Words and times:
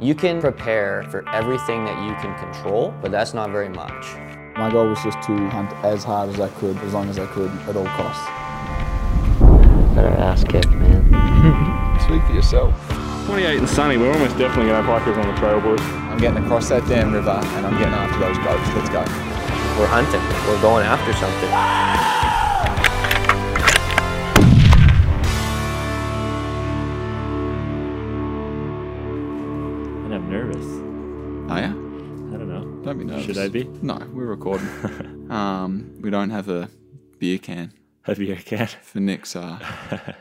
You 0.00 0.14
can 0.14 0.40
prepare 0.40 1.02
for 1.10 1.28
everything 1.30 1.84
that 1.84 1.98
you 2.06 2.14
can 2.22 2.32
control, 2.38 2.94
but 3.02 3.10
that's 3.10 3.34
not 3.34 3.50
very 3.50 3.68
much. 3.68 4.14
My 4.56 4.70
goal 4.70 4.86
was 4.86 5.02
just 5.02 5.20
to 5.22 5.36
hunt 5.50 5.72
as 5.84 6.04
hard 6.04 6.30
as 6.30 6.38
I 6.38 6.48
could, 6.50 6.76
as 6.78 6.94
long 6.94 7.08
as 7.08 7.18
I 7.18 7.26
could, 7.26 7.50
at 7.66 7.74
all 7.74 7.84
costs. 7.98 8.24
Better 9.96 10.14
ass 10.14 10.44
kick, 10.44 10.70
man. 10.70 11.02
Speak 12.06 12.22
for 12.22 12.32
yourself. 12.32 12.72
28 13.26 13.58
and 13.58 13.68
sunny, 13.68 13.96
we're 13.96 14.12
almost 14.12 14.38
definitely 14.38 14.70
going 14.70 14.80
to 14.80 14.88
have 14.88 15.02
hikers 15.02 15.18
on 15.18 15.26
the 15.26 15.40
trail, 15.40 15.60
boys. 15.60 15.80
I'm 15.82 16.18
getting 16.18 16.44
across 16.44 16.68
that 16.68 16.86
damn 16.86 17.12
river 17.12 17.30
and 17.30 17.66
I'm 17.66 17.76
getting 17.76 17.92
after 17.92 18.20
those 18.20 18.38
goats. 18.38 18.70
Let's 18.78 18.90
go. 18.90 19.02
We're 19.82 19.90
hunting. 19.90 20.22
We're 20.46 20.62
going 20.62 20.86
after 20.86 21.12
something. 21.14 22.27
Don't 33.48 33.52
be 33.52 33.64
nervous. 33.64 33.78
Should 33.80 33.92
I 33.92 33.98
be? 33.98 34.08
No, 34.08 34.14
we're 34.14 34.26
recording. 34.26 35.30
um, 35.30 35.98
we 36.00 36.10
don't 36.10 36.30
have 36.30 36.48
a 36.48 36.68
beer 37.18 37.38
can 37.38 37.72
Have 38.02 38.18
beer 38.18 38.36
can? 38.36 38.66
for 38.82 39.00
Nick's. 39.00 39.34
Uh, 39.36 39.58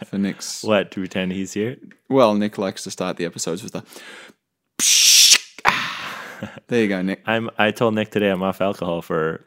for 0.05 0.17
Nick's. 0.17 0.63
What 0.67 0.91
to 0.91 1.01
pretend 1.01 1.31
he's 1.33 1.53
here? 1.53 1.77
Well, 2.09 2.35
Nick 2.35 2.57
likes 2.57 2.83
to 2.83 2.91
start 2.91 3.17
the 3.17 3.25
episodes 3.25 3.63
with 3.63 3.73
the. 3.73 3.83
There 6.67 6.81
you 6.83 6.87
go, 6.87 7.01
Nick. 7.01 7.21
I'm. 7.25 7.49
I 7.57 7.71
told 7.71 7.95
Nick 7.95 8.11
today 8.11 8.29
I'm 8.29 8.43
off 8.43 8.61
alcohol 8.61 9.01
for 9.01 9.45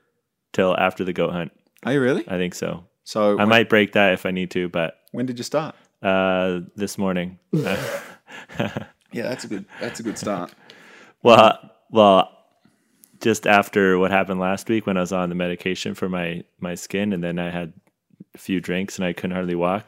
till 0.53 0.77
after 0.77 1.05
the 1.05 1.13
goat 1.13 1.33
hunt. 1.33 1.53
Are 1.85 1.93
you 1.93 2.01
really? 2.01 2.29
I 2.29 2.37
think 2.37 2.55
so. 2.55 2.85
So 3.05 3.33
I 3.33 3.35
when, 3.37 3.49
might 3.49 3.69
break 3.69 3.93
that 3.93 4.13
if 4.13 4.27
I 4.27 4.33
need 4.33 4.51
to, 4.53 4.69
but 4.69 4.95
when 5.13 5.27
did 5.27 5.39
you 5.39 5.45
start? 5.45 5.77
uh, 6.03 6.61
this 6.77 6.99
morning. 6.99 7.39
Yeah, 7.53 9.25
that's 9.25 9.45
a 9.45 9.49
good. 9.49 9.65
That's 9.81 10.01
a 10.01 10.03
good 10.03 10.19
start. 10.19 10.53
well, 11.23 11.59
well, 11.91 12.40
just 13.21 13.47
after 13.47 13.99
what 13.99 14.11
happened 14.11 14.41
last 14.41 14.69
week 14.69 14.87
when 14.87 14.97
I 14.97 15.01
was 15.01 15.13
on 15.13 15.29
the 15.29 15.35
medication 15.35 15.95
for 15.95 16.09
my 16.09 16.43
my 16.61 16.75
skin, 16.75 17.13
and 17.13 17.23
then 17.23 17.39
I 17.39 17.51
had 17.51 17.73
a 18.35 18.39
few 18.39 18.61
drinks 18.61 18.97
and 18.99 19.05
I 19.05 19.13
couldn't 19.13 19.33
hardly 19.37 19.55
walk. 19.55 19.85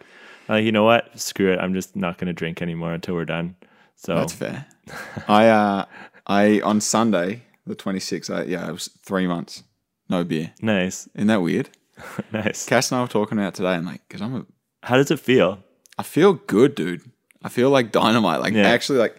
Uh, 0.51 0.57
you 0.57 0.73
know 0.73 0.85
what? 0.85 1.19
Screw 1.19 1.53
it. 1.53 1.59
I'm 1.59 1.73
just 1.75 1.95
not 1.97 2.19
going 2.19 2.27
to 2.27 2.33
drink 2.33 2.61
anymore 2.61 2.93
until 2.93 3.15
we're 3.15 3.25
done. 3.25 3.55
So 3.97 4.17
That's 4.17 4.33
fair. 4.33 4.67
I 5.29 5.49
uh, 5.49 5.85
I 6.27 6.61
on 6.63 6.81
Sunday 6.81 7.43
the 7.67 7.75
twenty 7.75 8.01
sixth. 8.01 8.31
Yeah, 8.47 8.69
it 8.69 8.73
was 8.73 8.89
three 9.05 9.27
months 9.27 9.63
no 10.09 10.25
beer. 10.25 10.53
nice, 10.61 11.09
Isn't 11.15 11.29
that 11.29 11.41
weird? 11.43 11.71
nice. 12.33 12.67
Cass 12.67 12.91
and 12.91 12.99
I 12.99 13.03
were 13.03 13.09
talking 13.09 13.39
about 13.39 13.55
today, 13.55 13.75
and 13.77 13.87
like, 13.87 14.07
because 14.09 14.21
I'm 14.21 14.35
a, 14.35 14.47
How 14.83 14.97
does 14.97 15.11
it 15.11 15.21
feel? 15.21 15.63
I 15.97 16.03
feel 16.03 16.35
good, 16.35 16.75
dude. 16.75 17.01
I 17.43 17.49
feel 17.49 17.71
like 17.71 17.93
dynamite. 17.93 18.41
Like 18.41 18.53
Yeah. 18.53 18.69
actually, 18.69 18.99
like, 18.99 19.17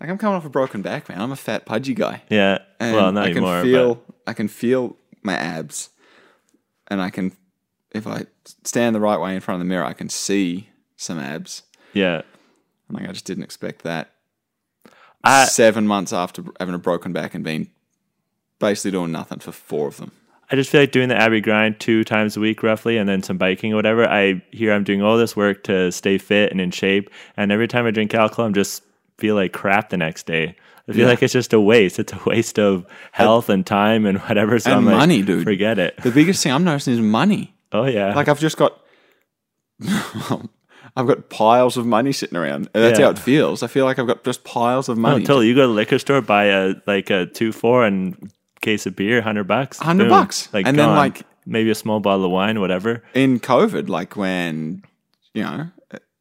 like 0.00 0.10
I'm 0.10 0.18
coming 0.18 0.36
off 0.36 0.44
a 0.44 0.50
broken 0.50 0.82
back, 0.82 1.08
man. 1.08 1.20
I'm 1.20 1.32
a 1.32 1.36
fat 1.36 1.66
pudgy 1.66 1.94
guy. 1.94 2.22
Yeah. 2.28 2.58
And 2.78 2.94
well, 2.94 3.12
not 3.12 3.24
I 3.24 3.28
can 3.28 3.38
anymore. 3.38 3.62
feel 3.62 3.94
but 3.94 4.14
I 4.26 4.32
can 4.32 4.48
feel 4.48 4.96
my 5.22 5.34
abs, 5.34 5.90
and 6.88 7.00
I 7.00 7.10
can 7.10 7.32
if 7.92 8.06
I 8.06 8.26
stand 8.64 8.94
the 8.94 9.00
right 9.00 9.18
way 9.18 9.34
in 9.34 9.40
front 9.40 9.60
of 9.60 9.66
the 9.66 9.68
mirror, 9.68 9.84
I 9.84 9.92
can 9.94 10.08
see 10.08 10.68
some 10.96 11.18
abs. 11.18 11.62
yeah. 11.92 12.22
I'm 12.88 12.96
Like 12.96 13.08
I 13.08 13.12
just 13.12 13.24
didn't 13.24 13.44
expect 13.44 13.82
that. 13.82 14.12
I, 15.24 15.46
Seven 15.46 15.86
months 15.86 16.12
after 16.12 16.44
having 16.60 16.74
a 16.74 16.78
broken 16.78 17.12
back 17.12 17.34
and 17.34 17.42
being 17.42 17.70
basically 18.60 18.92
doing 18.92 19.10
nothing 19.10 19.40
for 19.40 19.50
four 19.50 19.88
of 19.88 19.96
them. 19.96 20.12
I 20.48 20.54
just 20.54 20.70
feel 20.70 20.82
like 20.82 20.92
doing 20.92 21.08
the 21.08 21.16
Abbey 21.16 21.40
grind 21.40 21.80
two 21.80 22.04
times 22.04 22.36
a 22.36 22.40
week, 22.40 22.62
roughly, 22.62 22.96
and 22.96 23.08
then 23.08 23.24
some 23.24 23.36
biking 23.36 23.72
or 23.72 23.76
whatever. 23.76 24.08
I 24.08 24.40
hear 24.52 24.72
I'm 24.72 24.84
doing 24.84 25.02
all 25.02 25.18
this 25.18 25.34
work 25.34 25.64
to 25.64 25.90
stay 25.90 26.18
fit 26.18 26.52
and 26.52 26.60
in 26.60 26.70
shape, 26.70 27.10
and 27.36 27.50
every 27.50 27.66
time 27.66 27.86
I 27.86 27.90
drink 27.90 28.14
alcohol, 28.14 28.44
I'm 28.46 28.54
just 28.54 28.84
feel 29.18 29.34
like 29.34 29.52
crap 29.52 29.90
the 29.90 29.96
next 29.96 30.26
day. 30.26 30.56
I 30.88 30.92
feel 30.92 31.02
Yeah. 31.02 31.06
like 31.08 31.22
it's 31.22 31.32
just 31.32 31.52
a 31.52 31.60
waste. 31.60 31.98
It's 31.98 32.12
a 32.12 32.20
waste 32.26 32.58
of 32.58 32.86
health 33.12 33.48
and 33.48 33.66
time 33.66 34.06
and 34.06 34.18
whatever. 34.20 34.58
So 34.58 34.70
And 34.70 34.78
I'm 34.80 34.84
like, 34.86 34.96
money, 34.96 35.22
dude. 35.22 35.44
Forget 35.44 35.78
it. 35.78 35.96
The 36.02 36.10
biggest 36.12 36.42
thing 36.42 36.52
I'm 36.52 36.62
noticing 36.64 36.94
is 36.94 37.00
money. 37.00 37.54
Oh 37.72 37.86
yeah. 37.86 38.14
Like 38.14 38.28
I've 38.28 38.38
just 38.38 38.56
got, 38.56 38.80
I've 40.98 41.06
got 41.06 41.28
piles 41.28 41.76
of 41.76 41.86
money 41.86 42.12
sitting 42.12 42.36
around. 42.38 42.68
And 42.74 42.84
that's 42.84 42.98
Yeah. 42.98 43.06
how 43.06 43.10
it 43.12 43.18
feels. 43.18 43.62
I 43.62 43.66
feel 43.66 43.84
like 43.84 43.98
I've 43.98 44.06
got 44.06 44.24
just 44.24 44.44
piles 44.44 44.88
of 44.88 44.96
oh, 44.96 45.00
money. 45.00 45.24
totally. 45.24 45.48
You 45.48 45.54
go 45.54 45.62
to 45.62 45.66
the 45.68 45.72
liquor 45.74 45.98
store, 45.98 46.20
buy 46.22 46.44
a 46.44 46.74
like 46.86 47.10
a 47.10 47.26
two 47.26 47.52
four 47.52 47.84
and 47.84 48.30
case 48.60 48.86
of 48.86 48.96
beer, 48.96 49.20
hundred 49.22 49.44
bucks. 49.48 49.78
100 49.78 50.08
bucks. 50.08 50.48
Like 50.52 50.66
And 50.66 50.78
then, 50.78 50.88
like- 50.90 51.22
maybe 51.48 51.70
a 51.70 51.74
small 51.76 52.00
bottle 52.00 52.24
of 52.24 52.30
wine, 52.32 52.60
whatever. 52.60 53.02
In 53.14 53.38
COVID, 53.38 53.88
like 53.88 54.16
when 54.16 54.82
you 55.34 55.42
know 55.42 55.68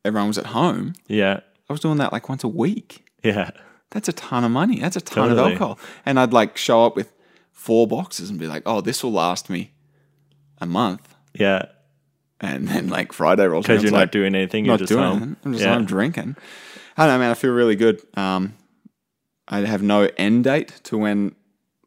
everyone 0.04 0.28
was 0.28 0.38
at 0.38 0.48
home, 0.48 0.94
Yeah. 1.08 1.40
I 1.70 1.74
was 1.74 1.80
doing 1.80 1.98
that 1.98 2.12
like 2.12 2.30
once 2.30 2.44
a 2.44 2.48
week. 2.48 3.06
Yeah. 3.24 3.52
That's 3.92 4.08
a 4.10 4.14
ton 4.14 4.44
of 4.44 4.52
money. 4.52 4.80
That's 4.80 4.96
a 4.96 5.02
ton 5.02 5.30
Totally. 5.30 5.42
of 5.42 5.52
alcohol. 5.54 5.80
And 6.06 6.20
I'd 6.20 6.34
like 6.34 6.58
show 6.58 6.86
up 6.86 6.96
with 6.96 7.14
four 7.52 7.88
boxes 7.88 8.30
and 8.30 8.40
be 8.40 8.48
like, 8.48 8.64
"Oh, 8.66 8.82
this 8.82 9.04
will 9.04 9.14
last 9.14 9.50
me 9.50 9.72
a 10.60 10.66
month." 10.66 11.16
Yeah. 11.34 11.68
And 12.42 12.68
then 12.68 12.90
like 12.90 13.14
Friday 13.14 13.46
rolls 13.46 13.66
Because 13.66 13.82
you're 13.84 13.92
not 13.92 13.98
like, 14.00 14.12
doing 14.12 14.36
anything. 14.36 14.66
You're 14.66 14.74
not 14.74 14.80
just 14.80 14.90
doing 14.90 15.04
home. 15.04 15.16
anything. 15.16 15.38
I'm 15.46 15.54
just 15.54 15.64
yeah. 15.64 15.74
home 15.74 15.86
drinking. 15.86 16.36
I 16.98 17.06
don't 17.06 17.16
know, 17.16 17.20
man. 17.20 17.32
I 17.32 17.34
feel 17.34 17.54
really 17.54 17.76
good. 17.76 18.02
Um, 18.18 18.54
I 19.48 19.60
have 19.60 19.82
no 19.82 20.10
end 20.18 20.44
date 20.44 20.80
to 20.84 20.98
when, 20.98 21.36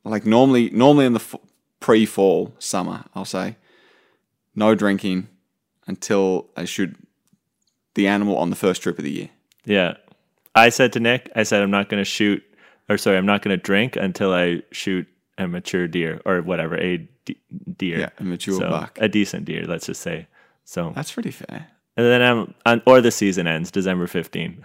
like 0.05 0.25
normally, 0.25 0.71
normally 0.71 1.06
in 1.06 1.12
the 1.12 1.21
f- 1.21 1.34
pre-fall 1.81 2.55
summer, 2.59 3.05
I'll 3.15 3.25
say, 3.25 3.56
no 4.55 4.75
drinking 4.75 5.28
until 5.87 6.49
I 6.56 6.65
shoot 6.65 6.94
the 7.94 8.06
animal 8.06 8.37
on 8.37 8.50
the 8.50 8.56
first 8.56 8.83
trip 8.83 8.99
of 8.99 9.05
the 9.05 9.11
year. 9.11 9.31
Yeah. 9.69 9.95
I 10.55 10.71
said 10.71 10.93
to 10.95 11.01
Nick, 11.01 11.31
I 11.37 11.45
said 11.45 11.62
I'm 11.62 11.71
not 11.71 11.89
going 11.89 12.01
to 12.01 12.05
shoot, 12.05 12.43
or 12.89 12.99
sorry, 12.99 13.17
I'm 13.17 13.27
not 13.27 13.43
going 13.43 13.56
to 13.56 13.62
drink 13.62 13.95
until 13.97 14.33
I 14.34 14.62
shoot 14.73 15.06
a 15.37 15.47
mature 15.47 15.87
deer 15.87 16.21
or 16.25 16.43
whatever, 16.43 16.77
a 16.77 16.97
d- 17.25 17.37
deer. 17.77 18.01
Yeah, 18.01 18.09
a 18.19 18.25
mature 18.25 18.59
So, 18.59 18.69
buck. 18.69 18.99
A 19.01 19.09
decent 19.09 19.45
deer, 19.45 19.65
let's 19.67 19.87
just 19.87 20.01
say. 20.03 20.27
So, 20.65 20.93
That's 20.97 21.12
pretty 21.12 21.31
fair. 21.31 21.69
and 21.97 22.06
then 22.06 22.23
I'm, 22.23 22.55
on, 22.67 22.83
or 22.87 23.01
the 23.01 23.11
season 23.12 23.47
ends 23.47 23.71
December 23.71 24.06
15. 24.09 24.65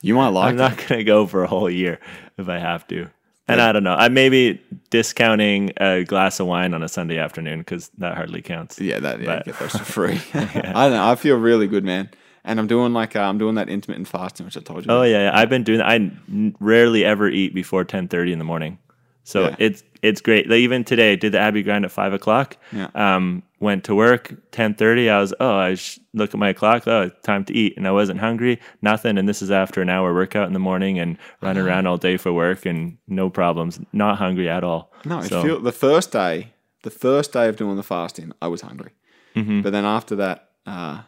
You 0.00 0.14
might 0.14 0.28
like 0.38 0.50
I'm 0.50 0.56
not 0.56 0.76
going 0.78 0.98
to 1.00 1.04
go 1.04 1.26
for 1.26 1.44
a 1.44 1.46
whole 1.48 1.68
year 1.68 1.98
if 2.38 2.48
I 2.48 2.58
have 2.58 2.86
to. 2.88 3.10
And 3.46 3.60
I 3.60 3.72
don't 3.72 3.84
know. 3.84 3.94
I 3.94 4.08
may 4.08 4.30
be 4.30 4.58
discounting 4.88 5.72
a 5.76 6.04
glass 6.04 6.40
of 6.40 6.46
wine 6.46 6.72
on 6.72 6.82
a 6.82 6.88
Sunday 6.88 7.18
afternoon 7.18 7.58
because 7.58 7.90
that 7.98 8.14
hardly 8.16 8.40
counts. 8.40 8.80
Yeah, 8.80 9.00
that 9.00 9.20
yeah, 9.20 9.26
But- 9.26 9.44
get 9.44 9.58
those 9.58 9.72
for 9.72 9.84
free. 9.84 10.20
I 10.34 10.72
don't 10.88 10.92
know. 10.92 11.10
I 11.10 11.14
feel 11.16 11.36
really 11.36 11.66
good, 11.66 11.84
man. 11.84 12.08
And 12.44 12.58
I'm 12.60 12.66
doing 12.66 12.92
like 12.92 13.16
uh, 13.16 13.20
I'm 13.20 13.38
doing 13.38 13.54
that 13.54 13.68
intermittent 13.68 14.08
fasting, 14.08 14.44
which 14.46 14.56
I 14.56 14.60
told 14.60 14.84
you. 14.84 14.92
Oh 14.92 14.96
about. 14.98 15.02
yeah, 15.04 15.22
yeah. 15.30 15.38
I've 15.38 15.48
been 15.48 15.64
doing. 15.64 15.78
That. 15.78 15.88
I 15.88 15.94
n- 15.96 16.54
rarely 16.60 17.04
ever 17.04 17.28
eat 17.28 17.54
before 17.54 17.84
ten 17.84 18.06
thirty 18.08 18.32
in 18.32 18.38
the 18.38 18.44
morning, 18.44 18.78
so 19.24 19.44
Yeah. 19.48 19.56
it's 19.58 19.82
it's 20.02 20.20
great. 20.20 20.50
Like, 20.50 20.58
even 20.58 20.84
today, 20.84 21.12
I 21.12 21.16
did 21.16 21.32
the 21.32 21.38
Abbey 21.38 21.62
grind 21.62 21.86
at 21.86 21.90
five 21.90 22.12
o'clock. 22.12 22.58
Yeah. 22.70 22.88
Um, 22.94 23.42
went 23.60 23.84
to 23.84 23.94
work 23.94 24.34
ten 24.50 24.74
thirty. 24.74 25.08
I 25.08 25.20
was 25.20 25.32
oh, 25.40 25.56
I 25.56 25.74
sh- 25.76 25.98
look 26.12 26.34
at 26.34 26.38
my 26.38 26.52
clock. 26.52 26.86
Oh, 26.86 27.08
time 27.22 27.46
to 27.46 27.54
eat, 27.54 27.78
and 27.78 27.88
I 27.88 27.92
wasn't 27.92 28.20
hungry. 28.20 28.60
Nothing. 28.82 29.16
And 29.16 29.26
this 29.26 29.40
is 29.40 29.50
after 29.50 29.80
an 29.80 29.88
hour 29.88 30.12
workout 30.12 30.46
in 30.46 30.52
the 30.52 30.58
morning 30.58 30.98
and 30.98 31.16
running 31.40 31.62
Uh-huh. 31.62 31.70
around 31.70 31.86
all 31.86 31.96
day 31.96 32.18
for 32.18 32.30
work 32.30 32.66
and 32.66 32.98
no 33.08 33.30
problems. 33.30 33.80
Not 33.94 34.18
hungry 34.18 34.50
at 34.50 34.62
all. 34.62 34.92
No, 35.06 35.22
So- 35.22 35.42
feel 35.42 35.60
the 35.60 35.72
first 35.72 36.12
day, 36.12 36.52
the 36.82 36.90
first 36.90 37.32
day 37.32 37.48
of 37.48 37.56
doing 37.56 37.76
the 37.76 37.82
fasting, 37.82 38.32
I 38.42 38.48
was 38.48 38.60
hungry. 38.60 38.90
Mm-hmm. 39.34 39.62
But 39.62 39.72
then 39.72 39.86
after 39.86 40.14
that, 40.16 40.50
uh, 40.66 41.00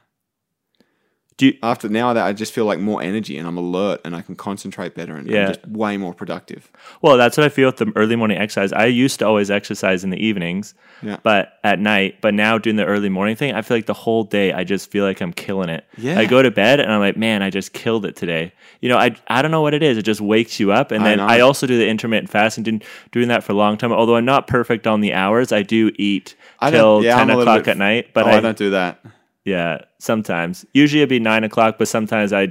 Do 1.39 1.47
you, 1.47 1.59
after 1.63 1.91
now 1.91 2.15
that 2.15 2.25
I 2.25 2.33
just 2.33 2.55
feel 2.55 2.65
like 2.65 2.79
more 2.79 3.03
energy 3.03 3.37
and 3.37 3.47
I'm 3.47 3.59
alert 3.59 4.01
and 4.07 4.17
I 4.17 4.23
can 4.23 4.37
concentrate 4.37 4.95
better 4.95 5.15
and 5.17 5.29
Yeah. 5.29 5.43
I'm 5.43 5.49
just 5.49 5.69
way 5.69 5.99
more 5.99 6.15
productive. 6.15 6.73
Well, 7.03 7.19
that's 7.19 7.37
what 7.37 7.45
I 7.45 7.51
feel 7.51 7.69
with 7.69 7.77
the 7.77 7.93
early 7.95 8.17
morning 8.17 8.39
exercise. 8.39 8.73
I 8.73 8.87
used 8.87 9.19
to 9.19 9.27
always 9.27 9.51
exercise 9.51 10.03
in 10.03 10.09
the 10.09 10.17
evenings, 10.17 10.73
Yeah. 11.03 11.19
but 11.23 11.59
at 11.63 11.79
night. 11.79 12.23
But 12.23 12.33
now 12.33 12.57
doing 12.57 12.77
the 12.77 12.87
early 12.87 13.11
morning 13.11 13.37
thing, 13.37 13.53
I 13.53 13.61
feel 13.61 13.77
like 13.77 13.85
the 13.85 13.93
whole 13.93 14.25
day 14.25 14.55
I 14.55 14.65
just 14.65 14.91
feel 14.91 15.05
like 15.05 15.21
I'm 15.21 15.35
killing 15.35 15.69
it. 15.69 15.85
Yeah. 15.99 16.19
I 16.19 16.25
go 16.25 16.41
to 16.41 16.51
bed 16.51 16.81
and 16.81 16.91
I'm 16.91 17.01
like, 17.01 17.19
man, 17.19 17.43
I 17.43 17.51
just 17.51 17.75
killed 17.75 18.06
it 18.06 18.17
today. 18.17 18.53
You 18.81 18.89
know, 18.89 18.97
I 18.97 19.15
I 19.29 19.43
don't 19.43 19.50
know 19.50 19.61
what 19.61 19.75
it 19.75 19.82
is. 19.82 19.99
It 19.99 20.05
just 20.05 20.23
wakes 20.23 20.59
you 20.59 20.73
up. 20.73 20.91
And 20.91 21.05
then 21.05 21.19
know. 21.19 21.27
I, 21.27 21.41
also 21.41 21.67
do 21.67 21.77
the 21.77 21.87
intermittent 21.87 22.31
fasting, 22.31 22.65
doing, 22.65 22.82
doing 23.12 23.29
that 23.29 23.44
for 23.44 23.53
a 23.53 23.56
long 23.56 23.77
time. 23.77 23.93
Although 23.93 24.17
I'm 24.17 24.25
not 24.25 24.47
perfect 24.47 24.87
on 24.87 25.03
the 25.03 25.12
hours, 25.12 25.53
I 25.53 25.62
do 25.62 25.93
eat 25.97 26.35
I 26.61 26.71
till 26.71 27.05
yeah, 27.05 27.19
I'm 27.19 27.29
ten 27.29 27.39
o'clock 27.39 27.65
bit- 27.65 27.73
at 27.73 27.77
night. 27.77 28.15
But 28.15 28.25
oh, 28.25 28.31
I, 28.31 28.37
I, 28.37 28.41
don't 28.41 28.56
do 28.56 28.71
that. 28.71 29.05
Yeah, 29.46 29.78
sometimes. 29.98 30.66
Usually 30.75 31.00
it'd 31.00 31.08
be 31.08 31.20
nine 31.20 31.44
o'clock, 31.44 31.76
but 31.78 31.88
sometimes 31.88 32.32
I 32.34 32.48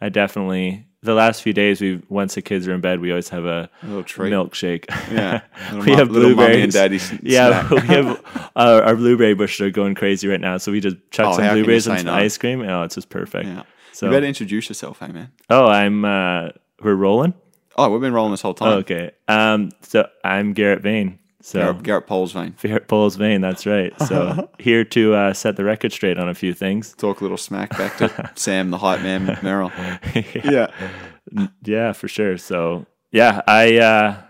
I 0.00 0.08
definitely 0.08 0.86
the 1.02 1.14
last 1.14 1.42
few 1.42 1.52
days 1.52 1.80
we 1.80 2.00
once 2.08 2.34
the 2.34 2.42
kids 2.42 2.66
are 2.66 2.74
in 2.74 2.80
bed, 2.80 3.00
we 3.00 3.10
always 3.10 3.28
have 3.28 3.44
a, 3.44 3.68
little 3.82 4.02
treat. 4.02 4.32
milkshake. 4.32 4.86
Yeah. 5.12 5.42
We 5.72 5.92
mu- 5.92 5.96
have 5.96 6.08
blueberries. 6.08 6.64
and 6.64 6.72
daddy 6.72 6.96
s- 6.96 7.12
yeah, 7.22 7.68
we 7.70 7.80
have 7.80 8.20
uh, 8.56 8.80
our 8.84 8.96
blueberry 8.96 9.34
bushes 9.34 9.60
are 9.60 9.70
going 9.70 9.94
crazy 9.94 10.26
right 10.28 10.40
now, 10.40 10.56
so 10.58 10.72
we 10.72 10.80
just 10.80 10.96
chuck 11.10 11.26
Oh, 11.26 11.32
some 11.34 11.42
how 11.44 11.50
can 11.50 11.58
you 11.58 11.64
blueberries 11.64 11.86
and 11.86 12.00
some 12.00 12.08
ice 12.08 12.38
cream. 12.38 12.60
and 12.62 12.70
Oh, 12.70 12.82
it's 12.82 12.94
just 12.96 13.08
perfect. 13.10 13.46
Yeah. 13.46 13.62
So 13.92 14.06
you 14.06 14.12
better 14.12 14.26
introduce 14.26 14.68
yourself, 14.68 14.98
hey 15.00 15.12
man. 15.12 15.30
oh, 15.50 15.66
I'm 15.66 16.04
uh, 16.04 16.48
we're 16.82 16.94
rolling. 16.94 17.34
Oh, 17.78 17.90
we've 17.90 18.00
been 18.00 18.12
rolling 18.14 18.32
this 18.32 18.40
whole 18.42 18.54
time. 18.54 18.78
okay. 18.78 19.10
Um, 19.28 19.70
so 19.82 20.08
I'm 20.24 20.54
Garrett 20.54 20.82
Vane. 20.82 21.18
So 21.46 21.60
Garrett, 21.60 21.82
Garrett 21.84 22.06
Pole's 22.08 22.32
vein. 22.32 22.56
Garrett 22.60 22.88
Pole's 22.88 23.14
vein. 23.14 23.40
That's 23.40 23.66
right. 23.66 23.92
So 24.02 24.50
here 24.58 24.84
to 24.86 25.14
uh, 25.14 25.32
set 25.32 25.54
the 25.54 25.62
record 25.62 25.92
straight 25.92 26.18
on 26.18 26.28
a 26.28 26.34
few 26.34 26.52
things. 26.52 26.92
Talk 26.94 27.20
a 27.20 27.22
little 27.22 27.36
smack 27.36 27.70
back 27.78 27.96
to 27.98 28.32
Sam, 28.34 28.70
the 28.70 28.78
hype 28.78 29.00
man, 29.00 29.38
Merrill. 29.44 29.70
Yeah. 30.42 30.72
Yeah, 31.62 31.92
for 31.92 32.08
sure. 32.08 32.36
So 32.36 32.86
yeah, 33.12 33.42
I 33.46 33.78
uh 33.78 34.20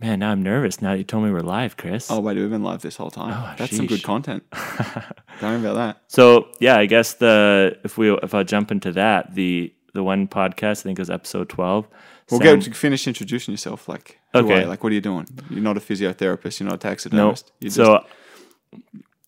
man, 0.00 0.18
now 0.18 0.32
I'm 0.32 0.42
nervous. 0.42 0.82
Now 0.82 0.92
you 0.92 1.04
told 1.04 1.22
me 1.22 1.30
we're 1.30 1.38
live, 1.38 1.76
Chris. 1.76 2.10
Oh, 2.10 2.18
wait, 2.18 2.36
we've 2.36 2.50
been 2.50 2.64
live 2.64 2.82
this 2.82 2.96
whole 2.96 3.12
time. 3.12 3.32
Oh, 3.32 3.54
That's 3.56 3.76
some 3.76 3.86
good 3.86 4.02
content. 4.02 4.42
Don't 5.40 5.52
worry 5.52 5.60
about 5.60 5.74
that. 5.74 6.02
So 6.08 6.48
yeah, 6.58 6.78
I 6.78 6.86
guess 6.86 7.14
the 7.14 7.78
if 7.84 7.96
we 7.96 8.12
if 8.12 8.34
I 8.34 8.42
jump 8.42 8.72
into 8.72 8.90
that, 8.90 9.36
the 9.36 9.72
the 9.94 10.02
one 10.02 10.26
podcast 10.26 10.80
I 10.80 10.82
think 10.82 10.98
was 10.98 11.10
episode 11.10 11.48
twelve. 11.48 11.86
We'll 12.28 12.40
Sam- 12.40 12.58
get 12.58 12.64
to 12.64 12.74
finish 12.74 13.06
introducing 13.06 13.52
yourself. 13.52 13.88
Like, 13.88 14.18
Okay. 14.44 14.64
Like, 14.66 14.82
what 14.82 14.92
are 14.92 14.94
you 14.94 15.00
doing? 15.00 15.26
You're 15.50 15.60
not 15.60 15.76
a 15.76 15.80
physiotherapist. 15.80 16.60
You're 16.60 16.68
not 16.68 16.76
a 16.76 16.78
taxidermist. 16.78 17.52
You're 17.60 17.68
just, 17.68 17.76
So 17.76 18.04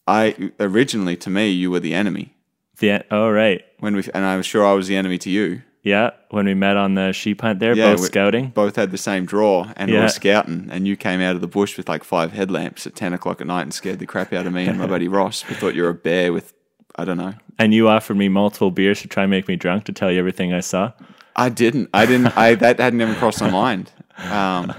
I 0.06 0.52
originally 0.58 1.16
to 1.18 1.30
me 1.30 1.50
you 1.50 1.70
were 1.70 1.80
the 1.80 1.94
enemy 1.94 2.34
the 2.78 3.04
oh 3.10 3.28
right. 3.30 3.64
when 3.80 3.96
we 3.96 4.04
and 4.14 4.24
I 4.24 4.36
was 4.36 4.46
sure 4.46 4.66
I 4.66 4.72
was 4.72 4.88
the 4.88 4.96
enemy 4.96 5.18
to 5.18 5.30
you. 5.30 5.62
Yeah, 5.82 6.10
when 6.30 6.46
we 6.46 6.54
met 6.54 6.76
on 6.76 6.94
the 6.94 7.12
sheep 7.12 7.40
hunt 7.40 7.60
there, 7.60 7.74
Yeah, 7.74 7.94
both 7.94 8.04
scouting. 8.04 8.48
Both 8.48 8.76
had 8.76 8.90
the 8.90 8.98
same 8.98 9.24
draw 9.24 9.72
and 9.76 9.90
we 9.90 9.96
were 9.96 10.08
scouting, 10.08 10.68
and 10.70 10.86
you 10.86 10.96
came 10.96 11.20
out 11.20 11.34
of 11.34 11.40
the 11.40 11.46
bush 11.46 11.76
with 11.76 11.88
like 11.88 12.04
five 12.04 12.32
headlamps 12.32 12.86
at 12.86 12.94
ten 12.94 13.12
o'clock 13.12 13.40
at 13.40 13.46
night 13.46 13.62
and 13.62 13.72
scared 13.72 13.98
the 13.98 14.06
crap 14.06 14.32
out 14.32 14.46
of 14.46 14.52
me 14.52 14.66
and 14.66 14.78
my 14.78 14.86
buddy 14.94 15.08
Ross. 15.08 15.48
We 15.48 15.54
thought 15.54 15.74
you 15.74 15.82
were 15.82 15.90
a 15.90 15.94
bear 15.94 16.32
with 16.32 16.52
I 16.96 17.04
don't 17.04 17.16
know. 17.16 17.34
And 17.58 17.72
you 17.72 17.88
offered 17.88 18.16
me 18.16 18.28
multiple 18.28 18.70
beers 18.70 19.02
to 19.02 19.08
try 19.08 19.22
and 19.24 19.30
make 19.30 19.48
me 19.48 19.56
drunk 19.56 19.84
to 19.84 19.92
tell 19.92 20.10
you 20.10 20.18
everything 20.18 20.52
I 20.52 20.60
saw. 20.60 20.92
I 21.36 21.48
didn't. 21.48 21.90
I 21.94 22.06
didn't. 22.06 22.36
I 22.36 22.54
that 22.56 22.80
hadn't 22.80 23.00
even 23.00 23.14
crossed 23.14 23.40
my 23.40 23.50
mind. 23.50 23.92
Um, 24.18 24.74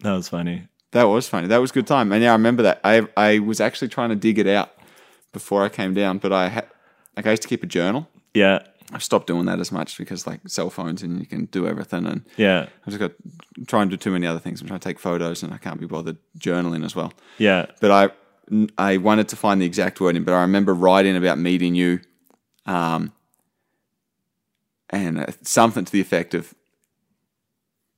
That 0.00 0.12
was 0.12 0.28
funny. 0.28 0.68
that 0.92 1.04
was 1.04 1.28
funny. 1.28 1.46
That 1.48 1.58
was 1.60 1.70
a 1.70 1.74
good 1.74 1.86
time. 1.86 2.12
And 2.12 2.22
yeah, 2.22 2.30
I 2.30 2.34
remember 2.34 2.62
that. 2.64 2.80
I 2.84 3.06
I 3.16 3.38
was 3.40 3.60
actually 3.60 3.88
trying 3.88 4.10
to 4.10 4.16
dig 4.16 4.38
it 4.38 4.46
out 4.46 4.70
before 5.32 5.64
I 5.64 5.68
came 5.68 5.94
down, 5.94 6.18
but 6.18 6.32
I 6.32 6.48
had 6.48 6.66
like 7.16 7.26
I 7.26 7.30
used 7.30 7.42
to 7.42 7.48
keep 7.48 7.62
a 7.62 7.66
journal. 7.66 8.08
Yeah. 8.34 8.60
I've 8.92 9.02
stopped 9.02 9.26
doing 9.26 9.46
that 9.46 9.58
as 9.58 9.72
much 9.72 9.98
because 9.98 10.26
like 10.28 10.40
cell 10.46 10.70
phones 10.70 11.02
and 11.02 11.18
you 11.18 11.26
can 11.26 11.46
do 11.46 11.66
everything 11.66 12.06
and 12.06 12.24
Yeah. 12.36 12.68
I've 12.86 12.94
just 12.94 12.98
got 13.00 13.12
try 13.66 13.82
and 13.82 13.90
do 13.90 13.96
too 13.96 14.12
many 14.12 14.26
other 14.26 14.38
things. 14.38 14.60
I'm 14.60 14.68
trying 14.68 14.78
to 14.80 14.88
take 14.88 15.00
photos 15.00 15.42
and 15.42 15.52
I 15.52 15.58
can't 15.58 15.80
be 15.80 15.86
bothered 15.86 16.18
journaling 16.38 16.84
as 16.84 16.94
well. 16.94 17.12
Yeah. 17.38 17.66
But 17.80 17.90
I 17.90 18.10
I 18.78 18.98
wanted 18.98 19.28
to 19.30 19.36
find 19.36 19.60
the 19.60 19.66
exact 19.66 20.00
wording, 20.00 20.22
but 20.24 20.32
I 20.34 20.42
remember 20.42 20.72
writing 20.72 21.16
about 21.16 21.36
meeting 21.38 21.74
you, 21.74 21.98
um, 22.64 23.12
and 24.90 25.18
uh, 25.18 25.26
something 25.42 25.84
to 25.84 25.92
the 25.92 26.00
effect 26.00 26.32
of. 26.34 26.54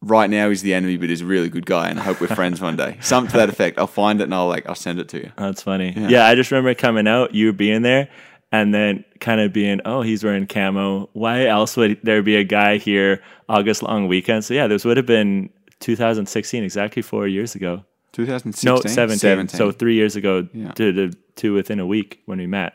Right 0.00 0.30
now 0.30 0.48
he's 0.48 0.62
the 0.62 0.74
enemy, 0.74 0.96
but 0.96 1.08
he's 1.08 1.22
a 1.22 1.26
really 1.26 1.48
good 1.48 1.66
guy, 1.66 1.88
and 1.88 1.98
I 1.98 2.04
hope 2.04 2.20
we're 2.20 2.28
friends 2.28 2.60
one 2.60 2.76
day. 2.76 2.98
Something 3.00 3.32
to 3.32 3.36
that 3.38 3.48
effect. 3.48 3.78
I'll 3.78 3.88
find 3.88 4.20
it 4.20 4.24
and 4.24 4.34
I'll 4.34 4.46
like 4.46 4.68
I'll 4.68 4.76
send 4.76 5.00
it 5.00 5.08
to 5.08 5.18
you. 5.18 5.32
That's 5.36 5.62
funny. 5.62 5.92
Yeah. 5.96 6.24
I 6.26 6.34
just 6.36 6.50
remember 6.52 6.72
coming 6.74 7.08
out, 7.08 7.34
you 7.34 7.52
being 7.52 7.82
there, 7.82 8.08
and 8.52 8.72
then 8.72 9.04
kind 9.18 9.40
of 9.40 9.52
being, 9.52 9.80
oh, 9.84 10.02
he's 10.02 10.22
wearing 10.22 10.46
camo. 10.46 11.10
Why 11.14 11.46
else 11.46 11.76
would 11.76 11.98
there 12.04 12.22
be 12.22 12.36
a 12.36 12.44
guy 12.44 12.78
here 12.78 13.22
August 13.48 13.82
long 13.82 14.06
weekend? 14.06 14.44
So 14.44 14.54
yeah, 14.54 14.68
this 14.68 14.84
would 14.84 14.96
have 14.96 15.06
been 15.06 15.50
2016, 15.80 16.62
exactly 16.62 17.02
four 17.02 17.26
years 17.26 17.54
ago. 17.56 17.84
2016, 18.12 18.72
No, 18.72 18.80
17. 18.80 19.48
So 19.48 19.72
three 19.72 19.94
years 19.96 20.14
ago 20.16 20.48
Yeah. 20.54 20.70
to, 20.72 20.92
to, 20.92 21.10
to 21.36 21.52
within 21.54 21.80
a 21.80 21.86
week 21.86 22.22
when 22.26 22.38
we 22.38 22.46
met. 22.46 22.74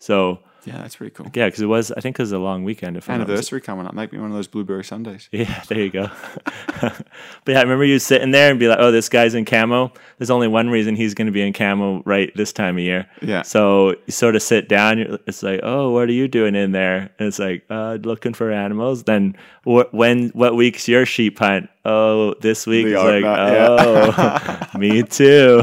So 0.00 0.40
yeah, 0.66 0.78
that's 0.78 0.96
pretty 0.96 1.12
cool. 1.14 1.26
yeah, 1.34 1.46
because 1.46 1.60
it 1.60 1.66
was, 1.66 1.90
I 1.92 2.00
think 2.00 2.18
it 2.18 2.22
was 2.22 2.32
a 2.32 2.38
long 2.38 2.64
weekend. 2.64 2.96
If 2.96 3.08
Anniversary 3.08 3.60
coming 3.60 3.86
up. 3.86 3.94
Make 3.94 4.12
me 4.12 4.18
one 4.18 4.30
of 4.30 4.36
those 4.36 4.48
blueberry 4.48 4.84
sundaes. 4.84 5.28
Yeah, 5.32 5.62
there 5.68 5.78
you 5.80 5.90
go. 5.90 6.10
but 6.80 7.06
yeah, 7.46 7.58
I 7.58 7.62
remember 7.62 7.84
you 7.84 7.98
sitting 7.98 8.30
there 8.32 8.50
and 8.50 8.58
be 8.60 8.68
like, 8.68 8.78
"Oh, 8.80 8.90
this 8.90 9.08
guy's 9.08 9.34
in 9.34 9.44
camo." 9.44 9.92
There's 10.18 10.30
only 10.30 10.48
one 10.48 10.68
reason 10.70 10.96
he's 10.96 11.14
going 11.14 11.26
to 11.26 11.32
be 11.32 11.42
in 11.42 11.52
camo 11.52 12.02
right 12.04 12.32
this 12.36 12.52
time 12.52 12.76
of 12.76 12.82
year. 12.82 13.06
Yeah. 13.22 13.42
So 13.42 13.90
you 14.06 14.12
sort 14.12 14.36
of 14.36 14.42
sit 14.42 14.68
down. 14.68 15.18
It's 15.26 15.42
like, 15.42 15.60
"Oh, 15.62 15.90
what 15.92 16.08
are 16.08 16.12
you 16.12 16.28
doing 16.28 16.54
in 16.54 16.72
there?" 16.72 17.10
And 17.18 17.28
it's 17.28 17.38
like, 17.38 17.64
uh, 17.70 17.98
"Looking 18.02 18.34
for 18.34 18.50
animals." 18.50 19.04
Then 19.04 19.36
wh- 19.64 19.92
when 19.92 20.28
what 20.30 20.56
week's 20.56 20.88
your 20.88 21.06
sheep 21.06 21.38
hunt? 21.38 21.68
Oh, 21.84 22.34
this 22.40 22.66
week. 22.66 22.86
The 22.86 22.94
It's 22.94 23.02
like, 23.04 23.22
nut, 23.22 23.38
oh, 23.38 24.66
me 24.78 25.04
too. 25.04 25.60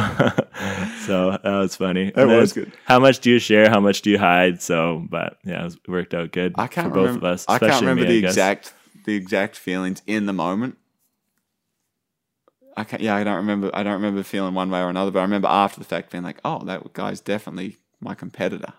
So 1.05 1.31
that 1.31 1.43
was 1.45 1.75
funny. 1.75 2.11
That 2.11 2.27
was 2.27 2.53
good. 2.53 2.71
How 2.85 2.99
much 2.99 3.19
do 3.19 3.29
you 3.29 3.39
share? 3.39 3.69
How 3.69 3.79
much 3.79 4.01
do 4.01 4.09
you 4.09 4.17
hide? 4.17 4.61
So, 4.61 5.05
but 5.09 5.37
yeah, 5.43 5.65
it, 5.67 5.75
worked 5.87 6.13
out 6.13 6.31
good 6.31 6.53
I 6.57 6.67
can't 6.67 6.87
for 6.89 6.93
both 6.95 7.07
remember. 7.07 7.27
of 7.27 7.33
us. 7.33 7.45
I 7.47 7.59
can't 7.59 7.81
remember 7.81 8.03
me, 8.03 8.19
the 8.21 8.27
I 8.27 8.29
exact 8.29 8.73
the 9.05 9.15
exact 9.15 9.55
feelings 9.57 10.01
in 10.07 10.25
the 10.25 10.33
moment. 10.33 10.77
I 12.75 12.83
can't. 12.83 13.01
Yeah, 13.01 13.15
I 13.15 13.23
don't 13.23 13.35
remember. 13.37 13.69
I 13.73 13.83
don't 13.83 13.93
remember 13.93 14.23
feeling 14.23 14.53
one 14.55 14.69
way 14.71 14.79
or 14.81 14.89
another. 14.89 15.11
But 15.11 15.19
I 15.19 15.23
remember 15.23 15.47
after 15.47 15.79
the 15.79 15.85
fact 15.85 16.11
being 16.11 16.23
like, 16.23 16.39
"Oh, 16.43 16.63
that 16.65 16.93
guy's 16.93 17.19
definitely 17.21 17.77
my 17.99 18.15
competitor." 18.15 18.73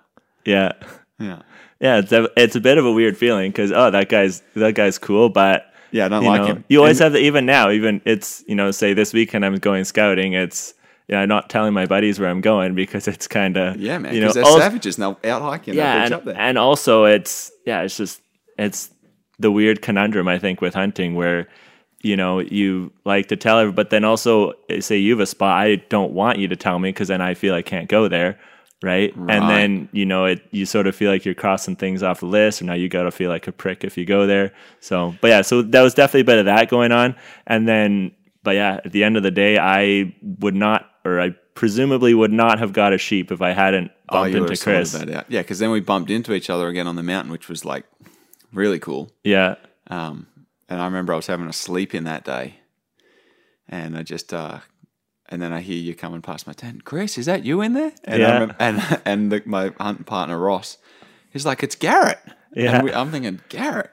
Yeah. 0.45 0.73
Yeah. 1.19 1.43
Yeah, 1.81 1.99
it's 1.99 2.13
a, 2.13 2.29
it's 2.37 2.57
a 2.57 2.61
bit 2.61 2.77
of 2.79 2.85
a 2.85 2.93
weird 2.93 3.17
feeling 3.17 3.51
because 3.53 3.71
oh 3.71 3.91
that 3.91 4.09
guy's 4.09 4.43
that 4.57 4.75
guy's 4.75 4.99
cool, 4.99 5.29
but 5.29 5.73
Yeah, 5.93 6.07
I 6.07 6.09
don't 6.09 6.25
like 6.25 6.41
know, 6.41 6.47
him. 6.49 6.65
You 6.69 6.79
always 6.81 7.01
And- 7.01 7.05
have 7.05 7.13
the 7.13 7.21
even 7.21 7.47
now, 7.47 7.71
even 7.71 8.01
it's 8.05 8.43
you 8.49 8.55
know 8.57 8.71
say 8.73 8.95
this 8.95 9.13
weekend 9.13 9.45
I'm 9.45 9.57
going 9.57 9.85
scouting. 9.85 10.33
It's 10.33 10.75
yeah, 11.09 11.21
I'm 11.21 11.29
not 11.29 11.51
telling 11.51 11.75
my 11.75 11.87
buddies 11.87 12.19
where 12.19 12.29
I'm 12.31 12.41
going 12.41 12.75
because 12.75 13.07
it's 13.09 13.27
kind 13.29 13.57
of 13.57 13.77
Yeah, 13.77 13.99
man. 13.99 14.15
You 14.15 14.21
know, 14.21 14.27
Because 14.29 14.35
they're 14.35 14.45
also- 14.45 14.61
savages 14.61 14.99
and 14.99 15.17
they'll 15.23 15.33
out 15.33 15.43
hiking. 15.43 15.75
yeah, 15.75 16.05
and, 16.05 16.15
up 16.15 16.25
there. 16.25 16.37
and 16.39 16.57
also 16.59 17.05
it's 17.05 17.53
yeah, 17.67 17.83
it's 17.83 17.97
just 17.97 18.21
it's 18.59 18.91
the 19.39 19.51
weird 19.51 19.83
conundrum 19.83 20.29
I 20.29 20.39
think 20.39 20.61
with 20.61 20.75
hunting 20.75 21.15
where 21.15 21.49
you 22.03 22.17
know 22.17 22.39
you 22.41 22.93
like 23.05 23.29
to 23.29 23.37
tell 23.37 23.59
everybody, 23.59 23.77
but 23.85 23.91
then 23.91 24.05
also 24.05 24.53
eh, 24.69 24.81
say 24.81 24.97
you 24.99 25.13
have 25.13 25.21
a 25.21 25.27
spot 25.27 25.59
I 25.61 25.77
don't 25.89 26.13
want 26.13 26.39
you 26.39 26.49
to 26.49 26.57
tell 26.57 26.79
me 26.79 26.91
because 26.91 27.09
then 27.09 27.21
I 27.21 27.35
feel 27.35 27.55
I 27.55 27.63
can't 27.63 27.89
go 27.89 28.09
there. 28.09 28.39
Right? 28.83 29.17
and 29.17 29.49
then 29.49 29.89
you 29.93 30.05
know 30.05 30.27
it. 30.27 30.43
You 30.51 30.67
sort 30.67 30.87
of 30.87 30.95
feel 30.95 31.11
like 31.11 31.25
you're 31.25 31.35
crossing 31.35 31.75
things 31.75 32.03
off 32.03 32.21
the 32.21 32.27
list, 32.27 32.61
or 32.61 32.67
now 32.67 32.75
you 32.75 32.91
got 32.91 33.05
to 33.05 33.11
feel 33.11 33.31
like 33.31 33.47
a 33.47 33.53
prick 33.53 33.83
if 33.83 33.97
you 33.97 34.05
go 34.05 34.27
there. 34.27 34.53
So, 34.81 35.15
but 35.23 35.29
yeah, 35.29 35.41
so 35.41 35.63
that 35.63 35.81
was 35.81 35.95
definitely 35.95 36.21
a 36.21 36.25
bit 36.25 36.39
of 36.39 36.45
that 36.45 36.69
going 36.69 36.93
on. 36.93 37.17
And 37.47 37.67
then, 37.67 38.13
but 38.43 38.57
yeah, 38.57 38.81
at 38.85 38.93
the 38.93 39.03
end 39.03 39.17
of 39.17 39.23
the 39.23 39.31
day, 39.31 39.57
I 39.59 40.15
would 40.41 40.55
not, 40.55 40.87
or 41.05 41.21
I 41.21 41.31
presumably 41.55 42.15
would 42.15 42.33
not 42.33 42.59
have 42.59 42.73
got 42.73 42.93
a 42.93 42.99
sheep 42.99 43.31
if 43.31 43.41
I 43.43 43.51
hadn't 43.53 43.91
oh, 44.09 44.23
bumped 44.23 44.35
into 44.37 44.57
Chris. 44.57 44.95
Yeah, 44.95 45.23
because 45.43 45.59
then 45.59 45.71
we 45.71 45.81
bumped 45.81 46.11
into 46.11 46.33
each 46.35 46.51
other 46.51 46.69
again 46.69 46.87
on 46.87 46.97
the 46.97 47.03
mountain, 47.03 47.31
which 47.33 47.49
was 47.49 47.65
like 47.65 47.85
really 48.53 48.79
cool. 48.79 49.11
Yeah, 49.23 49.57
Um, 49.89 50.27
and 50.69 50.81
I 50.81 50.87
remember 50.87 51.13
I 51.13 51.17
was 51.17 51.27
having 51.27 51.47
a 51.47 51.53
sleep 51.53 51.95
in 51.95 52.05
that 52.05 52.25
day, 52.25 52.57
and 53.69 53.97
I 53.97 54.03
just 54.03 54.33
uh, 54.33 54.59
and 55.29 55.41
then 55.43 55.53
I 55.53 55.61
hear 55.61 55.77
you 55.77 55.95
coming 55.95 56.23
past 56.23 56.47
my 56.47 56.53
tent. 56.53 56.85
Chris, 56.85 57.19
is 57.19 57.27
that 57.27 57.45
you 57.45 57.61
in 57.61 57.75
there? 57.75 57.93
And 58.05 58.23
I 58.23 58.27
Yeah. 58.27 58.33
remember, 58.35 58.57
and 58.59 59.01
and 59.05 59.33
the, 59.33 59.43
my 59.45 59.73
hunting 59.79 60.05
partner 60.05 60.39
Ross, 60.39 60.79
he's 61.31 61.45
like, 61.47 61.63
it's 61.63 61.75
Garrett. 61.77 62.19
Yeah. 62.55 62.77
And 62.77 62.85
we, 62.85 62.93
I'm 62.93 63.11
thinking 63.11 63.41
Garrett. 63.49 63.91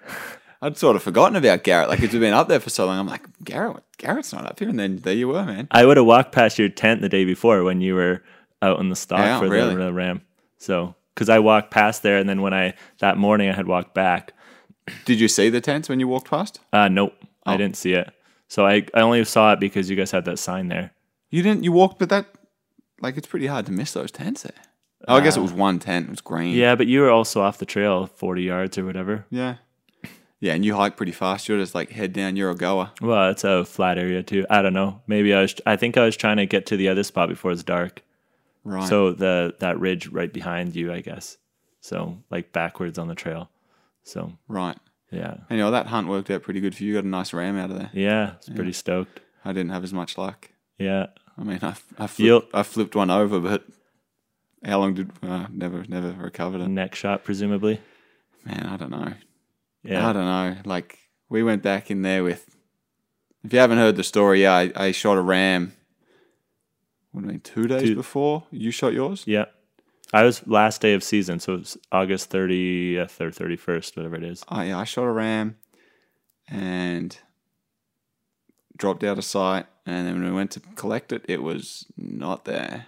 I'd 0.62 0.77
sort 0.77 0.96
of 0.96 1.01
forgotten 1.03 1.36
about 1.36 1.63
Garrett. 1.63 1.89
Like 1.89 2.01
it's 2.01 2.13
been 2.13 2.34
up 2.34 2.48
there 2.48 2.60
for 2.60 2.70
so 2.70 2.86
long. 2.86 3.00
I'm 3.00 3.08
like 3.08 3.25
Garrett. 3.44 3.84
Garrett's 3.98 4.32
not 4.34 4.46
up 4.46 4.60
here. 4.60 4.70
And 4.70 4.77
then 4.80 4.98
there 4.98 5.13
you 5.13 5.27
were, 5.27 5.44
man. 5.44 5.68
I 5.72 5.86
would 5.86 5.98
have 5.98 6.06
walked 6.06 6.32
past 6.32 6.60
your 6.60 6.70
tent 6.70 7.01
the 7.01 7.10
day 7.10 7.25
before 7.25 7.63
when 7.63 7.82
you 7.82 7.96
were 7.96 8.24
out 8.62 8.80
in 8.80 8.89
the 8.89 8.96
stock 8.96 9.20
Yeah, 9.20 9.39
for 9.39 9.50
really? 9.50 9.74
the, 9.75 9.86
the 9.86 9.94
ram. 9.94 10.22
So, 10.60 10.94
because 11.15 11.30
I 11.30 11.39
walked 11.39 11.72
past 11.72 12.03
there, 12.03 12.18
and 12.18 12.30
then 12.30 12.41
when 12.41 12.53
I 12.53 12.75
that 13.00 13.18
morning 13.18 13.50
I 13.50 13.53
had 13.56 13.68
walked 13.68 13.94
back. 13.96 14.34
Did 15.06 15.20
you 15.20 15.27
see 15.27 15.50
the 15.50 15.62
tents 15.62 15.89
when 15.89 16.00
you 16.00 16.08
walked 16.08 16.30
past? 16.30 16.60
Uh, 16.74 16.88
nope, 16.88 17.13
Oh. 17.46 17.51
I 17.53 17.58
didn't 17.58 17.75
see 17.77 17.94
it. 17.94 18.12
So 18.48 18.65
I 18.68 18.86
I 18.94 19.01
only 19.01 19.24
saw 19.25 19.53
it 19.53 19.60
because 19.60 19.89
you 19.89 19.96
guys 19.96 20.12
had 20.12 20.25
that 20.25 20.38
sign 20.38 20.68
there. 20.68 20.91
You 21.32 21.41
didn't. 21.41 21.63
You 21.63 21.72
walked, 21.72 21.98
but 21.98 22.10
that 22.10 22.27
like 23.01 23.18
it's 23.18 23.27
pretty 23.27 23.48
hard 23.48 23.65
to 23.65 23.72
miss 23.72 23.94
those 23.94 24.12
tents 24.12 24.44
there. 24.44 24.51
Oh, 25.08 25.15
I 25.15 25.22
guess 25.22 25.38
it 25.38 25.41
was 25.41 25.53
one 25.53 25.80
tent. 25.80 26.06
It 26.08 26.12
was 26.12 26.22
green. 26.22 26.56
Yeah, 26.56 26.75
but 26.75 26.86
you 26.86 27.00
were 27.01 27.10
also 27.10 27.41
off 27.41 27.58
the 27.58 27.65
trail, 27.65 28.06
forty 28.06 28.44
yards 28.44 28.77
or 28.77 28.86
whatever. 28.86 29.25
Yeah. 29.32 29.56
Yeah, 30.41 30.53
and 30.53 30.65
you 30.65 30.75
hike 30.75 30.98
pretty 30.98 31.12
fast. 31.12 31.48
You're 31.48 31.60
just 31.60 31.75
like 31.75 31.91
head 31.91 32.13
down. 32.13 32.36
You're 32.36 32.50
a 32.50 32.55
goer. 32.55 32.91
Well, 33.00 33.29
it's 33.29 33.43
a 33.43 33.63
flat 33.63 34.00
area 34.00 34.24
too. 34.24 34.45
I 34.50 34.63
don't 34.63 34.74
know. 34.74 35.01
Maybe 35.05 35.33
I 35.33 35.41
was. 35.41 35.55
I 35.67 35.75
think 35.75 35.98
I 35.98 36.03
was 36.03 36.17
trying 36.17 36.38
to 36.38 36.48
get 36.48 36.65
to 36.67 36.77
the 36.77 36.89
other 36.89 37.03
spot 37.03 37.29
before 37.29 37.51
it's 37.51 37.63
dark. 37.63 38.01
Right. 38.63 38.89
So 38.89 39.12
the 39.12 39.55
that 39.60 39.79
ridge 39.79 40.07
right 40.07 40.33
behind 40.33 40.75
you, 40.75 40.91
I 40.91 41.01
guess. 41.01 41.38
So 41.79 42.17
like 42.31 42.51
backwards 42.51 42.98
on 42.98 43.07
the 43.07 43.15
trail. 43.15 43.50
So 44.03 44.33
right. 44.48 44.77
yeah, 45.12 45.38
Anyway, 45.51 45.69
that 45.69 45.86
hunt 45.88 46.07
worked 46.07 46.31
out 46.31 46.41
pretty 46.41 46.60
good 46.60 46.75
for 46.75 46.83
you. 46.83 46.89
You 46.89 46.95
got 46.95 47.03
a 47.03 47.07
nice 47.07 47.33
ram 47.33 47.57
out 47.57 47.69
of 47.69 47.77
there. 47.77 47.91
yeah, 47.93 48.33
it's 48.38 48.50
pretty 48.50 48.74
stoked. 48.74 49.19
I 49.45 49.53
didn't 49.53 49.71
have 49.71 49.83
as 49.83 49.93
much 49.93 50.17
luck. 50.17 50.50
Yeah, 50.79 51.07
I 51.38 51.43
mean, 51.43 51.60
I, 51.62 51.75
I, 52.00 52.07
flipped, 52.07 52.55
I 52.55 52.63
flipped 52.63 52.95
one 52.95 53.12
over, 53.12 53.39
but 53.39 53.63
how 54.65 54.79
long 54.79 54.95
did 54.95 55.12
uh, 55.21 55.45
never 55.51 55.86
never 55.88 56.12
recovered 56.13 56.62
it? 56.62 56.67
neck 56.67 56.95
shot 56.95 57.24
presumably. 57.24 57.79
Man, 58.43 58.65
I 58.65 58.77
don't 58.77 58.89
know. 58.89 59.13
I 59.85 60.13
don't 60.13 60.25
know. 60.25 60.57
Like 60.65 61.00
we 61.29 61.43
went 61.43 61.63
back 61.63 61.89
in 61.91 62.01
there 62.01 62.23
with. 62.23 62.47
If 63.43 63.51
you 63.53 63.59
haven't 63.59 63.79
heard 63.79 63.95
the 63.95 64.03
story, 64.03 64.43
yeah, 64.43 64.53
I, 64.53 64.71
I 64.75 64.91
shot 64.91 65.17
a 65.17 65.21
ram. 65.21 65.73
What 67.11 67.21
do 67.21 67.27
you 67.27 67.31
mean? 67.31 67.41
Two 67.41 67.67
days 67.67 67.89
Two- 67.89 67.95
before 67.95 68.43
you 68.51 68.71
shot 68.71 68.93
yours? 68.93 69.23
yeah. 69.25 69.45
I 70.13 70.23
was 70.23 70.45
last 70.45 70.81
day 70.81 70.93
of 70.93 71.03
season, 71.03 71.39
so 71.39 71.55
it's 71.55 71.77
August 71.91 72.29
thirtieth 72.29 73.19
or 73.21 73.31
thirty 73.31 73.55
first, 73.55 73.95
whatever 73.95 74.17
it 74.17 74.23
is. 74.25 74.43
Oh, 74.50 74.61
yeah, 74.61 74.77
I 74.77 74.83
shot 74.83 75.03
a 75.05 75.11
ram 75.11 75.55
and 76.50 77.17
dropped 78.77 79.03
out 79.05 79.17
of 79.17 79.23
sight, 79.23 79.67
and 79.85 80.05
then 80.05 80.15
when 80.15 80.25
we 80.25 80.31
went 80.35 80.51
to 80.51 80.59
collect 80.75 81.13
it, 81.13 81.23
it 81.29 81.41
was 81.41 81.85
not 81.95 82.43
there. 82.43 82.88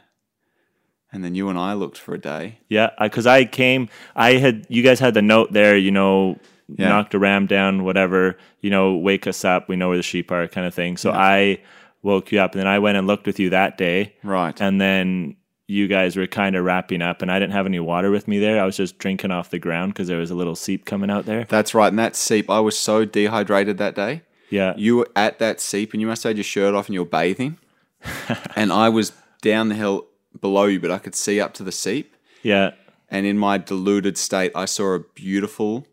And 1.13 1.23
then 1.23 1.33
you 1.33 1.47
and 1.47 1.57
I 1.57 1.73
looked 1.73 1.97
for 1.97 2.13
a 2.13 2.19
day. 2.19 2.59
Yeah, 2.67 2.89
because 2.99 3.25
I, 3.25 3.45
came, 3.45 3.87
I 4.15 4.33
had 4.33 4.65
you 4.67 4.83
guys 4.83 4.99
had 4.99 5.13
the 5.13 5.21
note 5.21 5.53
there, 5.53 5.77
you 5.77 5.91
know, 5.91 6.37
Yeah. 6.77 6.89
knocked 6.89 7.13
a 7.13 7.19
ram 7.19 7.45
down, 7.47 7.83
whatever, 7.83 8.37
you 8.61 8.69
know, 8.69 8.95
wake 8.95 9.27
us 9.27 9.43
up, 9.45 9.69
we 9.69 9.75
know 9.75 9.89
where 9.89 9.97
the 9.97 10.03
sheep 10.03 10.31
are, 10.31 10.47
kind 10.47 10.65
of 10.67 10.73
thing. 10.73 10.97
So 10.97 11.11
I 11.11 11.59
woke 12.01 12.31
you 12.31 12.39
up, 12.39 12.53
and 12.53 12.59
then 12.59 12.67
I 12.67 12.79
went 12.79 12.97
and 12.97 13.07
looked 13.07 13.25
with 13.27 13.39
you 13.39 13.49
that 13.51 13.77
day, 13.77 14.13
Right. 14.23 14.59
and 14.61 14.79
then 14.81 15.35
you 15.67 15.87
guys 15.87 16.17
were 16.17 16.27
kind 16.27 16.55
of 16.55 16.65
wrapping 16.65 17.01
up, 17.01 17.21
and 17.21 17.31
I 17.31 17.39
didn't 17.39 17.53
have 17.53 17.65
any 17.65 17.79
water 17.79 18.11
with 18.11 18.27
me 18.27 18.37
there. 18.39 18.61
I 18.61 18.65
was 18.65 18.75
just 18.75 18.97
drinking 18.97 19.31
off 19.31 19.49
the 19.49 19.59
ground 19.59 19.93
because 19.93 20.07
there 20.09 20.17
was 20.17 20.29
a 20.31 20.35
little 20.35 20.55
seep 20.55 20.85
coming 20.85 21.09
out 21.09 21.25
there. 21.25 21.45
That's 21.47 21.73
right. 21.73 21.87
And 21.87 21.97
that 21.99 22.15
seep, 22.15 22.49
I 22.49 22.59
was 22.59 22.77
so 22.77 23.05
dehydrated 23.05 23.77
that 23.77 23.95
day. 23.95 24.23
Yeah, 24.49 24.73
You 24.77 24.97
were 24.97 25.07
at 25.15 25.39
that 25.39 25.59
seep 25.61 25.93
and 25.93 26.01
you 26.01 26.05
must 26.07 26.21
have 26.23 26.31
had 26.31 26.37
your 26.37 26.43
shirt 26.43 26.75
off 26.75 26.87
and 26.87 26.93
you 26.93 26.99
were 26.99 27.05
bathing. 27.09 27.57
and 28.55 28.71
I 28.71 28.89
was 28.89 29.13
down 29.41 29.69
the 29.69 29.75
hill 29.75 30.05
below 30.39 30.65
you, 30.65 30.79
but 30.79 30.91
I 30.91 30.97
could 30.99 31.15
see 31.15 31.39
up 31.41 31.53
to 31.55 31.63
the 31.63 31.71
seep. 31.71 32.13
yeah. 32.43 32.71
And 33.09 33.25
in 33.27 33.37
my 33.37 33.57
deluded 33.59 34.17
state, 34.17 34.51
I 34.55 34.65
saw 34.65 34.95
a 34.95 34.99
beautiful 34.99 35.85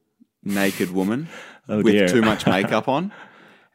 naked 0.45 0.91
woman 0.93 1.29
Oh, 1.69 1.83
with 1.83 1.93
dear. 1.95 2.09
too 2.09 2.23
much 2.23 2.47
makeup 2.57 2.89
on. 2.89 3.13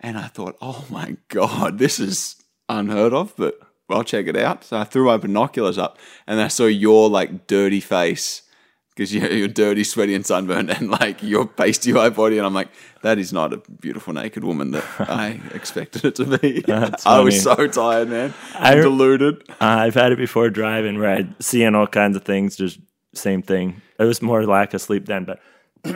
And 0.02 0.18
I 0.18 0.28
thought, 0.28 0.58
oh 0.62 0.86
my 0.90 1.16
God, 1.30 1.78
this 1.80 2.00
is 2.00 2.36
unheard 2.70 3.14
of, 3.14 3.34
but 3.38 3.58
I'll 3.90 4.04
check 4.04 4.28
it 4.28 4.36
out. 4.36 4.64
So 4.64 4.78
I 4.78 4.84
threw 4.84 5.06
my 5.06 5.18
binoculars 5.18 5.78
up 5.78 5.98
and 6.28 6.42
I 6.42 6.48
saw 6.50 6.66
your 6.66 7.10
like 7.10 7.48
dirty 7.48 7.80
face 7.80 8.42
because 8.90 9.14
you're, 9.14 9.30
you're 9.32 9.48
dirty, 9.50 9.84
sweaty, 9.84 10.16
and 10.16 10.26
sunburned, 10.26 10.70
and 10.70 10.90
like 10.90 11.22
your 11.22 11.46
pasty 11.46 11.92
white 11.92 12.16
body. 12.16 12.38
And 12.38 12.48
I'm 12.48 12.54
like, 12.54 12.70
that 13.02 13.18
is 13.20 13.34
not 13.34 13.52
a 13.52 13.58
beautiful 13.82 14.14
naked 14.14 14.44
woman 14.46 14.72
that 14.72 14.86
I 15.00 15.42
expected 15.54 16.06
it 16.06 16.16
to 16.16 16.38
be. 16.38 16.64
I 17.06 17.20
was 17.20 17.42
so 17.44 17.68
tired, 17.68 18.08
man. 18.10 18.34
I- 18.54 18.74
I'm 18.74 18.82
deluded. 18.82 19.44
Uh, 19.50 19.56
I've 19.60 19.96
had 19.96 20.12
it 20.14 20.18
before 20.18 20.50
driving 20.50 20.98
where 21.00 21.12
I'd 21.14 21.44
seeing 21.44 21.76
all 21.76 21.88
kinds 21.88 22.16
of 22.16 22.24
things, 22.24 22.56
just 22.56 22.80
same 23.14 23.42
thing. 23.42 23.82
It 24.00 24.04
was 24.06 24.22
more 24.22 24.46
lack 24.46 24.74
of 24.74 24.80
sleep 24.82 25.06
then, 25.08 25.26
but 25.26 25.40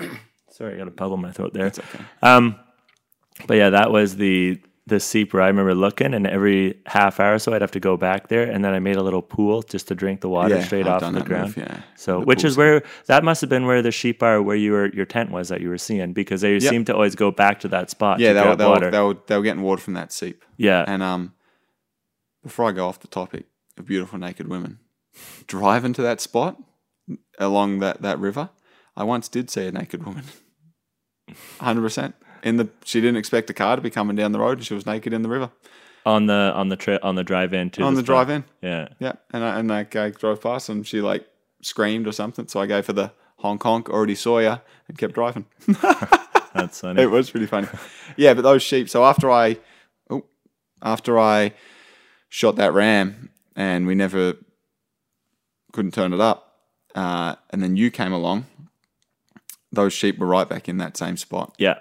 sorry, 0.60 0.76
I 0.76 0.78
got 0.78 0.88
a 0.88 0.92
bubble 0.92 1.16
in 1.16 1.22
my 1.22 1.32
throat 1.32 1.54
there. 1.54 1.68
okay. 1.68 1.82
Um, 2.22 2.60
but 3.48 3.58
yeah, 3.58 3.72
that 3.72 3.92
was 3.92 4.18
the 4.18 4.62
the 4.86 5.00
seep 5.00 5.34
where 5.34 5.44
I 5.44 5.48
remember 5.48 5.76
looking, 5.76 6.16
and 6.16 6.26
every 6.26 6.80
half 6.88 7.20
hour 7.20 7.36
or 7.36 7.40
so 7.40 7.54
I'd 7.54 7.62
have 7.62 7.72
to 7.72 7.80
go 7.80 7.96
back 7.96 8.28
there, 8.28 8.50
and 8.50 8.66
then 8.66 8.74
I 8.74 8.80
made 8.80 8.96
a 8.96 9.04
little 9.04 9.22
pool 9.22 9.62
just 9.62 9.88
to 9.90 9.96
drink 9.96 10.22
the 10.22 10.30
water 10.30 10.56
Yeah, 10.56 10.64
straight 10.64 10.88
I've 10.88 11.04
off 11.04 11.14
the 11.14 11.22
ground. 11.22 11.56
move, 11.56 11.58
yeah. 11.58 11.82
So, 11.96 12.22
The 12.22 12.26
which 12.26 12.44
is 12.44 12.58
where 12.58 12.82
that 13.06 13.24
must 13.24 13.40
have 13.42 13.52
been 13.52 13.68
where 13.68 13.84
the 13.84 13.92
sheep 13.92 14.24
are, 14.24 14.42
where 14.42 14.56
you 14.56 14.72
were 14.72 14.88
your 14.92 15.06
tent 15.06 15.30
was 15.30 15.50
that 15.50 15.62
you 15.62 15.70
were 15.70 15.78
seeing, 15.78 16.14
because 16.14 16.42
they 16.42 16.60
seem 16.60 16.86
to 16.86 16.94
always 16.96 17.14
go 17.16 17.30
back 17.30 17.60
to 17.60 17.68
that 17.68 17.92
spot. 17.92 18.20
Yeah, 18.20 18.30
to 18.30 18.40
they 18.40 18.48
were, 18.50 18.56
they, 18.56 18.66
were, 18.66 18.70
water. 18.72 18.92
they, 18.92 19.00
were, 19.00 19.18
they 19.28 19.38
were 19.38 19.44
getting 19.44 19.62
water 19.62 19.82
from 19.82 19.94
that 19.94 20.12
seep. 20.12 20.44
yeah, 20.58 20.84
And 20.88 21.04
um, 21.04 21.34
before 22.42 22.68
I 22.68 22.72
go 22.72 22.88
off 22.88 23.00
the 23.00 23.08
topic 23.08 23.46
of 23.78 23.86
beautiful 23.86 24.18
naked 24.18 24.48
women, 24.48 24.80
driving 25.46 25.94
to 25.94 26.02
that 26.02 26.20
spot 26.20 26.58
along 27.38 27.78
that, 27.80 28.02
that 28.02 28.18
river, 28.18 28.50
I 28.98 29.04
once 29.04 29.28
did 29.30 29.52
see 29.52 29.68
a 29.68 29.72
naked 29.72 30.04
woman. 30.04 30.24
100%. 31.60 32.14
In 32.44 32.58
the, 32.58 32.70
she 32.86 33.02
didn't 33.02 33.18
expect 33.18 33.50
a 33.50 33.54
car 33.54 33.76
to 33.76 33.82
be 33.82 33.90
coming 33.90 34.16
down 34.16 34.32
the 34.32 34.40
road, 34.40 34.60
and 34.60 34.66
she 34.66 34.74
was 34.74 34.86
naked 34.86 35.14
in 35.14 35.24
the 35.24 35.30
river 35.30 35.52
on 36.06 36.26
the 36.26 36.52
on 36.56 36.70
the 36.70 36.76
tri- 36.76 37.00
on 37.02 37.16
the 37.16 37.24
drive 37.24 37.54
in 37.54 37.70
to 37.72 37.84
on 37.84 37.94
the 37.94 38.04
drive 38.04 38.30
in. 38.30 38.44
Yeah, 38.62 38.90
Yeah, 39.00 39.14
and 39.32 39.44
I, 39.44 39.60
and 39.60 39.70
like 39.70 39.96
I 39.96 40.10
drove 40.10 40.42
past, 40.42 40.70
and 40.70 40.86
she 40.86 41.02
like 41.02 41.28
screamed 41.62 42.08
or 42.08 42.12
something. 42.12 42.48
So 42.48 42.60
I 42.60 42.66
gave 42.66 42.88
her 42.88 42.94
the 42.94 43.12
honk 43.38 43.64
honk. 43.64 43.90
Already 43.90 44.16
saw 44.16 44.40
ya, 44.40 44.60
and 44.88 44.98
kept 44.98 45.14
driving. 45.14 45.46
that's 46.54 46.82
funny. 46.82 47.02
It 47.02 47.08
was 47.08 47.30
pretty 47.30 47.46
funny. 47.46 47.68
yeah, 48.18 48.34
but 48.34 48.42
those 48.42 48.64
sheep. 48.64 48.90
So 48.90 49.06
after 49.06 49.30
I, 49.30 49.58
oh, 50.10 50.26
after 50.82 51.20
I 51.20 51.54
shot 52.30 52.56
that 52.56 52.74
ram, 52.74 53.30
and 53.56 53.86
we 53.86 53.96
never 53.96 54.36
couldn't 55.74 55.94
turn 55.94 56.14
it 56.14 56.20
up, 56.20 56.56
uh, 56.96 57.36
and 57.52 57.62
then 57.62 57.76
you 57.76 57.92
came 57.92 58.14
along. 58.14 58.46
Those 59.72 59.94
sheep 59.94 60.18
were 60.18 60.28
right 60.28 60.48
back 60.48 60.68
in 60.68 60.78
that 60.78 60.98
same 60.98 61.18
spot, 61.18 61.54
yeah. 61.58 61.80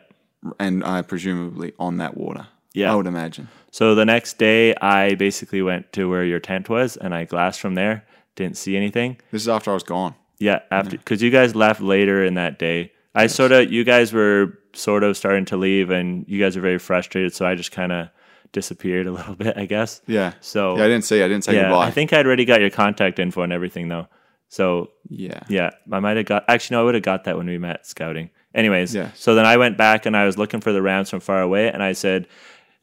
and 0.58 0.84
I 0.84 1.02
presumably 1.02 1.72
on 1.78 1.96
that 1.98 2.16
water. 2.16 2.48
Yeah. 2.74 2.92
I 2.92 2.94
would 2.94 3.06
imagine. 3.06 3.48
So 3.70 3.94
the 3.94 4.04
next 4.04 4.38
day, 4.38 4.74
I 4.76 5.14
basically 5.14 5.62
went 5.62 5.92
to 5.94 6.08
where 6.08 6.24
your 6.24 6.38
tent 6.38 6.68
was, 6.68 6.96
and 6.96 7.14
I 7.14 7.24
glassed 7.24 7.60
from 7.60 7.74
there. 7.74 8.04
Didn't 8.36 8.56
see 8.56 8.76
anything. 8.76 9.18
This 9.30 9.42
is 9.42 9.48
after 9.48 9.70
I 9.70 9.74
was 9.74 9.82
gone. 9.82 10.14
Yeah, 10.38 10.60
after 10.70 10.96
because 10.96 11.22
you 11.22 11.30
guys 11.30 11.54
left 11.54 11.80
later 11.80 12.24
in 12.24 12.34
that 12.34 12.58
day. 12.58 12.92
I 13.14 13.26
sort 13.26 13.50
of, 13.50 13.72
you 13.72 13.82
guys 13.82 14.12
were 14.12 14.58
sort 14.74 15.02
of 15.02 15.16
starting 15.16 15.44
to 15.46 15.56
leave, 15.56 15.90
and 15.90 16.24
you 16.28 16.38
guys 16.38 16.54
were 16.56 16.62
very 16.62 16.78
frustrated. 16.78 17.34
So 17.34 17.46
I 17.46 17.54
just 17.54 17.72
kind 17.72 17.90
of 17.90 18.10
disappeared 18.52 19.06
a 19.06 19.12
little 19.18 19.34
bit, 19.34 19.56
I 19.56 19.66
guess. 19.66 20.00
Yeah. 20.06 20.34
So 20.40 20.76
Yeah, 20.76 20.84
I 20.84 20.88
didn't 20.88 21.04
see. 21.04 21.22
I 21.22 21.28
didn't 21.28 21.44
say 21.44 21.54
yeah, 21.54 21.62
goodbye. 21.62 21.86
I 21.86 21.90
think 21.90 22.12
I'd 22.12 22.26
already 22.26 22.44
got 22.44 22.60
your 22.60 22.70
contact 22.70 23.18
info 23.18 23.42
and 23.42 23.52
everything 23.52 23.88
though. 23.88 24.06
So 24.48 24.90
yeah. 25.08 25.40
yeah, 25.48 25.70
I 25.92 26.00
might 26.00 26.16
have 26.16 26.26
got. 26.26 26.44
Actually, 26.48 26.76
no, 26.76 26.82
I 26.82 26.84
would 26.84 26.94
have 26.94 27.02
got 27.02 27.24
that 27.24 27.36
when 27.36 27.46
we 27.46 27.58
met 27.58 27.86
scouting. 27.86 28.30
Anyways, 28.54 28.94
Yeah. 28.94 29.10
so 29.14 29.34
then 29.34 29.44
I 29.44 29.56
went 29.58 29.76
back 29.76 30.06
and 30.06 30.16
I 30.16 30.24
was 30.24 30.38
looking 30.38 30.60
for 30.60 30.72
the 30.72 30.82
rams 30.82 31.10
from 31.10 31.20
far 31.20 31.42
away, 31.42 31.70
and 31.70 31.82
I 31.82 31.92
said, 31.92 32.26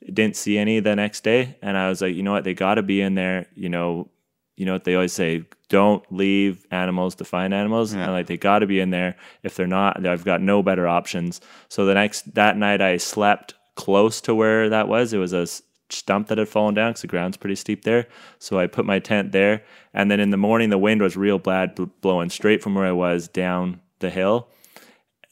didn't 0.05 0.35
see 0.35 0.57
any 0.57 0.79
the 0.79 0.95
next 0.95 1.23
day, 1.23 1.57
and 1.61 1.75
I 1.77 1.89
was 1.89 2.01
like, 2.01 2.15
you 2.15 2.21
know 2.23 2.31
what, 2.33 2.43
they 2.43 2.53
got 2.53 2.75
to 2.75 2.83
be 2.83 3.01
in 3.01 3.15
there. 3.15 3.47
You 3.55 3.69
know, 3.69 4.09
you 4.55 4.65
know 4.65 4.73
what 4.73 4.83
they 4.83 4.93
always 4.93 5.13
say: 5.13 5.43
don't 5.69 6.03
leave 6.11 6.65
animals 6.69 7.15
to 7.15 7.25
find 7.25 7.53
animals. 7.53 7.93
Yeah. 7.93 8.03
And 8.03 8.11
like 8.13 8.27
they 8.27 8.37
got 8.37 8.59
to 8.59 8.67
be 8.67 8.79
in 8.79 8.91
there. 8.91 9.15
If 9.41 9.55
they're 9.55 9.65
not, 9.67 10.05
I've 10.05 10.23
got 10.23 10.41
no 10.41 10.61
better 10.61 10.87
options. 10.87 11.41
So 11.69 11.85
the 11.87 11.95
next 11.95 12.35
that 12.35 12.57
night, 12.57 12.81
I 12.81 12.97
slept 12.97 13.55
close 13.75 14.21
to 14.21 14.35
where 14.35 14.69
that 14.69 14.87
was. 14.87 15.13
It 15.13 15.17
was 15.17 15.33
a 15.33 15.47
stump 15.89 16.27
that 16.27 16.37
had 16.37 16.49
fallen 16.49 16.73
down 16.73 16.91
because 16.91 17.01
the 17.01 17.07
ground's 17.07 17.37
pretty 17.37 17.55
steep 17.55 17.83
there. 17.83 18.07
So 18.39 18.59
I 18.59 18.67
put 18.67 18.85
my 18.85 18.99
tent 18.99 19.31
there, 19.31 19.63
and 19.93 20.09
then 20.09 20.19
in 20.19 20.29
the 20.31 20.37
morning, 20.37 20.69
the 20.69 20.77
wind 20.77 21.01
was 21.01 21.15
real 21.17 21.39
bad, 21.39 21.75
bl- 21.75 21.85
blowing 22.01 22.29
straight 22.29 22.63
from 22.63 22.75
where 22.75 22.85
I 22.85 22.91
was 22.91 23.27
down 23.27 23.81
the 23.99 24.09
hill. 24.09 24.47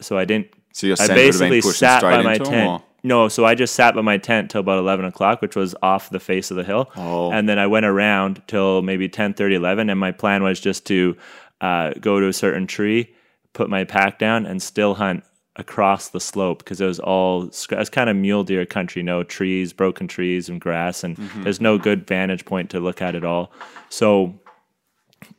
So 0.02 0.18
I 0.18 0.26
didn't 0.26 0.48
So 0.74 0.88
your 0.88 0.96
I 1.00 1.06
scent 1.06 1.10
would 1.12 1.18
have 1.26 1.34
basically 1.40 1.62
sat 1.62 2.02
by 2.02 2.22
my 2.22 2.38
tent. 2.38 2.70
or- 2.70 2.84
No, 3.04 3.28
so 3.28 3.46
I 3.46 3.56
just 3.56 3.76
sat 3.76 3.96
by 3.96 4.02
my 4.02 4.18
tent 4.18 4.52
till 4.52 4.62
about 4.62 4.80
11 4.80 5.06
o'clock, 5.06 5.42
which 5.42 5.56
was 5.56 5.76
off 5.82 6.10
the 6.10 6.20
face 6.20 6.52
of 6.52 6.58
the 6.58 6.64
hill. 6.64 6.90
Oh. 6.96 7.32
And 7.32 7.50
then 7.50 7.60
I 7.60 7.68
went 7.68 7.86
around 7.86 8.42
till 8.48 8.82
maybe 8.82 9.10
10, 9.10 9.34
30, 9.34 9.56
11. 9.56 9.90
And 9.90 10.00
my 10.00 10.12
plan 10.12 10.42
was 10.44 10.60
just 10.60 10.86
to 10.88 11.18
uh, 11.62 11.92
go 12.00 12.20
to 12.20 12.28
a 12.28 12.34
certain 12.34 12.66
tree, 12.68 13.14
put 13.54 13.70
my 13.70 13.84
pack 13.84 14.20
down, 14.20 14.46
and 14.46 14.62
still 14.62 14.96
hunt 14.96 15.24
across 15.56 16.10
the 16.10 16.20
slope 16.20 16.60
because 16.60 16.82
it 16.82 16.86
was 16.86 17.00
all, 17.00 17.52
sc- 17.52 17.74
it's 17.74 17.90
kind 17.90 18.10
of 18.10 18.16
mule 18.16 18.44
deer 18.44 18.66
country, 18.66 19.04
no 19.04 19.24
trees, 19.24 19.72
broken 19.74 20.08
trees, 20.08 20.50
and 20.50 20.60
grass. 20.60 21.04
And 21.04 21.16
Mm-hmm. 21.18 21.44
there's 21.44 21.62
no 21.62 21.78
good 21.78 22.08
vantage 22.08 22.46
point 22.46 22.70
to 22.72 22.80
look 22.80 23.02
at 23.02 23.16
at 23.16 23.24
all. 23.24 23.52
So 23.90 24.40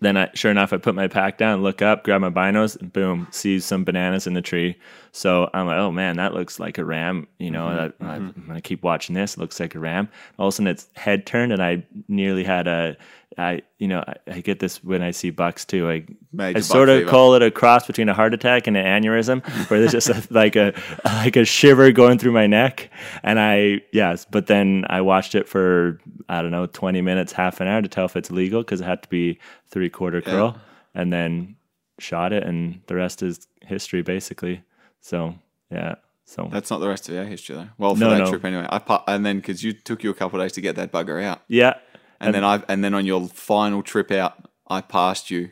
then 0.00 0.16
I, 0.16 0.30
sure 0.34 0.50
enough, 0.50 0.72
I 0.72 0.76
put 0.78 0.94
my 0.94 1.08
pack 1.08 1.36
down, 1.36 1.62
look 1.62 1.82
up, 1.82 2.04
grab 2.04 2.20
my 2.20 2.30
binos, 2.30 2.80
and 2.80 2.92
boom, 2.92 3.26
see 3.30 3.58
some 3.60 3.84
bananas 3.84 4.26
in 4.26 4.34
the 4.34 4.40
tree. 4.42 4.76
So 5.16 5.48
I'm 5.54 5.68
like, 5.68 5.78
oh 5.78 5.92
man, 5.92 6.16
that 6.16 6.34
looks 6.34 6.58
like 6.58 6.76
a 6.76 6.84
ram. 6.84 7.28
You 7.38 7.52
know, 7.52 7.66
Mm-hmm, 7.66 8.04
I, 8.04 8.14
I'm 8.16 8.44
gonna 8.48 8.60
keep 8.60 8.82
watching 8.82 9.14
this. 9.14 9.34
It 9.34 9.38
looks 9.40 9.60
like 9.60 9.76
a 9.76 9.78
ram. 9.78 10.08
All 10.40 10.48
of 10.48 10.52
a 10.52 10.56
sudden, 10.56 10.66
its 10.66 10.88
head 10.96 11.24
turned, 11.24 11.52
and 11.52 11.62
I 11.62 11.84
nearly 12.08 12.42
had 12.42 12.66
a, 12.66 12.96
I, 13.38 13.62
you 13.78 13.86
know, 13.86 14.02
I, 14.06 14.14
I 14.26 14.40
get 14.40 14.58
this 14.58 14.82
when 14.82 15.02
I 15.02 15.12
see 15.12 15.30
bucks 15.30 15.64
too. 15.64 15.88
I, 15.88 16.04
Major 16.32 16.58
I 16.58 16.60
sort 16.62 16.88
of 16.88 16.98
fever. 16.98 17.10
call 17.10 17.34
it 17.36 17.42
a 17.42 17.52
cross 17.52 17.86
between 17.86 18.08
a 18.08 18.14
heart 18.14 18.34
attack 18.34 18.66
and 18.66 18.76
an 18.76 18.84
aneurysm, 18.84 19.44
where 19.70 19.78
there's 19.78 19.92
just 19.92 20.08
a, 20.08 20.26
like 20.34 20.56
a 20.56 20.74
like 21.04 21.36
a 21.36 21.44
shiver 21.44 21.92
going 21.92 22.18
through 22.18 22.32
my 22.32 22.48
neck. 22.48 22.90
And 23.22 23.38
I, 23.38 23.82
yes, 23.92 24.26
but 24.28 24.48
then 24.48 24.84
I 24.90 25.00
watched 25.00 25.36
it 25.36 25.48
for 25.48 26.00
I 26.28 26.42
don't 26.42 26.50
know, 26.50 26.66
20 26.66 27.02
minutes, 27.02 27.32
half 27.32 27.60
an 27.60 27.68
hour 27.68 27.80
to 27.82 27.88
tell 27.88 28.06
if 28.06 28.16
it's 28.16 28.32
legal 28.32 28.62
because 28.62 28.80
it 28.80 28.84
had 28.84 29.04
to 29.04 29.08
be 29.08 29.38
three 29.68 29.90
quarter 29.90 30.20
curl, 30.20 30.58
and 30.92 31.12
then 31.12 31.54
shot 32.00 32.32
it, 32.32 32.42
and 32.42 32.80
the 32.88 32.96
rest 32.96 33.22
is 33.22 33.46
history 33.62 34.02
basically. 34.02 34.62
So 35.04 35.34
yeah, 35.70 35.96
so 36.24 36.48
That's 36.50 36.70
not 36.70 36.78
the 36.78 36.88
rest 36.88 37.10
of 37.10 37.16
our 37.16 37.24
history, 37.24 37.56
though. 37.56 37.68
Well, 37.76 37.94
for 37.94 38.00
No, 38.00 38.10
that 38.10 38.18
no. 38.20 38.30
trip 38.30 38.42
anyway. 38.42 38.66
I 38.70 39.00
and 39.06 39.24
then 39.24 39.36
because 39.36 39.62
you 39.62 39.74
took 39.74 40.02
you 40.02 40.08
a 40.08 40.14
couple 40.14 40.40
of 40.40 40.44
days 40.44 40.52
to 40.52 40.62
get 40.62 40.76
that 40.76 40.92
bugger 40.92 41.22
out, 41.22 41.42
yeah, 41.46 41.74
and, 42.20 42.34
then 42.34 42.42
I 42.42 42.62
and 42.68 42.82
then 42.82 42.94
on 42.94 43.04
your 43.04 43.28
final 43.28 43.82
trip 43.82 44.10
out, 44.10 44.48
I 44.66 44.80
passed 44.80 45.30
you, 45.30 45.50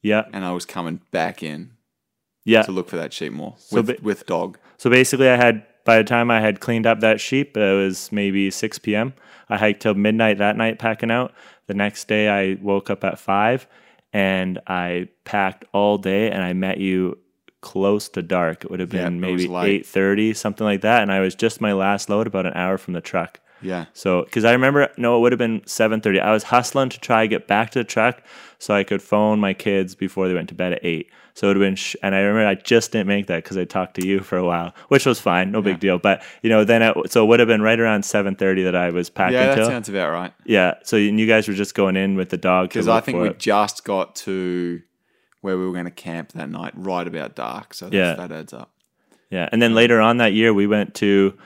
yeah, 0.00 0.24
and 0.32 0.46
I 0.46 0.52
was 0.52 0.64
coming 0.64 1.02
back 1.10 1.42
in 1.42 1.72
yeah. 2.44 2.62
to 2.62 2.72
look 2.72 2.88
for 2.88 2.96
that 2.96 3.12
sheep 3.12 3.34
more 3.34 3.54
So 3.58 3.76
with, 3.76 3.86
ba- 3.86 4.02
with 4.02 4.24
dog. 4.24 4.58
So 4.78 4.88
basically, 4.88 5.28
I 5.28 5.36
had 5.36 5.66
by 5.84 5.98
the 5.98 6.04
time 6.04 6.30
I 6.30 6.40
had 6.40 6.60
cleaned 6.60 6.86
up 6.86 7.00
that 7.00 7.20
sheep, 7.20 7.54
it 7.54 7.74
was 7.74 8.10
maybe 8.10 8.50
six 8.50 8.78
p.m. 8.78 9.12
I 9.50 9.58
hiked 9.58 9.82
till 9.82 9.92
midnight 9.94 10.38
that 10.38 10.56
night 10.56 10.78
packing 10.78 11.10
out. 11.10 11.34
The 11.66 11.74
next 11.74 12.08
day, 12.08 12.30
I 12.30 12.56
woke 12.62 12.88
up 12.88 13.04
at 13.04 13.18
five 13.18 13.66
and 14.10 14.58
I 14.66 15.08
packed 15.24 15.66
all 15.74 15.98
day, 15.98 16.30
and 16.30 16.42
I 16.42 16.54
met 16.54 16.78
you 16.78 17.18
close 17.60 18.08
to 18.10 18.22
dark. 18.22 18.64
It 18.64 18.70
would 18.70 18.80
have 18.80 18.90
been 18.90 19.22
it 19.24 19.32
was 19.32 19.46
maybe 19.48 19.68
eight 19.70 19.86
thirty, 19.86 20.34
something 20.34 20.64
like 20.64 20.82
that. 20.82 21.02
And 21.02 21.12
I 21.12 21.20
was 21.20 21.34
just 21.34 21.60
my 21.60 21.72
last 21.72 22.08
load, 22.08 22.26
about 22.26 22.46
an 22.46 22.54
hour 22.54 22.78
from 22.78 22.94
the 22.94 23.00
truck. 23.00 23.40
Yeah. 23.60 23.86
So, 23.92 24.22
because 24.22 24.44
I 24.44 24.52
remember, 24.52 24.88
no, 24.96 25.16
it 25.16 25.20
would 25.20 25.32
have 25.32 25.38
been 25.38 25.62
seven 25.66 26.00
thirty. 26.00 26.20
I 26.20 26.32
was 26.32 26.44
hustling 26.44 26.90
to 26.90 27.00
try 27.00 27.24
to 27.24 27.28
get 27.28 27.48
back 27.48 27.70
to 27.70 27.80
the 27.80 27.84
truck 27.84 28.22
so 28.60 28.72
I 28.74 28.84
could 28.84 29.02
phone 29.02 29.40
my 29.40 29.52
kids 29.52 29.94
before 29.96 30.28
they 30.28 30.34
went 30.34 30.48
to 30.50 30.54
bed 30.54 30.74
at 30.74 30.84
eight. 30.84 31.10
So 31.34 31.46
it 31.46 31.50
would 31.50 31.56
have 31.56 31.66
been, 31.70 31.76
sh- 31.76 31.94
and 32.02 32.14
I 32.16 32.20
remember 32.20 32.48
I 32.48 32.54
just 32.56 32.90
didn't 32.90 33.06
make 33.06 33.28
that 33.28 33.44
because 33.44 33.56
I 33.56 33.64
talked 33.64 33.94
to 34.00 34.06
you 34.06 34.20
for 34.20 34.36
a 34.38 34.44
while, 34.44 34.74
which 34.88 35.06
was 35.06 35.20
fine, 35.20 35.52
no 35.52 35.62
big 35.62 35.78
deal. 35.78 35.98
But 35.98 36.22
you 36.42 36.50
know, 36.50 36.64
then 36.64 36.82
it, 36.82 37.12
so 37.12 37.24
it 37.24 37.28
would 37.28 37.38
have 37.40 37.46
been 37.48 37.62
right 37.62 37.78
around 37.78 38.04
seven 38.04 38.34
thirty 38.36 38.62
that 38.64 38.74
I 38.76 38.90
was 38.90 39.08
packing 39.10 39.34
Yeah, 39.34 39.46
that 39.46 39.54
till. 39.56 39.66
sounds 39.66 39.88
about 39.88 40.10
right. 40.10 40.32
yeah. 40.44 40.74
So 40.84 40.96
and 40.96 41.18
you 41.18 41.26
guys 41.26 41.46
were 41.48 41.54
just 41.54 41.74
going 41.74 41.96
in 41.96 42.14
with 42.16 42.30
the 42.30 42.36
dog 42.36 42.68
Because 42.68 42.86
I 42.88 43.00
think 43.00 43.18
we 43.18 43.30
just 43.34 43.84
got 43.84 44.14
to 44.16 44.82
where 45.40 45.56
we 45.58 45.64
were 45.66 45.72
going 45.72 45.84
to 45.84 45.90
camp 45.90 46.32
that 46.32 46.48
night, 46.50 46.72
right 46.76 47.06
about 47.06 47.34
dark. 47.36 47.74
So 47.74 47.86
that's, 47.86 47.94
Yeah. 47.94 48.14
that 48.14 48.32
adds 48.32 48.52
up. 48.52 48.70
Yeah, 49.30 49.48
and 49.52 49.60
then 49.60 49.74
later 49.74 50.00
on 50.00 50.16
that 50.18 50.32
year, 50.32 50.54
we 50.54 50.66
went 50.66 50.94
to 50.96 51.36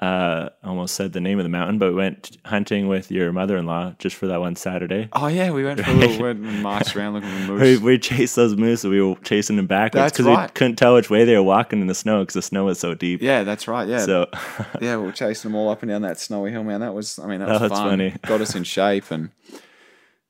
uh, 0.00 0.48
almost 0.64 0.96
said 0.96 1.12
the 1.12 1.20
name 1.20 1.38
of 1.38 1.44
the 1.44 1.48
mountain, 1.48 1.78
but 1.78 1.90
we 1.90 1.94
went 1.94 2.36
hunting 2.44 2.88
with 2.88 3.12
your 3.12 3.32
mother-in-law 3.32 3.94
just 4.00 4.16
for 4.16 4.26
that 4.26 4.40
one 4.40 4.56
Saturday. 4.56 5.08
Oh 5.12 5.28
yeah, 5.28 5.50
we 5.52 5.62
went 5.64 5.80
for 5.80 5.90
a 5.90 5.94
little 5.94 6.18
went 6.20 6.44
and 6.44 6.62
marched 6.64 6.96
around 6.96 7.14
looking 7.14 7.30
for 7.46 7.54
We, 7.54 7.58
moose. 7.60 7.80
we 7.80 7.98
chased 7.98 8.34
those 8.34 8.56
moose, 8.56 8.82
and 8.82 8.92
we 8.92 9.00
were 9.00 9.14
chasing 9.22 9.54
them 9.56 9.68
backwards 9.68 10.12
because 10.12 10.26
we 10.26 10.36
couldn't 10.54 10.76
tell 10.76 10.94
which 10.94 11.10
way 11.10 11.24
they 11.24 11.36
were 11.36 11.44
walking 11.44 11.80
in 11.80 11.86
the 11.86 11.94
snow 11.94 12.20
because 12.20 12.34
the 12.34 12.42
snow 12.42 12.64
was 12.64 12.80
so 12.80 12.94
deep. 12.94 13.22
Yeah, 13.22 13.44
that's 13.44 13.68
right. 13.68 13.86
Yeah, 13.88 14.00
So 14.04 14.26
yeah, 14.80 14.96
we 14.96 15.04
were 15.06 15.12
chasing 15.12 15.50
them 15.52 15.56
all 15.56 15.70
up 15.70 15.82
and 15.82 15.90
down 15.90 16.02
that 16.02 16.18
snowy 16.18 16.50
hill, 16.50 16.64
man. 16.64 16.80
That 16.80 16.92
was, 16.92 17.18
I 17.20 17.26
mean, 17.28 17.38
that 17.40 17.48
was 17.48 17.60
That's 17.60 17.72
fun. 17.74 17.90
funny. 17.90 18.16
Got 18.26 18.40
us 18.40 18.54
in 18.56 18.64
shape, 18.64 19.10
and 19.12 19.30
it 19.52 19.60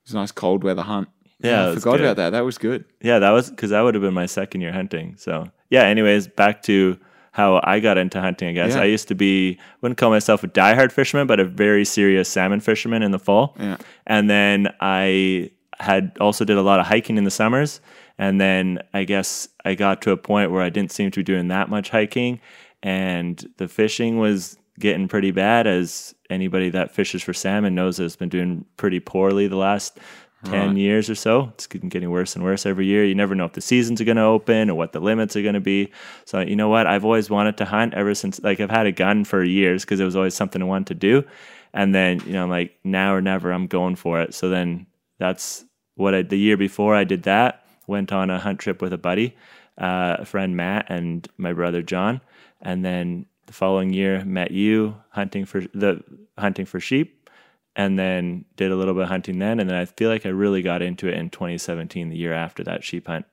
was 0.04 0.12
a 0.12 0.16
nice 0.16 0.32
cold 0.32 0.62
weather 0.62 0.82
hunt. 0.82 1.08
Yeah, 1.44 1.70
I 1.70 1.74
forgot 1.74 1.92
good. 1.92 2.00
about 2.02 2.16
that. 2.16 2.30
That 2.30 2.44
was 2.44 2.58
good. 2.58 2.84
yeah, 3.00 3.18
that 3.18 3.30
was 3.30 3.50
because 3.50 3.70
that 3.70 3.80
would 3.82 3.94
have 3.94 4.02
been 4.02 4.14
my 4.14 4.26
second 4.26 4.60
year 4.60 4.72
hunting. 4.72 5.14
So 5.18 5.50
yeah. 5.70 5.82
Anyways, 5.84 6.28
back 6.28 6.62
to 6.64 6.98
how 7.32 7.60
I 7.64 7.80
got 7.80 7.98
into 7.98 8.20
hunting. 8.20 8.48
I 8.48 8.52
guess 8.52 8.74
Yeah. 8.74 8.82
I 8.82 8.84
used 8.84 9.08
to 9.08 9.14
be 9.14 9.58
wouldn't 9.80 9.98
call 9.98 10.10
myself 10.10 10.44
a 10.44 10.48
diehard 10.48 10.92
fisherman, 10.92 11.26
but 11.26 11.40
a 11.40 11.44
very 11.44 11.84
serious 11.84 12.28
salmon 12.28 12.60
fisherman 12.60 13.02
in 13.02 13.10
the 13.10 13.18
fall. 13.18 13.56
Yeah. 13.58 13.76
And 14.06 14.30
then 14.30 14.68
I 14.80 15.50
had 15.80 16.16
also 16.20 16.44
did 16.44 16.56
a 16.56 16.62
lot 16.62 16.78
of 16.80 16.86
hiking 16.86 17.16
in 17.18 17.24
the 17.24 17.30
summers. 17.32 17.80
And 18.16 18.40
then 18.40 18.78
I 18.92 19.02
guess 19.02 19.48
I 19.64 19.74
got 19.74 20.00
to 20.02 20.12
a 20.12 20.16
point 20.16 20.52
where 20.52 20.62
I 20.62 20.70
didn't 20.70 20.92
seem 20.92 21.10
to 21.10 21.20
be 21.20 21.24
doing 21.24 21.48
that 21.48 21.68
much 21.68 21.90
hiking, 21.90 22.40
and 22.82 23.44
the 23.56 23.66
fishing 23.66 24.18
was 24.18 24.56
getting 24.78 25.08
pretty 25.08 25.32
bad. 25.32 25.66
As 25.66 26.14
anybody 26.30 26.70
that 26.70 26.92
fishes 26.94 27.22
for 27.24 27.32
salmon 27.32 27.74
knows, 27.74 27.98
it's 27.98 28.14
been 28.14 28.28
doing 28.28 28.64
pretty 28.76 29.00
poorly 29.00 29.48
the 29.48 29.56
last. 29.56 29.98
10 30.44 30.76
years 30.76 31.10
or 31.10 31.14
so. 31.14 31.50
It's 31.54 31.66
getting 31.66 31.88
getting 31.88 32.10
worse 32.10 32.34
and 32.34 32.44
worse 32.44 32.66
every 32.66 32.86
year. 32.86 33.04
You 33.04 33.14
never 33.14 33.34
know 33.34 33.44
if 33.44 33.52
the 33.52 33.60
seasons 33.60 34.00
are 34.00 34.04
going 34.04 34.16
to 34.16 34.22
open 34.22 34.70
or 34.70 34.74
what 34.74 34.92
the 34.92 35.00
limits 35.00 35.36
are 35.36 35.42
going 35.42 35.54
to 35.54 35.60
be. 35.60 35.90
So, 36.24 36.40
you 36.40 36.56
know 36.56 36.68
what? 36.68 36.86
I've 36.86 37.04
always 37.04 37.30
wanted 37.30 37.56
to 37.58 37.64
hunt 37.64 37.94
ever 37.94 38.14
since, 38.14 38.40
like, 38.42 38.60
I've 38.60 38.70
had 38.70 38.86
a 38.86 38.92
gun 38.92 39.24
for 39.24 39.42
years 39.42 39.84
because 39.84 40.00
it 40.00 40.04
was 40.04 40.16
always 40.16 40.34
something 40.34 40.62
I 40.62 40.66
wanted 40.66 40.88
to 40.88 40.94
do. 40.94 41.24
And 41.72 41.94
then, 41.94 42.20
you 42.26 42.32
know, 42.32 42.44
I'm 42.44 42.50
like, 42.50 42.78
now 42.84 43.14
or 43.14 43.20
never, 43.20 43.52
I'm 43.52 43.66
going 43.66 43.96
for 43.96 44.20
it. 44.20 44.34
So 44.34 44.48
then 44.48 44.86
that's 45.18 45.64
what 45.96 46.14
I, 46.14 46.22
the 46.22 46.38
year 46.38 46.56
before 46.56 46.94
I 46.94 47.04
did 47.04 47.24
that, 47.24 47.66
went 47.86 48.12
on 48.12 48.30
a 48.30 48.38
hunt 48.38 48.60
trip 48.60 48.80
with 48.80 48.92
a 48.92 48.98
buddy, 48.98 49.36
uh, 49.78 50.16
a 50.20 50.24
friend 50.24 50.56
Matt, 50.56 50.86
and 50.88 51.28
my 51.36 51.52
brother 51.52 51.82
John. 51.82 52.20
And 52.62 52.84
then 52.84 53.26
the 53.46 53.52
following 53.52 53.92
year, 53.92 54.24
met 54.24 54.50
you 54.50 54.96
hunting 55.10 55.44
for 55.44 55.62
the 55.74 56.02
hunting 56.38 56.64
for 56.64 56.80
sheep 56.80 57.23
and 57.76 57.98
then 57.98 58.44
did 58.56 58.70
a 58.70 58.76
little 58.76 58.94
bit 58.94 59.02
of 59.04 59.08
hunting 59.08 59.38
then 59.38 59.58
and 59.60 59.68
then 59.68 59.76
i 59.76 59.84
feel 59.84 60.08
like 60.10 60.24
i 60.26 60.28
really 60.28 60.62
got 60.62 60.82
into 60.82 61.08
it 61.08 61.14
in 61.14 61.28
2017 61.30 62.08
the 62.08 62.16
year 62.16 62.32
after 62.32 62.62
that 62.64 62.84
sheep 62.84 63.06
hunt 63.06 63.26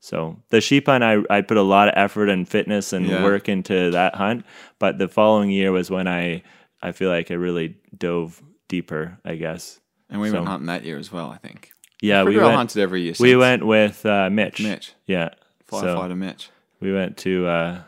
so 0.00 0.36
the 0.50 0.60
sheep 0.60 0.86
hunt 0.86 1.04
i, 1.04 1.18
I 1.30 1.40
put 1.42 1.56
a 1.56 1.62
lot 1.62 1.88
of 1.88 1.94
effort 1.96 2.28
and 2.28 2.48
fitness 2.48 2.92
and 2.92 3.06
Yeah. 3.06 3.22
work 3.22 3.48
into 3.48 3.90
that 3.92 4.14
hunt 4.14 4.44
but 4.78 4.98
the 4.98 5.08
following 5.08 5.50
year 5.50 5.72
was 5.72 5.90
when 5.90 6.08
i 6.08 6.42
i 6.82 6.92
feel 6.92 7.10
like 7.10 7.30
i 7.30 7.34
really 7.34 7.76
dove 7.96 8.42
deeper 8.68 9.18
i 9.24 9.34
guess 9.34 9.78
And 10.10 10.20
we 10.20 10.28
So- 10.30 10.34
went 10.36 10.48
hunting 10.48 10.66
that 10.66 10.84
year 10.84 10.98
as 10.98 11.10
well. 11.12 11.30
I 11.30 11.36
think. 11.38 11.70
yeah 12.00 12.22
we 12.24 12.36
went 12.38 12.54
hunted 12.54 12.80
every 12.80 13.02
year. 13.02 13.14
we 13.20 13.36
went 13.36 13.64
with 13.66 14.04
uh, 14.06 14.28
mitch 14.30 14.60
Mitch, 14.62 14.92
yeah 15.06 15.30
so 15.70 15.82
firefighter 15.82 16.16
Mitch. 16.16 16.48
we 16.80 16.92
went 16.92 17.16
to 17.18 17.46
uh, 17.46 17.80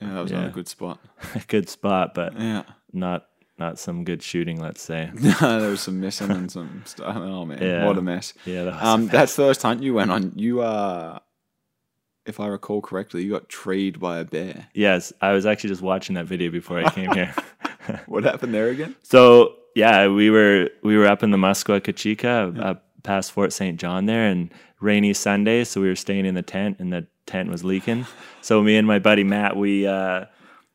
Yeah, 0.00 0.14
that 0.14 0.22
was 0.22 0.30
Yeah. 0.32 0.40
not 0.40 0.48
a 0.50 0.52
good 0.52 0.68
spot. 0.68 0.98
a 1.34 1.40
good 1.48 1.68
spot 1.68 2.14
but 2.14 2.38
Yeah. 2.38 2.62
not 2.92 3.26
not 3.58 3.78
some 3.78 4.04
good 4.04 4.22
shooting 4.22 4.60
let's 4.60 4.82
say 4.82 5.10
no, 5.14 5.60
there 5.60 5.70
was 5.70 5.80
some 5.80 6.00
missing 6.00 6.30
and 6.30 6.50
some 6.50 6.82
stuff. 6.86 7.14
Oh 7.16 7.44
man, 7.44 7.62
Yeah. 7.62 7.86
what 7.86 7.98
a 7.98 8.02
mess. 8.02 8.32
yeah 8.44 8.64
that 8.64 8.82
Um, 8.82 9.08
that 9.08 9.30
first 9.30 9.62
hunt 9.62 9.82
you 9.82 9.94
went 9.94 10.10
on, 10.10 10.32
you 10.36 10.60
uh, 10.62 11.18
if 12.24 12.38
I 12.38 12.46
recall 12.46 12.80
correctly, 12.80 13.24
you 13.24 13.30
got 13.32 13.48
treed 13.48 13.98
by 14.00 14.18
a 14.18 14.24
bear. 14.24 14.68
yes 14.74 15.12
i 15.20 15.32
was 15.32 15.44
actually 15.46 15.70
just 15.70 15.82
watching 15.82 16.14
that 16.14 16.26
video 16.26 16.50
before 16.50 16.78
i 16.84 16.88
came 16.90 17.10
here 17.12 17.34
What 18.06 18.22
happened 18.24 18.54
there 18.54 18.68
again? 18.68 18.94
So 19.02 19.56
yeah, 19.74 20.06
we 20.06 20.30
were 20.30 20.68
we 20.84 20.96
were 20.96 21.06
up 21.06 21.22
in 21.24 21.30
the 21.32 21.36
Muskwa 21.36 21.80
Kechika, 21.80 22.56
uh, 22.60 22.74
past 23.02 23.32
Fort 23.32 23.52
St. 23.52 23.80
John 23.80 24.06
there, 24.06 24.26
and 24.28 24.52
rainy 24.80 25.12
Sunday, 25.14 25.64
so 25.64 25.80
we 25.80 25.88
were 25.88 25.96
staying 25.96 26.24
in 26.26 26.34
the 26.36 26.42
tent, 26.42 26.76
and 26.78 26.92
the 26.92 27.06
tent 27.26 27.48
was 27.50 27.64
leaking. 27.64 28.06
so 28.40 28.62
me 28.62 28.76
and 28.76 28.86
my 28.86 29.00
buddy 29.00 29.24
Matt, 29.24 29.56
we 29.56 29.84
uh, 29.86 30.26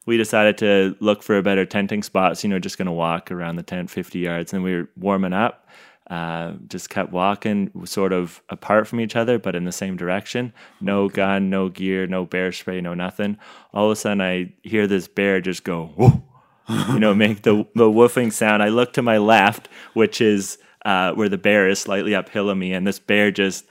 we 0.08 0.18
decided 0.18 0.58
to 0.58 0.96
look 1.00 1.22
for 1.22 1.38
a 1.38 1.44
better 1.44 1.66
tenting 1.66 2.02
spot. 2.02 2.38
So 2.40 2.48
you 2.48 2.54
know, 2.54 2.60
just 2.60 2.80
gonna 2.80 2.94
walk 2.94 3.30
around 3.30 3.58
the 3.58 3.64
tent 3.64 3.92
fifty 3.92 4.20
yards, 4.20 4.54
and 4.54 4.64
we 4.64 4.74
were 4.74 4.90
warming 4.98 5.34
up. 5.34 5.68
Uh, 6.10 6.54
just 6.70 6.90
kept 6.90 7.12
walking, 7.12 7.70
sort 7.84 8.14
of 8.14 8.42
apart 8.48 8.88
from 8.88 9.02
each 9.02 9.18
other, 9.18 9.38
but 9.38 9.56
in 9.56 9.66
the 9.66 9.74
same 9.74 9.98
direction. 9.98 10.54
No 10.80 11.10
gun, 11.10 11.50
no 11.50 11.68
gear, 11.68 12.08
no 12.08 12.26
bear 12.26 12.54
spray, 12.54 12.80
no 12.80 12.94
nothing. 12.94 13.38
All 13.74 13.88
of 13.88 13.92
a 13.92 13.96
sudden, 13.98 14.22
I 14.22 14.54
hear 14.64 14.88
this 14.88 15.10
bear 15.10 15.42
just 15.42 15.66
go, 15.66 15.88
whoa, 15.98 16.24
you 16.94 17.00
know, 17.00 17.14
make 17.14 17.42
the 17.42 17.68
the 17.76 17.84
woofing 17.84 18.32
sound. 18.32 18.64
I 18.64 18.70
look 18.70 18.94
to 18.94 19.02
my 19.02 19.18
left, 19.18 19.68
which 19.94 20.22
is 20.22 20.58
uh, 20.86 21.12
where 21.12 21.28
the 21.28 21.38
bear 21.38 21.68
is 21.68 21.80
slightly 21.80 22.16
uphill 22.16 22.50
of 22.50 22.58
me, 22.58 22.74
and 22.74 22.88
this 22.88 23.00
bear 23.00 23.30
just. 23.30 23.66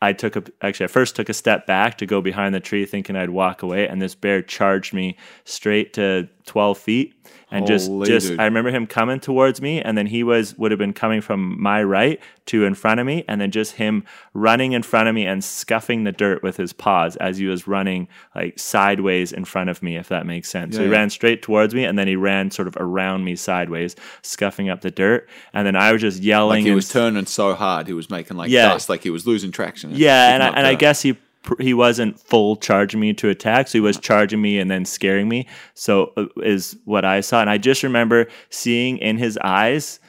I 0.00 0.12
took 0.12 0.36
a 0.36 0.44
actually 0.62 0.84
I 0.84 0.88
first 0.88 1.16
took 1.16 1.28
a 1.28 1.34
step 1.34 1.66
back 1.66 1.98
to 1.98 2.06
go 2.06 2.20
behind 2.20 2.54
the 2.54 2.60
tree, 2.60 2.86
thinking 2.86 3.16
I'd 3.16 3.30
walk 3.30 3.62
away, 3.62 3.88
and 3.88 4.00
this 4.00 4.14
bear 4.14 4.42
charged 4.42 4.94
me 4.94 5.16
straight 5.44 5.92
to 5.94 6.28
twelve 6.48 6.78
feet, 6.78 7.14
and 7.50 7.66
just 7.66 7.86
Holy 7.88 8.06
just 8.08 8.28
dude. 8.28 8.40
I 8.40 8.44
remember 8.46 8.70
him 8.70 8.86
coming 8.86 9.20
towards 9.20 9.60
me, 9.62 9.80
and 9.80 9.96
then 9.96 10.06
he 10.06 10.22
was 10.24 10.56
would 10.58 10.72
have 10.72 10.78
been 10.78 10.92
coming 10.92 11.20
from 11.20 11.60
my 11.62 11.82
right 11.82 12.20
to 12.46 12.64
in 12.64 12.74
front 12.74 12.98
of 12.98 13.06
me, 13.06 13.24
and 13.28 13.40
then 13.40 13.50
just 13.52 13.76
him 13.76 14.02
running 14.34 14.72
in 14.72 14.82
front 14.82 15.08
of 15.08 15.14
me 15.14 15.26
and 15.26 15.44
scuffing 15.44 16.04
the 16.04 16.12
dirt 16.12 16.42
with 16.42 16.56
his 16.56 16.72
paws 16.72 17.14
as 17.16 17.38
he 17.38 17.46
was 17.46 17.68
running 17.68 18.08
like 18.34 18.58
sideways 18.58 19.32
in 19.32 19.44
front 19.44 19.68
of 19.70 19.82
me, 19.82 19.96
if 19.96 20.08
that 20.08 20.26
makes 20.26 20.48
sense. 20.48 20.74
so 20.74 20.80
he 20.80 20.86
Yeah, 20.86 20.92
yeah. 20.92 20.98
ran 20.98 21.10
straight 21.10 21.42
towards 21.42 21.74
me, 21.74 21.84
and 21.84 21.98
then 21.98 22.08
he 22.08 22.16
ran 22.16 22.50
sort 22.50 22.66
of 22.66 22.76
around 22.80 23.24
me 23.24 23.36
sideways, 23.36 23.94
scuffing 24.22 24.68
up 24.70 24.80
the 24.80 24.90
dirt, 24.90 25.28
and 25.52 25.66
then 25.66 25.76
I 25.76 25.92
was 25.92 26.00
just 26.00 26.22
yelling. 26.22 26.60
Like 26.60 26.66
he 26.66 26.74
was 26.74 26.88
turning 26.88 27.26
so 27.26 27.54
hard, 27.54 27.86
he 27.86 27.92
was 27.92 28.10
making 28.10 28.36
like 28.36 28.50
Yeah. 28.50 28.68
dust, 28.70 28.88
like 28.88 29.02
he 29.02 29.10
was 29.10 29.26
losing 29.26 29.52
traction. 29.52 29.90
yeah, 29.94 30.32
and 30.34 30.42
I, 30.42 30.48
and 30.48 30.66
I 30.66 30.74
guess 30.74 31.02
he 31.02 31.16
he 31.60 31.74
wasn't 31.74 32.18
full 32.18 32.56
charging 32.56 33.00
me 33.00 33.12
to 33.14 33.28
attack, 33.28 33.68
so 33.68 33.72
he 33.72 33.80
was 33.80 33.98
charging 33.98 34.40
me 34.40 34.58
and 34.58 34.70
then 34.70 34.84
scaring 34.84 35.28
me. 35.28 35.46
So 35.74 36.12
uh, 36.16 36.26
is 36.42 36.76
what 36.84 37.04
I 37.04 37.20
saw, 37.20 37.40
and 37.40 37.50
I 37.50 37.58
just 37.58 37.82
remember 37.82 38.26
seeing 38.50 38.98
in 38.98 39.18
his 39.18 39.38
eyes. 39.42 40.00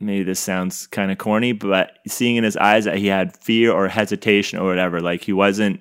Maybe 0.00 0.24
this 0.24 0.40
sounds 0.40 0.86
kind 0.88 1.10
of 1.10 1.18
corny, 1.18 1.52
but 1.52 1.98
seeing 2.06 2.36
in 2.36 2.44
his 2.44 2.56
eyes 2.56 2.84
that 2.84 2.98
he 2.98 3.06
had 3.06 3.36
fear 3.36 3.72
or 3.72 3.88
hesitation 3.88 4.58
or 4.58 4.66
whatever, 4.66 5.00
like 5.00 5.22
he 5.22 5.32
wasn't 5.32 5.80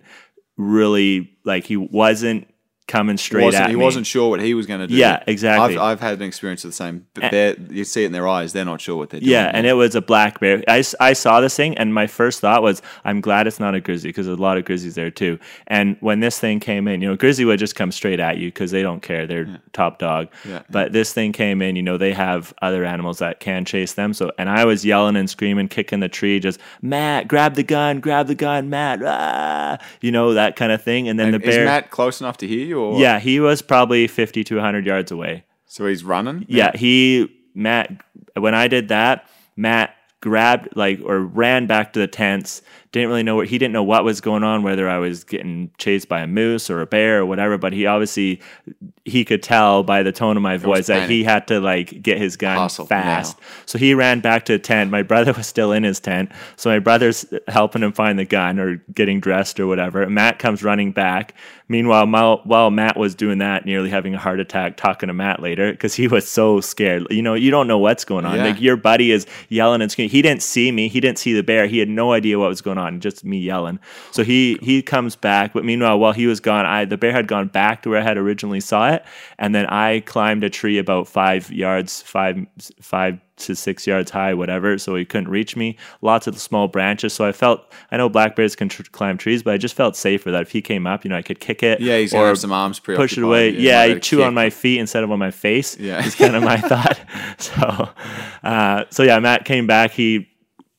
really 0.57 1.35
like 1.43 1.65
he 1.65 1.77
wasn't 1.77 2.47
coming 2.87 3.17
straight 3.17 3.45
wasn't, 3.45 3.63
at 3.63 3.69
he 3.69 3.75
me. 3.75 3.83
wasn't 3.83 4.05
sure 4.05 4.29
what 4.29 4.41
he 4.41 4.53
was 4.53 4.65
going 4.65 4.81
to 4.81 4.87
do. 4.87 4.95
Yeah, 4.95 5.23
exactly. 5.25 5.77
I've, 5.77 5.81
I've 5.81 5.99
had 5.99 6.15
an 6.15 6.23
experience 6.23 6.63
of 6.63 6.71
the 6.71 6.75
same. 6.75 7.07
But 7.13 7.71
you 7.71 7.83
see 7.85 8.03
it 8.03 8.07
in 8.07 8.11
their 8.11 8.27
eyes; 8.27 8.53
they're 8.53 8.65
not 8.65 8.81
sure 8.81 8.95
what 8.95 9.09
they're 9.09 9.19
doing. 9.19 9.31
Yeah, 9.31 9.51
and 9.53 9.65
it 9.65 9.73
was 9.73 9.95
a 9.95 10.01
black 10.01 10.39
bear. 10.39 10.63
I, 10.67 10.83
I 10.99 11.13
saw 11.13 11.41
this 11.41 11.55
thing, 11.55 11.77
and 11.77 11.93
my 11.93 12.07
first 12.07 12.41
thought 12.41 12.61
was, 12.61 12.81
I'm 13.05 13.21
glad 13.21 13.47
it's 13.47 13.59
not 13.59 13.75
a 13.75 13.81
grizzly 13.81 14.09
because 14.09 14.25
there's 14.25 14.37
a 14.37 14.41
lot 14.41 14.57
of 14.57 14.65
grizzlies 14.65 14.95
there 14.95 15.11
too. 15.11 15.39
And 15.67 15.97
when 16.01 16.19
this 16.19 16.39
thing 16.39 16.59
came 16.59 16.87
in, 16.87 17.01
you 17.01 17.07
know, 17.07 17.15
grizzly 17.15 17.45
would 17.45 17.59
just 17.59 17.75
come 17.75 17.91
straight 17.91 18.19
at 18.19 18.37
you 18.37 18.47
because 18.49 18.71
they 18.71 18.81
don't 18.81 19.01
care; 19.01 19.25
they're 19.25 19.61
top 19.71 19.99
dog. 19.99 20.27
Yeah. 20.47 20.63
But 20.69 20.93
this 20.93 21.13
thing 21.13 21.31
came 21.31 21.61
in, 21.61 21.75
you 21.75 21.83
know, 21.83 21.97
they 21.97 22.13
have 22.13 22.53
other 22.61 22.85
animals 22.85 23.19
that 23.19 23.39
can 23.39 23.65
chase 23.65 23.93
them. 23.93 24.13
So, 24.13 24.31
and 24.37 24.49
I 24.49 24.65
was 24.65 24.85
yelling 24.85 25.15
and 25.15 25.29
screaming, 25.29 25.67
kicking 25.67 25.99
the 25.99 26.09
tree, 26.09 26.39
just 26.39 26.59
Matt, 26.81 27.27
grab 27.27 27.55
the 27.55 27.63
gun, 27.63 27.99
grab 27.99 28.27
the 28.27 28.35
gun, 28.35 28.69
Matt, 28.69 29.01
ah, 29.03 29.77
you 30.01 30.11
know, 30.11 30.33
that 30.33 30.55
kind 30.55 30.71
of 30.71 30.81
thing. 30.81 31.07
And 31.07 31.19
then 31.19 31.31
the 31.31 31.39
is 31.39 31.55
bear, 31.55 31.65
Matt 31.65 31.89
close 31.89 32.21
enough 32.21 32.37
to 32.37 32.47
hear 32.47 32.65
you? 32.65 32.72
Or? 32.73 32.99
yeah, 32.99 33.19
he 33.19 33.39
was 33.39 33.61
probably 33.61 34.07
50 34.07 34.43
to 34.45 34.55
100 34.55 34.85
yards 34.85 35.11
away. 35.11 35.45
So 35.65 35.87
he's 35.87 36.03
running. 36.03 36.45
Yeah, 36.47 36.75
he 36.75 37.29
Matt 37.55 38.03
when 38.35 38.55
I 38.55 38.67
did 38.67 38.89
that, 38.89 39.27
Matt 39.55 39.95
grabbed 40.21 40.75
like 40.75 40.99
or 41.03 41.19
ran 41.19 41.67
back 41.67 41.93
to 41.93 41.99
the 41.99 42.07
tents. 42.07 42.61
Didn't 42.93 43.09
really 43.09 43.23
know 43.23 43.35
what 43.35 43.47
he 43.47 43.57
didn't 43.57 43.73
know 43.73 43.83
what 43.83 44.05
was 44.05 44.21
going 44.21 44.43
on, 44.43 44.63
whether 44.63 44.87
I 44.87 44.99
was 44.99 45.25
getting 45.25 45.71
chased 45.77 46.07
by 46.07 46.21
a 46.21 46.27
moose 46.27 46.69
or 46.69 46.79
a 46.79 46.85
bear 46.85 47.19
or 47.19 47.25
whatever. 47.25 47.57
But 47.57 47.73
he 47.73 47.85
obviously 47.85 48.39
he 49.05 49.25
could 49.25 49.43
tell 49.43 49.83
by 49.83 50.01
the 50.01 50.13
tone 50.13 50.37
of 50.37 50.43
my 50.43 50.55
voice 50.57 50.87
that 50.87 51.09
he 51.09 51.23
had 51.23 51.47
to 51.47 51.59
like 51.59 52.01
get 52.01 52.17
his 52.17 52.37
gun 52.37 52.57
Hustle 52.57 52.85
fast. 52.85 53.37
So 53.65 53.77
he 53.77 53.93
ran 53.93 54.21
back 54.21 54.45
to 54.45 54.53
the 54.53 54.59
tent. 54.59 54.91
My 54.91 55.03
brother 55.03 55.33
was 55.37 55.47
still 55.47 55.73
in 55.73 55.83
his 55.83 55.99
tent. 55.99 56.31
So 56.55 56.69
my 56.69 56.79
brother's 56.79 57.25
helping 57.47 57.83
him 57.83 57.91
find 57.91 58.17
the 58.17 58.25
gun 58.25 58.59
or 58.59 58.77
getting 58.93 59.19
dressed 59.19 59.59
or 59.59 59.67
whatever. 59.67 60.07
Matt 60.09 60.39
comes 60.39 60.63
running 60.63 60.91
back. 60.91 61.33
Meanwhile, 61.69 62.07
while, 62.07 62.41
while 62.43 62.71
Matt 62.71 62.97
was 62.97 63.15
doing 63.15 63.37
that, 63.39 63.65
nearly 63.65 63.89
having 63.89 64.13
a 64.13 64.19
heart 64.19 64.39
attack, 64.39 64.77
talking 64.77 65.07
to 65.07 65.13
Matt 65.13 65.41
later 65.41 65.71
because 65.71 65.95
he 65.95 66.07
was 66.07 66.27
so 66.27 66.61
scared. 66.61 67.07
You 67.09 67.21
know, 67.21 67.33
you 67.33 67.51
don't 67.51 67.67
know 67.67 67.79
what's 67.79 68.05
going 68.05 68.25
on. 68.25 68.35
Yeah. 68.37 68.45
Like 68.45 68.61
your 68.61 68.75
buddy 68.75 69.11
is 69.11 69.25
yelling 69.49 69.81
and 69.81 69.91
screaming. 69.91 70.11
He 70.11 70.21
didn't 70.21 70.43
see 70.43 70.71
me. 70.71 70.87
He 70.87 70.99
didn't 70.99 71.19
see 71.19 71.33
the 71.33 71.41
bear. 71.41 71.65
He 71.67 71.79
had 71.79 71.89
no 71.89 72.11
idea 72.11 72.37
what 72.37 72.49
was 72.49 72.61
going 72.61 72.77
on. 72.77 72.82
Just 72.99 73.23
me 73.25 73.39
yelling. 73.39 73.79
So 74.11 74.23
he 74.23 74.57
he 74.61 74.81
comes 74.81 75.15
back. 75.15 75.53
But 75.53 75.65
meanwhile, 75.65 75.99
while 75.99 76.13
he 76.13 76.27
was 76.27 76.39
gone, 76.39 76.65
I 76.65 76.85
the 76.85 76.97
bear 76.97 77.11
had 77.11 77.27
gone 77.27 77.47
back 77.47 77.83
to 77.83 77.89
where 77.89 77.99
I 77.99 78.03
had 78.03 78.17
originally 78.17 78.59
saw 78.59 78.89
it, 78.91 79.03
and 79.39 79.53
then 79.55 79.65
I 79.67 80.01
climbed 80.01 80.43
a 80.43 80.49
tree 80.49 80.77
about 80.77 81.07
five 81.07 81.51
yards, 81.51 82.01
five 82.01 82.37
five 82.81 83.19
to 83.35 83.55
six 83.55 83.87
yards 83.87 84.11
high, 84.11 84.33
whatever. 84.35 84.77
So 84.77 84.95
he 84.95 85.05
couldn't 85.05 85.27
reach 85.29 85.55
me. 85.55 85.75
Lots 86.01 86.27
of 86.27 86.37
small 86.39 86.67
branches. 86.67 87.13
So 87.13 87.25
I 87.25 87.31
felt 87.31 87.61
I 87.91 87.97
know 87.97 88.07
black 88.07 88.35
bears 88.35 88.55
can 88.55 88.69
tr- 88.69 88.83
climb 88.91 89.17
trees, 89.17 89.41
but 89.41 89.53
I 89.55 89.57
just 89.57 89.73
felt 89.75 89.95
safer 89.95 90.29
that 90.31 90.43
if 90.43 90.51
he 90.51 90.61
came 90.61 90.85
up, 90.85 91.03
you 91.03 91.09
know, 91.09 91.17
I 91.17 91.23
could 91.23 91.39
kick 91.39 91.63
it. 91.63 91.81
Yeah, 91.81 91.97
he's 91.97 92.13
have 92.13 92.37
some 92.37 92.51
arms 92.51 92.79
push 92.79 93.17
it 93.17 93.23
away. 93.23 93.49
Yeah, 93.49 93.85
Yeah, 93.85 93.99
chew 93.99 94.17
kick. 94.17 94.25
on 94.27 94.33
my 94.35 94.49
feet 94.51 94.79
instead 94.79 95.03
of 95.03 95.11
on 95.11 95.17
my 95.19 95.31
face. 95.31 95.77
Yeah. 95.79 96.05
is 96.05 96.15
kind 96.15 96.35
of 96.35 96.43
my 96.43 96.57
thought. 96.57 96.99
So, 97.39 97.89
uh, 98.43 98.85
so 98.89 99.03
yeah, 99.03 99.19
Matt 99.19 99.43
came 99.45 99.65
back. 99.67 99.91
He 99.91 100.29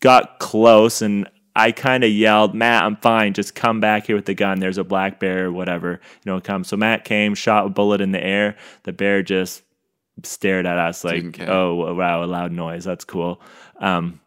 got 0.01 0.39
close, 0.39 1.03
and 1.03 1.29
I 1.57 1.71
kind 1.73 2.03
of 2.05 2.11
yelled, 2.11 2.55
"Matt, 2.55 2.83
I'm 2.85 2.97
fine. 2.97 3.33
Just 3.33 3.55
come 3.55 3.81
back 3.81 4.07
here 4.07 4.17
with 4.17 4.27
the 4.27 4.35
gun. 4.35 4.59
There's 4.61 4.79
a 4.79 4.85
black 4.85 5.21
bear 5.21 5.47
or 5.47 5.53
whatever. 5.53 6.01
You 6.25 6.33
know, 6.33 6.41
come." 6.41 6.65
So 6.65 6.77
Matt 6.77 7.05
came, 7.05 7.35
shot 7.35 7.67
a 7.67 7.69
bullet 7.69 8.01
in 8.01 8.13
the 8.13 8.23
air. 8.25 8.57
The 8.83 8.93
bear 8.93 9.23
just 9.23 9.63
stared 10.23 10.67
at 10.67 10.79
us 10.79 11.05
like, 11.05 11.23
"Oh, 11.49 11.95
wow, 11.95 12.25
a 12.25 12.27
loud 12.27 12.53
noise. 12.53 12.85
That's 12.85 13.05
cool." 13.05 13.41
Um, 13.79 14.21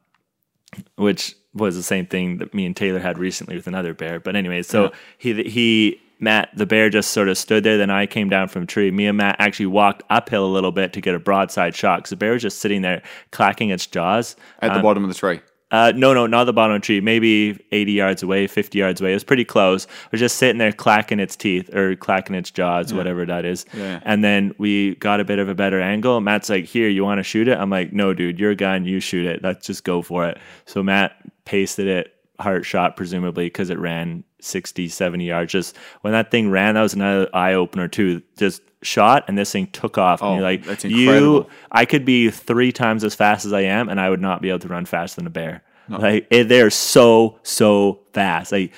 which 0.95 1.35
was 1.53 1.75
the 1.75 1.83
same 1.83 2.05
thing 2.05 2.37
that 2.37 2.53
me 2.53 2.65
and 2.65 2.75
Taylor 2.75 2.99
had 2.99 3.17
recently 3.17 3.55
with 3.55 3.67
another 3.67 3.93
bear. 3.93 4.19
But 4.19 4.35
anyway, 4.35 4.61
so 4.63 4.91
he 5.17 5.43
he 5.43 5.99
Matt 6.19 6.49
the 6.55 6.65
bear 6.65 6.89
just 6.89 7.11
sort 7.11 7.29
of 7.29 7.37
stood 7.37 7.63
there. 7.63 7.77
Then 7.77 7.89
I 7.89 8.05
came 8.05 8.29
down 8.29 8.47
from 8.47 8.63
the 8.63 8.67
tree. 8.67 8.91
Me 8.91 9.07
and 9.07 9.17
Matt 9.17 9.35
actually 9.39 9.67
walked 9.67 10.03
uphill 10.09 10.45
a 10.45 10.53
little 10.53 10.71
bit 10.71 10.93
to 10.93 11.01
get 11.01 11.15
a 11.15 11.19
broadside 11.19 11.75
shot 11.75 11.99
because 11.99 12.09
the 12.11 12.15
bear 12.15 12.33
was 12.33 12.41
just 12.41 12.59
sitting 12.59 12.81
there 12.81 13.01
clacking 13.31 13.69
its 13.69 13.85
jaws. 13.85 14.35
at 14.61 14.69
the 14.73 14.79
bottom 14.81 15.03
of 15.03 15.09
the 15.09 15.15
tree. 15.15 15.39
Uh, 15.69 15.91
no, 15.95 16.13
no, 16.13 16.25
not 16.25 16.45
the 16.45 16.53
bottom 16.53 16.75
of 16.75 16.81
the 16.81 16.85
tree. 16.85 17.01
Maybe 17.01 17.59
80 17.71 17.91
yards 17.91 18.23
away, 18.23 18.47
50 18.47 18.79
yards 18.79 19.01
away. 19.01 19.11
It 19.11 19.15
was 19.15 19.23
pretty 19.23 19.45
close. 19.45 19.83
It 19.83 20.11
was 20.11 20.19
just 20.19 20.37
sitting 20.37 20.57
there 20.57 20.71
clacking 20.71 21.19
its 21.19 21.35
teeth 21.35 21.73
or 21.75 21.95
clacking 21.95 22.35
its 22.35 22.49
jaws, 22.49 22.93
whatever 22.93 23.25
that 23.25 23.45
is. 23.45 23.65
Yeah. 23.73 23.99
And 24.03 24.23
then 24.23 24.55
we 24.57 24.95
got 24.95 25.19
a 25.19 25.25
bit 25.25 25.39
of 25.39 25.49
a 25.49 25.55
better 25.55 25.79
angle. 25.81 26.21
Matt's 26.21 26.49
like, 26.49 26.65
Here, 26.65 26.87
you 26.87 27.03
want 27.03 27.19
to 27.19 27.23
shoot 27.23 27.47
it? 27.47 27.57
I'm 27.57 27.69
like, 27.69 27.93
No, 27.93 28.13
dude, 28.13 28.39
you're 28.39 28.47
your 28.47 28.55
gun, 28.55 28.85
you 28.85 28.99
shoot 28.99 29.25
it. 29.25 29.43
Let's 29.43 29.65
just 29.65 29.83
go 29.83 30.01
for 30.01 30.25
it. 30.25 30.37
So 30.65 30.81
Matt 30.81 31.17
pasted 31.45 31.87
it, 31.87 32.15
heart 32.39 32.65
shot, 32.65 32.95
presumably, 32.95 33.47
because 33.47 33.69
it 33.69 33.77
ran 33.79 34.23
60, 34.41 34.87
70 34.87 35.25
yards. 35.25 35.51
Just 35.51 35.75
when 36.01 36.13
that 36.13 36.31
thing 36.31 36.49
ran, 36.49 36.75
that 36.75 36.81
was 36.81 36.93
another 36.93 37.29
eye 37.33 37.53
opener, 37.53 37.87
too. 37.87 38.21
Just 38.37 38.61
shot 38.83 39.25
and 39.27 39.37
this 39.37 39.51
thing 39.51 39.67
took 39.67 39.97
off. 39.97 40.21
and 40.21 40.29
Oh, 40.29 40.33
you're 40.35 40.43
like, 40.43 40.63
that's 40.65 40.83
You. 40.83 41.47
I 41.71 41.85
could 41.85 42.05
be 42.05 42.29
three 42.29 42.71
times 42.71 43.03
as 43.03 43.15
fast 43.15 43.45
as 43.45 43.53
I 43.53 43.61
am, 43.61 43.89
and 43.89 43.99
I 43.99 44.09
would 44.09 44.21
not 44.21 44.41
be 44.41 44.49
able 44.49 44.59
to 44.59 44.67
run 44.67 44.85
faster 44.85 45.15
than 45.21 45.27
a 45.27 45.31
bear. 45.31 45.63
Like 45.89 46.27
it, 46.29 46.49
they're 46.49 46.69
so 46.69 47.39
so 47.43 48.01
fast. 48.11 48.51
Like 48.51 48.73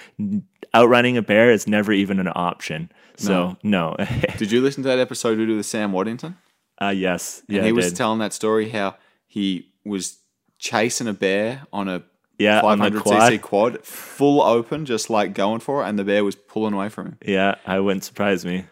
outrunning 0.76 1.18
a 1.18 1.24
bear 1.24 1.52
is 1.52 1.68
never 1.68 1.92
even 1.92 2.20
an 2.20 2.30
option. 2.36 2.92
So 3.18 3.58
no, 3.64 3.96
Did 4.38 4.52
you 4.52 4.62
listen 4.62 4.84
to 4.84 4.90
that 4.90 5.00
episode 5.00 5.40
we 5.40 5.46
did 5.48 5.58
with 5.58 5.66
Sam 5.66 5.92
Waddington? 5.92 6.38
uh, 6.82 6.90
yes, 6.96 7.42
And 7.50 7.58
yeah, 7.58 7.64
he 7.64 7.72
was 7.72 7.92
telling 7.94 8.20
that 8.20 8.32
story 8.32 8.70
how 8.70 8.96
he 9.26 9.72
was 9.84 10.20
chasing 10.60 11.08
a 11.08 11.14
bear 11.14 11.64
on 11.74 11.90
a 11.90 12.04
Yeah, 12.40 12.62
500 12.62 13.04
quad. 13.04 13.34
cc 13.34 13.42
quad, 13.42 13.86
full 13.86 14.42
open, 14.42 14.86
just 14.86 15.10
like 15.10 15.34
going 15.34 15.60
for 15.60 15.84
it, 15.84 15.90
and 15.90 16.00
the 16.00 16.06
bear 16.06 16.24
was 16.24 16.36
pulling 16.36 16.74
away 16.74 16.88
from 16.90 17.08
him. 17.08 17.18
yeah, 17.26 17.56
I 17.66 17.80
wouldn't 17.80 18.06
surprise 18.06 18.46
me. 18.46 18.66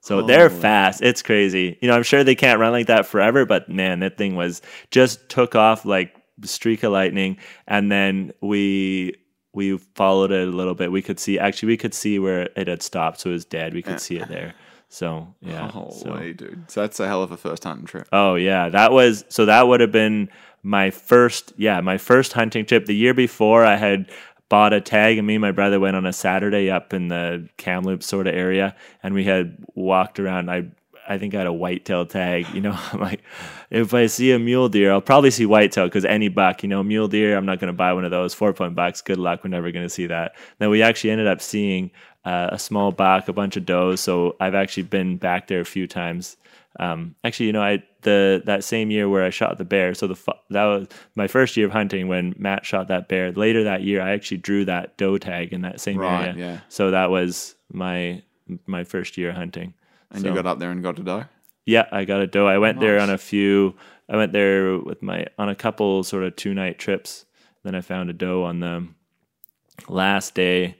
So 0.00 0.20
oh, 0.20 0.22
they're 0.22 0.50
fast. 0.50 1.02
It's 1.02 1.20
crazy. 1.20 1.76
You 1.82 1.88
know, 1.88 1.96
I'm 1.96 2.04
sure 2.04 2.22
they 2.22 2.36
can't 2.36 2.60
run 2.60 2.70
like 2.70 2.86
that 2.86 3.06
forever, 3.06 3.44
but 3.44 3.68
man, 3.68 3.98
that 4.00 4.16
thing 4.16 4.36
was 4.36 4.62
just 4.92 5.28
took 5.28 5.56
off 5.56 5.84
like 5.84 6.14
a 6.40 6.46
streak 6.46 6.84
of 6.84 6.92
lightning, 6.92 7.38
and 7.66 7.90
then 7.90 8.32
we. 8.40 9.16
We 9.52 9.78
followed 9.94 10.32
it 10.32 10.46
a 10.46 10.50
little 10.50 10.74
bit. 10.74 10.92
We 10.92 11.00
could 11.00 11.18
see 11.18 11.38
actually 11.38 11.68
we 11.68 11.76
could 11.78 11.94
see 11.94 12.18
where 12.18 12.50
it 12.56 12.68
had 12.68 12.82
stopped, 12.82 13.20
so 13.20 13.30
it 13.30 13.32
was 13.32 13.46
dead. 13.46 13.72
We 13.72 13.80
could 13.80 14.02
see 14.02 14.16
it 14.16 14.28
there. 14.28 14.52
So 14.88 15.34
yeah. 15.40 15.68
Holy 15.70 15.92
so. 15.92 16.32
dude! 16.32 16.70
So 16.70 16.82
that's 16.82 17.00
a 17.00 17.06
hell 17.06 17.22
of 17.22 17.32
a 17.32 17.36
first 17.36 17.64
hunting 17.64 17.86
trip. 17.86 18.08
Oh 18.12 18.34
yeah, 18.34 18.68
that 18.68 18.92
was 18.92 19.24
so 19.28 19.46
that 19.46 19.66
would 19.66 19.80
have 19.80 19.92
been 19.92 20.28
my 20.66 20.90
first 20.90 21.52
yeah, 21.56 21.80
my 21.80 21.96
first 21.96 22.32
hunting 22.32 22.66
trip. 22.66 22.86
The 22.86 22.94
year 22.94 23.14
before 23.14 23.64
I 23.64 23.76
had 23.76 24.10
bought 24.48 24.72
a 24.72 24.80
tag 24.80 25.16
and 25.16 25.26
me 25.26 25.36
and 25.36 25.40
my 25.40 25.52
brother 25.52 25.78
went 25.80 25.96
on 25.96 26.06
a 26.06 26.12
Saturday 26.12 26.70
up 26.70 26.92
in 26.92 27.08
the 27.08 27.48
Kamloops 27.56 28.06
sort 28.06 28.26
of 28.26 28.34
area 28.34 28.76
and 29.02 29.14
we 29.14 29.24
had 29.24 29.56
walked 29.74 30.20
around 30.20 30.50
I 30.50 30.66
I 31.08 31.18
think 31.18 31.34
I 31.34 31.38
had 31.38 31.46
a 31.46 31.52
whitetail 31.52 32.04
tag, 32.04 32.48
you 32.52 32.60
know. 32.60 32.76
I'm 32.92 33.00
like, 33.00 33.22
if 33.70 33.94
I 33.94 34.06
see 34.06 34.32
a 34.32 34.40
mule 34.40 34.68
deer, 34.68 34.90
I'll 34.90 35.00
probably 35.00 35.30
see 35.30 35.46
whitetail 35.46 35.86
because 35.86 36.04
any 36.04 36.26
buck, 36.26 36.64
you 36.64 36.68
know, 36.68 36.82
mule 36.82 37.06
deer, 37.06 37.36
I'm 37.36 37.46
not 37.46 37.60
going 37.60 37.68
to 37.68 37.76
buy 37.76 37.92
one 37.92 38.04
of 38.04 38.10
those. 38.10 38.34
Four 38.34 38.52
point 38.52 38.74
bucks, 38.74 39.02
good 39.02 39.18
luck. 39.18 39.44
We're 39.44 39.50
never 39.50 39.70
going 39.70 39.84
to 39.84 39.90
see 39.90 40.08
that. 40.08 40.34
Then 40.58 40.68
we 40.68 40.82
actually 40.82 41.10
ended 41.10 41.28
up 41.28 41.40
seeing 41.40 41.92
uh, 42.24 42.48
a 42.50 42.58
small 42.58 42.90
buck, 42.90 43.28
a 43.28 43.32
bunch 43.32 43.56
of 43.56 43.64
does. 43.64 44.00
So 44.00 44.34
I've 44.40 44.56
actually 44.56 44.82
been 44.82 45.16
back 45.16 45.46
there 45.46 45.60
a 45.60 45.64
few 45.64 45.86
times. 45.86 46.36
Um, 46.80 47.14
actually, 47.22 47.46
you 47.46 47.52
know, 47.52 47.62
I 47.62 47.84
the 48.06 48.42
that 48.46 48.64
same 48.64 48.90
year 48.90 49.06
where 49.10 49.22
I 49.24 49.30
shot 49.30 49.58
the 49.58 49.64
bear. 49.64 49.92
So 49.92 50.06
the 50.06 50.16
that 50.50 50.64
was 50.64 50.88
my 51.14 51.26
first 51.26 51.56
year 51.58 51.66
of 51.66 51.72
hunting 51.72 52.08
when 52.08 52.34
Matt 52.38 52.64
shot 52.64 52.88
that 52.88 53.08
bear. 53.08 53.30
Later 53.32 53.64
that 53.64 53.82
year, 53.82 54.00
I 54.00 54.12
actually 54.12 54.38
drew 54.38 54.64
that 54.64 54.96
doe 54.96 55.18
tag 55.18 55.52
in 55.52 55.60
that 55.62 55.80
same 55.80 55.98
Right, 55.98 56.28
area. 56.28 56.34
yeah. 56.38 56.60
So 56.70 56.90
that 56.92 57.10
was 57.10 57.54
my 57.70 58.22
my 58.66 58.84
first 58.84 59.18
year 59.18 59.32
hunting. 59.32 59.74
And 60.10 60.22
So- 60.22 60.28
you 60.28 60.34
got 60.34 60.46
up 60.46 60.58
there 60.58 60.70
and 60.70 60.82
got 60.82 60.98
a 60.98 61.02
doe. 61.02 61.24
yeah, 61.66 61.86
I 61.92 62.04
got 62.06 62.20
a 62.22 62.26
doe. 62.26 62.46
I 62.46 62.58
went 62.58 62.80
there 62.80 62.98
on 63.00 63.10
a 63.10 63.18
few. 63.18 63.74
I 64.08 64.16
went 64.16 64.32
there 64.32 64.78
with 64.78 65.02
my 65.02 65.26
on 65.38 65.48
a 65.48 65.54
couple 65.54 66.02
sort 66.04 66.22
of 66.24 66.34
two 66.36 66.54
night 66.54 66.78
trips. 66.78 67.26
Then 67.64 67.74
I 67.74 67.80
found 67.82 68.08
a 68.08 68.12
doe 68.14 68.44
on 68.44 68.60
the 68.60 68.86
last 69.88 70.34
day. 70.34 70.76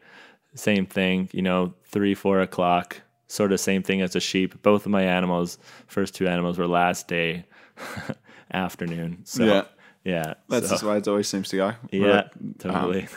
Same 0.54 0.86
thing, 0.86 1.28
you 1.32 1.42
know, 1.42 1.74
three 1.84 2.14
four 2.14 2.40
o'clock. 2.40 3.02
Sort 3.28 3.52
of 3.52 3.58
same 3.60 3.82
thing 3.82 4.02
as 4.02 4.14
a 4.14 4.20
sheep. 4.20 4.62
Both 4.62 4.86
of 4.86 4.92
my 4.92 5.02
animals, 5.02 5.58
first 5.86 6.14
two 6.14 6.28
animals, 6.28 6.58
were 6.58 6.66
last 6.68 7.08
day 7.08 7.44
afternoon. 8.52 9.20
So 9.24 9.44
Yeah. 9.44 9.62
yeah, 10.04 10.34
That's 10.48 10.66
so, 10.66 10.72
just 10.74 10.82
the 10.82 10.88
way 10.90 10.98
it 10.98 11.08
always 11.08 11.28
seems 11.28 11.48
to 11.50 11.56
go. 11.56 11.72
yeah, 11.90 12.28
But, 12.60 12.70
um, 12.70 12.72
totally. 12.82 13.08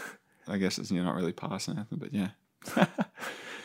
I 0.48 0.58
guess 0.58 0.78
it's, 0.80 0.89
you're 0.91 1.04
not 1.04 1.15
really 1.15 1.32
passing 1.34 1.76
anything, 1.76 2.00
but 2.00 2.13
yeah. 2.13 2.30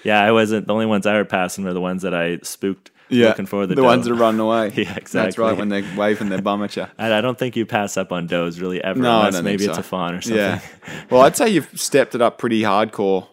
yeah, 0.05 0.23
I 0.23 0.33
wasn't. 0.33 0.67
The 0.67 0.73
only 0.75 0.87
ones 0.87 1.07
I 1.07 1.15
were 1.15 1.25
passing 1.25 1.65
were 1.65 1.73
the 1.73 1.81
ones 1.81 2.03
that 2.03 2.15
I 2.15 2.39
spooked. 2.43 2.91
Yeah, 3.11 3.29
looking 3.29 3.45
for 3.47 3.67
the, 3.67 3.75
the 3.75 3.83
ones 3.83 4.07
that 4.07 4.13
are 4.13 4.17
running 4.17 4.41
away. 4.41 4.69
Yeah, 4.75 4.95
exactly. 4.97 5.21
That's 5.21 5.39
right 5.39 5.57
when 5.57 5.69
they're 5.69 5.85
waving 5.97 6.31
their 6.31 6.41
bum 6.41 6.63
at 6.65 6.75
you. 6.77 6.87
I, 6.99 7.13
I 7.13 7.21
don't 7.21 7.39
think 7.39 7.55
you 7.55 7.67
pass 7.67 7.97
up 7.99 8.13
on 8.13 8.27
does 8.27 8.61
really 8.61 8.83
ever, 8.83 8.99
No, 8.99 9.19
unless 9.21 9.43
maybe 9.43 9.59
think 9.59 9.71
it's 9.71 9.79
a 9.79 9.83
fawn 9.83 10.15
or 10.15 10.21
something. 10.23 10.39
Yeah. 10.39 10.61
Well, 11.11 11.21
I'd 11.21 11.37
say 11.37 11.51
you've 11.51 11.69
stepped 11.79 12.15
it 12.15 12.23
up 12.23 12.39
pretty 12.39 12.63
hardcore. 12.63 13.29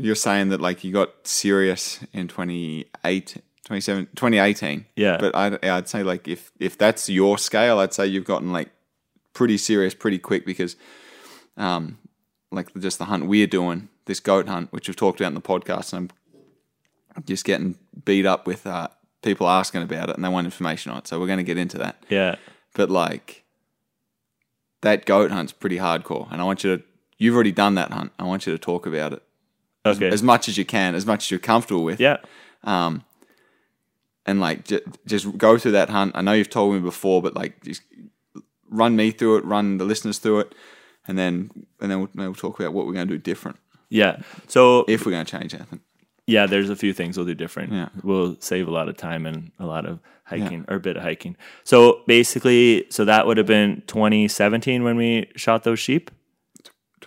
You're 0.00 0.14
saying 0.14 0.50
that 0.50 0.60
like 0.60 0.84
you 0.84 0.92
got 0.92 1.26
serious 1.26 1.98
in 2.12 2.28
28, 2.28 3.36
27, 3.64 4.06
2018. 4.14 4.86
Yeah. 4.96 5.16
But 5.18 5.34
I'd, 5.34 5.64
I'd 5.64 5.88
say 5.88 6.02
like 6.04 6.28
if 6.28 6.52
if 6.60 6.78
that's 6.78 7.08
your 7.08 7.36
scale, 7.36 7.80
I'd 7.80 7.92
say 7.92 8.06
you've 8.06 8.24
gotten 8.24 8.52
like 8.52 8.70
pretty 9.34 9.58
serious 9.58 9.94
pretty 9.94 10.18
quick 10.18 10.46
because, 10.46 10.76
um, 11.56 11.98
like 12.52 12.72
just 12.78 12.98
the 12.98 13.06
hunt 13.06 13.26
we're 13.26 13.46
doing, 13.48 13.88
this 14.06 14.20
goat 14.20 14.48
hunt, 14.48 14.72
which 14.72 14.88
we've 14.88 14.96
talked 14.96 15.20
about 15.20 15.28
in 15.28 15.34
the 15.34 15.40
podcast, 15.40 15.92
and 15.92 16.12
I'm 17.16 17.24
just 17.24 17.44
getting 17.44 17.76
beat 18.04 18.24
up 18.24 18.46
with 18.46 18.66
uh, 18.66 18.88
people 19.22 19.48
asking 19.48 19.82
about 19.82 20.08
it 20.10 20.14
and 20.16 20.24
they 20.24 20.28
want 20.28 20.46
information 20.46 20.92
on 20.92 20.98
it. 20.98 21.08
So 21.08 21.18
we're 21.18 21.26
going 21.26 21.38
to 21.38 21.42
get 21.44 21.58
into 21.58 21.76
that 21.78 22.02
Yeah. 22.08 22.36
but 22.74 22.88
like 22.88 23.42
that 24.82 25.04
goat 25.06 25.32
hunt's 25.32 25.52
pretty 25.52 25.78
hardcore 25.78 26.30
and 26.30 26.40
i 26.40 26.44
want 26.44 26.62
you 26.62 26.76
to 26.76 26.82
you've 27.18 27.34
already 27.34 27.50
done 27.50 27.74
that 27.74 27.90
hunt 27.90 28.12
i 28.20 28.22
want 28.22 28.46
you 28.46 28.52
to 28.52 28.58
talk 28.58 28.86
about 28.86 29.12
it 29.12 29.22
Okay. 29.96 30.08
as 30.08 30.22
much 30.22 30.48
as 30.48 30.56
you 30.58 30.64
can 30.64 30.94
as 30.94 31.06
much 31.06 31.26
as 31.26 31.30
you're 31.30 31.40
comfortable 31.40 31.84
with 31.84 32.00
yeah. 32.00 32.18
um 32.64 33.04
and 34.26 34.40
like 34.40 34.64
j- 34.64 34.80
just 35.06 35.36
go 35.38 35.58
through 35.58 35.72
that 35.72 35.88
hunt 35.90 36.12
i 36.14 36.20
know 36.20 36.32
you've 36.32 36.50
told 36.50 36.74
me 36.74 36.80
before 36.80 37.22
but 37.22 37.34
like 37.34 37.62
just 37.62 37.82
run 38.70 38.96
me 38.96 39.10
through 39.10 39.36
it 39.36 39.44
run 39.44 39.78
the 39.78 39.84
listeners 39.84 40.18
through 40.18 40.40
it 40.40 40.54
and 41.06 41.18
then 41.18 41.50
and 41.80 41.90
then 41.90 41.98
we'll, 41.98 42.08
then 42.14 42.26
we'll 42.26 42.34
talk 42.34 42.58
about 42.60 42.72
what 42.72 42.86
we're 42.86 42.92
going 42.92 43.08
to 43.08 43.14
do 43.14 43.18
different 43.18 43.56
Yeah. 43.88 44.20
So 44.46 44.84
if 44.88 45.06
we're 45.06 45.12
going 45.12 45.24
to 45.24 45.30
change 45.30 45.54
anything 45.54 45.80
yeah, 46.28 46.44
there's 46.44 46.68
a 46.68 46.76
few 46.76 46.92
things 46.92 47.16
we'll 47.16 47.24
do 47.24 47.34
different. 47.34 47.72
Yeah. 47.72 47.88
We'll 48.02 48.36
save 48.38 48.68
a 48.68 48.70
lot 48.70 48.90
of 48.90 48.98
time 48.98 49.24
and 49.24 49.50
a 49.58 49.64
lot 49.64 49.86
of 49.86 49.98
hiking 50.24 50.66
or 50.68 50.76
a 50.76 50.80
bit 50.80 50.98
of 50.98 51.02
hiking. 51.02 51.38
So 51.64 52.02
basically, 52.06 52.84
so 52.90 53.06
that 53.06 53.26
would 53.26 53.38
have 53.38 53.46
been 53.46 53.82
2017 53.86 54.84
when 54.84 54.96
we 54.96 55.30
shot 55.36 55.64
those 55.64 55.80
sheep. 55.80 56.10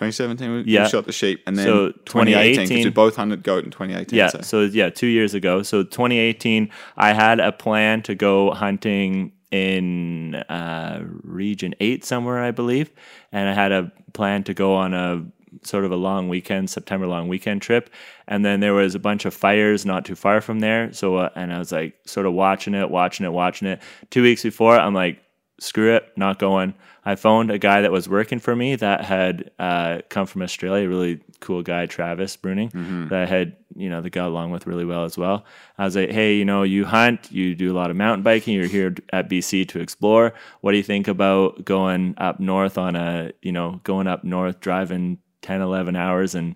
2017, 0.09 0.51
we, 0.51 0.63
Yeah. 0.71 0.83
we 0.83 0.89
shot 0.89 1.05
the 1.05 1.11
sheep, 1.11 1.43
and 1.45 1.55
then 1.55 1.65
So 1.65 1.91
2018, 2.05 2.33
because 2.33 2.69
2018 2.69 2.83
we 2.85 2.89
both 2.89 3.15
hunted 3.15 3.43
goat 3.43 3.63
in 3.65 3.71
2018. 3.71 4.17
Yeah. 4.17 4.27
so. 4.29 4.41
So 4.41 4.61
yeah, 4.61 4.89
two 4.89 5.07
years 5.07 5.33
ago. 5.35 5.61
So 5.61 5.83
2018, 5.83 6.69
I 6.97 7.13
had 7.13 7.39
a 7.39 7.51
plan 7.51 8.01
to 8.03 8.15
go 8.15 8.51
hunting 8.51 9.33
in 9.51 10.35
uh, 10.35 11.03
Region 11.23 11.75
Eight 11.79 12.03
somewhere, 12.03 12.39
I 12.41 12.51
believe, 12.51 12.91
and 13.31 13.47
I 13.47 13.53
had 13.53 13.71
a 13.71 13.91
plan 14.13 14.43
to 14.45 14.53
go 14.55 14.73
on 14.75 14.93
a 14.93 15.23
sort 15.63 15.85
of 15.85 15.91
a 15.91 15.95
long 15.97 16.29
weekend, 16.29 16.69
September 16.69 17.05
long 17.05 17.27
weekend 17.27 17.61
trip, 17.61 17.89
and 18.27 18.43
then 18.43 18.59
there 18.59 18.73
was 18.73 18.95
a 18.95 18.99
bunch 18.99 19.25
of 19.25 19.33
fires 19.35 19.85
not 19.85 20.05
too 20.05 20.15
far 20.15 20.41
from 20.41 20.61
there. 20.61 20.91
So 20.93 21.17
uh, 21.17 21.29
and 21.35 21.53
I 21.53 21.59
was 21.59 21.71
like 21.71 21.93
sort 22.05 22.25
of 22.25 22.33
watching 22.33 22.73
it, 22.73 22.89
watching 22.89 23.25
it, 23.25 23.31
watching 23.33 23.67
it. 23.67 23.81
Two 24.09 24.23
weeks 24.23 24.41
before, 24.41 24.79
I'm 24.79 24.95
like, 24.95 25.21
screw 25.59 25.95
it, 25.95 26.11
not 26.17 26.39
going. 26.39 26.73
I 27.03 27.15
phoned 27.15 27.49
a 27.49 27.57
guy 27.57 27.81
that 27.81 27.91
was 27.91 28.07
working 28.07 28.39
for 28.39 28.55
me 28.55 28.75
that 28.75 29.03
had 29.03 29.49
uh, 29.57 30.01
come 30.09 30.27
from 30.27 30.41
Australia, 30.43 30.87
really 30.87 31.19
cool 31.39 31.63
guy, 31.63 31.87
Travis 31.87 32.37
Bruning, 32.37 32.71
that 33.09 33.23
I 33.23 33.25
had, 33.25 33.55
you 33.75 33.89
know, 33.89 34.01
that 34.01 34.11
got 34.11 34.27
along 34.27 34.51
with 34.51 34.67
really 34.67 34.85
well 34.85 35.03
as 35.03 35.17
well. 35.17 35.43
I 35.79 35.85
was 35.85 35.95
like, 35.95 36.11
hey, 36.11 36.35
you 36.35 36.45
know, 36.45 36.61
you 36.61 36.85
hunt, 36.85 37.31
you 37.31 37.55
do 37.55 37.71
a 37.71 37.75
lot 37.75 37.89
of 37.89 37.95
mountain 37.97 38.21
biking, 38.23 38.53
you're 38.55 38.67
here 38.67 38.93
at 39.11 39.29
BC 39.29 39.67
to 39.69 39.79
explore. 39.79 40.33
What 40.61 40.71
do 40.71 40.77
you 40.77 40.83
think 40.83 41.07
about 41.07 41.65
going 41.65 42.13
up 42.17 42.39
north 42.39 42.77
on 42.77 42.95
a, 42.95 43.31
you 43.41 43.51
know, 43.51 43.79
going 43.83 44.05
up 44.07 44.23
north, 44.23 44.59
driving 44.59 45.17
10, 45.41 45.61
11 45.61 45.95
hours 45.95 46.35
and 46.35 46.55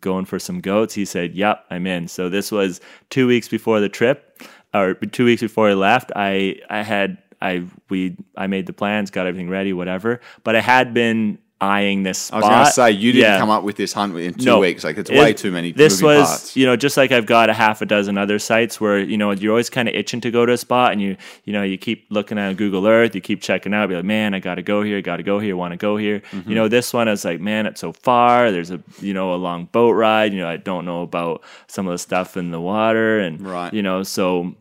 going 0.00 0.26
for 0.26 0.38
some 0.38 0.60
goats? 0.60 0.92
He 0.92 1.06
said, 1.06 1.34
yep, 1.34 1.64
I'm 1.70 1.86
in. 1.86 2.06
So 2.08 2.28
this 2.28 2.52
was 2.52 2.82
two 3.08 3.26
weeks 3.26 3.48
before 3.48 3.80
the 3.80 3.88
trip 3.88 4.38
or 4.74 4.94
two 4.94 5.24
weeks 5.24 5.42
before 5.42 5.68
I 5.70 5.74
left, 5.74 6.12
I 6.14 6.56
I 6.68 6.82
had 6.82 7.18
I 7.42 7.64
we 7.88 8.16
I 8.36 8.46
made 8.46 8.66
the 8.66 8.72
plans, 8.72 9.10
got 9.10 9.26
everything 9.26 9.48
ready, 9.48 9.72
whatever. 9.72 10.20
But 10.44 10.56
I 10.56 10.60
had 10.60 10.92
been 10.94 11.38
eyeing 11.62 12.04
this 12.04 12.32
I 12.32 12.36
was 12.36 12.44
going 12.46 12.64
to 12.64 12.72
say 12.72 12.90
you 12.90 13.12
didn't 13.12 13.32
Yeah. 13.32 13.38
come 13.38 13.50
up 13.50 13.62
with 13.64 13.76
this 13.76 13.92
hunt 13.92 14.16
in 14.16 14.32
two 14.32 14.46
No. 14.46 14.60
weeks. 14.60 14.82
Like 14.82 14.96
it's 14.96 15.10
It- 15.10 15.18
way 15.18 15.34
too 15.34 15.50
many. 15.50 15.72
This 15.72 16.00
was, 16.00 16.26
parts. 16.26 16.56
you 16.56 16.64
know, 16.64 16.74
just 16.74 16.96
like 16.96 17.12
I've 17.12 17.26
got 17.26 17.50
a 17.50 17.52
half 17.52 17.82
a 17.82 17.86
dozen 17.86 18.16
other 18.16 18.38
sites 18.38 18.80
where 18.80 18.98
you 18.98 19.18
know 19.18 19.30
you're 19.32 19.52
always 19.52 19.68
kind 19.68 19.86
of 19.86 19.94
itching 19.94 20.22
to 20.22 20.30
go 20.30 20.46
to 20.46 20.54
a 20.54 20.56
spot, 20.56 20.92
and 20.92 21.02
you 21.02 21.18
you 21.44 21.52
know 21.52 21.62
you 21.62 21.76
keep 21.76 22.06
looking 22.08 22.38
at 22.38 22.56
Google 22.56 22.86
Earth, 22.86 23.14
you 23.14 23.20
keep 23.20 23.42
checking 23.42 23.74
out, 23.74 23.90
be 23.90 23.94
like, 23.94 24.06
man, 24.06 24.32
I 24.32 24.38
got 24.38 24.54
to 24.54 24.62
go 24.62 24.80
here, 24.82 25.02
got 25.02 25.18
to 25.18 25.22
go 25.22 25.38
here, 25.38 25.54
want 25.54 25.72
to 25.72 25.76
go 25.76 25.98
here. 25.98 26.22
Mm-hmm. 26.32 26.48
You 26.48 26.54
know, 26.56 26.68
this 26.68 26.94
one 26.94 27.08
I 27.08 27.10
was 27.10 27.26
like, 27.26 27.40
man, 27.40 27.66
it's 27.66 27.82
so 27.82 27.92
far. 27.92 28.50
There's 28.50 28.70
a 28.70 28.80
you 29.02 29.12
know 29.12 29.34
a 29.34 29.36
long 29.36 29.66
boat 29.66 29.90
ride. 29.92 30.32
You 30.32 30.40
know, 30.40 30.48
I 30.48 30.56
don't 30.56 30.86
know 30.86 31.02
about 31.02 31.42
some 31.66 31.86
of 31.86 31.92
the 31.92 31.98
stuff 31.98 32.38
in 32.38 32.52
the 32.52 32.60
water, 32.60 33.18
and 33.20 33.38
Right. 33.46 33.74
you 33.74 33.82
know, 33.82 34.02
so 34.02 34.54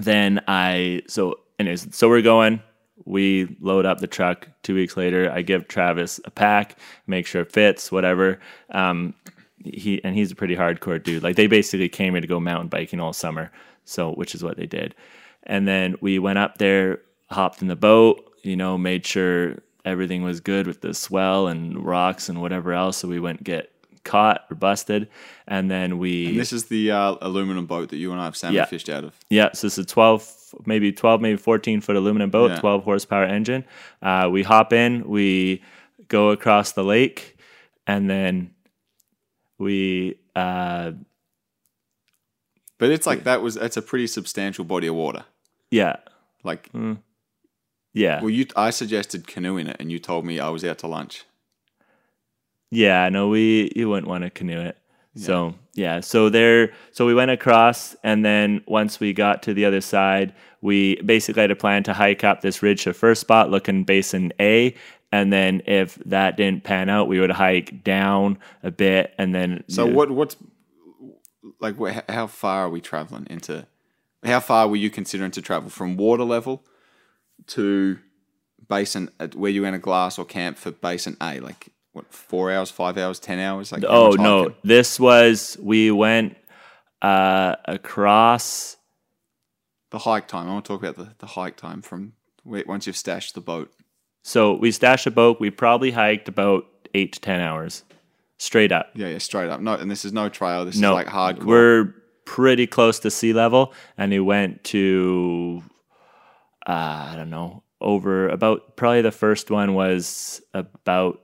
then 0.00 0.40
I 0.48 1.02
so 1.08 1.40
anyways, 1.60 1.94
so 1.94 2.08
we're 2.08 2.22
going. 2.22 2.60
We 3.04 3.56
load 3.60 3.86
up 3.86 3.98
the 3.98 4.06
truck. 4.06 4.48
Two 4.62 4.74
weeks 4.74 4.96
later, 4.96 5.30
I 5.32 5.42
give 5.42 5.68
Travis 5.68 6.20
a 6.24 6.30
pack, 6.30 6.76
make 7.06 7.26
sure 7.26 7.42
it 7.42 7.52
fits, 7.52 7.90
whatever. 7.90 8.40
Um, 8.70 9.14
he 9.64 10.02
and 10.04 10.14
he's 10.14 10.32
a 10.32 10.34
pretty 10.34 10.56
hardcore 10.56 11.02
dude. 11.02 11.22
Like 11.22 11.36
they 11.36 11.46
basically 11.46 11.88
came 11.88 12.14
here 12.14 12.20
to 12.20 12.26
go 12.26 12.40
mountain 12.40 12.68
biking 12.68 13.00
all 13.00 13.12
summer, 13.12 13.50
so 13.84 14.12
which 14.12 14.34
is 14.34 14.42
what 14.42 14.56
they 14.56 14.66
did. 14.66 14.94
And 15.44 15.66
then 15.66 15.96
we 16.00 16.18
went 16.18 16.38
up 16.38 16.58
there, 16.58 17.00
hopped 17.30 17.62
in 17.62 17.68
the 17.68 17.76
boat, 17.76 18.30
you 18.42 18.56
know, 18.56 18.76
made 18.76 19.06
sure 19.06 19.56
everything 19.84 20.22
was 20.22 20.40
good 20.40 20.66
with 20.66 20.82
the 20.82 20.92
swell 20.92 21.46
and 21.48 21.82
rocks 21.84 22.28
and 22.28 22.40
whatever 22.42 22.72
else. 22.74 22.98
So 22.98 23.08
we 23.08 23.18
went 23.20 23.42
get 23.44 23.70
caught 24.04 24.44
or 24.50 24.54
busted, 24.56 25.08
and 25.46 25.70
then 25.70 25.98
we 25.98 26.28
And 26.28 26.38
this 26.38 26.52
is 26.52 26.66
the 26.66 26.90
uh, 26.90 27.16
aluminum 27.22 27.66
boat 27.66 27.88
that 27.90 27.96
you 27.96 28.12
and 28.12 28.20
I 28.20 28.24
have 28.24 28.36
salmon 28.36 28.56
Yeah. 28.56 28.64
fished 28.66 28.88
out 28.90 29.04
of. 29.04 29.14
yeah, 29.30 29.50
so 29.52 29.66
it's 29.66 29.78
a 29.78 29.84
12, 29.84 30.22
maybe 30.66 30.92
12, 30.92 31.20
maybe 31.20 31.36
14 31.36 31.80
foot 31.80 31.96
aluminum 31.96 32.30
boat, 32.30 32.50
Yeah. 32.52 32.60
12 32.60 32.84
horsepower 32.84 33.24
engine. 33.24 33.64
Uh, 34.02 34.28
we 34.32 34.42
hop 34.42 34.72
in, 34.72 35.08
we 35.08 35.62
go 36.08 36.30
across 36.30 36.72
the 36.72 36.82
lake, 36.84 37.36
and 37.86 38.08
then 38.10 38.50
we, 39.58 40.18
uh, 40.34 40.92
But 42.78 42.90
it's 42.90 43.06
like 43.06 43.24
that 43.24 43.42
was 43.42 43.54
that's 43.54 43.76
a 43.76 43.82
pretty 43.82 44.06
substantial 44.06 44.64
body 44.64 44.86
of 44.86 44.94
water. 44.94 45.24
yeah, 45.70 45.96
Like, 46.44 46.70
yeah, 47.92 48.20
well, 48.20 48.30
you 48.30 48.46
I 48.56 48.70
suggested 48.70 49.26
canoeing 49.26 49.66
it, 49.66 49.76
and 49.80 49.90
you 49.92 49.98
told 49.98 50.24
me 50.24 50.40
I 50.40 50.48
was 50.48 50.64
out 50.64 50.78
to 50.78 50.86
lunch. 50.86 51.24
yeah. 52.70 53.08
No, 53.08 53.28
we, 53.28 53.70
you 53.76 53.88
wouldn't 53.88 54.06
want 54.08 54.24
to 54.24 54.30
canoe 54.30 54.60
it. 54.60 54.78
So, 55.20 55.54
yeah, 55.74 56.00
so 56.00 56.28
there, 56.28 56.72
so 56.92 57.06
we 57.06 57.14
went 57.14 57.30
across, 57.30 57.94
and 58.02 58.24
then 58.24 58.62
once 58.66 59.00
we 59.00 59.12
got 59.12 59.42
to 59.44 59.54
the 59.54 59.64
other 59.64 59.80
side, 59.80 60.34
we 60.60 60.96
basically 61.02 61.42
had 61.42 61.50
a 61.50 61.56
plan 61.56 61.82
to 61.84 61.94
hike 61.94 62.24
up 62.24 62.40
this 62.40 62.62
ridge 62.62 62.84
to 62.84 62.92
first 62.92 63.20
spot 63.20 63.50
looking 63.50 63.84
basin 63.84 64.32
A. 64.40 64.74
And 65.12 65.32
then 65.32 65.62
if 65.66 65.96
that 66.06 66.36
didn't 66.36 66.64
pan 66.64 66.88
out, 66.88 67.08
we 67.08 67.18
would 67.18 67.32
hike 67.32 67.82
down 67.82 68.38
a 68.62 68.70
bit 68.70 69.12
and 69.18 69.34
then 69.34 69.64
So 69.68 69.86
what 69.86 70.10
what's 70.10 70.36
like 71.60 71.76
how 72.08 72.26
far 72.26 72.66
are 72.66 72.70
we 72.70 72.80
traveling 72.80 73.26
into? 73.28 73.66
How 74.24 74.40
far 74.40 74.68
were 74.68 74.76
you 74.76 74.90
considering 74.90 75.30
to 75.32 75.42
travel 75.42 75.70
from 75.70 75.96
water 75.96 76.24
level 76.24 76.64
to 77.48 77.98
basin 78.68 79.10
where 79.34 79.50
you 79.50 79.64
in 79.64 79.74
a 79.74 79.78
glass 79.78 80.18
or 80.18 80.24
camp 80.24 80.58
for 80.58 80.70
basin 80.70 81.16
A? 81.20 81.40
Like 81.40 81.68
what 81.92 82.12
four 82.12 82.50
hours, 82.50 82.70
five 82.70 82.96
hours, 82.98 83.18
ten 83.18 83.38
hours? 83.38 83.72
Like 83.72 83.84
Oh 83.86 84.10
no, 84.12 84.54
this 84.62 84.98
was 85.00 85.56
we 85.60 85.90
went 85.90 86.36
uh, 87.02 87.56
across. 87.64 88.76
the 89.90 89.98
hike 89.98 90.28
time. 90.28 90.48
I 90.48 90.52
want 90.52 90.64
to 90.64 90.68
talk 90.68 90.82
about 90.82 90.96
the, 90.96 91.14
the 91.18 91.26
hike 91.26 91.56
time 91.56 91.82
from 91.82 92.12
once 92.44 92.86
you've 92.86 92.96
stashed 92.96 93.34
the 93.34 93.40
boat. 93.40 93.72
So 94.22 94.54
we 94.54 94.70
stashed 94.70 95.06
a 95.06 95.10
boat. 95.10 95.40
We 95.40 95.50
probably 95.50 95.90
hiked 95.90 96.28
about 96.28 96.64
eight 96.94 97.14
to 97.14 97.20
ten 97.20 97.40
hours, 97.40 97.84
straight 98.38 98.70
up. 98.72 98.90
Yeah, 98.94 99.08
yeah, 99.08 99.18
straight 99.18 99.48
up. 99.50 99.60
No, 99.60 99.74
and 99.74 99.90
this 99.90 100.04
is 100.04 100.12
no 100.12 100.28
trail. 100.28 100.64
This 100.64 100.76
No, 100.76 100.90
is 100.90 101.06
like 101.06 101.06
hardcore. 101.06 101.44
We're 101.44 101.94
pretty 102.26 102.66
close 102.66 103.00
to 103.00 103.10
sea 103.10 103.32
level, 103.32 103.72
and 103.98 104.12
we 104.12 104.20
went 104.20 104.62
to 104.64 105.62
uh, 106.66 107.08
I 107.12 107.14
don't 107.16 107.30
know 107.30 107.62
over 107.80 108.28
about 108.28 108.76
probably 108.76 109.00
the 109.02 109.10
first 109.10 109.50
one 109.50 109.72
was 109.74 110.42
about 110.52 111.22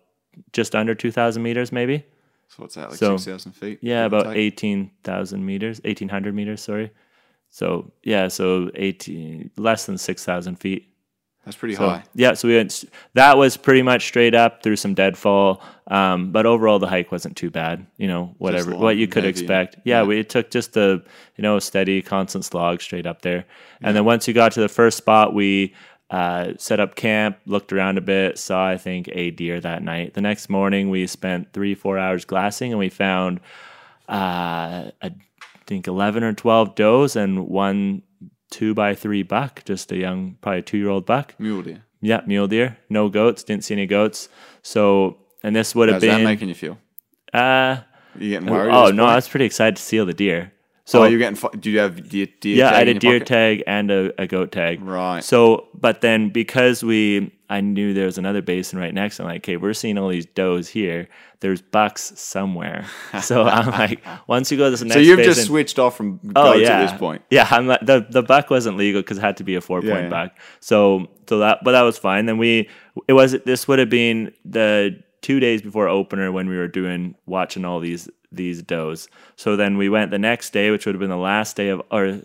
just 0.53 0.75
under 0.75 0.95
two 0.95 1.11
thousand 1.11 1.43
meters, 1.43 1.73
maybe. 1.73 2.05
so 2.49 2.63
what's 2.63 2.75
that? 2.77 2.91
Like 2.91 2.99
so- 2.99 3.17
six 3.17 3.27
thousand 3.27 3.53
feet. 3.53 3.79
Yeah, 3.83 4.05
about 4.05 4.37
eighteen 4.37 4.91
thousand 5.05 5.45
meters, 5.45 5.81
eighteen 5.85 6.09
hundred 6.09 6.35
meters. 6.35 6.61
Sorry. 6.63 6.91
So 7.51 7.93
yeah, 8.03 8.29
so 8.29 8.71
eighteen 8.75 9.51
less 9.57 9.87
than 9.87 9.99
six 9.99 10.25
thousand 10.25 10.57
feet. 10.57 10.89
That's 11.45 11.57
pretty 11.57 11.77
So, 11.77 11.89
high. 11.89 12.03
yeah, 12.17 12.35
so 12.35 12.49
we 12.49 12.57
went. 12.57 12.85
That 13.15 13.39
was 13.39 13.57
pretty 13.57 13.81
much 13.83 14.05
straight 14.07 14.35
up 14.35 14.65
through 14.65 14.75
some 14.75 14.95
deadfall, 14.95 15.63
um, 15.87 16.33
but 16.33 16.45
overall 16.45 16.81
the 16.81 16.89
hike 16.89 17.13
wasn't 17.13 17.37
too 17.37 17.51
bad. 17.53 17.87
You 17.99 18.09
know, 18.09 18.35
whatever 18.39 18.73
long 18.73 18.81
what 18.81 18.97
you 18.97 19.07
could 19.07 19.23
heavy. 19.23 19.31
expect. 19.31 19.77
Yeah, 19.85 20.01
Yeah. 20.01 20.07
we 20.09 20.19
it 20.19 20.29
took 20.29 20.51
just 20.51 20.77
a 20.77 21.01
you 21.37 21.43
know 21.43 21.61
steady, 21.61 22.03
constant 22.03 22.45
slog 22.45 22.83
straight 22.83 23.07
up 23.07 23.23
there, 23.23 23.45
and 23.81 23.97
then 23.97 24.05
once 24.05 24.27
you 24.27 24.35
got 24.35 24.51
to 24.53 24.61
the 24.61 24.69
first 24.69 24.99
spot, 24.99 25.35
we 25.35 25.73
uh, 26.11 26.53
set 26.59 26.79
up 26.81 26.95
camp, 26.95 27.39
looked 27.47 27.73
around 27.73 27.99
a 27.99 28.01
bit, 28.01 28.39
saw 28.39 28.67
I 28.69 28.77
think 28.77 29.09
a 29.13 29.31
deer 29.31 29.61
that 29.61 29.83
night. 29.83 30.15
The 30.15 30.21
next 30.21 30.49
morning, 30.49 30.89
we 30.91 31.07
spent 31.07 31.53
three 31.53 31.75
four 31.75 31.99
hours 31.99 32.25
glassing, 32.25 32.73
and 32.73 32.79
we 32.79 32.89
found 32.89 33.41
uh, 34.09 34.91
I 35.03 35.15
think 35.67 35.87
eleven 35.87 36.23
or 36.23 36.33
twelve 36.33 36.75
does 36.75 37.17
and 37.17 37.49
one 37.49 38.03
two 38.51 38.75
by 38.75 38.95
three 38.95 39.23
buck, 39.23 39.65
just 39.65 39.91
a 39.93 39.97
young, 39.97 40.37
probably 40.41 40.63
two 40.63 40.79
year 40.79 40.89
old 40.89 41.07
buck. 41.07 41.35
Mule 41.39 41.63
deer. 41.63 41.83
Yeah, 42.01 42.21
mule 42.27 42.47
deer. 42.47 42.79
No 42.89 43.09
goats. 43.09 43.43
Didn't 43.43 43.65
see 43.65 43.75
any 43.75 43.87
goats. 43.87 44.29
So, 44.63 45.19
and 45.43 45.57
this 45.57 45.75
would 45.75 45.89
have 45.89 45.97
How's 45.97 46.03
that 46.03 46.17
been. 46.19 46.25
making 46.25 46.49
you 46.49 46.55
feel? 46.55 46.79
uh, 47.35 47.79
You 48.17 48.31
getting 48.31 48.49
worried? 48.49 48.73
oh 48.73 48.91
no, 48.93 49.05
I 49.07 49.17
was 49.17 49.29
pretty 49.29 49.47
excited 49.47 49.77
to 49.77 49.83
seal 49.83 50.07
the 50.07 50.15
deer. 50.15 50.53
So 50.87 51.03
oh, 51.03 51.07
you're 51.07 51.19
getting. 51.19 51.51
Do 51.59 51.69
you 51.69 51.81
have 51.81 52.09
deer? 52.09 52.29
deer 52.41 52.57
yeah, 52.57 52.71
I 52.71 52.79
had 52.79 52.89
a 52.89 52.95
deer 52.95 53.19
pocket? 53.19 53.27
tag 53.27 53.63
and 53.67 53.91
a, 53.91 54.23
a 54.23 54.27
goat 54.29 54.53
tag. 54.53 54.81
Right. 54.81 55.23
So, 55.23 55.67
but 55.75 56.01
then 56.01 56.31
because 56.31 56.85
we, 56.85 57.37
I 57.51 57.61
knew 57.61 57.93
there 57.93 58.07
was 58.07 58.19
another 58.19 58.41
basin 58.41 58.79
right 58.79 58.95
next. 58.95 59.19
I'm 59.19 59.27
like, 59.27 59.41
okay, 59.41 59.57
we're 59.57 59.75
seeing 59.75 59.99
all 59.99 60.09
these 60.09 60.27
does 60.27 60.69
here. 60.69 61.09
There's 61.41 61.61
bucks 61.61 62.13
somewhere. 62.15 62.87
So 63.21 63.43
I'm 63.43 63.71
like, 63.71 64.01
once 64.29 64.53
you 64.53 64.59
go 64.59 64.71
to 64.71 64.77
the 64.77 64.85
next, 64.85 64.95
So 64.95 65.01
you've 65.01 65.17
basin, 65.17 65.35
just 65.35 65.47
switched 65.49 65.79
off 65.81 65.97
from 65.97 66.21
Oh 66.37 66.55
yeah. 66.55 66.79
at 66.79 66.91
this 66.91 66.99
point. 66.99 67.23
Yeah, 67.31 67.49
I'm 67.51 67.67
like, 67.67 67.81
the 67.85 68.07
the 68.09 68.23
buck 68.23 68.49
wasn't 68.51 68.77
legal 68.77 69.03
because 69.03 69.19
it 69.19 69.23
had 69.23 69.39
to 69.39 69.45
be 69.45 69.57
a 69.57 69.61
four 69.61 69.81
point 69.81 69.93
Yeah, 69.93 70.03
yeah. 70.03 70.09
buck. 70.09 70.37
So 70.61 71.09
so 71.29 71.39
that 71.41 71.65
but 71.65 71.73
that 71.73 71.83
was 71.83 71.99
fine. 71.99 72.27
Then 72.27 72.39
we 72.39 72.69
it 73.09 73.15
was 73.15 73.33
this 73.45 73.67
would 73.67 73.81
have 73.81 73.91
been 73.91 74.33
the 74.45 75.03
two 75.23 75.41
days 75.41 75.63
before 75.63 75.89
opener 75.89 76.31
when 76.31 76.49
we 76.49 76.57
were 76.57 76.69
doing 76.69 77.17
watching 77.27 77.65
all 77.65 77.81
these 77.81 78.09
these 78.33 78.63
does. 78.63 79.09
So 79.37 79.57
then 79.57 79.77
we 79.77 79.89
went 79.89 80.11
the 80.11 80.19
next 80.19 80.53
day, 80.53 80.71
which 80.71 80.87
would 80.87 80.95
have 80.95 81.01
been 81.01 81.11
the 81.11 81.17
last 81.17 81.57
day 81.57 81.69
of 81.69 81.83
or 81.91 82.23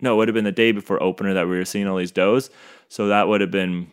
no, 0.00 0.14
it 0.14 0.16
would 0.16 0.28
have 0.28 0.34
been 0.34 0.44
the 0.44 0.52
day 0.52 0.72
before 0.72 1.02
opener 1.02 1.34
that 1.34 1.48
we 1.48 1.56
were 1.56 1.64
seeing 1.64 1.86
all 1.86 1.96
these 1.96 2.12
does. 2.12 2.50
So 2.88 3.08
that 3.08 3.28
would 3.28 3.40
have 3.40 3.50
been 3.50 3.92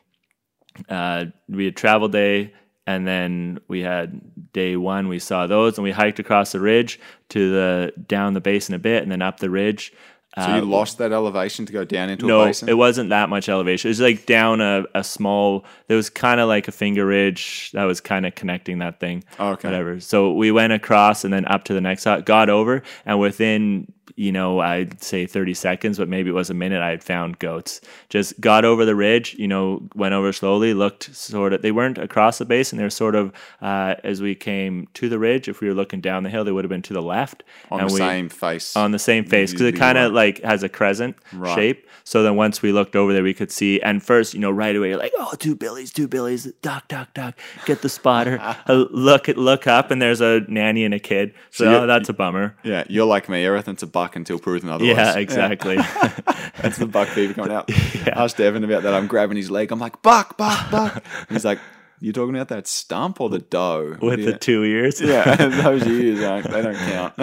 uh, 0.89 1.25
we 1.47 1.65
had 1.65 1.75
travel 1.75 2.07
day 2.07 2.53
and 2.85 3.07
then 3.07 3.59
we 3.67 3.81
had 3.81 4.51
day 4.51 4.75
one 4.75 5.07
we 5.07 5.19
saw 5.19 5.47
those 5.47 5.77
and 5.77 5.83
we 5.83 5.91
hiked 5.91 6.19
across 6.19 6.51
the 6.51 6.59
ridge 6.59 6.99
to 7.29 7.51
the 7.51 7.93
down 8.07 8.33
the 8.33 8.41
basin 8.41 8.75
a 8.75 8.79
bit 8.79 9.03
and 9.03 9.11
then 9.11 9.21
up 9.21 9.39
the 9.39 9.49
ridge 9.49 9.93
So 10.35 10.55
you 10.55 10.61
lost 10.61 10.97
that 10.97 11.11
elevation 11.11 11.65
to 11.67 11.73
go 11.73 11.85
down 11.85 12.09
into 12.09 12.25
Uh, 12.25 12.27
no, 12.27 12.41
a 12.41 12.45
basin. 12.47 12.65
No, 12.65 12.71
it 12.71 12.75
wasn't 12.75 13.09
that 13.11 13.29
much 13.29 13.49
elevation. 13.49 13.89
It 13.89 13.91
was 13.91 14.01
like 14.01 14.25
down 14.25 14.61
a, 14.61 14.83
a 14.95 15.03
small. 15.03 15.63
There 15.87 15.97
was 15.97 16.09
kind 16.09 16.39
of 16.39 16.47
like 16.47 16.67
a 16.67 16.71
finger 16.71 17.05
ridge 17.05 17.69
that 17.73 17.83
was 17.83 18.01
kind 18.01 18.25
of 18.25 18.33
connecting 18.33 18.79
that 18.79 18.99
thing. 18.99 19.23
Oh, 19.37 19.51
Okay. 19.51 19.67
Whatever. 19.67 19.99
So 19.99 20.33
we 20.33 20.51
went 20.51 20.73
across 20.73 21.23
and 21.23 21.31
then 21.31 21.45
up 21.45 21.65
to 21.65 21.73
the 21.73 21.81
next 21.81 22.01
spot, 22.01 22.25
got 22.25 22.49
over, 22.49 22.81
and 23.05 23.19
within 23.19 23.91
you 24.15 24.31
know 24.31 24.59
I'd 24.59 25.01
say 25.03 25.25
thirty 25.25 25.53
seconds, 25.53 25.97
but 25.97 26.07
maybe 26.09 26.29
it 26.29 26.33
was 26.33 26.49
a 26.49 26.53
minute. 26.53 26.81
I 26.81 26.89
had 26.89 27.03
found 27.03 27.39
goats. 27.39 27.81
Just 28.09 28.39
got 28.39 28.65
over 28.65 28.85
the 28.85 28.95
ridge. 28.95 29.35
You 29.35 29.47
know, 29.47 29.87
went 29.95 30.13
over 30.13 30.31
slowly. 30.33 30.73
Looked 30.73 31.15
sort 31.15 31.53
of. 31.53 31.61
They 31.61 31.71
weren't 31.71 31.97
across 31.97 32.37
the 32.37 32.45
basin. 32.45 32.77
They 32.77 32.83
were 32.83 32.89
sort 32.89 33.15
of 33.15 33.33
uh, 33.61 33.95
as 34.03 34.21
we 34.21 34.35
came 34.35 34.87
to 34.95 35.09
the 35.09 35.19
ridge. 35.19 35.47
If 35.47 35.61
we 35.61 35.67
were 35.67 35.73
looking 35.73 36.01
down 36.01 36.23
the 36.23 36.29
hill, 36.29 36.43
they 36.43 36.51
would 36.51 36.63
have 36.63 36.69
been 36.69 36.81
to 36.83 36.93
the 36.93 37.01
left 37.01 37.43
on 37.71 37.79
and 37.81 37.89
the 37.89 37.93
we- 37.93 37.99
same 37.99 38.29
face. 38.29 38.75
on 38.75 38.91
the 38.91 38.99
same 38.99 39.25
face 39.25 39.51
because 39.51 39.67
it 39.67 39.75
kind 39.75 39.97
of 39.97 40.13
like 40.13 40.41
has 40.43 40.63
a 40.63 40.69
crescent 40.69 41.15
Right. 41.33 41.55
shape. 41.55 41.87
So 42.05 42.21
then 42.21 42.35
once 42.35 42.61
we 42.61 42.71
looked 42.73 42.95
over 42.95 43.13
there, 43.13 43.23
we 43.23 43.33
could 43.33 43.51
see. 43.51 43.81
And 43.81 44.03
first, 44.03 44.33
you 44.33 44.39
know, 44.39 44.51
right 44.51 44.75
away, 44.75 44.89
you're 44.89 44.97
like, 44.97 45.13
oh, 45.17 45.33
two 45.39 45.55
billies, 45.55 45.91
two 45.91 46.07
billies, 46.07 46.45
duck, 46.61 46.87
duck, 46.89 47.13
duck, 47.13 47.39
get 47.65 47.81
the 47.81 47.89
spotter." 47.89 48.37
uh, 48.67 48.85
look, 48.91 49.27
look 49.29 49.67
up, 49.67 49.89
and 49.89 50.01
there's 50.01 50.19
a 50.21 50.41
nanny 50.49 50.83
and 50.83 50.93
a 50.93 50.99
kid. 50.99 51.33
So, 51.51 51.63
So 51.65 51.83
oh, 51.83 51.87
that's 51.87 52.09
a 52.09 52.13
bummer. 52.13 52.57
yeah, 52.63 52.83
you're 52.89 53.05
like 53.05 53.29
me. 53.29 53.45
Everything's 53.45 53.83
a 53.83 53.87
buck 54.03 54.15
until 54.15 54.37
proven 54.39 54.69
otherwise. 54.69 54.95
Yeah, 54.97 55.17
exactly. 55.17 55.75
That's 56.61 56.77
the 56.77 56.87
buck 56.87 57.07
fever 57.09 57.33
coming 57.33 57.51
out. 57.53 57.69
Asked 58.07 58.39
Evan 58.39 58.63
about 58.63 58.83
that. 58.83 58.93
I'm 58.93 59.07
grabbing 59.07 59.37
his 59.37 59.49
leg. 59.49 59.71
I'm 59.71 59.79
like, 59.79 60.01
buck, 60.01 60.37
buck, 60.37 60.69
buck. 60.71 60.95
And 60.95 61.29
he's 61.29 61.45
like, 61.45 61.59
you're 62.01 62.11
talking 62.13 62.35
about 62.35 62.49
that 62.49 62.67
stump 62.67 63.21
or 63.21 63.29
the 63.29 63.39
doe? 63.39 63.97
With 64.01 64.17
do 64.19 64.25
the 64.25 64.37
two 64.37 64.63
ears. 64.63 64.99
Yeah, 64.99 65.35
those 65.35 65.87
ears, 65.87 66.21
aren't- 66.21 66.49
they 66.51 66.61
don't 66.61 66.75
count. 66.75 67.13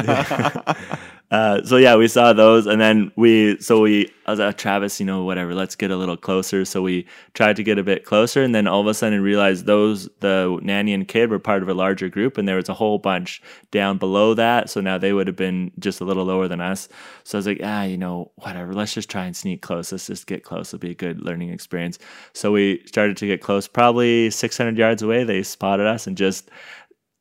Uh, 1.30 1.62
so 1.62 1.76
yeah, 1.76 1.94
we 1.94 2.08
saw 2.08 2.32
those, 2.32 2.66
and 2.66 2.80
then 2.80 3.12
we 3.14 3.56
so 3.60 3.80
we 3.80 4.12
I 4.26 4.32
was 4.32 4.40
like 4.40 4.58
Travis, 4.58 4.98
you 4.98 5.06
know, 5.06 5.22
whatever, 5.22 5.54
let's 5.54 5.76
get 5.76 5.92
a 5.92 5.96
little 5.96 6.16
closer. 6.16 6.64
So 6.64 6.82
we 6.82 7.06
tried 7.34 7.54
to 7.56 7.62
get 7.62 7.78
a 7.78 7.84
bit 7.84 8.04
closer, 8.04 8.42
and 8.42 8.52
then 8.52 8.66
all 8.66 8.80
of 8.80 8.88
a 8.88 8.94
sudden 8.94 9.22
realized 9.22 9.64
those 9.64 10.08
the 10.18 10.58
nanny 10.60 10.92
and 10.92 11.06
kid 11.06 11.30
were 11.30 11.38
part 11.38 11.62
of 11.62 11.68
a 11.68 11.74
larger 11.74 12.08
group, 12.08 12.36
and 12.36 12.48
there 12.48 12.56
was 12.56 12.68
a 12.68 12.74
whole 12.74 12.98
bunch 12.98 13.40
down 13.70 13.96
below 13.96 14.34
that. 14.34 14.70
So 14.70 14.80
now 14.80 14.98
they 14.98 15.12
would 15.12 15.28
have 15.28 15.36
been 15.36 15.70
just 15.78 16.00
a 16.00 16.04
little 16.04 16.24
lower 16.24 16.48
than 16.48 16.60
us. 16.60 16.88
So 17.22 17.38
I 17.38 17.40
was 17.40 17.46
like, 17.46 17.60
ah, 17.62 17.84
you 17.84 17.96
know, 17.96 18.32
whatever, 18.34 18.72
let's 18.74 18.94
just 18.94 19.08
try 19.08 19.24
and 19.24 19.36
sneak 19.36 19.62
close. 19.62 19.92
Let's 19.92 20.08
just 20.08 20.26
get 20.26 20.42
close. 20.42 20.74
It'll 20.74 20.80
be 20.80 20.90
a 20.90 20.94
good 20.94 21.22
learning 21.22 21.50
experience. 21.50 22.00
So 22.32 22.50
we 22.50 22.82
started 22.86 23.16
to 23.18 23.26
get 23.28 23.40
close, 23.40 23.68
probably 23.68 24.30
600 24.30 24.76
yards 24.76 25.00
away. 25.00 25.22
They 25.22 25.44
spotted 25.44 25.86
us 25.86 26.08
and 26.08 26.16
just 26.16 26.50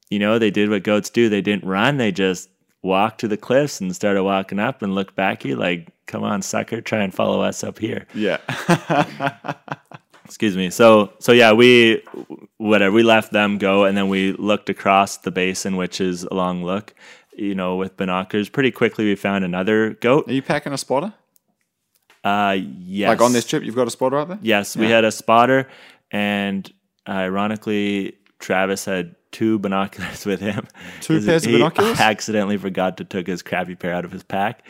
you 0.09 0.17
know, 0.17 0.39
they 0.39 0.49
did 0.49 0.71
what 0.71 0.81
goats 0.81 1.11
do. 1.11 1.29
They 1.29 1.41
didn't 1.41 1.65
run. 1.65 1.97
They 1.97 2.11
just 2.11 2.49
walked 2.81 3.19
to 3.21 3.27
the 3.27 3.37
cliffs 3.37 3.81
and 3.81 3.93
started 3.95 4.23
walking 4.23 4.59
up 4.59 4.81
and 4.81 4.95
looked 4.95 5.15
back 5.15 5.43
you 5.43 5.55
like, 5.55 5.91
come 6.05 6.23
on, 6.23 6.41
sucker, 6.41 6.81
try 6.81 6.99
and 7.03 7.13
follow 7.13 7.41
us 7.41 7.63
up 7.63 7.79
here. 7.79 8.05
yeah. 8.13 8.37
Excuse 10.25 10.55
me. 10.55 10.69
So, 10.69 11.11
so 11.17 11.31
yeah, 11.31 11.53
we, 11.53 12.03
whatever, 12.57 12.93
we 12.93 13.01
left 13.01 13.31
them 13.31 13.57
go 13.57 13.85
and 13.85 13.97
then 13.97 14.09
we 14.09 14.33
looked 14.33 14.69
across 14.69 15.17
the 15.17 15.31
basin, 15.31 15.75
which 15.75 15.99
is 15.99 16.23
a 16.23 16.35
long 16.35 16.63
look, 16.63 16.93
you 17.35 17.55
know, 17.55 17.77
with 17.77 17.97
binoculars. 17.97 18.47
Pretty 18.47 18.69
quickly, 18.69 19.05
we 19.05 19.15
found 19.15 19.43
another 19.43 19.95
goat. 19.95 20.29
Are 20.29 20.33
you 20.33 20.43
packing 20.43 20.71
a 20.71 20.77
spotter? 20.77 21.15
Uh, 22.23 22.57
yes. 22.61 23.09
Like 23.09 23.21
on 23.21 23.33
this 23.33 23.45
trip, 23.45 23.63
you've 23.63 23.75
got 23.75 23.87
a 23.87 23.91
spotter 23.91 24.19
out 24.19 24.27
there? 24.27 24.39
Yes, 24.43 24.77
we 24.77 24.89
had 24.89 25.03
a 25.03 25.11
spotter, 25.11 25.67
and 26.11 26.71
ironically, 27.07 28.17
Travis 28.37 28.85
had 28.85 29.15
two 29.31 29.59
binoculars 29.59 30.25
with 30.25 30.39
him. 30.39 30.67
Two 31.01 31.23
pairs 31.25 31.45
of 31.45 31.51
binoculars. 31.53 31.97
he? 31.97 32.03
Accidentally 32.03 32.57
forgot 32.57 32.97
to 32.97 33.03
took 33.05 33.27
his 33.27 33.41
crappy 33.41 33.75
pair 33.75 33.93
out 33.93 34.05
of 34.05 34.11
his 34.11 34.23
pack. 34.23 34.63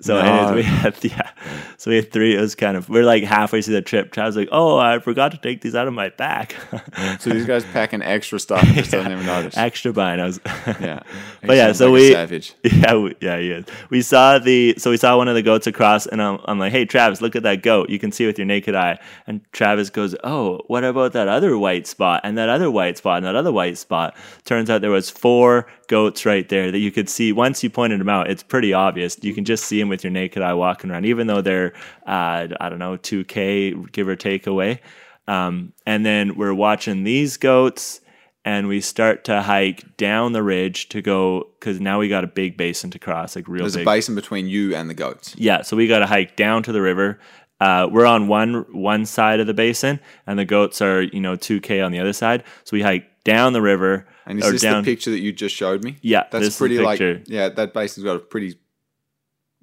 So 0.00 0.20
No. 0.20 0.20
anyways, 0.22 0.54
we 0.56 0.62
had 0.64 0.96
yeah, 1.04 1.30
so 1.76 1.88
we 1.90 1.96
had 1.96 2.12
three. 2.12 2.36
It 2.36 2.40
was 2.40 2.56
kind 2.56 2.76
of 2.76 2.88
we're 2.88 3.04
like 3.04 3.22
halfway 3.22 3.62
through 3.62 3.74
the 3.74 3.82
trip. 3.82 4.10
Travis 4.10 4.34
like, 4.34 4.48
"Oh, 4.50 4.76
I 4.76 4.98
forgot 4.98 5.30
to 5.32 5.38
take 5.38 5.60
these 5.60 5.74
out 5.76 5.86
of 5.86 5.94
my 5.94 6.08
pack." 6.08 6.56
So 7.20 7.30
these 7.30 7.46
guys 7.46 7.64
packing 7.64 8.02
extra 8.02 8.38
stuff 8.46 8.62
just 8.74 8.90
don't 8.90 9.10
even 9.10 9.24
notice. 9.24 9.56
Extra 9.56 9.92
binos. 9.92 10.40
Yeah. 10.80 11.00
But 11.42 11.56
yeah, 11.56 11.72
so 11.72 11.86
like 11.86 11.92
we 11.94 12.12
savage. 12.12 12.54
Yeah, 12.64 12.94
we, 12.96 13.14
yeah, 13.20 13.38
he 13.38 13.50
is. 13.52 13.64
We 13.88 14.02
saw 14.02 14.38
the 14.38 14.74
so 14.78 14.90
we 14.90 14.96
saw 14.96 15.16
one 15.16 15.28
of 15.28 15.34
the 15.36 15.42
goats 15.42 15.66
across, 15.66 16.06
and 16.06 16.20
I'm, 16.20 16.38
I'm 16.44 16.58
like, 16.58 16.72
"Hey, 16.72 16.84
Travis, 16.86 17.20
look 17.20 17.36
at 17.36 17.44
that 17.44 17.62
goat. 17.62 17.88
You 17.88 17.98
can 18.00 18.10
see 18.10 18.26
with 18.26 18.36
your 18.38 18.46
naked 18.46 18.74
eye." 18.74 18.98
And 19.26 19.40
Travis 19.52 19.90
goes, 19.90 20.16
"Oh, 20.24 20.60
what 20.66 20.82
about 20.82 21.12
that 21.12 21.28
other 21.28 21.56
white 21.56 21.86
spot 21.86 22.22
and 22.24 22.36
that 22.36 22.48
other 22.48 22.70
white 22.70 22.98
spot 22.98 23.18
and 23.18 23.26
that 23.26 23.36
other 23.36 23.52
white 23.52 23.78
spot?" 23.78 24.16
Turns 24.44 24.68
out 24.70 24.80
there 24.80 24.90
was 24.90 25.08
four 25.08 25.66
goats 25.88 26.26
right 26.26 26.48
there 26.48 26.72
that 26.72 26.78
you 26.78 26.90
could 26.90 27.08
see. 27.08 27.32
Once 27.32 27.62
you 27.62 27.70
pointed 27.70 28.00
them 28.00 28.08
out, 28.08 28.28
it's 28.28 28.42
pretty 28.42 28.72
obvious. 28.72 29.16
You 29.22 29.34
can 29.34 29.44
just 29.44 29.64
see 29.64 29.83
them 29.84 29.88
with 29.90 30.02
your 30.04 30.10
naked 30.10 30.42
eye 30.42 30.54
walking 30.54 30.90
around, 30.90 31.04
even 31.06 31.26
though 31.26 31.40
they're 31.40 31.72
uh, 32.06 32.48
I 32.60 32.68
don't 32.68 32.78
know, 32.78 32.96
two 32.96 33.24
k 33.24 33.74
give 33.92 34.08
or 34.08 34.16
take 34.16 34.46
away. 34.46 34.80
Um, 35.26 35.72
and 35.86 36.04
then 36.04 36.36
we're 36.36 36.52
watching 36.54 37.04
these 37.04 37.36
goats 37.38 38.00
and 38.44 38.68
we 38.68 38.80
start 38.82 39.24
to 39.24 39.40
hike 39.40 39.96
down 39.96 40.32
the 40.32 40.42
ridge 40.42 40.90
to 40.90 41.00
go 41.00 41.48
because 41.58 41.80
now 41.80 41.98
we 41.98 42.08
got 42.08 42.24
a 42.24 42.26
big 42.26 42.56
basin 42.58 42.90
to 42.90 42.98
cross, 42.98 43.34
like 43.36 43.48
real 43.48 43.62
There's 43.62 43.74
big. 43.76 43.86
a 43.86 43.90
basin 43.90 44.14
between 44.14 44.46
you 44.48 44.74
and 44.74 44.90
the 44.90 44.94
goats. 44.94 45.34
yeah, 45.38 45.62
so 45.62 45.76
we 45.76 45.86
got 45.86 46.00
to 46.00 46.06
hike 46.06 46.36
down 46.36 46.62
to 46.64 46.72
the 46.72 46.82
river. 46.82 47.18
Uh, 47.60 47.88
we're 47.90 48.04
on 48.04 48.28
one 48.28 48.66
one 48.72 49.06
side 49.06 49.40
of 49.40 49.46
the 49.46 49.54
basin, 49.54 49.98
and 50.26 50.38
the 50.38 50.44
goats 50.44 50.82
are 50.82 51.02
you 51.02 51.20
know 51.20 51.36
two 51.36 51.60
k 51.60 51.80
on 51.80 51.92
the 51.92 52.00
other 52.00 52.12
side. 52.12 52.42
So 52.64 52.76
we 52.76 52.82
hike 52.82 53.06
down 53.24 53.54
the 53.54 53.62
river 53.62 54.06
And 54.26 54.38
is 54.38 54.50
this 54.52 54.60
down. 54.62 54.82
the 54.82 54.90
picture 54.90 55.10
that 55.10 55.20
you 55.20 55.32
just 55.32 55.54
showed 55.54 55.82
me? 55.82 55.96
Yeah, 56.02 56.24
That's 56.30 56.44
this 56.44 56.48
is 56.48 56.58
the 56.58 56.62
pretty 56.62 56.78
like 56.80 57.00
yeah, 57.26 57.48
that 57.48 57.72
basin's 57.72 58.04
got 58.04 58.16
a 58.16 58.18
pretty 58.18 58.58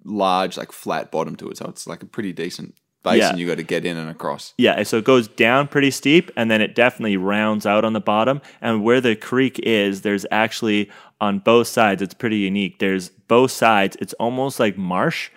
large, 0.04 0.58
like 0.58 0.72
flat 0.72 1.12
bottom 1.12 1.36
to 1.38 1.50
it. 1.50 1.58
So 1.58 1.66
it's 1.68 1.88
like 1.88 2.04
a 2.04 2.06
pretty 2.06 2.34
decent 2.34 2.76
basin 3.04 3.20
Yeah. 3.20 3.36
you 3.36 3.48
got 3.48 3.58
to 3.58 3.64
get 3.64 3.86
in 3.86 3.98
and 3.98 4.10
across. 4.10 4.54
Yeah, 4.58 4.84
so 4.84 4.98
it 4.98 5.06
goes 5.06 5.28
down 5.28 5.68
pretty 5.68 5.92
steep 5.92 6.30
and 6.36 6.52
then 6.52 6.62
it 6.62 6.76
definitely 6.76 7.18
rounds 7.18 7.66
out 7.66 7.84
on 7.86 7.94
the 7.94 8.00
bottom. 8.00 8.42
And 8.62 8.84
where 8.84 9.02
the 9.02 9.16
creek 9.16 9.60
is, 9.60 10.02
there's 10.02 10.26
actually 10.32 10.90
on 11.20 11.40
both 11.40 11.68
sides, 11.68 12.02
it's 12.02 12.14
pretty 12.14 12.38
unique. 12.38 12.80
There's 12.80 13.10
both 13.10 13.52
sides, 13.52 13.98
it's 14.00 14.14
almost 14.14 14.60
like 14.60 14.78
marsh 14.78 15.30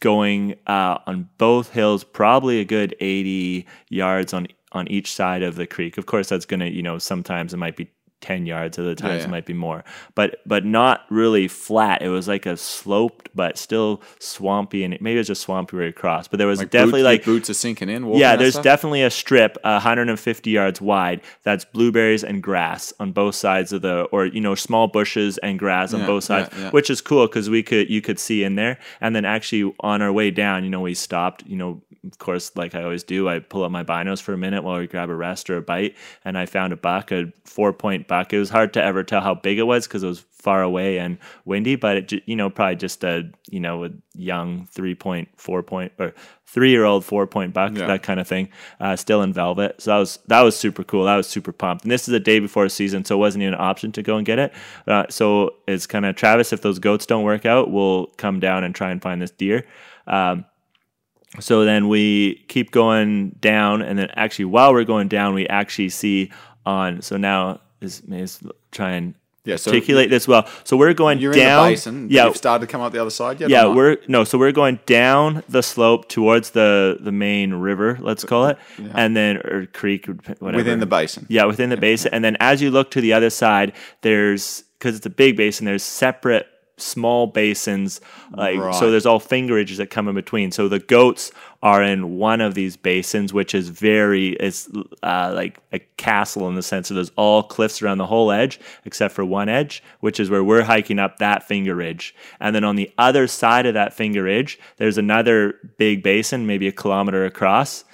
going 0.00 0.56
uh, 0.66 0.98
on 1.06 1.28
both 1.38 1.72
hills, 1.72 2.04
probably 2.04 2.60
a 2.60 2.64
good 2.64 2.94
80 3.00 3.66
yards 3.88 4.32
on 4.34 4.48
on 4.72 4.86
each 4.88 5.14
side 5.14 5.42
of 5.42 5.54
the 5.54 5.66
creek. 5.66 5.96
Of 5.96 6.04
course, 6.04 6.28
that's 6.28 6.44
going 6.44 6.60
to, 6.60 6.70
you 6.70 6.82
know, 6.82 6.98
sometimes 6.98 7.54
it 7.54 7.56
might 7.56 7.76
be 7.76 7.88
10 8.26 8.44
yards, 8.46 8.76
other 8.78 8.94
times 8.96 9.20
yeah. 9.20 9.28
it 9.28 9.30
might 9.30 9.46
be 9.46 9.52
more, 9.52 9.84
but 10.16 10.40
but 10.44 10.64
not 10.64 11.04
really 11.10 11.46
flat. 11.46 12.02
It 12.02 12.08
was 12.08 12.26
like 12.26 12.44
a 12.44 12.56
sloped, 12.56 13.28
but 13.34 13.56
still 13.56 14.02
swampy, 14.18 14.82
and 14.82 14.94
it, 14.94 15.00
maybe 15.00 15.14
it 15.14 15.18
was 15.18 15.28
just 15.28 15.42
swampy 15.42 15.76
right 15.76 15.88
across. 15.90 16.26
But 16.26 16.38
there 16.38 16.48
was 16.48 16.58
Like 16.58 16.70
definitely 16.70 17.02
boots, 17.02 17.04
like 17.04 17.24
boots 17.24 17.50
are 17.50 17.54
sinking 17.54 17.88
in. 17.88 18.12
yeah, 18.14 18.34
there's 18.34 18.58
definitely 18.58 19.02
a 19.04 19.10
strip, 19.10 19.56
uh, 19.62 19.78
150 19.78 20.50
yards 20.50 20.80
wide. 20.80 21.20
That's 21.44 21.64
blueberries 21.64 22.24
and 22.24 22.42
grass 22.42 22.92
on 22.98 23.12
both 23.12 23.36
sides 23.36 23.72
of 23.72 23.82
the, 23.82 24.02
or 24.10 24.26
you 24.26 24.40
know, 24.40 24.56
small 24.56 24.88
bushes 24.88 25.38
and 25.38 25.56
grass 25.58 25.94
on 25.94 26.00
Yeah, 26.00 26.06
both 26.06 26.24
sides, 26.24 26.48
yeah, 26.52 26.64
yeah. 26.64 26.70
which 26.70 26.90
is 26.90 27.00
cool 27.00 27.26
because 27.28 27.48
we 27.48 27.62
could, 27.62 27.88
you 27.88 28.00
could 28.02 28.18
see 28.18 28.42
in 28.42 28.56
there. 28.56 28.78
And 29.00 29.14
then 29.14 29.24
actually 29.24 29.72
on 29.80 30.02
our 30.02 30.12
way 30.12 30.32
down, 30.32 30.64
you 30.64 30.70
know, 30.70 30.80
we 30.80 30.94
stopped. 30.94 31.44
You 31.46 31.56
know, 31.56 31.82
of 32.04 32.18
course, 32.18 32.54
like 32.56 32.74
I 32.74 32.82
always 32.82 33.04
do, 33.04 33.28
I 33.28 33.38
pull 33.40 33.62
up 33.64 33.70
my 33.70 33.84
binos 33.84 34.20
for 34.22 34.32
a 34.32 34.38
minute 34.38 34.62
while 34.64 34.78
we 34.78 34.86
grab 34.86 35.10
a 35.10 35.14
rest 35.14 35.50
or 35.50 35.56
a 35.56 35.62
bite, 35.62 35.96
and 36.24 36.36
I 36.38 36.46
found 36.46 36.72
a 36.72 36.76
buck, 36.76 37.10
a 37.12 37.32
four 37.44 37.72
point 37.72 38.08
buck. 38.08 38.15
It 38.32 38.38
was 38.38 38.50
hard 38.50 38.72
to 38.74 38.82
ever 38.82 39.02
tell 39.04 39.20
how 39.20 39.34
big 39.34 39.58
it 39.58 39.64
was 39.64 39.86
because 39.86 40.02
it 40.02 40.08
was 40.08 40.20
far 40.32 40.62
away 40.62 40.98
and 40.98 41.18
windy, 41.44 41.74
but 41.76 41.96
it, 41.96 42.22
you 42.26 42.36
know, 42.36 42.48
probably 42.48 42.76
just 42.76 43.02
a, 43.02 43.28
you 43.50 43.58
know, 43.60 43.84
a 43.84 43.90
young 44.14 44.66
three 44.66 44.94
point, 44.94 45.28
four 45.36 45.62
point, 45.62 45.92
or 45.98 46.14
three 46.46 46.70
year 46.70 46.84
old 46.84 47.04
four 47.04 47.26
point 47.26 47.52
buck, 47.52 47.76
Yeah. 47.76 47.86
that 47.86 48.02
kind 48.02 48.20
of 48.20 48.28
thing, 48.28 48.48
uh, 48.80 48.94
still 48.96 49.22
in 49.22 49.32
velvet. 49.32 49.80
So 49.80 49.90
that 49.90 49.98
was 49.98 50.18
that 50.28 50.42
was 50.42 50.56
super 50.56 50.84
cool. 50.84 51.04
That 51.04 51.16
was 51.16 51.26
super 51.26 51.52
pumped. 51.52 51.84
And 51.84 51.90
this 51.90 52.06
is 52.06 52.14
a 52.14 52.20
day 52.20 52.38
before 52.38 52.64
the 52.64 52.70
season, 52.70 53.04
so 53.04 53.16
it 53.16 53.18
wasn't 53.18 53.42
even 53.42 53.54
an 53.54 53.60
option 53.60 53.90
to 53.92 54.02
go 54.02 54.16
and 54.16 54.24
get 54.24 54.38
it. 54.38 54.52
Uh, 54.86 55.04
so 55.10 55.54
it's 55.66 55.86
kind 55.86 56.06
of 56.06 56.14
Travis. 56.14 56.52
If 56.52 56.62
those 56.62 56.78
goats 56.78 57.06
don't 57.06 57.24
work 57.24 57.44
out, 57.44 57.70
we'll 57.70 58.06
come 58.16 58.38
down 58.40 58.62
and 58.62 58.74
try 58.74 58.90
and 58.90 59.02
find 59.02 59.20
this 59.20 59.32
deer. 59.32 59.66
Um, 60.06 60.44
so 61.40 61.64
then 61.64 61.88
we 61.88 62.44
keep 62.48 62.70
going 62.70 63.30
down, 63.40 63.82
and 63.82 63.98
then 63.98 64.10
actually 64.14 64.44
while 64.46 64.72
we're 64.72 64.84
going 64.84 65.08
down, 65.08 65.34
we 65.34 65.46
actually 65.48 65.88
see 65.88 66.30
on. 66.64 67.02
So 67.02 67.16
now 67.16 67.60
is 67.80 68.02
may 68.06 68.22
as 68.22 68.40
well 68.42 68.52
try 68.72 68.90
and 68.92 69.14
Yeah, 69.44 69.56
so 69.56 69.70
articulate 69.70 70.10
this 70.10 70.26
well. 70.26 70.48
So 70.64 70.76
we're 70.76 70.92
going 70.94 71.18
You're 71.20 71.32
down. 71.32 71.60
in 71.60 71.64
the 71.64 71.72
basin. 71.74 72.08
yeah, 72.10 72.26
You've 72.26 72.36
started 72.36 72.66
to 72.66 72.70
come 72.72 72.80
up 72.80 72.92
the 72.92 73.00
other 73.00 73.10
side 73.10 73.40
yet? 73.40 73.48
yeah, 73.48 73.66
we're 73.66 73.98
no, 74.08 74.24
so 74.24 74.38
we're 74.38 74.50
going 74.52 74.80
down 74.86 75.42
the 75.48 75.62
slope 75.62 76.08
towards 76.08 76.50
the 76.50 76.98
the 77.00 77.12
main 77.12 77.54
river, 77.54 77.96
let's 78.00 78.24
call 78.24 78.46
it, 78.46 78.58
and 78.94 79.14
then 79.16 79.36
or 79.38 79.66
creek, 79.66 80.06
whatever. 80.40 80.56
within 80.56 80.80
the 80.80 80.86
basin. 80.86 81.26
Yeah, 81.28 81.44
within 81.44 81.70
the 81.70 81.76
basin, 81.76 82.10
and 82.12 82.24
then 82.24 82.36
as 82.40 82.60
you 82.60 82.70
look 82.72 82.90
to 82.92 83.00
the 83.00 83.12
other 83.12 83.30
side, 83.30 83.72
there's 84.02 84.64
because 84.78 84.96
it's 84.96 85.06
a 85.06 85.10
big 85.10 85.36
basin. 85.36 85.64
There's 85.64 85.84
separate 85.84 86.46
small 86.78 87.26
basins. 87.26 88.00
Like 88.32 88.58
Right. 88.58 88.74
so, 88.74 88.90
there's 88.90 89.06
all 89.06 89.18
finger 89.20 89.46
fingerages 89.46 89.76
that 89.76 89.90
come 89.90 90.08
in 90.08 90.14
between. 90.14 90.50
So 90.50 90.68
the 90.68 90.78
goats 90.78 91.30
are 91.62 91.82
in 91.82 92.16
one 92.18 92.40
of 92.40 92.54
these 92.54 92.76
basins, 92.76 93.32
which 93.32 93.54
is 93.54 93.68
very 93.68 94.30
it's 94.34 94.68
uh, 95.02 95.32
like 95.34 95.58
a 95.72 95.78
castle 95.96 96.48
in 96.48 96.54
the 96.54 96.62
sense 96.62 96.88
that 96.88 96.94
there's 96.94 97.12
all 97.16 97.42
cliffs 97.42 97.82
around 97.82 97.98
the 97.98 98.06
whole 98.06 98.30
edge 98.30 98.60
except 98.84 99.14
for 99.14 99.24
one 99.24 99.48
edge, 99.48 99.82
which 100.00 100.20
is 100.20 100.30
where 100.30 100.44
we're 100.44 100.62
hiking 100.62 100.98
up 100.98 101.18
that 101.18 101.42
finger 101.46 101.74
ridge. 101.74 102.14
And 102.40 102.54
then 102.54 102.64
on 102.64 102.76
the 102.76 102.90
other 102.98 103.26
side 103.26 103.66
of 103.66 103.74
that 103.74 103.94
finger 103.94 104.22
ridge, 104.24 104.58
there's 104.76 104.98
another 104.98 105.54
big 105.78 106.02
basin, 106.02 106.46
maybe 106.46 106.68
a 106.68 106.72
kilometer 106.72 107.24
across. 107.24 107.84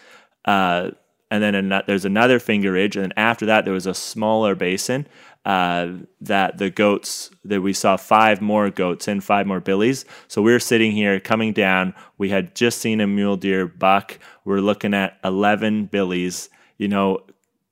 Uh, 0.44 0.90
and 1.30 1.42
then 1.42 1.54
ano- 1.54 1.82
there's 1.86 2.04
another 2.04 2.38
finger 2.38 2.72
ridge, 2.72 2.94
and 2.96 3.04
then 3.04 3.12
after 3.16 3.46
that 3.46 3.64
there 3.64 3.72
was 3.72 3.86
a 3.86 3.94
smaller 3.94 4.54
basin 4.54 5.06
uh, 5.44 5.88
that 6.20 6.58
the 6.58 6.70
goats 6.70 7.30
that 7.44 7.60
we 7.62 7.72
saw 7.72 7.96
five 7.96 8.40
more 8.40 8.70
goats 8.70 9.08
and 9.08 9.22
five 9.24 9.46
more 9.46 9.60
billies. 9.60 10.04
So 10.28 10.40
we 10.42 10.52
were 10.52 10.60
sitting 10.60 10.92
here 10.92 11.18
coming 11.20 11.52
down. 11.52 11.94
We 12.18 12.28
had 12.28 12.54
just 12.54 12.78
seen 12.78 13.00
a 13.00 13.06
mule 13.06 13.36
deer 13.36 13.66
buck. 13.66 14.18
We're 14.44 14.60
looking 14.60 14.94
at 14.94 15.18
eleven 15.24 15.86
billies. 15.86 16.48
You 16.78 16.88
know, 16.88 17.20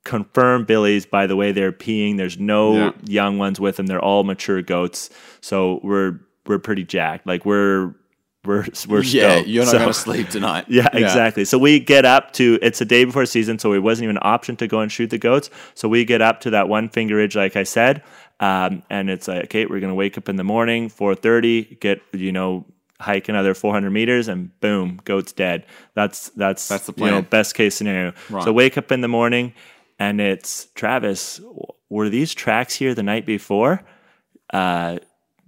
confirmed 0.03 0.67
billies 0.67 1.05
by 1.05 1.27
the 1.27 1.35
way 1.35 1.51
they're 1.51 1.71
peeing. 1.71 2.17
There's 2.17 2.37
no 2.39 2.73
Yeah. 2.75 2.91
young 3.05 3.37
ones 3.37 3.59
with 3.59 3.77
them. 3.77 3.87
They're 3.87 4.03
all 4.03 4.23
mature 4.23 4.61
goats. 4.61 5.09
So 5.41 5.79
we're 5.83 6.19
we're 6.47 6.59
pretty 6.59 6.83
jacked. 6.83 7.27
Like 7.27 7.45
we're 7.45 7.93
we're 8.45 8.65
we're 8.87 9.01
Yeah, 9.03 9.35
stoked. 9.35 9.47
you're 9.47 9.65
not 9.65 9.71
So- 9.71 9.77
going 9.79 9.89
to 9.89 9.93
sleep 9.93 10.29
tonight. 10.29 10.65
yeah, 10.69 10.87
exactly. 10.93 11.45
So 11.45 11.57
we 11.57 11.79
get 11.79 12.05
up 12.05 12.33
to 12.33 12.57
it's 12.61 12.81
a 12.81 12.85
day 12.85 13.03
before 13.05 13.25
season, 13.25 13.59
so 13.59 13.73
it 13.73 13.79
wasn't 13.79 14.05
even 14.05 14.17
an 14.17 14.23
option 14.25 14.55
to 14.57 14.67
go 14.67 14.79
and 14.81 14.91
shoot 14.91 15.09
the 15.09 15.17
goats. 15.17 15.49
So 15.75 15.87
we 15.87 16.05
get 16.05 16.21
up 16.21 16.41
to 16.41 16.49
that 16.51 16.67
one 16.69 16.89
finger 16.89 17.15
ridge, 17.17 17.35
like 17.35 17.55
I 17.55 17.63
said, 17.63 18.03
um, 18.39 18.83
and 18.89 19.09
it's 19.09 19.27
like, 19.27 19.45
okay, 19.45 19.65
we're 19.67 19.79
gonna 19.79 19.95
wake 19.95 20.17
up 20.17 20.27
in 20.29 20.35
the 20.37 20.43
morning, 20.43 20.89
four 20.89 21.13
thirty, 21.15 21.63
get 21.79 22.01
you 22.13 22.31
know, 22.31 22.65
hike 22.99 23.29
another 23.29 23.53
four 23.53 23.73
hundred 23.73 23.91
meters, 23.91 24.27
and 24.27 24.57
boom, 24.59 24.99
goat's 25.05 25.31
dead. 25.31 25.65
That's 25.93 26.29
that's 26.29 26.67
That's 26.67 26.87
the 26.87 26.93
You 26.97 27.11
know, 27.11 27.21
best 27.21 27.53
case 27.55 27.75
scenario. 27.75 28.13
Right. 28.29 28.43
So 28.43 28.51
wake 28.53 28.77
up 28.77 28.91
in 28.91 29.01
the 29.01 29.07
morning, 29.07 29.53
and 29.99 30.19
it's 30.19 30.65
Travis. 30.73 31.39
Were 31.89 32.09
these 32.09 32.33
tracks 32.33 32.73
here 32.73 32.95
the 32.95 33.03
night 33.03 33.25
before? 33.25 33.83
uh, 34.53 34.97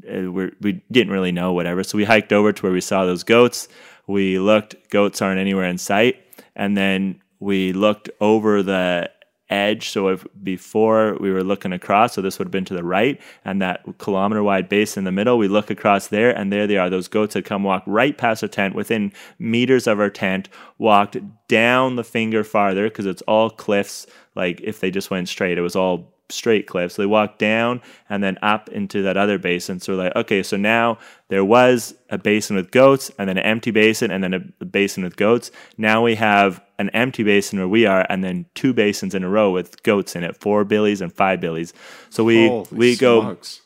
Uh, 0.08 0.32
we're, 0.32 0.52
we 0.62 0.82
didn't 0.92 1.14
really 1.14 1.32
know 1.32 1.54
whatever. 1.54 1.84
So 1.84 1.98
we 1.98 2.06
hiked 2.06 2.34
over 2.34 2.52
to 2.52 2.64
where 2.64 2.72
we 2.72 2.82
saw 2.82 3.06
those 3.06 3.24
goats. 3.24 3.68
We 4.08 4.40
looked, 4.40 4.90
goats 4.90 5.22
aren't 5.22 5.40
anywhere 5.40 5.66
in 5.66 5.78
sight. 5.78 6.22
And 6.56 6.78
then 6.78 7.22
we 7.40 7.74
looked 7.74 8.10
over 8.20 8.64
the 8.64 9.10
edge. 9.50 9.90
So 9.90 10.08
if 10.08 10.26
before 10.42 11.16
we 11.20 11.32
were 11.32 11.44
looking 11.44 11.74
across, 11.74 12.14
so 12.14 12.22
this 12.22 12.40
would 12.40 12.48
have 12.48 12.52
been 12.52 12.66
to 12.66 12.74
the 12.74 12.84
right, 12.84 13.22
and 13.46 13.62
that 13.62 13.84
kilometer 14.00 14.42
wide 14.42 14.68
base 14.68 14.98
in 14.98 15.04
the 15.04 15.12
middle, 15.12 15.38
we 15.38 15.48
look 15.48 15.70
across 15.70 16.08
there, 16.08 16.36
and 16.36 16.52
there 16.52 16.66
they 16.66 16.78
are. 16.78 16.90
Those 16.90 17.08
goats 17.08 17.36
had 17.36 17.46
come 17.46 17.64
walk 17.64 17.84
right 17.86 18.18
past 18.18 18.44
our 18.44 18.50
tent, 18.50 18.76
within 18.76 19.14
meters 19.38 19.86
of 19.86 20.00
our 20.00 20.10
tent, 20.10 20.50
walked 20.78 21.18
down 21.48 21.96
the 21.96 22.04
finger 22.04 22.44
farther 22.44 22.90
because 22.90 23.06
it's 23.06 23.22
all 23.24 23.50
cliffs. 23.50 24.08
Like 24.36 24.60
if 24.62 24.80
they 24.80 24.90
just 24.90 25.12
went 25.12 25.30
straight, 25.30 25.58
it 25.58 25.62
was 25.62 25.76
all 25.76 26.14
straight 26.34 26.68
cliffs. 26.68 26.96
They 26.96 27.06
walked 27.06 27.40
down 27.40 27.82
and 28.10 28.24
then 28.24 28.38
up 28.42 28.70
into 28.70 29.02
that 29.04 29.18
other 29.18 29.38
basin. 29.38 29.80
So 29.80 29.94
we're 29.94 30.04
like, 30.04 30.16
okay, 30.16 30.44
so 30.44 30.58
now 30.58 30.98
there 31.30 31.46
was 31.46 31.96
a 32.10 32.18
basin 32.18 32.56
with 32.56 32.72
goats 32.72 33.12
and 33.18 33.30
then 33.30 33.38
an 33.38 33.44
empty 33.44 33.72
basin 33.72 34.12
and 34.12 34.24
then 34.24 34.34
a, 34.34 34.66
basin 34.66 35.04
with 35.04 35.16
goats. 35.16 35.52
Now 35.78 36.04
we 36.04 36.16
have 36.16 36.62
an 36.78 36.90
empty 36.90 37.24
basin 37.24 37.60
where 37.60 37.68
we 37.68 37.86
are 37.86 38.06
and 38.10 38.24
then 38.24 38.46
two 38.56 38.74
basins 38.74 39.16
in 39.16 39.24
a 39.24 39.30
row 39.30 39.52
with 39.52 39.82
goats 39.84 40.16
in 40.16 40.24
it, 40.24 40.36
four 40.36 40.64
billies 40.64 41.02
and 41.02 41.12
five 41.12 41.40
billies. 41.40 41.74
So 42.10 42.24
we 42.24 42.48
Holy 42.48 42.68
we 42.72 42.96
go 42.96 43.22
smokes. 43.22 43.62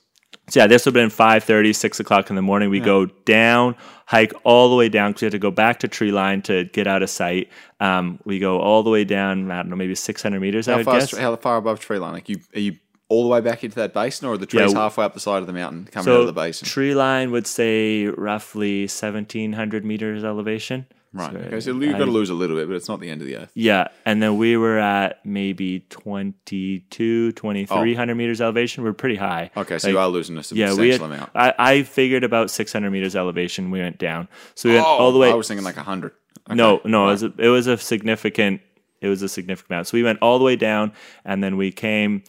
So 0.49 0.61
yeah, 0.61 0.67
this 0.67 0.85
would 0.85 0.95
have 0.95 1.09
been 1.09 1.15
5.30, 1.15 1.75
6 1.75 1.99
o'clock 1.99 2.29
in 2.29 2.35
the 2.37 2.41
morning. 2.41 2.69
We 2.69 2.79
go 2.79 3.05
down, 3.05 3.75
hike 4.05 4.31
all 4.43 4.69
the 4.69 4.75
way 4.75 4.87
down 4.87 5.11
because 5.11 5.21
we 5.23 5.25
had 5.25 5.31
to 5.33 5.39
go 5.39 5.51
back 5.51 5.79
to 5.79 5.87
tree 5.89 6.11
line 6.11 6.41
to 6.43 6.63
get 6.65 6.87
out 6.87 7.03
of 7.03 7.09
sight. 7.09 7.49
Um, 7.81 8.19
we 8.23 8.39
go 8.39 8.59
all 8.59 8.81
the 8.83 8.89
way 8.89 9.03
down, 9.03 9.51
I 9.51 9.57
don't 9.57 9.69
know, 9.69 9.75
maybe 9.75 9.93
600 9.95 10.39
meters, 10.39 10.67
I 10.67 10.71
How 10.71 10.77
would 10.77 10.85
far, 10.85 10.99
guess. 10.99 11.17
how 11.17 11.35
far 11.35 11.57
above 11.57 11.79
tree 11.81 11.99
line? 11.99 12.13
Like 12.13 12.29
you, 12.29 12.39
are 12.55 12.59
you 12.59 12.77
all 13.09 13.23
the 13.23 13.29
way 13.29 13.41
back 13.41 13.63
into 13.63 13.75
that 13.75 13.93
basin, 13.93 14.27
or 14.27 14.33
are 14.33 14.37
the 14.37 14.45
trees 14.45 14.73
Yeah, 14.73 14.79
halfway 14.79 15.05
up 15.05 15.13
the 15.13 15.19
side 15.19 15.39
of 15.39 15.47
the 15.47 15.53
mountain 15.53 15.85
coming 15.91 16.05
so 16.05 16.15
out 16.15 16.19
of 16.21 16.27
the 16.27 16.33
basin? 16.33 16.67
tree 16.67 16.93
line 16.95 17.31
would 17.31 17.47
say 17.47 18.05
roughly 18.07 18.81
1,700 18.81 19.85
meters 19.85 20.23
elevation. 20.23 20.85
Right. 21.17 21.31
So 21.31 21.39
okay, 21.39 21.59
so 21.59 21.71
you've 21.71 21.91
got 21.91 21.97
to 21.99 22.03
uh, 22.03 22.07
lose 22.07 22.29
a 22.29 22.33
little 22.33 22.55
bit, 22.55 22.67
but 22.67 22.75
it's 22.75 22.87
not 22.87 22.99
the 22.99 23.09
end 23.09 23.21
of 23.21 23.27
the 23.27 23.37
earth. 23.37 23.51
Yeah, 23.53 23.87
and 24.05 24.21
then 24.21 24.37
we 24.37 24.57
were 24.57 24.79
at 24.79 25.25
maybe 25.25 25.85
22, 25.89 27.31
2300 27.31 28.15
meters 28.15 28.41
elevation. 28.41 28.83
We're 28.83 28.93
pretty 28.93 29.15
high. 29.15 29.51
Oh. 29.55 29.61
Okay, 29.61 29.77
so 29.77 29.87
Like, 29.87 29.93
you 29.93 29.99
are 29.99 30.07
losing 30.07 30.37
a 30.37 30.43
substantial 30.43 30.75
yeah, 30.75 30.81
we 30.81 30.91
had, 30.91 31.01
amount. 31.01 31.31
I, 31.35 31.53
I 31.57 31.83
figured 31.83 32.23
about 32.23 32.49
600 32.51 32.89
meters 32.89 33.15
elevation. 33.15 33.71
We 33.71 33.79
went 33.79 33.97
down. 33.97 34.27
So 34.55 34.69
we 34.69 34.75
went 34.75 34.87
oh, 34.87 34.89
all 34.89 35.11
the 35.11 35.19
way. 35.19 35.31
I 35.31 35.35
was 35.35 35.47
thinking 35.47 35.65
like 35.65 35.75
hundred. 35.75 36.13
No, 36.49 36.79
no, 36.85 37.07
it 37.07 37.11
was 37.11 37.23
a, 37.23 37.33
it 37.37 37.49
was 37.49 37.67
a 37.67 37.77
significant 37.77 38.61
it 39.01 39.09
was 39.09 39.21
a 39.21 39.29
significant 39.29 39.71
amount. 39.71 39.87
So 39.87 39.97
we 39.97 40.03
went 40.03 40.19
all 40.21 40.39
the 40.39 40.45
way 40.45 40.55
down, 40.55 40.93
and 41.23 41.43
then 41.43 41.57
we 41.57 41.71
came 41.71 42.23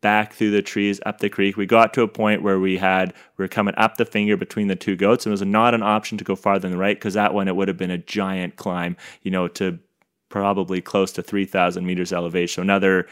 back 0.00 0.32
through 0.32 0.50
the 0.50 0.62
trees 0.62 1.00
up 1.04 1.18
the 1.18 1.28
creek. 1.28 1.56
We 1.56 1.66
got 1.66 1.92
to 1.94 2.02
a 2.02 2.08
point 2.08 2.42
where 2.42 2.58
we 2.58 2.76
had 2.78 3.12
we 3.36 3.44
were 3.44 3.48
coming 3.48 3.74
up 3.76 3.96
the 3.96 4.04
finger 4.04 4.36
between 4.36 4.68
the 4.68 4.76
two 4.76 4.96
goats, 4.96 5.26
and 5.26 5.30
it 5.30 5.34
was 5.34 5.42
not 5.42 5.74
an 5.74 5.82
option 5.82 6.18
to 6.18 6.24
go 6.24 6.36
farther 6.36 6.60
than 6.60 6.72
the 6.72 6.78
right 6.78 6.96
because 6.96 7.14
that 7.14 7.34
one 7.34 7.48
it 7.48 7.56
would 7.56 7.68
have 7.68 7.76
been 7.76 7.90
a 7.90 7.98
giant 7.98 8.56
climb, 8.56 8.96
you 9.22 9.30
know, 9.30 9.48
to 9.48 9.78
probably 10.28 10.80
close 10.80 11.12
to 11.12 11.22
three 11.22 11.44
thousand 11.44 11.86
meters 11.86 12.12
elevation. 12.12 12.56
So 12.56 12.62
another 12.62 13.06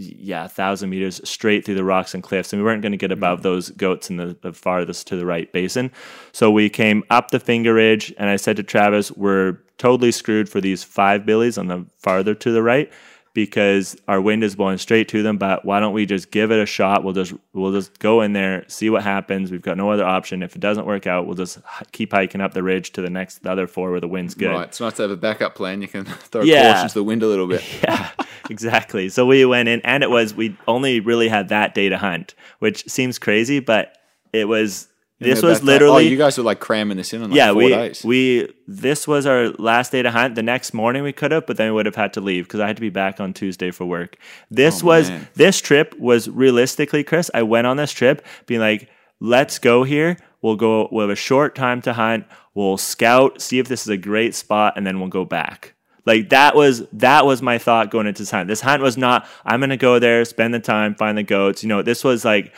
yeah, 0.00 0.46
thousand 0.46 0.88
meters 0.88 1.20
straight 1.28 1.64
through 1.64 1.74
the 1.74 1.84
rocks 1.84 2.14
and 2.14 2.22
cliffs, 2.22 2.52
and 2.52 2.62
we 2.62 2.64
weren't 2.64 2.80
going 2.80 2.92
to 2.92 2.98
get 2.98 3.12
above 3.12 3.40
mm-hmm. 3.40 3.48
those 3.48 3.70
goats 3.70 4.08
in 4.08 4.16
the, 4.16 4.36
the 4.40 4.52
farthest 4.52 5.06
to 5.08 5.16
the 5.16 5.26
right 5.26 5.52
basin. 5.52 5.90
So 6.32 6.50
we 6.50 6.70
came 6.70 7.04
up 7.10 7.30
the 7.30 7.40
finger 7.40 7.74
ridge, 7.74 8.12
and 8.16 8.30
I 8.30 8.36
said 8.36 8.56
to 8.56 8.62
Travis, 8.62 9.12
"We're 9.12 9.58
totally 9.76 10.12
screwed 10.12 10.48
for 10.48 10.60
these 10.60 10.82
five 10.82 11.26
billies 11.26 11.58
on 11.58 11.66
the 11.66 11.86
farther 11.98 12.34
to 12.34 12.50
the 12.50 12.62
right." 12.62 12.90
Because 13.32 13.96
our 14.08 14.20
wind 14.20 14.42
is 14.42 14.56
blowing 14.56 14.78
straight 14.78 15.06
to 15.10 15.22
them, 15.22 15.38
but 15.38 15.64
why 15.64 15.78
don't 15.78 15.92
we 15.92 16.04
just 16.04 16.32
give 16.32 16.50
it 16.50 16.58
a 16.60 16.66
shot? 16.66 17.04
We'll 17.04 17.14
just 17.14 17.32
we'll 17.52 17.70
just 17.70 17.96
go 18.00 18.22
in 18.22 18.32
there, 18.32 18.64
see 18.68 18.90
what 18.90 19.04
happens. 19.04 19.52
We've 19.52 19.62
got 19.62 19.76
no 19.76 19.88
other 19.92 20.04
option. 20.04 20.42
If 20.42 20.56
it 20.56 20.60
doesn't 20.60 20.84
work 20.84 21.06
out, 21.06 21.26
we'll 21.26 21.36
just 21.36 21.58
keep 21.92 22.10
hiking 22.12 22.40
up 22.40 22.54
the 22.54 22.64
ridge 22.64 22.90
to 22.94 23.02
the 23.02 23.08
next 23.08 23.44
the 23.44 23.52
other 23.52 23.68
four 23.68 23.92
where 23.92 24.00
the 24.00 24.08
wind's 24.08 24.34
good. 24.34 24.48
Right, 24.50 24.66
it's 24.66 24.80
nice 24.80 24.94
to 24.94 25.02
have 25.02 25.12
a 25.12 25.16
backup 25.16 25.54
plan. 25.54 25.80
You 25.80 25.86
can 25.86 26.04
throw 26.32 26.42
Yeah. 26.42 26.72
caution 26.72 26.88
to 26.88 26.94
the 26.94 27.04
wind 27.04 27.22
a 27.22 27.28
little 27.28 27.46
bit. 27.46 27.62
yeah, 27.84 28.10
exactly. 28.50 29.08
So 29.08 29.24
we 29.26 29.44
went 29.44 29.68
in, 29.68 29.80
and 29.82 30.02
it 30.02 30.10
was 30.10 30.34
we 30.34 30.56
only 30.66 30.98
really 30.98 31.28
had 31.28 31.50
that 31.50 31.72
day 31.72 31.88
to 31.88 31.98
hunt, 31.98 32.34
which 32.58 32.88
seems 32.88 33.18
crazy, 33.20 33.60
but 33.60 33.96
it 34.32 34.46
was. 34.48 34.88
This 35.20 35.42
was 35.42 35.62
literally. 35.62 36.06
Oh, 36.06 36.08
you 36.08 36.16
guys 36.16 36.38
were 36.38 36.44
like 36.44 36.60
cramming 36.60 36.96
this 36.96 37.12
in 37.12 37.22
in 37.22 37.30
like 37.30 37.36
yeah, 37.36 37.52
we 37.52 37.68
days. 37.68 38.02
we 38.02 38.52
this 38.66 39.06
was 39.06 39.26
our 39.26 39.50
last 39.50 39.92
day 39.92 40.02
to 40.02 40.10
hunt. 40.10 40.34
The 40.34 40.42
next 40.42 40.72
morning 40.72 41.02
we 41.02 41.12
could 41.12 41.30
have, 41.30 41.46
but 41.46 41.56
then 41.58 41.68
we 41.68 41.74
would 41.74 41.86
have 41.86 41.94
had 41.94 42.14
to 42.14 42.20
leave 42.20 42.44
because 42.44 42.60
I 42.60 42.66
had 42.66 42.76
to 42.76 42.80
be 42.80 42.88
back 42.90 43.20
on 43.20 43.34
Tuesday 43.34 43.70
for 43.70 43.84
work. 43.84 44.16
This 44.50 44.82
Oh, 44.82 44.86
was 44.86 45.10
man. 45.10 45.28
this 45.34 45.60
trip 45.60 45.94
was 45.98 46.28
realistically, 46.28 47.04
Chris. 47.04 47.30
I 47.34 47.42
went 47.42 47.66
on 47.66 47.76
this 47.76 47.92
trip 47.92 48.24
being 48.46 48.60
like, 48.60 48.88
let's 49.20 49.58
go 49.58 49.84
here. 49.84 50.16
We'll 50.42 50.56
go. 50.56 50.88
We'll 50.90 51.06
have 51.08 51.12
a 51.12 51.16
short 51.16 51.54
time 51.54 51.82
to 51.82 51.92
hunt. 51.92 52.24
We'll 52.54 52.78
scout, 52.78 53.42
see 53.42 53.58
if 53.58 53.68
this 53.68 53.82
is 53.82 53.88
a 53.88 53.96
great 53.98 54.34
spot, 54.34 54.74
and 54.76 54.86
then 54.86 55.00
we'll 55.00 55.08
go 55.10 55.24
back. 55.26 55.74
Like 56.06 56.30
that 56.30 56.56
was 56.56 56.88
that 56.94 57.26
was 57.26 57.42
my 57.42 57.58
thought 57.58 57.90
going 57.90 58.06
into 58.06 58.22
this 58.22 58.30
hunt. 58.30 58.48
This 58.48 58.62
hunt 58.62 58.82
was 58.82 58.96
not 58.96 59.26
I'm 59.44 59.60
gonna 59.60 59.76
go 59.76 59.98
there, 59.98 60.24
spend 60.24 60.54
the 60.54 60.60
time, 60.60 60.94
find 60.94 61.18
the 61.18 61.22
goats. 61.22 61.62
You 61.62 61.68
know, 61.68 61.82
this 61.82 62.02
was 62.02 62.24
like 62.24 62.54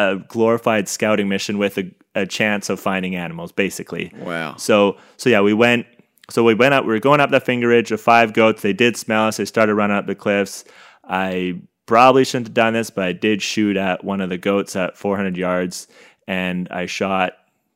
a 0.00 0.24
glorified 0.28 0.88
scouting 0.88 1.28
mission 1.28 1.58
with 1.58 1.78
a, 1.78 1.90
a 2.14 2.26
chance 2.26 2.70
of 2.70 2.80
finding 2.80 3.16
animals, 3.16 3.52
basically. 3.52 4.12
Wow. 4.16 4.56
So 4.56 4.98
so 5.16 5.30
yeah, 5.30 5.40
we 5.40 5.54
went. 5.54 5.86
So 6.28 6.44
we 6.44 6.54
went 6.54 6.74
up. 6.74 6.84
We 6.84 6.92
were 6.92 7.00
going 7.00 7.20
up 7.20 7.30
the 7.30 7.40
finger 7.40 7.68
ridge. 7.68 7.90
of 7.90 8.00
five 8.00 8.32
goats. 8.32 8.62
They 8.62 8.72
did 8.72 8.96
smell 8.96 9.26
us. 9.26 9.38
They 9.38 9.44
started 9.44 9.74
running 9.74 9.96
up 9.96 10.06
the 10.06 10.14
cliffs. 10.14 10.64
I 11.04 11.60
probably 11.86 12.24
shouldn't 12.24 12.46
have 12.48 12.54
done 12.54 12.72
this, 12.72 12.88
but 12.90 13.04
I 13.04 13.12
did 13.12 13.42
shoot 13.42 13.76
at 13.76 14.04
one 14.04 14.20
of 14.20 14.28
the 14.28 14.38
goats 14.38 14.76
at 14.76 14.96
400 14.96 15.36
yards, 15.36 15.88
and 16.28 16.68
I 16.70 16.86
shot 16.86 17.32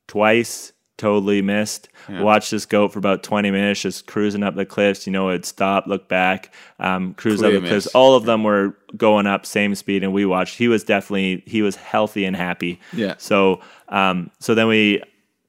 twice. 0.07 0.71
Totally 0.97 1.41
missed. 1.41 1.89
Watched 2.07 2.51
this 2.51 2.65
goat 2.65 2.93
for 2.93 2.99
about 2.99 3.23
20 3.23 3.51
minutes, 3.51 3.81
just 3.81 4.05
cruising 4.07 4.43
up 4.43 4.55
the 4.55 4.65
cliffs. 4.65 5.05
You 5.05 5.11
know, 5.11 5.29
it 5.29 5.45
stopped, 5.45 5.85
stop, 5.85 5.87
look 5.87 6.07
back, 6.07 6.53
um, 6.79 7.13
cruise 7.15 7.39
Clear 7.39 7.57
up 7.57 7.63
the 7.63 7.67
cliffs. 7.67 7.87
All 7.87 8.15
of 8.15 8.25
them 8.25 8.43
were 8.43 8.77
going 8.95 9.27
up 9.27 9.45
same 9.45 9.75
speed, 9.75 10.03
and 10.03 10.13
we 10.13 10.25
watched. 10.25 10.57
He 10.57 10.67
was 10.67 10.83
definitely 10.83 11.43
he 11.45 11.61
was 11.61 11.75
healthy 11.75 12.23
and 12.23 12.35
happy. 12.35 12.79
Yeah. 12.93 13.15
So 13.17 13.61
um, 13.89 14.31
so 14.39 14.55
then 14.55 14.67
we 14.67 15.01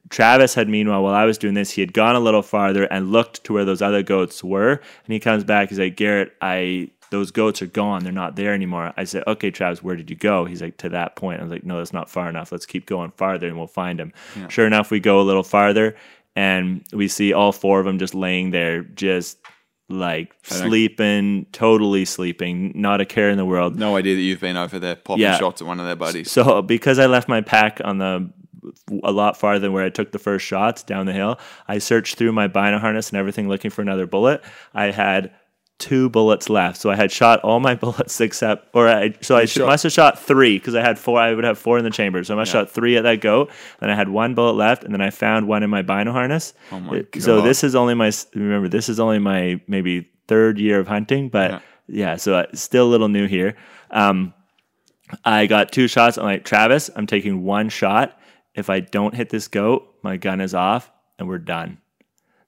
Travis 0.08 0.54
had 0.54 0.68
meanwhile 0.68 1.02
while 1.02 1.14
I 1.14 1.24
was 1.24 1.38
doing 1.38 1.54
this, 1.54 1.70
he 1.70 1.80
had 1.80 1.92
gone 1.92 2.16
a 2.16 2.20
little 2.20 2.42
farther 2.42 2.84
and 2.84 3.12
looked 3.12 3.44
to 3.44 3.52
where 3.52 3.64
those 3.64 3.82
other 3.82 4.02
goats 4.02 4.42
were, 4.42 4.72
and 4.72 5.12
he 5.12 5.20
comes 5.20 5.44
back. 5.44 5.68
He's 5.68 5.78
like, 5.78 5.96
Garrett, 5.96 6.32
I 6.40 6.90
those 7.10 7.30
goats 7.30 7.62
are 7.62 7.66
gone. 7.66 8.02
They're 8.04 8.12
not 8.12 8.36
there 8.36 8.52
anymore. 8.54 8.92
I 8.96 9.04
said, 9.04 9.22
Okay, 9.26 9.50
Travis, 9.50 9.82
where 9.82 9.96
did 9.96 10.10
you 10.10 10.16
go? 10.16 10.44
He's 10.44 10.60
like, 10.62 10.76
To 10.78 10.88
that 10.90 11.16
point. 11.16 11.40
I 11.40 11.42
was 11.42 11.52
like, 11.52 11.64
No, 11.64 11.78
that's 11.78 11.92
not 11.92 12.10
far 12.10 12.28
enough. 12.28 12.52
Let's 12.52 12.66
keep 12.66 12.86
going 12.86 13.10
farther, 13.12 13.46
and 13.46 13.56
we'll 13.56 13.66
find 13.66 14.00
him. 14.00 14.12
Sure 14.48 14.66
enough, 14.66 14.90
we 14.90 15.00
go 15.00 15.20
a 15.20 15.22
little 15.22 15.42
farther, 15.42 15.96
and 16.34 16.84
we 16.92 17.08
see 17.08 17.32
all 17.32 17.52
four 17.52 17.80
of 17.80 17.86
them 17.86 17.98
just 17.98 18.14
laying 18.14 18.50
there, 18.50 18.82
just 18.82 19.38
like 19.88 20.34
sleeping, 20.42 21.46
totally 21.52 22.04
sleeping, 22.04 22.72
not 22.74 23.00
a 23.00 23.04
care 23.04 23.30
in 23.30 23.36
the 23.38 23.44
world. 23.44 23.78
No 23.78 23.96
idea 23.96 24.16
that 24.16 24.20
you've 24.20 24.40
been 24.40 24.56
over 24.56 24.78
there 24.80 24.96
popping 24.96 25.22
Yeah. 25.22 25.38
shots 25.38 25.60
at 25.62 25.66
one 25.68 25.78
of 25.78 25.86
their 25.86 25.94
buddies. 25.96 26.30
So 26.30 26.60
because 26.60 26.98
I 26.98 27.06
left 27.06 27.28
my 27.28 27.40
pack 27.40 27.80
on 27.84 27.98
the 27.98 28.30
a 29.04 29.12
lot 29.12 29.36
farther 29.38 29.60
than 29.60 29.72
where 29.72 29.84
I 29.84 29.90
took 29.90 30.10
the 30.10 30.18
first 30.18 30.44
shots 30.44 30.82
down 30.82 31.06
the 31.06 31.12
hill. 31.12 31.38
I 31.68 31.78
searched 31.78 32.16
through 32.18 32.32
my 32.32 32.48
bino 32.48 32.78
harness 32.80 33.10
and 33.10 33.16
everything 33.18 33.48
looking 33.48 33.70
for 33.70 33.80
another 33.80 34.06
bullet. 34.08 34.42
I 34.74 34.86
had 34.90 35.30
two 35.78 36.08
bullets 36.08 36.48
left. 36.48 36.80
So 36.80 36.90
I 36.90 36.96
had 36.96 37.12
shot 37.12 37.40
all 37.40 37.60
my 37.60 37.74
bullets 37.84 38.20
except, 38.20 38.68
or 38.74 38.88
I, 38.88 39.14
so 39.20 39.36
I 39.36 39.44
shot- 39.44 39.66
must 39.66 39.82
have 39.82 39.92
shot 39.92 40.18
three 40.18 40.58
because 40.58 40.74
I 40.74 40.80
had 40.80 40.98
four. 40.98 41.18
I 41.20 41.34
would 41.34 41.44
have 41.44 41.58
four 41.58 41.76
in 41.78 41.84
the 41.84 41.90
chamber. 41.90 42.22
So 42.24 42.34
I 42.34 42.36
must 42.38 42.52
have 42.52 42.66
shot 42.68 42.74
three 42.74 42.96
at 42.96 43.02
that 43.02 43.20
goat. 43.20 43.50
Then 43.80 43.90
I 43.90 43.94
had 43.94 44.08
one 44.08 44.34
bullet 44.34 44.54
left, 44.54 44.84
and 44.84 44.92
then 44.94 45.00
I 45.00 45.10
found 45.10 45.46
one 45.48 45.62
in 45.62 45.70
my 45.70 45.82
bino 45.82 46.12
harness. 46.12 46.54
Oh 46.72 46.80
my 46.80 46.96
It- 46.98 47.22
So 47.22 47.40
this 47.40 47.62
is 47.64 47.74
only 47.74 47.94
my 47.94 48.10
remember. 48.34 48.68
This 48.68 48.88
is 48.88 48.98
only 49.00 49.18
my 49.18 49.60
maybe 49.66 50.08
third 50.28 50.58
year 50.58 50.80
of 50.80 50.88
hunting, 50.88 51.28
but 51.28 51.50
Yeah. 51.50 51.58
yeah, 51.88 52.16
so 52.16 52.34
uh, 52.36 52.46
still 52.54 52.86
a 52.86 52.90
little 52.90 53.08
new 53.08 53.26
here. 53.26 53.56
Um, 53.90 54.32
I 55.24 55.46
got 55.46 55.70
two 55.72 55.86
shots. 55.88 56.18
I'm 56.18 56.24
like, 56.24 56.44
Travis, 56.44 56.90
I'm 56.96 57.06
taking 57.06 57.44
one 57.44 57.68
shot. 57.68 58.18
If 58.54 58.70
I 58.70 58.80
don't 58.80 59.14
hit 59.14 59.28
this 59.28 59.46
goat, 59.48 59.94
my 60.02 60.16
gun 60.16 60.40
is 60.40 60.54
off 60.54 60.90
and 61.18 61.28
we're 61.28 61.38
done. 61.38 61.78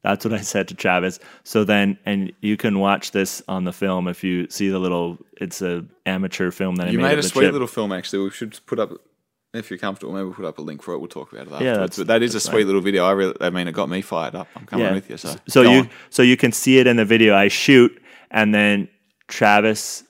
That's 0.08 0.24
what 0.24 0.32
I 0.32 0.40
said 0.40 0.68
to 0.68 0.74
Travis. 0.74 1.18
So 1.44 1.64
then, 1.64 1.98
and 2.06 2.32
you 2.40 2.56
can 2.56 2.78
watch 2.78 3.10
this 3.10 3.42
on 3.46 3.64
the 3.64 3.72
film 3.72 4.08
if 4.08 4.24
you 4.24 4.48
see 4.48 4.70
the 4.70 4.78
little. 4.78 5.18
It's 5.40 5.60
a 5.60 5.84
amateur 6.06 6.50
film 6.50 6.76
that 6.76 6.88
I 6.88 6.90
You 6.90 6.96
made. 6.98 7.04
made 7.08 7.18
of 7.18 7.24
a 7.26 7.28
sweet 7.28 7.52
little 7.52 7.66
film. 7.68 7.92
Actually, 7.92 8.24
we 8.24 8.30
should 8.30 8.58
put 8.66 8.78
up. 8.78 8.90
If 9.54 9.70
you're 9.70 9.78
comfortable, 9.78 10.12
maybe 10.14 10.24
we'll 10.24 10.34
put 10.34 10.44
up 10.46 10.58
a 10.58 10.62
link 10.62 10.82
for 10.82 10.94
it. 10.94 10.98
We'll 10.98 11.08
talk 11.08 11.30
about 11.32 11.46
it 11.46 11.52
afterwards. 11.52 11.78
that's- 11.78 11.96
but 11.98 12.06
that 12.08 12.22
is 12.22 12.32
a 12.32 12.34
that's 12.36 12.44
sweet 12.46 12.64
little 12.66 12.80
video. 12.80 13.04
I 13.04 13.12
really, 13.12 13.34
I 13.40 13.50
mean, 13.50 13.68
it 13.68 13.72
got 13.72 13.88
me 13.90 14.00
fired 14.02 14.34
up. 14.34 14.48
I'm 14.56 14.64
coming 14.66 14.92
with 14.94 15.08
you. 15.10 15.16
So, 15.18 15.36
so 15.46 15.62
go 15.62 15.72
you 15.72 15.78
on. 15.80 15.90
so 16.10 16.22
you 16.22 16.36
can 16.38 16.52
see 16.52 16.78
it 16.78 16.86
in 16.86 16.96
the 16.96 17.04
video. 17.04 17.34
I 17.34 17.48
shoot, 17.48 17.92
and 18.30 18.54
then 18.54 18.88
Travis 19.26 20.04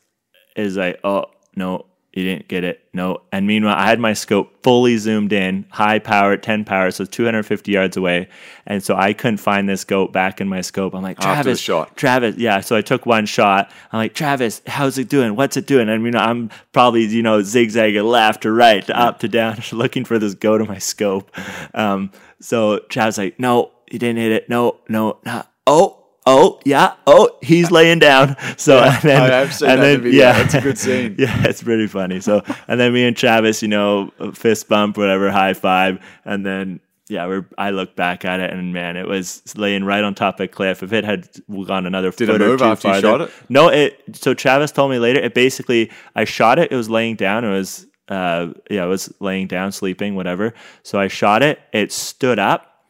is 0.57 0.77
like, 0.77 1.01
"Oh 1.05 1.27
no, 1.57 1.87
you 2.19 2.25
didn't 2.25 2.49
get 2.49 2.65
it." 2.65 2.81
No, 2.93 3.23
and 3.33 3.47
meanwhile, 3.47 3.77
I 3.77 3.87
had 3.87 4.01
my 4.01 4.13
scope 4.13 4.63
fully 4.63 4.97
zoomed 4.99 5.33
in, 5.33 5.67
high 5.71 5.99
power, 5.99 6.37
ten 6.37 6.65
power, 6.65 6.91
so 6.91 7.05
250 7.05 7.71
yards 7.71 7.97
away, 7.97 8.29
and 8.67 8.83
so 8.83 8.97
I 8.97 9.13
couldn't 9.13 9.39
find 9.39 9.69
this 9.69 9.85
goat 9.85 10.13
back 10.13 10.41
in 10.41 10.49
my 10.49 10.61
scope. 10.61 10.95
I'm 10.95 11.03
like, 11.03 11.19
Travis, 11.19 11.61
shot. 11.61 11.97
Travis, 11.97 12.37
yeah. 12.37 12.61
So 12.61 12.77
I 12.77 12.83
took 12.83 13.07
one 13.07 13.27
shot. 13.27 13.71
I'm 13.93 13.99
like, 13.99 14.15
Travis, 14.15 14.61
how's 14.67 14.99
it 14.99 15.09
doing? 15.09 15.37
What's 15.37 15.57
it 15.57 15.67
doing? 15.67 15.89
And 15.89 16.05
you 16.05 16.11
know, 16.11 16.19
I'm 16.19 16.51
probably 16.73 17.05
you 17.05 17.23
know 17.23 17.43
zigzagging 17.43 18.03
left 18.03 18.43
to 18.43 18.53
right, 18.53 18.87
to 18.87 18.99
up 18.99 19.21
to 19.21 19.29
down, 19.29 19.63
looking 19.73 20.05
for 20.05 20.19
this 20.19 20.35
goat 20.35 20.61
in 20.61 20.69
my 20.69 20.79
scope. 20.79 21.31
Um, 21.75 22.11
so 22.41 22.81
Travis 22.89 23.19
like, 23.19 23.39
no, 23.39 23.73
you 23.91 23.99
didn't 23.99 24.19
hit 24.19 24.33
it. 24.33 24.49
No, 24.49 24.81
no, 24.89 25.19
no. 25.25 25.45
Oh. 25.67 25.98
Oh 26.31 26.61
yeah! 26.67 26.93
Oh, 27.07 27.31
he's 27.41 27.71
laying 27.71 28.01
down. 28.01 28.37
So 28.59 28.79
and 28.81 29.03
then, 29.03 29.23
I 29.23 29.35
have 29.35 29.55
seen 29.55 29.71
and 29.71 29.83
then 29.83 30.03
video. 30.03 30.25
yeah, 30.27 30.45
It's 30.45 30.53
a 30.55 30.61
good 30.61 30.77
scene. 30.77 31.17
yeah, 31.19 31.47
it's 31.49 31.63
pretty 31.63 31.87
funny. 31.87 32.21
So 32.21 32.43
and 32.69 32.79
then 32.79 32.93
me 32.93 33.05
and 33.07 33.17
Travis, 33.17 33.63
you 33.63 33.69
know, 33.69 34.13
fist 34.35 34.69
bump, 34.69 34.99
whatever, 34.99 35.31
high 35.31 35.55
five, 35.55 36.05
and 36.27 36.45
then 36.45 36.81
yeah, 37.09 37.27
we're. 37.27 37.47
I 37.57 37.71
look 37.71 37.97
back 37.97 38.27
at 38.27 38.41
it, 38.41 38.53
and 38.53 38.75
man, 38.75 38.99
it 38.99 39.09
was 39.09 39.43
laying 39.57 39.85
right 39.85 40.05
on 40.05 40.15
top 40.15 40.39
of 40.39 40.45
a 40.45 40.49
cliff. 40.49 40.83
If 40.83 40.93
it 40.93 41.05
had 41.05 41.31
gone 41.67 41.87
another 41.87 42.11
Did 42.11 42.29
it 42.29 42.33
foot 42.33 42.43
or 42.43 42.47
move 42.49 42.59
two 42.59 42.65
after 42.67 42.89
you 42.89 42.95
farther, 42.95 43.09
shot 43.09 43.21
it? 43.23 43.31
no, 43.49 43.69
it. 43.69 43.99
So 44.13 44.35
Travis 44.35 44.71
told 44.71 44.91
me 44.91 44.99
later. 44.99 45.21
It 45.21 45.33
basically, 45.33 45.91
I 46.15 46.25
shot 46.25 46.59
it. 46.59 46.71
It 46.71 46.77
was 46.77 46.91
laying 46.91 47.17
down. 47.17 47.45
It 47.45 47.51
was, 47.51 47.87
uh, 48.09 48.49
yeah, 48.71 48.85
it 48.85 48.89
was 48.89 49.11
laying 49.21 49.47
down, 49.47 49.73
sleeping, 49.73 50.15
whatever. 50.15 50.53
So 50.83 51.01
I 51.01 51.09
shot 51.09 51.43
it. 51.43 51.59
It 51.73 51.91
stood 51.91 52.39
up, 52.39 52.85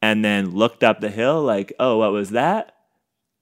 and 0.00 0.24
then 0.24 0.54
looked 0.54 0.84
up 0.84 1.00
the 1.00 1.10
hill, 1.10 1.42
like, 1.42 1.72
oh, 1.80 1.98
what 1.98 2.12
was 2.12 2.30
that? 2.30 2.75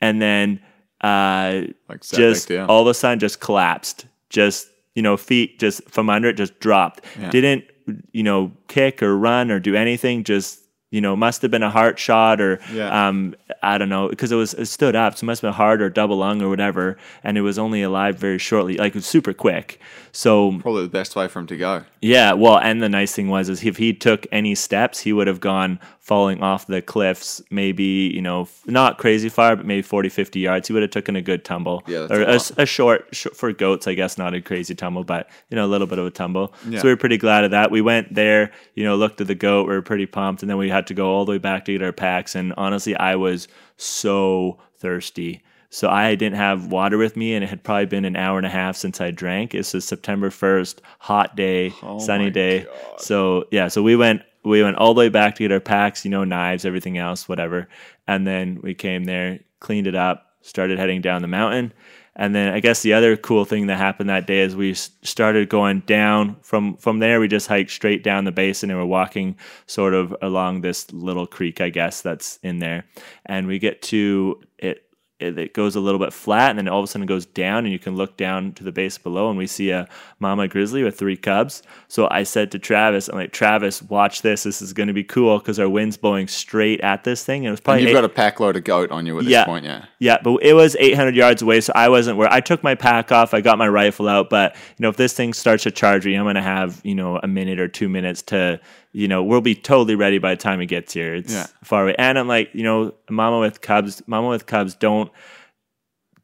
And 0.05 0.21
then, 0.21 0.61
uh, 1.01 1.63
Like 1.89 2.03
just 2.03 2.49
down. 2.49 2.69
all 2.69 2.83
of 2.83 2.89
a 2.89 2.95
sudden, 2.95 3.19
just 3.19 3.41
collapsed. 3.41 4.07
Just 4.31 4.69
you 4.95 5.03
know, 5.03 5.17
feet 5.17 5.59
just 5.59 5.83
from 5.91 6.09
under 6.11 6.29
it, 6.29 6.37
just 6.37 6.61
dropped. 6.61 7.05
Yeah. 7.21 7.31
Didn't 7.31 7.65
you 8.13 8.23
know, 8.23 8.51
kick 8.69 9.03
or 9.03 9.17
run 9.17 9.51
or 9.51 9.61
do 9.61 9.75
anything. 9.75 10.25
Just 10.25 10.61
you 10.95 11.01
know, 11.01 11.15
must 11.17 11.43
have 11.43 11.51
been 11.51 11.63
a 11.65 11.71
heart 11.79 11.99
shot 11.99 12.41
or 12.41 12.61
Yeah. 12.73 12.91
um, 13.09 13.35
I 13.63 13.79
don't 13.79 13.89
know 13.89 14.09
because 14.09 14.31
it 14.33 14.37
was 14.37 14.55
it 14.55 14.67
stood 14.67 14.95
up, 14.95 15.17
so 15.17 15.25
it 15.25 15.27
must 15.27 15.43
have 15.43 15.49
been 15.51 15.57
heart 15.57 15.83
or 15.83 15.91
double 15.91 16.19
lung 16.19 16.41
or 16.43 16.49
whatever, 16.49 16.97
and 17.25 17.37
it 17.37 17.43
was 17.43 17.59
only 17.59 17.83
alive 17.83 18.17
very 18.17 18.39
shortly, 18.39 18.77
like 18.77 18.95
super 19.01 19.33
quick. 19.33 19.81
So 20.13 20.59
Probably 20.61 20.83
the 20.85 20.89
best 21.01 21.17
way 21.17 21.27
for 21.27 21.41
him 21.41 21.47
to 21.49 21.57
go. 21.57 21.83
yeah, 22.01 22.33
well, 22.35 22.59
and 22.59 22.81
the 22.81 22.89
nice 22.89 23.13
thing 23.17 23.29
was 23.29 23.49
is 23.49 23.65
if 23.65 23.77
he 23.79 23.93
took 23.93 24.27
any 24.31 24.55
steps, 24.55 25.01
he 25.01 25.13
would 25.13 25.27
have 25.27 25.41
gone 25.41 25.81
falling 25.99 26.43
off 26.43 26.67
the 26.67 26.83
cliffs, 26.83 27.43
maybe 27.51 28.13
you 28.15 28.21
know, 28.23 28.47
not 28.67 28.99
crazy 28.99 29.29
far, 29.31 29.57
but 29.57 29.65
maybe 29.67 29.83
40, 29.83 30.09
50 30.11 30.39
yards. 30.39 30.69
He 30.69 30.75
would 30.75 30.83
have 30.83 30.91
taken 30.93 31.17
a 31.17 31.23
good 31.23 31.45
tumble, 31.45 31.83
Yeah, 31.89 32.07
or 32.11 32.23
a 32.23 32.35
a, 32.35 32.41
a 32.59 32.67
short, 32.67 33.17
for 33.17 33.53
goats, 33.53 33.89
I 33.89 33.95
guess, 33.95 34.17
not 34.19 34.35
a 34.35 34.41
crazy 34.41 34.75
tumble, 34.75 35.03
but 35.03 35.29
you 35.51 35.57
know, 35.57 35.65
a 35.65 35.71
little 35.75 35.87
bit 35.89 35.99
of 35.99 36.07
a 36.07 36.11
tumble. 36.11 36.53
Yeah. 36.69 36.79
So 36.81 36.85
we 36.85 36.91
were 36.91 36.97
pretty 36.99 37.17
glad 37.17 37.43
of 37.45 37.51
that. 37.53 37.71
We 37.73 37.81
went 37.81 38.15
there, 38.15 38.53
you 38.75 38.85
know, 38.85 38.95
looked 38.97 39.21
at 39.21 39.27
the 39.27 39.35
goat. 39.35 39.67
We 39.67 39.75
were 39.75 39.83
pretty 39.83 40.07
pumped, 40.07 40.43
and 40.43 40.51
then 40.51 40.59
we 40.59 40.69
had 40.69 40.84
to 40.89 40.95
go 40.95 41.11
all 41.11 41.25
the 41.25 41.33
way 41.33 41.39
back 41.39 41.65
to 41.65 41.73
get 41.73 41.83
our 41.83 41.93
packs. 41.93 42.35
And 42.35 42.53
honestly, 42.57 42.97
I 42.97 43.17
was 43.17 43.49
so 43.77 44.59
thirsty. 44.79 45.43
So 45.71 45.89
I 45.89 46.15
didn't 46.15 46.37
have 46.37 46.69
water 46.69 46.97
with 46.97 47.17
me, 47.17 47.35
and 47.35 47.43
it 47.43 47.49
had 47.49 47.65
probably 47.65 47.87
been 47.87 48.05
an 48.05 48.15
hour 48.15 48.39
and 48.39 48.47
a 48.47 48.51
half 48.51 48.77
since 48.77 49.01
I 49.01 49.11
drank. 49.11 49.55
It's 49.57 49.75
a 49.75 49.81
September 49.81 50.31
first, 50.31 50.81
hot 51.01 51.35
day, 51.35 51.73
oh 51.83 51.99
sunny 51.99 52.25
Oh 52.25 52.27
my 52.27 52.31
day. 52.31 52.61
God. 52.65 53.01
So 53.01 53.45
yeah, 53.51 53.67
so 53.67 53.83
we 53.83 53.97
went 53.97 54.23
we 54.45 54.63
went 54.63 54.77
all 54.77 54.95
the 54.95 55.01
way 55.01 55.09
back 55.09 55.35
to 55.35 55.43
get 55.43 55.51
our 55.51 55.59
packs, 55.59 56.05
you 56.05 56.11
know, 56.13 56.23
knives, 56.23 56.65
everything 56.65 56.97
else, 56.99 57.29
whatever. 57.29 57.69
And 58.07 58.27
then 58.27 58.61
we 58.63 58.75
came 58.75 59.05
there, 59.05 59.41
cleaned 59.59 59.87
it 59.87 59.95
up, 59.97 60.27
started 60.43 60.79
heading 60.79 61.01
down 61.01 61.23
the 61.23 61.29
mountain. 61.29 61.73
And 62.17 62.35
then 62.35 62.53
I 62.53 62.61
guess 62.61 62.83
the 62.83 62.93
other 62.93 63.17
cool 63.17 63.45
thing 63.45 63.67
that 63.67 63.77
happened 63.77 64.09
that 64.09 64.27
day 64.27 64.41
is 64.41 64.55
we 64.55 64.75
started 64.75 65.49
going 65.49 65.81
down 65.81 66.37
from 66.43 66.77
from 66.77 67.01
there. 67.01 67.19
We 67.19 67.29
just 67.29 67.49
hiked 67.49 67.71
straight 67.71 68.05
down 68.05 68.25
the 68.25 68.33
basin 68.33 68.71
and 68.71 68.79
we're 68.79 68.87
walking 68.87 69.37
sort 69.67 69.95
of 69.95 70.15
along 70.23 70.61
this 70.61 70.93
little 70.93 71.27
creek, 71.27 71.61
I 71.61 71.71
guess 71.71 72.03
that's 72.03 72.39
in 72.43 72.61
there. 72.61 72.85
And 73.27 73.47
we 73.47 73.59
get 73.59 73.83
to 73.83 74.41
it 74.59 74.84
it, 75.25 75.39
it 75.39 75.55
goes 75.55 75.75
a 75.77 75.81
little 75.81 75.99
bit 75.99 76.13
flat 76.13 76.51
and 76.51 76.59
then 76.59 76.69
all 76.69 76.81
of 76.81 76.85
a 76.85 76.87
sudden 76.87 77.03
it 77.05 77.07
goes 77.07 77.27
down 77.27 77.65
and 77.65 77.73
you 77.73 77.79
can 77.79 77.97
look 77.97 78.17
down 78.17 78.53
to 78.53 78.63
the 78.65 78.73
base 78.73 78.99
below 78.99 79.29
and 79.29 79.39
we 79.39 79.47
see 79.47 79.71
a 79.71 79.89
mama 80.21 80.47
grizzly 80.49 80.83
with 80.83 80.99
three 80.99 81.17
cubs 81.17 81.63
so 81.89 82.07
i 82.11 82.23
said 82.23 82.51
to 82.53 82.59
travis 82.59 83.09
i'm 83.09 83.17
like 83.17 83.33
travis 83.33 83.83
watch 83.83 84.23
this 84.23 84.43
this 84.45 84.61
is 84.63 84.73
going 84.73 84.87
to 84.89 84.93
be 84.93 85.05
cool 85.05 85.39
because 85.39 85.59
our 85.59 85.69
wind's 85.69 85.97
blowing 85.97 86.29
straight 86.29 86.81
at 86.83 87.05
this 87.05 87.25
thing 87.25 87.47
and 87.47 87.49
it 87.49 87.51
was 87.53 87.61
And 87.61 87.65
probably 87.65 87.83
you've 87.83 87.91
eight- 87.91 87.95
got 87.95 88.05
a 88.05 88.09
pack 88.09 88.41
load 88.41 88.57
of 88.57 88.65
goat 88.65 88.91
on 88.91 89.07
you 89.07 89.19
at 89.19 89.25
this 89.25 89.45
point, 89.45 89.65
yeah. 89.65 89.85
yeah, 89.99 90.19
but 90.23 90.39
it 90.43 90.55
was 90.55 90.77
800 90.79 91.17
yards 91.17 91.43
away, 91.43 91.61
so 91.61 91.73
I 91.75 91.89
wasn't 91.89 92.17
where 92.19 92.33
I 92.33 92.41
took 92.41 92.63
my 92.63 92.75
pack 92.75 93.11
off. 93.13 93.33
I 93.35 93.41
got 93.41 93.59
my 93.59 93.69
rifle 93.69 94.09
out, 94.09 94.29
but 94.31 94.55
you 94.55 94.83
know, 94.83 94.89
if 94.89 94.97
this 94.97 95.13
thing 95.15 95.33
starts 95.33 95.63
to 95.65 95.71
charge 95.71 96.05
me, 96.07 96.15
I'm 96.15 96.25
gonna 96.25 96.43
have 96.43 96.81
you 96.85 96.95
know 96.95 97.19
a 97.23 97.27
minute 97.27 97.59
or 97.59 97.69
two 97.69 97.89
minutes 97.89 98.23
to, 98.23 98.61
you 98.97 99.09
know, 99.09 99.23
we'll 99.23 99.41
be 99.43 99.55
totally 99.57 99.97
ready 99.97 100.19
by 100.19 100.31
the 100.35 100.41
time 100.41 100.61
it 100.63 100.67
gets 100.67 100.95
here. 100.95 101.15
It's 101.17 101.33
Yeah. 101.35 101.47
far 101.65 101.83
away, 101.83 101.97
and 101.99 102.19
I'm 102.19 102.29
like, 102.29 102.51
you 102.55 102.63
know, 102.63 102.95
mama 103.11 103.41
with 103.41 103.61
cubs, 103.61 104.03
mama 104.07 104.29
with 104.29 104.47
cubs, 104.47 104.75
don't, 104.75 105.11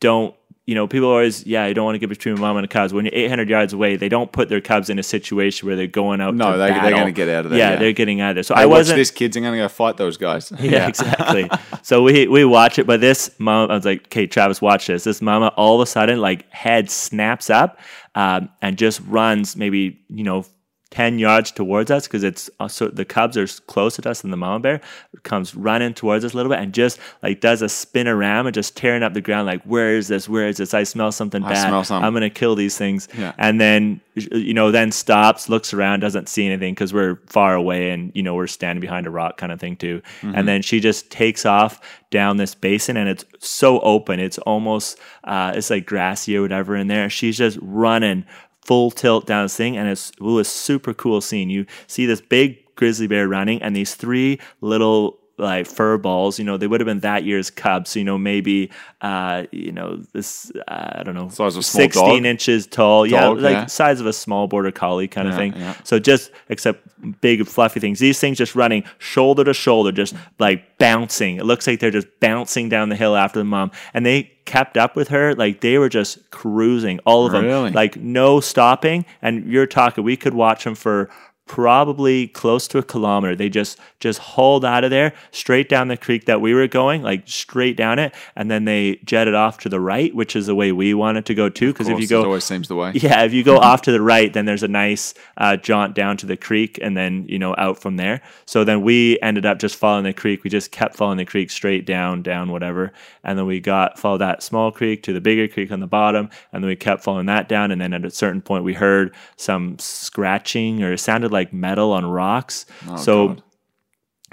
don't. 0.00 0.34
You 0.66 0.76
know, 0.76 0.86
people 0.86 1.08
always, 1.08 1.44
yeah, 1.46 1.66
you 1.66 1.74
don't 1.74 1.84
want 1.84 1.96
to 1.96 1.98
get 1.98 2.08
between 2.08 2.38
mama 2.38 2.60
and 2.60 2.64
the 2.64 2.72
cubs. 2.72 2.92
When 2.94 3.04
you're 3.04 3.14
800 3.14 3.48
yards 3.50 3.72
away, 3.72 3.96
they 3.96 4.08
don't 4.08 4.30
put 4.30 4.48
their 4.48 4.60
cubs 4.60 4.88
in 4.88 5.00
a 5.00 5.02
situation 5.02 5.66
where 5.66 5.74
they're 5.74 5.88
going 5.88 6.20
out. 6.20 6.36
No, 6.36 6.52
to 6.52 6.58
they- 6.58 6.68
they're 6.70 6.90
gonna 6.92 7.10
get 7.10 7.28
out 7.28 7.44
of 7.44 7.50
there, 7.50 7.58
Yeah, 7.58 7.70
yeah. 7.72 7.76
they're 7.76 7.92
getting 7.92 8.20
out 8.20 8.30
of 8.30 8.34
there. 8.36 8.42
So 8.44 8.54
Hey, 8.54 8.60
I 8.62 8.66
watch 8.66 8.76
wasn't. 8.80 8.98
this, 8.98 9.10
kids. 9.10 9.36
I'm 9.36 9.42
going 9.42 9.54
to 9.54 9.58
go 9.64 9.68
fight 9.68 9.96
those 9.96 10.16
guys. 10.16 10.52
Yeah, 10.60 10.86
exactly. 10.86 11.50
so 11.82 12.04
we 12.04 12.28
we 12.28 12.44
watch 12.44 12.78
it, 12.78 12.86
but 12.86 13.00
this 13.00 13.32
mom, 13.40 13.68
I 13.68 13.74
was 13.74 13.84
like, 13.84 14.04
"Okay, 14.04 14.28
Travis, 14.28 14.62
watch 14.62 14.86
this." 14.86 15.02
This 15.02 15.20
mama, 15.20 15.48
all 15.56 15.74
of 15.74 15.80
a 15.80 15.90
sudden, 15.90 16.20
like 16.20 16.48
head 16.52 16.88
snaps 16.88 17.50
up 17.50 17.80
um, 18.14 18.48
and 18.62 18.78
just 18.78 19.00
runs 19.08 19.56
maybe 19.56 19.98
you 20.08 20.22
know. 20.22 20.44
10 20.90 21.20
yards 21.20 21.52
towards 21.52 21.88
us 21.90 22.08
because 22.08 22.24
it's 22.24 22.50
also 22.58 22.88
the 22.88 23.04
cubs 23.04 23.36
are 23.36 23.46
closer 23.68 24.02
to 24.02 24.10
us 24.10 24.22
than 24.22 24.32
the 24.32 24.36
mama 24.36 24.58
bear 24.58 24.80
comes 25.22 25.54
running 25.54 25.94
towards 25.94 26.24
us 26.24 26.32
a 26.32 26.36
little 26.36 26.50
bit 26.50 26.58
and 26.58 26.74
just 26.74 26.98
like 27.22 27.40
does 27.40 27.62
a 27.62 27.68
spin 27.68 28.08
around 28.08 28.46
and 28.46 28.54
just 28.54 28.76
tearing 28.76 29.02
up 29.04 29.14
the 29.14 29.20
ground 29.20 29.46
like 29.46 29.62
where 29.62 29.94
is 29.96 30.08
this 30.08 30.28
where 30.28 30.48
is 30.48 30.56
this 30.56 30.74
i 30.74 30.82
smell 30.82 31.12
something 31.12 31.44
I 31.44 31.50
bad 31.50 31.68
smell 31.68 31.84
something. 31.84 32.04
i'm 32.04 32.12
gonna 32.12 32.28
kill 32.28 32.56
these 32.56 32.76
things 32.76 33.06
Yeah. 33.16 33.32
and 33.38 33.60
then 33.60 34.00
you 34.16 34.52
know 34.52 34.72
then 34.72 34.90
stops 34.90 35.48
looks 35.48 35.72
around 35.72 36.00
doesn't 36.00 36.28
see 36.28 36.44
anything 36.44 36.74
because 36.74 36.92
we're 36.92 37.20
far 37.26 37.54
away 37.54 37.90
and 37.90 38.10
you 38.16 38.22
know 38.24 38.34
we're 38.34 38.48
standing 38.48 38.80
behind 38.80 39.06
a 39.06 39.10
rock 39.10 39.36
kind 39.36 39.52
of 39.52 39.60
thing 39.60 39.76
too 39.76 40.02
Mm-hmm. 40.22 40.34
and 40.34 40.48
then 40.48 40.60
she 40.62 40.80
just 40.80 41.10
takes 41.10 41.46
off 41.46 41.80
down 42.10 42.36
this 42.36 42.54
basin 42.56 42.96
and 42.96 43.08
it's 43.08 43.24
so 43.38 43.78
open 43.80 44.18
it's 44.18 44.38
almost 44.38 44.98
uh, 45.22 45.52
it's 45.54 45.70
like 45.70 45.86
grassy 45.86 46.36
or 46.36 46.42
whatever 46.42 46.74
in 46.74 46.88
there 46.88 47.08
she's 47.08 47.38
just 47.38 47.56
running 47.62 48.24
full 48.64 48.90
tilt 48.90 49.26
down 49.26 49.44
this 49.44 49.56
thing 49.56 49.76
and 49.76 49.88
it's 49.88 50.10
it 50.10 50.20
was 50.20 50.46
a 50.46 50.50
super 50.50 50.92
cool 50.94 51.20
scene 51.20 51.50
you 51.50 51.64
see 51.86 52.06
this 52.06 52.20
big 52.20 52.58
grizzly 52.76 53.06
bear 53.06 53.26
running 53.28 53.60
and 53.62 53.74
these 53.74 53.94
three 53.94 54.38
little 54.60 55.20
like 55.40 55.66
fur 55.66 55.96
balls, 55.98 56.38
you 56.38 56.44
know, 56.44 56.56
they 56.56 56.66
would 56.66 56.80
have 56.80 56.86
been 56.86 57.00
that 57.00 57.24
year's 57.24 57.50
cubs. 57.50 57.96
You 57.96 58.04
know, 58.04 58.18
maybe, 58.18 58.70
uh, 59.00 59.44
you 59.50 59.72
know, 59.72 59.96
this, 60.12 60.52
uh, 60.68 60.90
I 60.96 61.02
don't 61.02 61.14
know, 61.14 61.28
Size 61.28 61.56
of 61.56 61.64
16 61.64 62.04
dog? 62.04 62.24
inches 62.24 62.66
tall. 62.66 63.06
yeah, 63.06 63.28
like 63.28 63.52
yeah. 63.52 63.66
size 63.66 64.00
of 64.00 64.06
a 64.06 64.12
small 64.12 64.46
border 64.46 64.70
collie 64.70 65.08
kind 65.08 65.26
of 65.28 65.34
thing. 65.34 65.54
yeah. 65.56 65.74
So 65.82 65.98
just 65.98 66.30
except 66.48 66.86
big 67.20 67.46
fluffy 67.46 67.80
things. 67.80 67.98
These 67.98 68.20
things 68.20 68.38
just 68.38 68.54
running 68.54 68.84
shoulder 68.98 69.42
to 69.44 69.54
shoulder, 69.54 69.90
just 69.90 70.14
like 70.38 70.78
bouncing. 70.78 71.36
It 71.36 71.46
looks 71.46 71.66
like 71.66 71.80
they're 71.80 71.90
just 71.90 72.08
bouncing 72.20 72.68
down 72.68 72.90
the 72.90 72.96
hill 72.96 73.16
after 73.16 73.38
the 73.38 73.44
mom, 73.44 73.70
and 73.94 74.04
they 74.04 74.30
kept 74.50 74.76
up 74.76 74.96
with 74.96 75.08
her. 75.08 75.34
Like 75.34 75.60
they 75.60 75.78
were 75.78 75.88
just 75.88 76.28
cruising, 76.30 76.98
all 77.06 77.24
of 77.24 77.32
them, 77.32 77.44
Really? 77.44 77.70
like 77.70 77.96
no 77.96 78.40
stopping. 78.40 79.04
And 79.22 79.46
you're 79.46 79.66
talking, 79.66 80.02
we 80.02 80.16
could 80.16 80.34
watch 80.34 80.64
them 80.64 80.74
for 80.74 81.08
probably 81.50 82.28
close 82.28 82.68
to 82.68 82.78
a 82.78 82.82
kilometer. 82.82 83.34
They 83.34 83.48
just 83.48 83.76
just 83.98 84.20
hauled 84.20 84.64
out 84.64 84.84
of 84.84 84.90
there 84.90 85.12
straight 85.32 85.68
down 85.68 85.88
the 85.88 85.96
creek 85.96 86.26
that 86.26 86.40
we 86.40 86.54
were 86.54 86.68
going, 86.68 87.02
like 87.02 87.24
straight 87.26 87.76
down 87.76 87.98
it, 87.98 88.14
and 88.36 88.48
then 88.48 88.66
they 88.66 89.00
jetted 89.04 89.34
off 89.34 89.58
to 89.58 89.68
the 89.68 89.80
right, 89.80 90.14
which 90.14 90.36
is 90.36 90.46
the 90.46 90.54
way 90.54 90.70
we 90.70 90.94
wanted 90.94 91.26
to 91.26 91.34
go 91.34 91.48
too. 91.48 91.72
Because 91.72 91.88
if 91.88 91.98
you 91.98 92.06
go 92.06 92.20
it 92.20 92.26
always 92.26 92.44
seems 92.44 92.68
the 92.68 92.76
way. 92.76 92.92
yeah, 92.94 93.24
if 93.24 93.32
you 93.32 93.42
go 93.42 93.58
off 93.68 93.82
to 93.82 93.90
the 93.90 94.00
right, 94.00 94.32
then 94.32 94.44
there's 94.44 94.62
a 94.62 94.68
nice 94.68 95.12
uh, 95.38 95.56
jaunt 95.56 95.96
down 95.96 96.16
to 96.18 96.26
the 96.26 96.36
creek, 96.36 96.78
and 96.80 96.96
then 96.96 97.26
you 97.28 97.36
know 97.36 97.56
out 97.58 97.78
from 97.78 97.96
there. 97.96 98.22
So 98.46 98.62
then 98.62 98.82
we 98.82 99.18
ended 99.20 99.44
up 99.44 99.58
just 99.58 99.74
following 99.74 100.04
the 100.04 100.12
creek. 100.12 100.44
We 100.44 100.50
just 100.50 100.70
kept 100.70 100.94
following 100.94 101.18
the 101.18 101.24
creek 101.24 101.50
straight 101.50 101.84
down, 101.84 102.22
down, 102.22 102.52
whatever, 102.52 102.92
and 103.24 103.36
then 103.36 103.46
we 103.46 103.58
got 103.58 103.98
followed 103.98 104.18
that 104.18 104.44
small 104.44 104.70
creek 104.70 105.02
to 105.02 105.12
the 105.12 105.20
bigger 105.20 105.48
creek 105.48 105.72
on 105.72 105.80
the 105.80 105.88
bottom, 105.88 106.30
and 106.52 106.62
then 106.62 106.68
we 106.68 106.76
kept 106.76 107.02
following 107.02 107.26
that 107.26 107.48
down. 107.48 107.72
And 107.72 107.80
then 107.80 107.92
at 107.92 108.04
a 108.04 108.10
certain 108.10 108.40
point, 108.40 108.62
we 108.62 108.74
heard 108.74 109.12
some 109.36 109.76
scratching, 109.80 110.84
or 110.84 110.92
it 110.92 110.98
sounded 110.98 111.32
like 111.32 111.39
metal 111.52 111.92
on 111.92 112.04
rocks. 112.06 112.66
Oh, 112.88 112.96
so 112.96 113.28
God. 113.28 113.42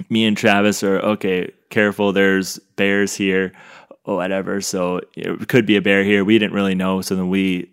me 0.09 0.25
and 0.25 0.35
Travis 0.37 0.83
are 0.83 0.99
okay. 0.99 1.51
Careful, 1.69 2.13
there's 2.13 2.59
bears 2.77 3.13
here, 3.15 3.51
or 4.05 4.15
whatever. 4.15 4.61
So 4.61 5.01
it 5.15 5.47
could 5.49 5.65
be 5.65 5.75
a 5.75 5.81
bear 5.81 6.03
here. 6.03 6.23
We 6.23 6.37
didn't 6.39 6.53
really 6.53 6.75
know. 6.75 7.01
So 7.01 7.15
then 7.15 7.29
we, 7.29 7.69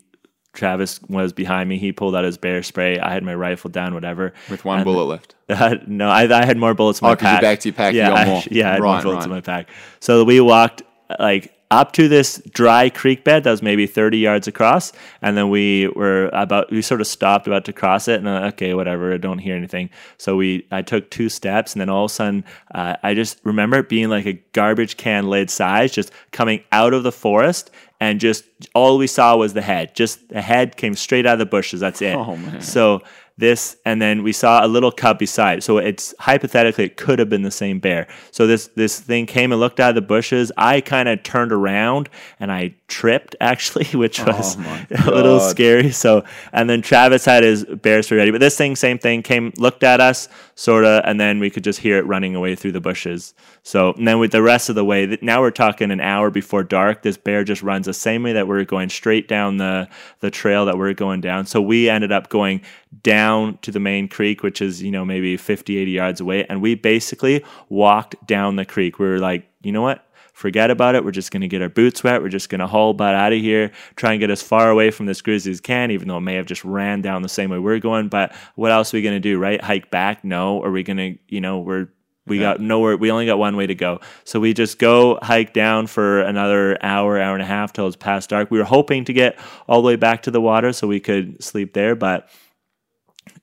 Travis 0.52 1.00
was 1.02 1.32
behind 1.32 1.68
me. 1.68 1.78
He 1.78 1.92
pulled 1.92 2.16
out 2.16 2.24
his 2.24 2.36
bear 2.36 2.62
spray. 2.64 2.98
I 2.98 3.12
had 3.12 3.22
my 3.22 3.34
rifle 3.34 3.70
down, 3.70 3.94
whatever. 3.94 4.32
with 4.50 4.64
one 4.64 4.78
And- 4.78 4.84
bullet 4.84 5.04
left. 5.04 5.34
no, 5.88 6.08
I, 6.08 6.22
I 6.22 6.44
had 6.44 6.56
more 6.56 6.74
bullets 6.74 7.00
in 7.00 7.04
my 7.06 7.10
Oh, 7.10 7.12
you 7.12 7.16
pack. 7.18 7.40
back 7.42 7.60
to 7.60 7.68
your 7.68 7.74
pack, 7.76 7.92
you 7.94 8.00
Yeah, 8.00 8.08
got 8.08 8.18
I- 8.26 8.48
yeah, 8.50 8.68
I 8.68 8.72
had 8.72 8.80
more 8.82 8.94
Right, 8.94 9.02
bullets 9.02 9.24
in 9.26 9.30
my 9.30 9.40
pack. 9.40 9.68
So 10.00 10.24
we 10.24 10.40
walked 10.40 10.82
like 11.20 11.52
up 11.74 11.90
to 11.90 12.06
this 12.06 12.40
dry 12.50 12.88
creek 12.88 13.24
bed 13.24 13.42
that 13.42 13.50
was 13.50 13.62
maybe 13.62 13.84
30 13.84 14.18
yards 14.18 14.46
across 14.46 14.92
and 15.20 15.36
then 15.36 15.50
we 15.50 15.88
were 15.88 16.30
about 16.32 16.70
we 16.70 16.80
sort 16.80 17.00
of 17.00 17.06
stopped 17.06 17.48
about 17.48 17.64
to 17.64 17.72
cross 17.72 18.06
it 18.06 18.20
and 18.20 18.28
uh, 18.28 18.50
okay 18.52 18.74
whatever 18.74 19.12
I 19.12 19.16
don't 19.16 19.38
hear 19.38 19.56
anything. 19.56 19.90
So 20.16 20.36
we 20.36 20.66
i 20.70 20.82
took 20.82 21.10
two 21.10 21.28
steps 21.28 21.72
and 21.72 21.80
then 21.80 21.88
all 21.88 22.04
of 22.04 22.10
a 22.10 22.14
sudden 22.14 22.44
uh, 22.74 22.96
i 23.02 23.12
just 23.14 23.40
remember 23.44 23.78
it 23.78 23.88
being 23.88 24.08
like 24.08 24.26
a 24.26 24.34
garbage 24.52 24.96
can 24.96 25.28
lid 25.28 25.50
size 25.50 25.90
just 25.90 26.12
coming 26.30 26.62
out 26.70 26.94
of 26.94 27.02
the 27.02 27.12
forest 27.12 27.70
and 28.00 28.20
just 28.20 28.44
all 28.74 28.98
we 28.98 29.06
saw 29.06 29.36
was 29.36 29.54
the 29.54 29.62
head. 29.62 29.94
Just 29.94 30.28
the 30.28 30.42
head 30.42 30.76
came 30.76 30.94
straight 30.94 31.26
out 31.26 31.34
of 31.34 31.38
the 31.38 31.46
bushes 31.46 31.80
that's 31.80 32.02
it. 32.02 32.14
Oh, 32.14 32.36
man. 32.36 32.60
so 32.60 33.00
this, 33.36 33.76
and 33.84 34.00
then 34.00 34.22
we 34.22 34.32
saw 34.32 34.64
a 34.64 34.68
little 34.68 34.92
cub 34.92 35.18
beside. 35.18 35.62
So 35.62 35.78
it's 35.78 36.14
hypothetically 36.20 36.84
it 36.84 36.96
could 36.96 37.18
have 37.18 37.28
been 37.28 37.42
the 37.42 37.50
same 37.50 37.80
bear. 37.80 38.06
So 38.30 38.46
this 38.46 38.68
this 38.76 39.00
thing 39.00 39.26
came 39.26 39.50
and 39.50 39.60
looked 39.60 39.80
out 39.80 39.90
of 39.90 39.94
the 39.96 40.02
bushes. 40.02 40.52
I 40.56 40.80
kind 40.80 41.08
of 41.08 41.22
turned 41.22 41.52
around 41.52 42.08
and 42.38 42.52
I 42.52 42.76
tripped 42.94 43.34
actually, 43.40 43.84
which 43.98 44.20
oh 44.20 44.26
was 44.26 44.56
Oh 44.56 44.86
a 45.06 45.10
little 45.10 45.40
scary. 45.40 45.90
So 45.90 46.24
and 46.52 46.70
then 46.70 46.80
Travis 46.80 47.24
had 47.24 47.42
his 47.42 47.64
bear 47.64 48.02
spray 48.02 48.18
ready, 48.18 48.30
but 48.30 48.40
this 48.40 48.56
thing, 48.56 48.76
same 48.76 48.98
thing, 48.98 49.22
came 49.22 49.52
looked 49.58 49.82
at 49.82 50.00
us 50.00 50.28
sort 50.54 50.84
of, 50.84 51.02
and 51.04 51.18
then 51.18 51.40
we 51.40 51.50
could 51.50 51.64
just 51.64 51.80
hear 51.80 51.98
it 51.98 52.06
running 52.06 52.36
away 52.36 52.54
through 52.54 52.72
the 52.72 52.80
bushes. 52.80 53.34
So 53.64 53.92
and 53.94 54.06
then 54.06 54.20
with 54.20 54.30
the 54.30 54.42
rest 54.42 54.68
of 54.68 54.76
the 54.76 54.84
way, 54.84 55.18
now 55.20 55.40
we're 55.40 55.50
talking 55.50 55.90
an 55.90 56.00
hour 56.00 56.30
before 56.30 56.62
dark. 56.62 57.02
This 57.02 57.16
bear 57.16 57.42
just 57.42 57.62
runs 57.62 57.86
the 57.86 57.94
same 57.94 58.22
way 58.22 58.32
that 58.32 58.46
we're 58.46 58.64
going 58.64 58.90
straight 58.90 59.26
down 59.26 59.56
the 59.56 59.88
the 60.20 60.30
trail 60.30 60.64
that 60.66 60.78
we're 60.78 60.94
going 60.94 61.20
down. 61.20 61.46
So 61.46 61.60
we 61.60 61.88
ended 61.88 62.12
up 62.12 62.28
going 62.28 62.60
down 63.02 63.58
to 63.62 63.72
the 63.72 63.80
main 63.80 64.08
creek, 64.08 64.42
which 64.42 64.62
is, 64.62 64.82
you 64.82 64.92
know, 64.92 65.04
maybe 65.04 65.36
50, 65.36 65.76
80 65.76 65.90
yards 65.90 66.20
away. 66.20 66.44
And 66.46 66.62
we 66.62 66.74
basically 66.76 67.44
walked 67.68 68.24
down 68.26 68.56
the 68.56 68.64
creek. 68.64 68.98
We 68.98 69.06
were 69.06 69.18
like, 69.18 69.48
you 69.62 69.72
know 69.72 69.82
what? 69.82 70.06
Forget 70.34 70.70
about 70.70 70.96
it. 70.96 71.04
We're 71.04 71.12
just 71.12 71.30
going 71.30 71.42
to 71.42 71.48
get 71.48 71.62
our 71.62 71.68
boots 71.68 72.02
wet. 72.02 72.20
We're 72.20 72.28
just 72.28 72.48
going 72.48 72.58
to 72.58 72.66
haul 72.66 72.92
butt 72.92 73.14
out 73.14 73.32
of 73.32 73.38
here, 73.38 73.70
try 73.94 74.12
and 74.12 74.20
get 74.20 74.30
as 74.30 74.42
far 74.42 74.68
away 74.68 74.90
from 74.90 75.06
this 75.06 75.22
grizzly 75.22 75.52
as 75.52 75.60
can, 75.60 75.92
even 75.92 76.08
though 76.08 76.16
it 76.16 76.22
may 76.22 76.34
have 76.34 76.46
just 76.46 76.64
ran 76.64 77.02
down 77.02 77.22
the 77.22 77.28
same 77.28 77.50
way 77.50 77.58
we're 77.58 77.78
going. 77.78 78.08
But 78.08 78.34
what 78.56 78.72
else 78.72 78.92
are 78.92 78.96
we 78.96 79.02
going 79.02 79.14
to 79.14 79.20
do, 79.20 79.38
right? 79.38 79.62
Hike 79.62 79.92
back? 79.92 80.24
No. 80.24 80.60
Are 80.62 80.72
we 80.72 80.82
going 80.82 80.96
to, 80.96 81.16
you 81.28 81.40
know, 81.40 81.60
we're, 81.60 81.88
we 82.26 82.38
got 82.38 82.60
nowhere. 82.60 82.96
We 82.96 83.10
only 83.10 83.26
got 83.26 83.38
one 83.38 83.56
way 83.56 83.66
to 83.66 83.74
go. 83.74 84.00
So 84.24 84.40
we 84.40 84.54
just 84.54 84.78
go 84.78 85.18
hike 85.22 85.52
down 85.52 85.86
for 85.86 86.20
another 86.22 86.78
hour, 86.82 87.20
hour 87.20 87.34
and 87.34 87.42
a 87.42 87.46
half 87.46 87.72
till 87.72 87.86
it's 87.86 87.96
past 87.96 88.30
dark. 88.30 88.50
We 88.50 88.58
were 88.58 88.64
hoping 88.64 89.04
to 89.04 89.12
get 89.12 89.38
all 89.68 89.82
the 89.82 89.86
way 89.86 89.96
back 89.96 90.22
to 90.22 90.30
the 90.30 90.40
water 90.40 90.72
so 90.72 90.88
we 90.88 91.00
could 91.00 91.44
sleep 91.44 91.74
there, 91.74 91.94
but 91.94 92.28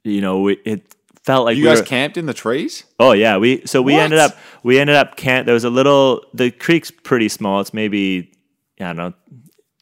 you 0.03 0.19
know, 0.19 0.47
it, 0.47 0.59
it 0.65 0.95
felt 1.23 1.45
like 1.45 1.57
You 1.57 1.63
we 1.63 1.69
guys 1.69 1.79
were- 1.79 1.85
camped 1.85 2.17
in 2.17 2.25
the 2.25 2.33
trees? 2.33 2.83
Oh 2.99 3.11
yeah, 3.13 3.37
we 3.37 3.61
so 3.65 3.81
we 3.81 3.93
What? 3.93 4.03
ended 4.03 4.19
up 4.19 4.37
we 4.63 4.79
ended 4.79 4.95
up 4.95 5.15
camp. 5.17 5.45
There 5.45 5.53
was 5.53 5.63
a 5.63 5.69
little. 5.69 6.23
The 6.33 6.51
creek's 6.51 6.91
pretty 6.91 7.29
small. 7.29 7.61
It's 7.61 7.73
maybe 7.73 8.31
I 8.79 8.85
don't 8.93 8.97
know. 8.97 9.13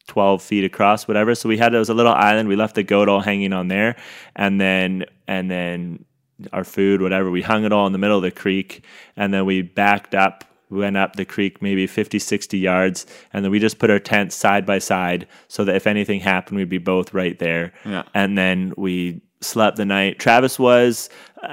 12 0.08 0.42
feet 0.42 0.64
across 0.64 1.06
whatever 1.06 1.36
so 1.36 1.48
we 1.48 1.56
had 1.56 1.72
there 1.72 1.78
was 1.78 1.88
a 1.88 1.94
little 1.94 2.12
island 2.12 2.48
we 2.48 2.56
left 2.56 2.74
the 2.74 2.82
goat 2.82 3.08
all 3.08 3.20
hanging 3.20 3.52
on 3.52 3.68
there 3.68 3.94
and 4.34 4.60
then 4.60 5.04
and 5.28 5.48
then 5.48 6.04
our 6.52 6.64
food 6.64 7.00
whatever 7.00 7.30
we 7.30 7.42
hung 7.42 7.64
it 7.64 7.72
all 7.72 7.86
in 7.86 7.92
the 7.92 7.98
middle 7.98 8.16
of 8.16 8.22
the 8.24 8.30
creek 8.32 8.84
and 9.16 9.32
then 9.32 9.44
we 9.46 9.62
backed 9.62 10.12
up 10.16 10.42
went 10.68 10.96
up 10.96 11.14
the 11.14 11.24
creek 11.24 11.62
maybe 11.62 11.86
50 11.86 12.18
60 12.18 12.58
yards 12.58 13.06
and 13.32 13.44
then 13.44 13.52
we 13.52 13.60
just 13.60 13.78
put 13.78 13.88
our 13.88 14.00
tents 14.00 14.34
side 14.34 14.66
by 14.66 14.80
side 14.80 15.28
so 15.46 15.64
that 15.64 15.76
if 15.76 15.86
anything 15.86 16.18
happened 16.18 16.56
we'd 16.56 16.68
be 16.68 16.78
both 16.78 17.14
right 17.14 17.38
there 17.38 17.72
Yeah. 17.86 18.02
and 18.12 18.36
then 18.36 18.72
we 18.76 19.22
slept 19.40 19.76
the 19.76 19.84
night. 19.84 20.18
Travis 20.18 20.58
was, 20.58 21.08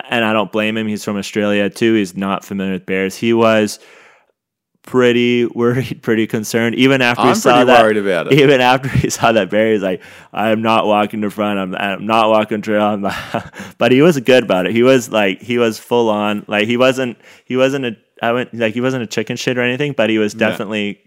and 0.09 0.23
I 0.23 0.33
don't 0.33 0.51
blame 0.51 0.77
him. 0.77 0.87
He's 0.87 1.03
from 1.03 1.17
Australia 1.17 1.69
too. 1.69 1.93
He's 1.93 2.15
not 2.15 2.43
familiar 2.43 2.73
with 2.73 2.85
bears. 2.85 3.15
He 3.15 3.33
was 3.33 3.79
pretty 4.87 5.45
worried, 5.45 5.99
pretty 6.01 6.25
concerned. 6.25 6.75
Even 6.75 7.01
after 7.01 7.23
he 7.23 7.29
I'm 7.29 7.35
saw 7.35 7.63
that, 7.63 7.81
worried 7.83 7.97
about 7.97 8.27
it. 8.27 8.39
Even 8.39 8.61
after 8.61 8.89
he 8.89 9.09
saw 9.09 9.31
that 9.31 9.49
bear, 9.49 9.73
he's 9.73 9.83
like, 9.83 10.01
"I'm 10.33 10.61
not 10.61 10.87
walking 10.87 11.21
the 11.21 11.29
front. 11.29 11.59
I'm, 11.59 11.75
I'm 11.75 12.05
not 12.05 12.29
walking 12.29 12.61
trail." 12.61 12.81
I'm 12.81 13.01
not. 13.01 13.53
but 13.77 13.91
he 13.91 14.01
was 14.01 14.19
good 14.19 14.43
about 14.43 14.65
it. 14.65 14.71
He 14.73 14.83
was 14.83 15.11
like, 15.11 15.41
he 15.41 15.57
was 15.57 15.77
full 15.77 16.09
on. 16.09 16.45
Like 16.47 16.67
he 16.67 16.77
wasn't. 16.77 17.17
He 17.45 17.55
wasn't 17.55 17.85
a. 17.85 17.97
I 18.21 18.31
went 18.31 18.53
like 18.53 18.73
he 18.73 18.81
wasn't 18.81 19.03
a 19.03 19.07
chicken 19.07 19.37
shit 19.37 19.57
or 19.57 19.61
anything, 19.61 19.93
but 19.93 20.09
he 20.09 20.17
was 20.17 20.33
definitely 20.33 20.99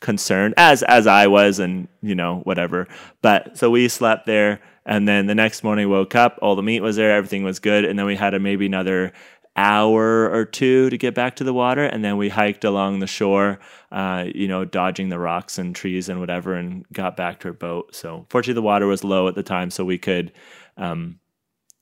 concerned 0.00 0.54
as 0.56 0.82
as 0.82 1.06
I 1.06 1.26
was 1.28 1.58
and 1.58 1.88
you 2.02 2.14
know 2.14 2.40
whatever 2.40 2.86
but 3.22 3.56
so 3.56 3.70
we 3.70 3.88
slept 3.88 4.26
there 4.26 4.60
and 4.86 5.08
then 5.08 5.26
the 5.26 5.34
next 5.34 5.62
morning 5.64 5.88
woke 5.88 6.14
up 6.14 6.38
all 6.42 6.56
the 6.56 6.62
meat 6.62 6.80
was 6.80 6.96
there 6.96 7.14
everything 7.16 7.42
was 7.42 7.58
good 7.58 7.84
and 7.84 7.98
then 7.98 8.06
we 8.06 8.16
had 8.16 8.34
a 8.34 8.38
maybe 8.38 8.66
another 8.66 9.12
hour 9.56 10.28
or 10.30 10.44
two 10.44 10.90
to 10.90 10.98
get 10.98 11.14
back 11.14 11.36
to 11.36 11.44
the 11.44 11.54
water 11.54 11.84
and 11.84 12.04
then 12.04 12.16
we 12.16 12.28
hiked 12.28 12.64
along 12.64 12.98
the 12.98 13.06
shore 13.06 13.58
uh, 13.92 14.24
you 14.34 14.48
know 14.48 14.64
dodging 14.64 15.08
the 15.10 15.18
rocks 15.18 15.58
and 15.58 15.76
trees 15.76 16.08
and 16.08 16.18
whatever 16.18 16.54
and 16.54 16.84
got 16.92 17.16
back 17.16 17.38
to 17.40 17.48
our 17.48 17.54
boat 17.54 17.94
so 17.94 18.26
fortunately 18.28 18.54
the 18.54 18.62
water 18.62 18.86
was 18.86 19.04
low 19.04 19.28
at 19.28 19.34
the 19.36 19.42
time 19.44 19.70
so 19.70 19.84
we 19.84 19.98
could 19.98 20.32
um, 20.76 21.18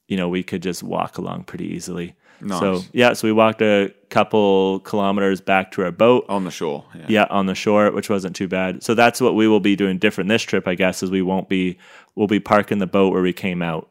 you 0.07 0.17
know 0.17 0.29
we 0.29 0.43
could 0.43 0.63
just 0.63 0.83
walk 0.83 1.17
along 1.17 1.45
pretty 1.45 1.67
easily 1.67 2.15
Nice. 2.43 2.61
so 2.61 2.81
yeah 2.93 3.15
so 3.15 3.27
we 3.27 3.33
walked 3.33 3.63
a 3.63 3.95
couple 4.13 4.81
kilometers 4.81 5.41
back 5.41 5.73
to 5.73 5.83
our 5.83 5.91
boat 5.91 6.27
On 6.29 6.45
the 6.45 6.51
shore. 6.51 6.85
Yeah. 6.95 7.07
yeah, 7.09 7.27
on 7.31 7.47
the 7.47 7.55
shore, 7.55 7.91
which 7.91 8.11
wasn't 8.11 8.37
too 8.37 8.47
bad. 8.47 8.83
So 8.83 8.95
that's 8.95 9.23
what 9.23 9.35
we 9.35 9.49
will 9.49 9.59
be 9.59 9.75
doing 9.75 9.97
different 9.97 10.29
this 10.29 10.43
trip, 10.43 10.69
I 10.69 10.75
guess, 10.75 11.03
is 11.03 11.11
we 11.11 11.23
won't 11.23 11.49
be 11.49 11.79
we'll 12.15 12.27
be 12.27 12.41
parking 12.41 12.79
the 12.79 12.87
boat 12.87 13.13
where 13.13 13.23
we 13.23 13.33
came 13.33 13.63
out. 13.63 13.89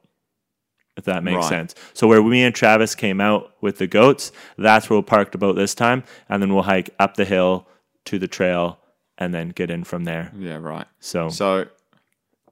If 0.97 1.05
that 1.05 1.23
makes 1.23 1.37
Right. 1.37 1.49
sense. 1.49 1.75
So 1.93 2.05
where 2.07 2.21
me 2.21 2.43
and 2.43 2.53
Travis 2.53 2.95
came 2.95 3.21
out 3.21 3.53
with 3.61 3.77
the 3.77 3.87
goats, 3.87 4.31
that's 4.57 4.89
where 4.89 4.95
we'll 4.97 5.03
park 5.03 5.31
the 5.31 5.37
boat 5.37 5.53
this 5.55 5.73
time, 5.73 6.03
and 6.27 6.41
then 6.41 6.53
we'll 6.53 6.63
hike 6.63 6.89
up 6.99 7.15
the 7.15 7.23
hill 7.25 7.65
to 8.05 8.19
the 8.19 8.27
trail 8.27 8.77
and 9.17 9.33
then 9.33 9.49
get 9.49 9.71
in 9.71 9.83
from 9.85 10.03
there. 10.03 10.31
Yeah, 10.37 10.57
right. 10.57 10.85
So, 10.99 11.29
So, 11.29 11.67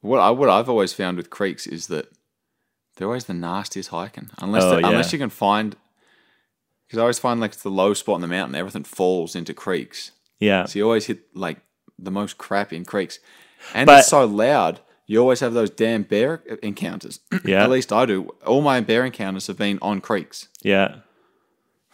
what 0.01 0.19
I 0.19 0.29
what 0.31 0.49
I've 0.49 0.69
always 0.69 0.93
found 0.93 1.17
with 1.17 1.29
creeks 1.29 1.67
is 1.67 1.87
that 1.87 2.07
they're 2.95 3.07
always 3.07 3.25
the 3.25 3.33
nastiest 3.33 3.89
hiking, 3.89 4.29
unless 4.41 4.63
Oh, 4.63 4.71
the- 4.79 4.87
unless 4.87 5.11
you 5.11 5.19
can 5.19 5.29
find. 5.29 5.75
Because 6.87 6.97
I 6.97 7.01
always 7.01 7.19
find 7.19 7.39
like 7.39 7.51
it's 7.51 7.61
the 7.61 7.69
low 7.69 7.93
spot 7.93 8.15
in 8.15 8.21
the 8.21 8.27
mountain, 8.27 8.55
everything 8.55 8.83
falls 8.85 9.35
into 9.35 9.53
creeks. 9.53 10.11
yeah. 10.39 10.65
So 10.65 10.79
you 10.79 10.85
always 10.85 11.05
hit 11.07 11.35
like 11.35 11.57
the 11.99 12.09
most 12.11 12.37
crap 12.37 12.71
in 12.71 12.85
creeks, 12.85 13.19
and 13.73 13.85
But- 13.85 13.99
it's 13.99 14.07
so 14.07 14.25
loud. 14.25 14.79
You 15.09 15.19
always 15.19 15.39
have 15.39 15.53
those 15.53 15.71
damn 15.71 16.03
bear 16.03 16.43
encounters. 16.61 17.19
Yeah. 17.43 17.63
At 17.63 17.71
least 17.71 17.91
I 17.91 18.05
do. 18.05 18.29
All 18.45 18.61
my 18.61 18.79
bear 18.79 19.03
encounters 19.05 19.47
have 19.47 19.57
been 19.57 19.79
on 19.81 20.01
creeks. 20.01 20.49
Yeah. 20.61 20.97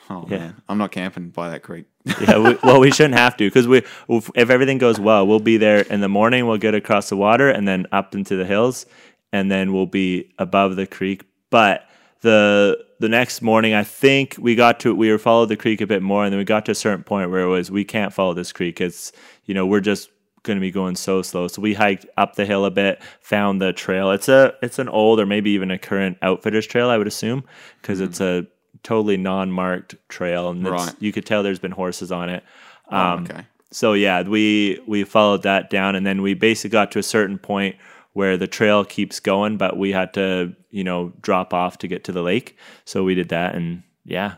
Oh 0.09 0.25
Yeah. 0.29 0.37
man, 0.37 0.61
I'm 0.67 0.77
not 0.77 0.91
camping 0.91 1.29
by 1.29 1.49
that 1.49 1.63
creek. 1.63 1.85
yeah, 2.21 2.37
we, 2.37 2.57
well, 2.61 2.79
we 2.81 2.91
shouldn't 2.91 3.15
have 3.15 3.37
to 3.37 3.47
because 3.47 3.67
we, 3.67 3.77
if 4.09 4.29
if 4.35 4.49
everything 4.49 4.79
goes 4.79 4.99
well, 4.99 5.25
we'll 5.25 5.39
be 5.39 5.55
there 5.57 5.79
in 5.81 6.01
the 6.01 6.09
morning. 6.09 6.45
We'll 6.45 6.57
get 6.57 6.75
across 6.75 7.07
the 7.09 7.15
water 7.15 7.49
and 7.49 7.65
then 7.67 7.87
up 7.93 8.13
into 8.13 8.35
the 8.35 8.45
hills, 8.45 8.85
and 9.31 9.49
then 9.49 9.71
we'll 9.73 9.85
be 9.87 10.31
above 10.37 10.75
the 10.75 10.85
creek. 10.85 11.23
But 11.49 11.87
the 12.21 12.77
the 12.99 13.09
next 13.09 13.41
morning, 13.41 13.73
I 13.73 13.83
think 13.83 14.35
we 14.39 14.55
got 14.55 14.79
to 14.81 14.93
we 14.93 15.09
were 15.09 15.17
followed 15.17 15.47
the 15.49 15.57
creek 15.57 15.79
a 15.81 15.87
bit 15.87 16.03
more, 16.03 16.25
and 16.25 16.31
then 16.33 16.37
we 16.37 16.43
got 16.45 16.65
to 16.65 16.73
a 16.73 16.75
certain 16.75 17.03
point 17.03 17.31
where 17.31 17.41
it 17.41 17.47
was 17.47 17.71
we 17.71 17.85
can't 17.85 18.13
follow 18.13 18.33
this 18.33 18.51
creek. 18.51 18.81
It's 18.81 19.11
you 19.45 19.53
know 19.55 19.65
we're 19.65 19.79
just 19.79 20.09
going 20.45 20.57
to 20.57 20.61
be 20.61 20.71
going 20.71 20.95
so 20.95 21.21
slow. 21.21 21.47
So 21.47 21.61
we 21.61 21.73
hiked 21.73 22.05
up 22.15 22.35
the 22.35 22.45
hill 22.45 22.63
a 22.65 22.71
bit, 22.71 23.01
found 23.21 23.61
the 23.61 23.73
trail. 23.73 24.11
It's 24.11 24.29
a 24.29 24.53
it's 24.61 24.79
an 24.79 24.87
old 24.87 25.19
or 25.19 25.25
maybe 25.25 25.51
even 25.51 25.71
a 25.71 25.77
current 25.77 26.17
outfitters 26.21 26.65
trail, 26.65 26.89
I 26.89 26.97
would 26.97 27.07
assume, 27.07 27.43
because 27.81 27.99
it's 27.99 28.19
hmm. 28.19 28.23
a 28.23 28.43
totally 28.83 29.17
non-marked 29.17 29.95
trail, 30.07 30.49
and 30.49 30.65
it's, 30.65 30.71
Right. 30.71 30.95
you 30.99 31.11
could 31.11 31.25
tell 31.25 31.43
there's 31.43 31.59
been 31.59 31.71
horses 31.71 32.11
on 32.11 32.29
it. 32.29 32.43
Oh, 32.89 32.97
um, 32.97 33.23
okay. 33.23 33.45
So 33.71 33.93
yeah, 33.93 34.21
we 34.21 34.79
we 34.87 35.03
followed 35.03 35.43
that 35.43 35.69
down, 35.69 35.95
and 35.95 36.05
then 36.05 36.21
we 36.21 36.33
basically 36.33 36.71
got 36.71 36.91
to 36.91 36.99
a 36.99 37.03
certain 37.03 37.37
point 37.37 37.75
where 38.13 38.37
the 38.37 38.47
trail 38.47 38.85
keeps 38.85 39.19
going, 39.19 39.57
but 39.57 39.77
we 39.77 39.91
had 39.91 40.13
to, 40.13 40.55
you 40.69 40.85
know, 40.85 41.11
drop 41.19 41.53
off 41.53 41.77
to 41.79 41.87
get 41.87 42.05
to 42.05 42.13
the 42.13 42.21
lake. 42.21 42.57
So 42.85 43.03
we 43.03 43.13
did 43.13 43.29
that, 43.29 43.55
and 43.55 43.83
yeah, 44.05 44.35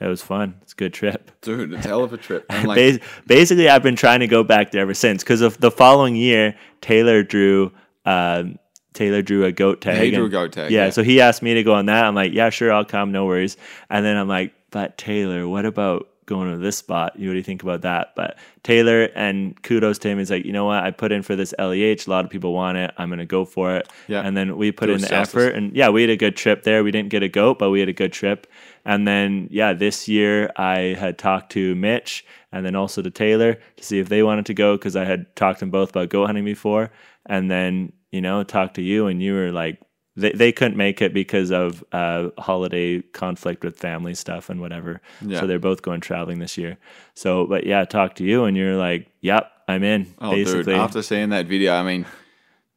it 0.00 0.06
was 0.06 0.22
fun. 0.22 0.54
It's 0.62 0.72
a 0.72 0.76
good 0.76 0.92
trip. 0.94 1.30
Dude, 1.42 1.72
it's 1.74 1.84
a 1.84 1.88
hell 1.88 2.02
of 2.04 2.12
a 2.12 2.16
trip. 2.16 2.46
Like, 2.64 2.76
Bas- 2.76 2.98
Basically, 3.26 3.68
I've 3.68 3.82
been 3.82 3.96
trying 3.96 4.20
to 4.20 4.26
go 4.26 4.42
back 4.42 4.70
there 4.70 4.82
ever 4.82 4.94
since 4.94 5.22
because 5.22 5.40
of 5.42 5.58
the 5.58 5.70
following 5.70 6.16
year, 6.16 6.54
Taylor 6.80 7.22
drew. 7.22 7.72
Um, 8.04 8.58
Taylor 8.92 9.22
drew 9.22 9.44
a 9.44 9.52
goat 9.52 9.80
tag. 9.80 10.02
he 10.02 10.10
drew 10.10 10.24
a 10.24 10.28
goat 10.28 10.52
tag, 10.52 10.70
Yeah, 10.72 10.86
yeah. 10.86 10.90
so 10.90 11.02
he 11.04 11.20
asked 11.20 11.42
me 11.42 11.54
to 11.54 11.62
go 11.62 11.74
on 11.74 11.86
that. 11.86 12.04
I'm 12.04 12.14
like, 12.16 12.32
yeah, 12.32 12.50
sure, 12.50 12.72
I'll 12.72 12.84
come, 12.84 13.12
no 13.12 13.24
worries. 13.24 13.56
And 13.88 14.04
then 14.04 14.16
I'm 14.16 14.26
like, 14.26 14.52
but 14.72 14.98
Taylor, 14.98 15.46
what 15.46 15.64
about 15.64 16.08
going 16.26 16.50
to 16.50 16.58
this 16.58 16.76
spot? 16.78 17.16
You 17.18 17.28
what 17.28 17.34
do 17.34 17.38
you 17.38 17.44
think 17.44 17.62
about 17.62 17.82
that? 17.82 18.14
But 18.16 18.36
Taylor 18.64 19.04
and 19.14 19.60
kudos 19.62 19.98
to 20.00 20.08
him. 20.08 20.18
He's 20.18 20.30
like, 20.30 20.44
you 20.44 20.52
know 20.52 20.64
what? 20.64 20.82
I 20.82 20.90
put 20.90 21.12
in 21.12 21.22
for 21.22 21.36
this 21.36 21.54
LEH. 21.58 22.04
A 22.06 22.10
lot 22.10 22.24
of 22.24 22.30
people 22.30 22.52
want 22.52 22.78
it. 22.78 22.90
I'm 22.98 23.10
gonna 23.10 23.26
go 23.26 23.44
for 23.44 23.76
it. 23.76 23.88
Yeah. 24.08 24.22
And 24.22 24.36
then 24.36 24.56
we 24.56 24.72
put 24.72 24.86
Do 24.86 24.94
in 24.94 25.00
the 25.00 25.08
justice. 25.08 25.34
effort, 25.34 25.54
and 25.54 25.72
yeah, 25.74 25.88
we 25.88 26.00
had 26.02 26.10
a 26.10 26.16
good 26.16 26.36
trip 26.36 26.64
there. 26.64 26.82
We 26.82 26.90
didn't 26.90 27.10
get 27.10 27.22
a 27.22 27.28
goat, 27.28 27.58
but 27.60 27.70
we 27.70 27.78
had 27.80 27.88
a 27.88 27.92
good 27.92 28.12
trip. 28.12 28.46
And 28.84 29.06
then 29.06 29.48
yeah, 29.50 29.72
this 29.72 30.08
year 30.08 30.50
I 30.56 30.96
had 30.98 31.18
talked 31.18 31.52
to 31.52 31.74
Mitch 31.74 32.24
and 32.52 32.64
then 32.64 32.74
also 32.74 33.02
to 33.02 33.10
Taylor 33.10 33.58
to 33.76 33.84
see 33.84 33.98
if 33.98 34.08
they 34.08 34.22
wanted 34.22 34.46
to 34.46 34.54
go 34.54 34.76
because 34.76 34.96
I 34.96 35.04
had 35.04 35.34
talked 35.36 35.58
to 35.58 35.64
them 35.64 35.70
both 35.70 35.90
about 35.90 36.08
goat 36.08 36.26
hunting 36.26 36.44
before. 36.44 36.90
And 37.26 37.50
then 37.50 37.92
you 38.10 38.20
know 38.20 38.42
talked 38.42 38.74
to 38.74 38.82
you, 38.82 39.06
and 39.06 39.22
you 39.22 39.34
were 39.34 39.52
like. 39.52 39.80
They, 40.16 40.32
they 40.32 40.50
couldn't 40.50 40.76
make 40.76 41.00
it 41.00 41.14
because 41.14 41.52
of 41.52 41.84
uh, 41.92 42.30
holiday 42.36 43.00
conflict 43.00 43.62
with 43.64 43.78
family 43.78 44.14
stuff 44.14 44.50
and 44.50 44.60
whatever. 44.60 45.00
Yeah. 45.24 45.38
So 45.38 45.46
they're 45.46 45.60
both 45.60 45.82
going 45.82 46.00
traveling 46.00 46.40
this 46.40 46.58
year. 46.58 46.78
So, 47.14 47.46
but 47.46 47.64
yeah, 47.64 47.84
talk 47.84 48.16
to 48.16 48.24
you, 48.24 48.44
and 48.44 48.56
you're 48.56 48.76
like, 48.76 49.06
"Yep, 49.20 49.50
I'm 49.68 49.84
in." 49.84 50.12
oh, 50.18 50.32
basically, 50.32 50.64
dude, 50.64 50.74
after 50.74 51.00
seeing 51.00 51.30
that 51.30 51.46
video, 51.46 51.74
I 51.74 51.84
mean, 51.84 52.06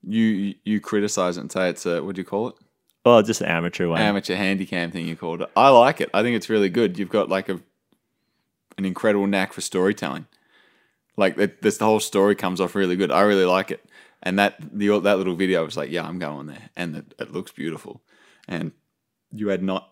you 0.07 0.53
you 0.63 0.79
criticize 0.79 1.37
it 1.37 1.41
and 1.41 1.51
say 1.51 1.69
it's 1.69 1.85
a 1.85 2.03
what 2.03 2.15
do 2.15 2.21
you 2.21 2.25
call 2.25 2.49
it? 2.49 2.55
Well, 3.05 3.21
just 3.21 3.41
an 3.41 3.47
amateur 3.47 3.87
one. 3.87 4.01
Amateur 4.01 4.35
handycam 4.35 4.91
thing 4.91 5.07
you 5.07 5.15
called 5.15 5.41
it. 5.41 5.49
I 5.55 5.69
like 5.69 6.01
it. 6.01 6.09
I 6.13 6.21
think 6.21 6.35
it's 6.35 6.49
really 6.49 6.69
good. 6.69 6.97
You've 6.97 7.09
got 7.09 7.29
like 7.29 7.49
a 7.49 7.59
an 8.77 8.85
incredible 8.85 9.27
knack 9.27 9.53
for 9.53 9.61
storytelling. 9.61 10.25
Like 11.15 11.35
that, 11.35 11.61
this 11.61 11.77
the 11.77 11.85
whole 11.85 11.99
story 11.99 12.35
comes 12.35 12.59
off 12.59 12.75
really 12.75 12.95
good. 12.95 13.11
I 13.11 13.21
really 13.21 13.45
like 13.45 13.71
it. 13.71 13.85
And 14.21 14.39
that 14.39 14.55
the 14.59 14.99
that 14.99 15.17
little 15.17 15.35
video 15.35 15.65
was 15.65 15.77
like, 15.77 15.91
yeah, 15.91 16.07
I'm 16.07 16.17
going 16.17 16.47
there, 16.47 16.69
and 16.75 16.95
it, 16.95 17.13
it 17.19 17.31
looks 17.31 17.51
beautiful. 17.51 18.01
And 18.47 18.71
you 19.31 19.49
had 19.49 19.61
not 19.61 19.89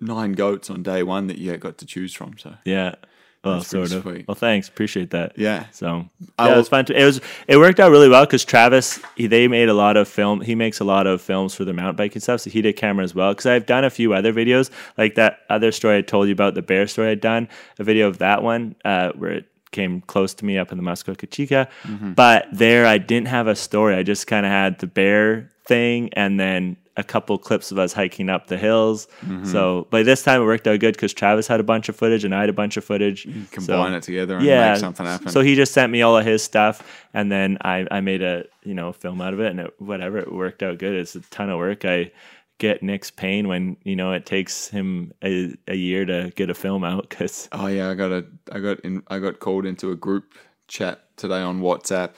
nine 0.00 0.32
goats 0.32 0.68
on 0.68 0.82
day 0.82 1.02
one 1.02 1.28
that 1.28 1.38
you 1.38 1.56
got 1.56 1.78
to 1.78 1.86
choose 1.86 2.12
from. 2.12 2.36
So 2.38 2.56
Yeah. 2.64 2.96
Well, 3.44 3.62
sort 3.62 3.92
of. 3.92 4.02
sweet. 4.02 4.28
Well, 4.28 4.36
thanks. 4.36 4.68
Appreciate 4.68 5.10
that. 5.10 5.36
yeah, 5.36 5.66
So 5.72 6.08
yeah, 6.38 6.54
it 6.54 6.56
was 6.56 6.68
fun. 6.68 6.84
To, 6.86 7.00
it 7.00 7.04
was 7.04 7.20
it 7.48 7.56
worked 7.56 7.80
out 7.80 7.90
really 7.90 8.08
well 8.08 8.24
because 8.24 8.44
Travis 8.44 9.00
he, 9.16 9.26
they 9.26 9.48
made 9.48 9.68
a 9.68 9.74
lot 9.74 9.96
of 9.96 10.06
film. 10.08 10.40
He 10.40 10.54
makes 10.54 10.80
a 10.80 10.84
lot 10.84 11.06
of 11.06 11.20
films 11.20 11.54
for 11.54 11.64
the 11.64 11.72
mountain 11.72 11.96
bike 11.96 12.14
and 12.14 12.22
stuff. 12.22 12.42
So 12.42 12.50
he 12.50 12.62
did 12.62 12.76
camera 12.76 13.04
as 13.04 13.14
well. 13.14 13.32
Because 13.32 13.46
I've 13.46 13.66
done 13.66 13.84
a 13.84 13.90
few 13.90 14.14
other 14.14 14.32
videos 14.32 14.70
like 14.96 15.16
that 15.16 15.40
other 15.48 15.72
story 15.72 15.98
I 15.98 16.02
told 16.02 16.28
you 16.28 16.32
about 16.32 16.54
the 16.54 16.62
bear 16.62 16.86
story 16.86 17.10
I'd 17.10 17.20
done 17.20 17.48
a 17.78 17.84
video 17.84 18.06
of 18.08 18.18
that 18.18 18.42
one 18.42 18.76
uh, 18.84 19.10
where 19.12 19.32
it 19.32 19.46
came 19.72 20.02
close 20.02 20.34
to 20.34 20.44
me 20.44 20.58
up 20.58 20.70
in 20.70 20.78
the 20.78 20.84
Muskwa 20.84 21.16
Kechika. 21.16 21.68
Mm-hmm. 21.82 22.12
But 22.12 22.46
there 22.52 22.86
I 22.86 22.98
didn't 22.98 23.28
have 23.28 23.48
a 23.48 23.56
story. 23.56 23.96
I 23.96 24.02
just 24.02 24.26
kind 24.26 24.46
of 24.46 24.52
had 24.52 24.78
the 24.78 24.86
bear 24.86 25.50
thing 25.64 26.12
and 26.14 26.38
then 26.38 26.76
a 26.96 27.02
couple 27.02 27.38
clips 27.38 27.72
of 27.72 27.78
us 27.78 27.92
hiking 27.94 28.28
up 28.28 28.48
the 28.48 28.58
hills. 28.58 29.06
Mm-hmm. 29.22 29.46
So, 29.46 29.86
by 29.90 30.02
this 30.02 30.22
time 30.22 30.42
it 30.42 30.44
worked 30.44 30.66
out 30.66 30.78
good 30.80 30.94
because 30.94 31.14
Travis 31.14 31.46
had 31.46 31.58
a 31.58 31.62
bunch 31.62 31.88
of 31.88 31.96
footage 31.96 32.22
and 32.24 32.34
I 32.34 32.40
had 32.40 32.50
a 32.50 32.52
bunch 32.52 32.76
of 32.76 32.84
footage. 32.84 33.24
combine 33.50 33.92
So- 33.92 33.96
it 33.96 34.02
together 34.02 34.36
and 34.36 34.44
yeah, 34.44 34.72
make 34.72 34.80
something 34.80 35.06
happen. 35.06 35.28
So 35.30 35.40
he 35.40 35.54
just 35.54 35.72
sent 35.72 35.90
me 35.90 36.02
all 36.02 36.18
of 36.18 36.26
his 36.26 36.42
stuff, 36.42 37.06
and 37.14 37.32
then 37.32 37.56
I, 37.62 37.86
I 37.90 38.00
made 38.00 38.22
a 38.22 38.44
you 38.62 38.74
know 38.74 38.92
film 38.92 39.20
out 39.22 39.32
of 39.32 39.40
it, 39.40 39.50
and 39.50 39.60
it, 39.60 39.74
whatever 39.78 40.18
it 40.18 40.32
worked 40.32 40.62
out 40.62 40.78
good. 40.78 40.94
It's 40.94 41.14
a 41.14 41.20
ton 41.20 41.48
of 41.48 41.58
work. 41.58 41.84
I 41.86 42.12
get 42.58 42.82
Nick's 42.82 43.10
pain 43.10 43.48
when 43.48 43.76
you 43.84 43.96
know 43.96 44.12
it 44.12 44.26
takes 44.26 44.68
him 44.68 45.12
a, 45.24 45.54
a 45.66 45.74
year 45.74 46.04
to 46.04 46.30
get 46.36 46.50
a 46.50 46.54
film 46.54 46.84
out 46.84 47.08
because 47.08 47.48
Oh 47.52 47.68
yeah, 47.68 47.88
I 47.88 47.94
got 47.94 48.12
a 48.12 48.26
I 48.52 48.60
got 48.60 48.80
in 48.80 49.02
I 49.08 49.18
got 49.18 49.40
called 49.40 49.64
into 49.64 49.90
a 49.92 49.96
group 49.96 50.34
chat 50.68 51.16
today 51.16 51.40
on 51.40 51.60
WhatsApp, 51.62 52.10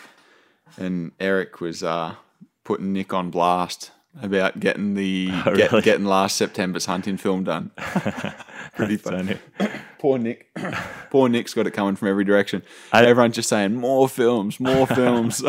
and 0.77 1.13
Eric 1.21 1.61
was 1.61 1.85
uh, 1.85 2.17
putting 2.65 2.93
Nick 2.93 3.13
on 3.15 3.31
blast 3.31 3.91
about 4.23 4.59
getting 4.61 4.95
the 4.95 5.29
Oh, 5.47 5.55
get, 5.55 5.71
really? 5.73 5.83
getting 5.83 6.07
last 6.07 6.37
September's 6.37 6.87
hunting 6.87 7.17
film 7.17 7.45
done. 7.45 7.71
Pretty 8.77 8.97
funny. 8.97 9.39
Poor 10.05 10.19
Nick. 10.19 10.49
Poor 11.11 11.31
Nick's 11.31 11.55
got 11.55 11.67
it 11.67 11.71
coming 11.71 11.97
from 11.97 12.09
every 12.09 12.25
direction. 12.25 12.63
I- 12.93 13.07
Everyone's 13.07 13.37
just 13.37 13.49
saying 13.49 13.75
more 13.75 14.07
films, 14.07 14.61
more 14.61 14.87
films. 14.87 15.43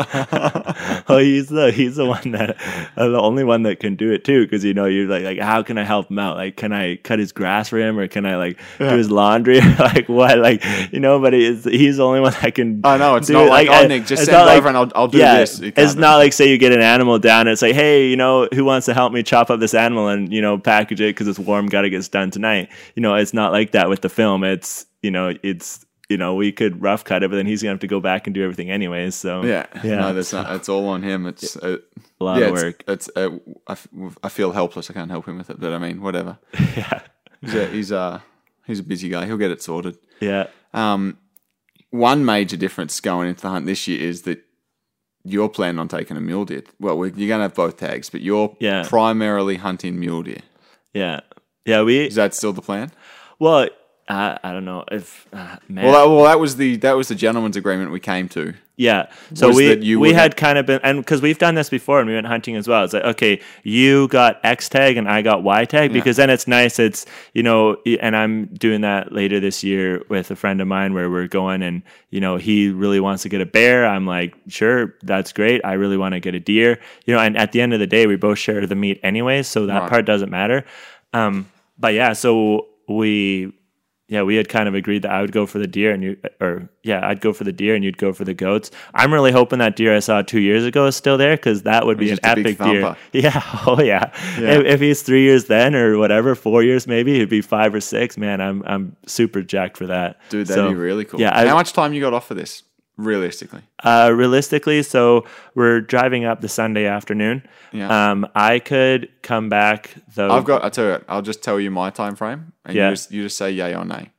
oh 1.08 1.18
he's 1.18 1.48
the 1.48 1.72
he's 1.74 1.96
the 1.96 2.06
one 2.06 2.30
that 2.30 2.56
uh, 2.96 3.08
the 3.08 3.20
only 3.20 3.44
one 3.44 3.64
that 3.64 3.80
can 3.80 3.96
do 3.96 4.10
it 4.12 4.24
too 4.24 4.44
because 4.44 4.64
you 4.64 4.72
know 4.72 4.86
you're 4.86 5.06
like 5.08 5.24
like 5.24 5.38
how 5.38 5.62
can 5.62 5.76
I 5.76 5.84
help 5.84 6.10
him 6.10 6.18
out 6.18 6.36
like 6.38 6.56
can 6.56 6.72
I 6.72 6.96
cut 6.96 7.18
his 7.18 7.32
grass 7.32 7.68
for 7.68 7.78
him 7.78 7.98
or 7.98 8.08
can 8.08 8.24
I 8.24 8.36
like 8.36 8.58
do 8.78 8.86
his 8.96 9.10
laundry 9.10 9.60
like 9.78 10.08
what 10.08 10.38
like 10.38 10.64
you 10.90 11.00
know 11.00 11.20
but 11.20 11.34
he's 11.34 11.64
he's 11.64 11.98
the 11.98 12.04
only 12.06 12.20
one 12.20 12.32
that 12.40 12.54
can 12.54 12.80
I 12.82 12.96
know, 12.96 13.16
it's 13.16 13.28
not 13.28 13.46
it. 13.46 13.50
like, 13.50 13.68
oh, 13.68 13.86
Nick, 13.86 14.06
just 14.06 14.22
it's 14.22 14.30
send 14.30 14.48
it 14.48 14.56
over 14.56 14.68
and 14.68 14.76
I'll- 14.78 14.92
I'll 14.94 15.08
do 15.08 15.18
this. 15.18 15.60
You 15.60 15.72
it's 15.76 15.94
not 15.96 16.16
like 16.16 16.32
say 16.32 16.48
you 16.50 16.56
get 16.56 16.72
an 16.72 16.80
animal 16.80 17.18
down 17.18 17.40
and 17.42 17.50
it's 17.50 17.60
like 17.62 17.74
hey 17.74 18.08
you 18.08 18.16
know 18.16 18.48
who 18.54 18.64
wants 18.64 18.86
to 18.86 18.94
help 18.94 19.12
me 19.12 19.22
chop 19.22 19.50
up 19.50 19.60
this 19.60 19.74
animal 19.74 20.08
and 20.08 20.32
you 20.32 20.40
know 20.40 20.56
package 20.56 21.02
it 21.02 21.10
because 21.14 21.28
it's 21.28 21.38
warm 21.38 21.66
got 21.66 21.82
to 21.82 21.90
get 21.90 22.10
done 22.10 22.30
tonight 22.30 22.70
you 22.94 23.02
know 23.02 23.14
it's 23.16 23.34
not 23.34 23.52
like 23.52 23.72
that 23.72 23.90
with 23.90 24.00
the 24.00 24.08
film 24.08 24.44
it's 24.46 24.86
you 25.02 25.10
know 25.10 25.34
it's 25.42 25.84
you 26.08 26.16
know 26.16 26.34
we 26.34 26.52
could 26.52 26.80
rough 26.80 27.04
cut 27.04 27.22
it 27.22 27.30
but 27.30 27.36
then 27.36 27.46
he's 27.46 27.62
gonna 27.62 27.72
have 27.72 27.80
to 27.80 27.86
go 27.86 28.00
back 28.00 28.26
and 28.26 28.34
do 28.34 28.42
everything 28.42 28.70
anyways 28.70 29.14
so 29.14 29.42
yeah, 29.44 29.66
yeah 29.82 29.96
No, 29.96 30.14
that's 30.14 30.32
not. 30.32 30.54
It's 30.56 30.68
all 30.68 30.88
on 30.88 31.02
him. 31.02 31.26
It's 31.26 31.56
uh, 31.56 31.78
a 32.20 32.24
lot 32.24 32.38
yeah, 32.40 32.46
of 32.46 32.52
work 32.52 32.84
It's, 32.86 33.10
uh, 33.16 33.30
I, 33.66 33.72
f- 33.72 33.88
I 34.22 34.28
feel 34.28 34.52
helpless. 34.52 34.90
I 34.90 34.94
can't 34.94 35.10
help 35.10 35.26
him 35.26 35.36
with 35.38 35.50
it, 35.50 35.58
but 35.60 35.72
I 35.72 35.78
mean, 35.78 36.00
whatever. 36.00 36.38
yeah 36.76 37.00
He's 37.42 37.54
a, 37.54 37.66
he's 37.68 37.90
a 37.92 38.22
he's 38.66 38.78
a 38.80 38.82
busy 38.82 39.08
guy. 39.08 39.26
He'll 39.26 39.36
get 39.36 39.50
it 39.50 39.62
sorted. 39.62 39.98
yeah 40.20 40.46
Um, 40.72 41.18
one 41.90 42.24
major 42.24 42.56
difference 42.56 43.00
going 43.00 43.28
into 43.28 43.42
the 43.42 43.48
hunt 43.50 43.66
this 43.66 43.86
year 43.88 44.00
is 44.00 44.22
that 44.22 44.42
you're 45.24 45.48
planning 45.48 45.78
on 45.80 45.88
taking 45.88 46.16
a 46.16 46.20
mule 46.20 46.44
deer. 46.44 46.62
Well, 46.78 46.98
we- 46.98 47.08
you're 47.14 47.28
going 47.28 47.38
to 47.40 47.42
have 47.42 47.54
both 47.54 47.76
tags, 47.78 48.10
but 48.10 48.20
you're 48.20 48.56
Yeah. 48.60 48.84
primarily 48.86 49.56
hunting 49.56 49.98
mule 49.98 50.22
deer. 50.22 50.42
Yeah, 50.94 51.20
yeah. 51.64 51.82
We 51.82 52.06
Is 52.06 52.14
that 52.14 52.32
still 52.34 52.52
the 52.52 52.62
plan? 52.62 52.90
well, 53.40 53.68
I 54.08 54.38
I 54.42 54.52
don't 54.52 54.64
know 54.64 54.84
if 54.90 55.26
uh, 55.32 55.56
man. 55.68 55.84
Well, 55.84 55.92
that, 55.92 56.08
well, 56.14 56.24
that 56.24 56.38
was 56.38 56.56
the 56.56 56.76
that 56.78 56.92
was 56.96 57.08
the 57.08 57.14
gentleman's 57.14 57.56
agreement 57.56 57.90
we 57.90 57.98
came 58.00 58.28
to. 58.30 58.54
yeah. 58.76 59.06
So 59.34 59.50
we 59.50 59.96
we 59.96 60.12
had 60.12 60.36
kind 60.36 60.58
of 60.58 60.66
been 60.66 60.80
and 60.84 60.98
because 61.00 61.20
we've 61.22 61.38
done 61.38 61.54
this 61.56 61.68
before 61.70 61.98
and 61.98 62.08
we 62.08 62.14
went 62.14 62.26
hunting 62.26 62.54
as 62.56 62.68
well. 62.68 62.84
It's 62.84 62.92
like 62.92 63.02
okay, 63.04 63.40
you 63.64 64.06
got 64.08 64.38
X 64.44 64.68
tag 64.68 64.96
and 64.96 65.08
I 65.08 65.22
got 65.22 65.42
Y 65.42 65.64
tag 65.64 65.92
because 65.92 66.16
then 66.18 66.30
it's 66.30 66.46
nice. 66.46 66.78
It's 66.78 67.04
you 67.34 67.42
know, 67.42 67.78
and 68.00 68.14
I'm 68.14 68.46
doing 68.54 68.82
that 68.82 69.10
later 69.12 69.40
this 69.40 69.64
year 69.64 70.04
with 70.08 70.30
a 70.30 70.36
friend 70.36 70.60
of 70.60 70.68
mine 70.68 70.94
where 70.94 71.10
we're 71.10 71.26
going 71.26 71.62
and 71.62 71.82
you 72.10 72.20
know 72.20 72.36
he 72.36 72.68
really 72.70 73.00
wants 73.00 73.22
to 73.24 73.28
get 73.28 73.40
a 73.40 73.46
bear. 73.46 73.86
I'm 73.86 74.06
like, 74.06 74.36
sure, 74.46 74.94
that's 75.02 75.32
great. 75.32 75.62
I 75.64 75.72
really 75.72 75.96
want 75.96 76.12
to 76.14 76.20
get 76.20 76.34
a 76.36 76.40
deer. 76.40 76.78
You 77.06 77.14
know, 77.14 77.20
and 77.20 77.36
at 77.36 77.50
the 77.52 77.60
end 77.60 77.72
of 77.74 77.80
the 77.80 77.88
day, 77.88 78.06
we 78.06 78.14
both 78.16 78.38
share 78.38 78.64
the 78.66 78.76
meat 78.76 79.00
anyway, 79.02 79.42
so 79.42 79.66
that 79.66 79.80
Right. 79.80 79.90
part 79.90 80.04
doesn't 80.04 80.30
matter. 80.30 80.64
Um, 81.12 81.48
but 81.78 81.92
yeah, 81.94 82.12
so 82.12 82.68
we 82.88 83.52
yeah, 84.08 84.22
we 84.22 84.36
had 84.36 84.48
kind 84.48 84.68
of 84.68 84.74
agreed 84.74 85.02
that 85.02 85.10
I 85.10 85.20
would 85.20 85.32
go 85.32 85.46
for 85.46 85.58
the 85.58 85.66
deer 85.66 85.90
and 85.90 86.02
you, 86.02 86.16
or 86.40 86.68
yeah, 86.84 87.04
I'd 87.06 87.20
go 87.20 87.32
for 87.32 87.42
the 87.42 87.52
deer 87.52 87.74
and 87.74 87.82
you'd 87.84 87.98
go 87.98 88.12
for 88.12 88.24
the 88.24 88.34
goats. 88.34 88.70
I'm 88.94 89.12
really 89.12 89.32
hoping 89.32 89.58
that 89.58 89.74
deer 89.74 89.96
I 89.96 89.98
saw 89.98 90.22
two 90.22 90.38
years 90.40 90.64
ago 90.64 90.86
is 90.86 90.94
still 90.94 91.18
there 91.18 91.36
because 91.36 91.62
that 91.62 91.86
would 91.86 91.98
be 91.98 92.10
an 92.10 92.18
just 92.22 92.38
a 92.38 92.42
big 92.42 92.60
epic 92.60 92.70
deer. 92.70 92.96
Yeah, 93.12 93.42
oh 93.66 93.80
yeah. 93.82 94.12
Yeah. 94.38 94.58
If, 94.60 94.66
if 94.66 94.80
he's 94.80 95.02
three 95.02 95.22
years 95.22 95.46
then 95.46 95.74
or 95.74 95.98
whatever, 95.98 96.34
four 96.36 96.62
years 96.62 96.86
maybe, 96.86 97.16
it'd 97.16 97.28
be 97.28 97.40
five 97.40 97.74
or 97.74 97.80
six. 97.80 98.16
Man, 98.16 98.40
I'm 98.40 98.62
I'm 98.64 98.96
super 99.06 99.42
jacked 99.42 99.76
for 99.76 99.86
that, 99.88 100.20
Dude, 100.28 100.46
that'd 100.46 100.62
So, 100.62 100.68
be 100.68 100.74
really 100.76 101.04
cool. 101.04 101.20
Yeah, 101.20 101.36
I, 101.36 101.46
How 101.46 101.54
much 101.56 101.72
time 101.72 101.92
you 101.92 102.00
got 102.00 102.14
off 102.14 102.28
for 102.28 102.34
this? 102.34 102.62
Realistically, 102.98 103.60
uh, 103.84 104.10
realistically, 104.14 104.82
so 104.82 105.26
we're 105.54 105.82
driving 105.82 106.24
up 106.24 106.40
the 106.40 106.48
Sunday 106.48 106.86
afternoon. 106.86 107.46
Yeah. 107.70 108.10
Um, 108.10 108.26
I 108.34 108.58
could 108.58 109.10
come 109.22 109.50
back 109.50 109.94
though. 110.14 110.30
I've 110.30 110.44
got. 110.44 110.64
I 110.64 110.70
tell 110.70 110.84
you, 110.86 110.90
what, 110.92 111.04
I'll 111.06 111.20
just 111.20 111.42
tell 111.42 111.60
you 111.60 111.70
my 111.70 111.90
time 111.90 112.16
frame, 112.16 112.52
and 112.64 112.74
Yeah. 112.74 112.88
you 112.88 112.92
just 112.94 113.10
you 113.12 113.22
just 113.24 113.36
say 113.36 113.50
yay 113.50 113.74
or 113.74 113.84
nay. 113.84 114.12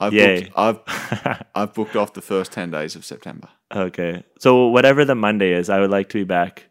I've 0.00 0.12
Yay. 0.12 0.40
booked, 0.42 0.52
I've 0.56 1.44
I've 1.54 1.72
booked 1.72 1.94
off 1.94 2.14
the 2.14 2.20
first 2.20 2.50
ten 2.50 2.72
days 2.72 2.96
of 2.96 3.04
September. 3.04 3.48
Okay. 3.72 4.24
So 4.40 4.66
whatever 4.68 5.04
the 5.04 5.14
Monday 5.14 5.52
is, 5.52 5.70
I 5.70 5.78
would 5.78 5.90
like 5.90 6.08
to 6.08 6.18
be 6.18 6.24
back 6.24 6.64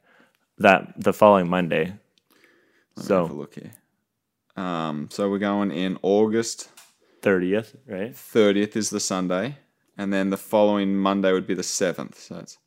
that 0.58 0.94
the 1.02 1.14
following 1.14 1.50
Monday. 1.50 1.94
Let 2.98 3.10
me 3.10 3.16
have 3.16 3.26
a 3.26 3.28
So 3.30 3.34
look 3.34 3.56
here. 3.56 3.72
Um, 4.58 5.08
so 5.10 5.30
we're 5.30 5.38
going 5.40 5.72
in 5.72 5.98
August 6.02 6.70
30th, 7.22 7.76
right? 7.88 8.12
30th 8.14 8.76
is 8.76 8.90
the 8.90 9.00
Sunday, 9.00 9.58
and 9.98 10.14
then 10.14 10.30
the 10.30 10.38
following 10.38 10.96
Monday 10.96 11.32
would 11.32 11.48
be 11.48 11.54
the 11.54 11.62
7th. 11.62 12.16
So 12.16 12.38
it's 12.38 12.58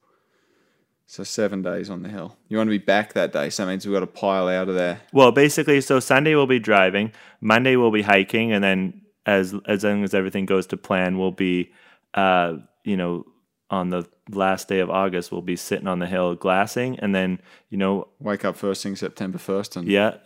so 1.06 1.24
seven 1.24 1.62
days 1.62 1.88
on 1.88 2.02
the 2.02 2.10
hill. 2.10 2.36
You 2.48 2.58
want 2.58 2.68
to 2.68 2.78
be 2.78 2.84
back 2.84 3.14
that 3.14 3.32
day, 3.32 3.48
so 3.48 3.64
that 3.64 3.70
means 3.70 3.86
we've 3.86 3.94
got 3.94 4.00
to 4.00 4.06
pile 4.06 4.46
out 4.46 4.68
of 4.68 4.74
there. 4.74 5.00
Well, 5.10 5.32
basically, 5.32 5.80
so 5.80 6.00
Sunday 6.00 6.34
we'll 6.34 6.46
be 6.46 6.58
driving, 6.58 7.12
Monday 7.40 7.76
we'll 7.76 7.90
be 7.90 8.02
hiking, 8.02 8.52
and 8.52 8.62
then 8.62 9.00
as 9.24 9.54
as 9.66 9.84
long 9.84 10.04
as 10.04 10.12
everything 10.12 10.44
goes 10.44 10.66
to 10.66 10.76
plan, 10.76 11.16
we'll 11.16 11.30
be, 11.30 11.72
uh, 12.12 12.56
you 12.84 12.98
know, 12.98 13.24
on 13.70 13.88
the 13.88 14.06
last 14.30 14.68
day 14.68 14.80
of 14.80 14.90
August, 14.90 15.32
we'll 15.32 15.40
be 15.40 15.56
sitting 15.56 15.86
on 15.86 15.98
the 15.98 16.06
hill 16.06 16.34
glassing, 16.34 16.98
and 16.98 17.14
then 17.14 17.40
you 17.70 17.78
know, 17.78 18.08
Wake 18.20 18.44
up 18.44 18.56
first 18.56 18.82
thing 18.82 18.94
September 18.94 19.38
first, 19.38 19.76
and 19.76 19.88
yeah, 19.88 20.18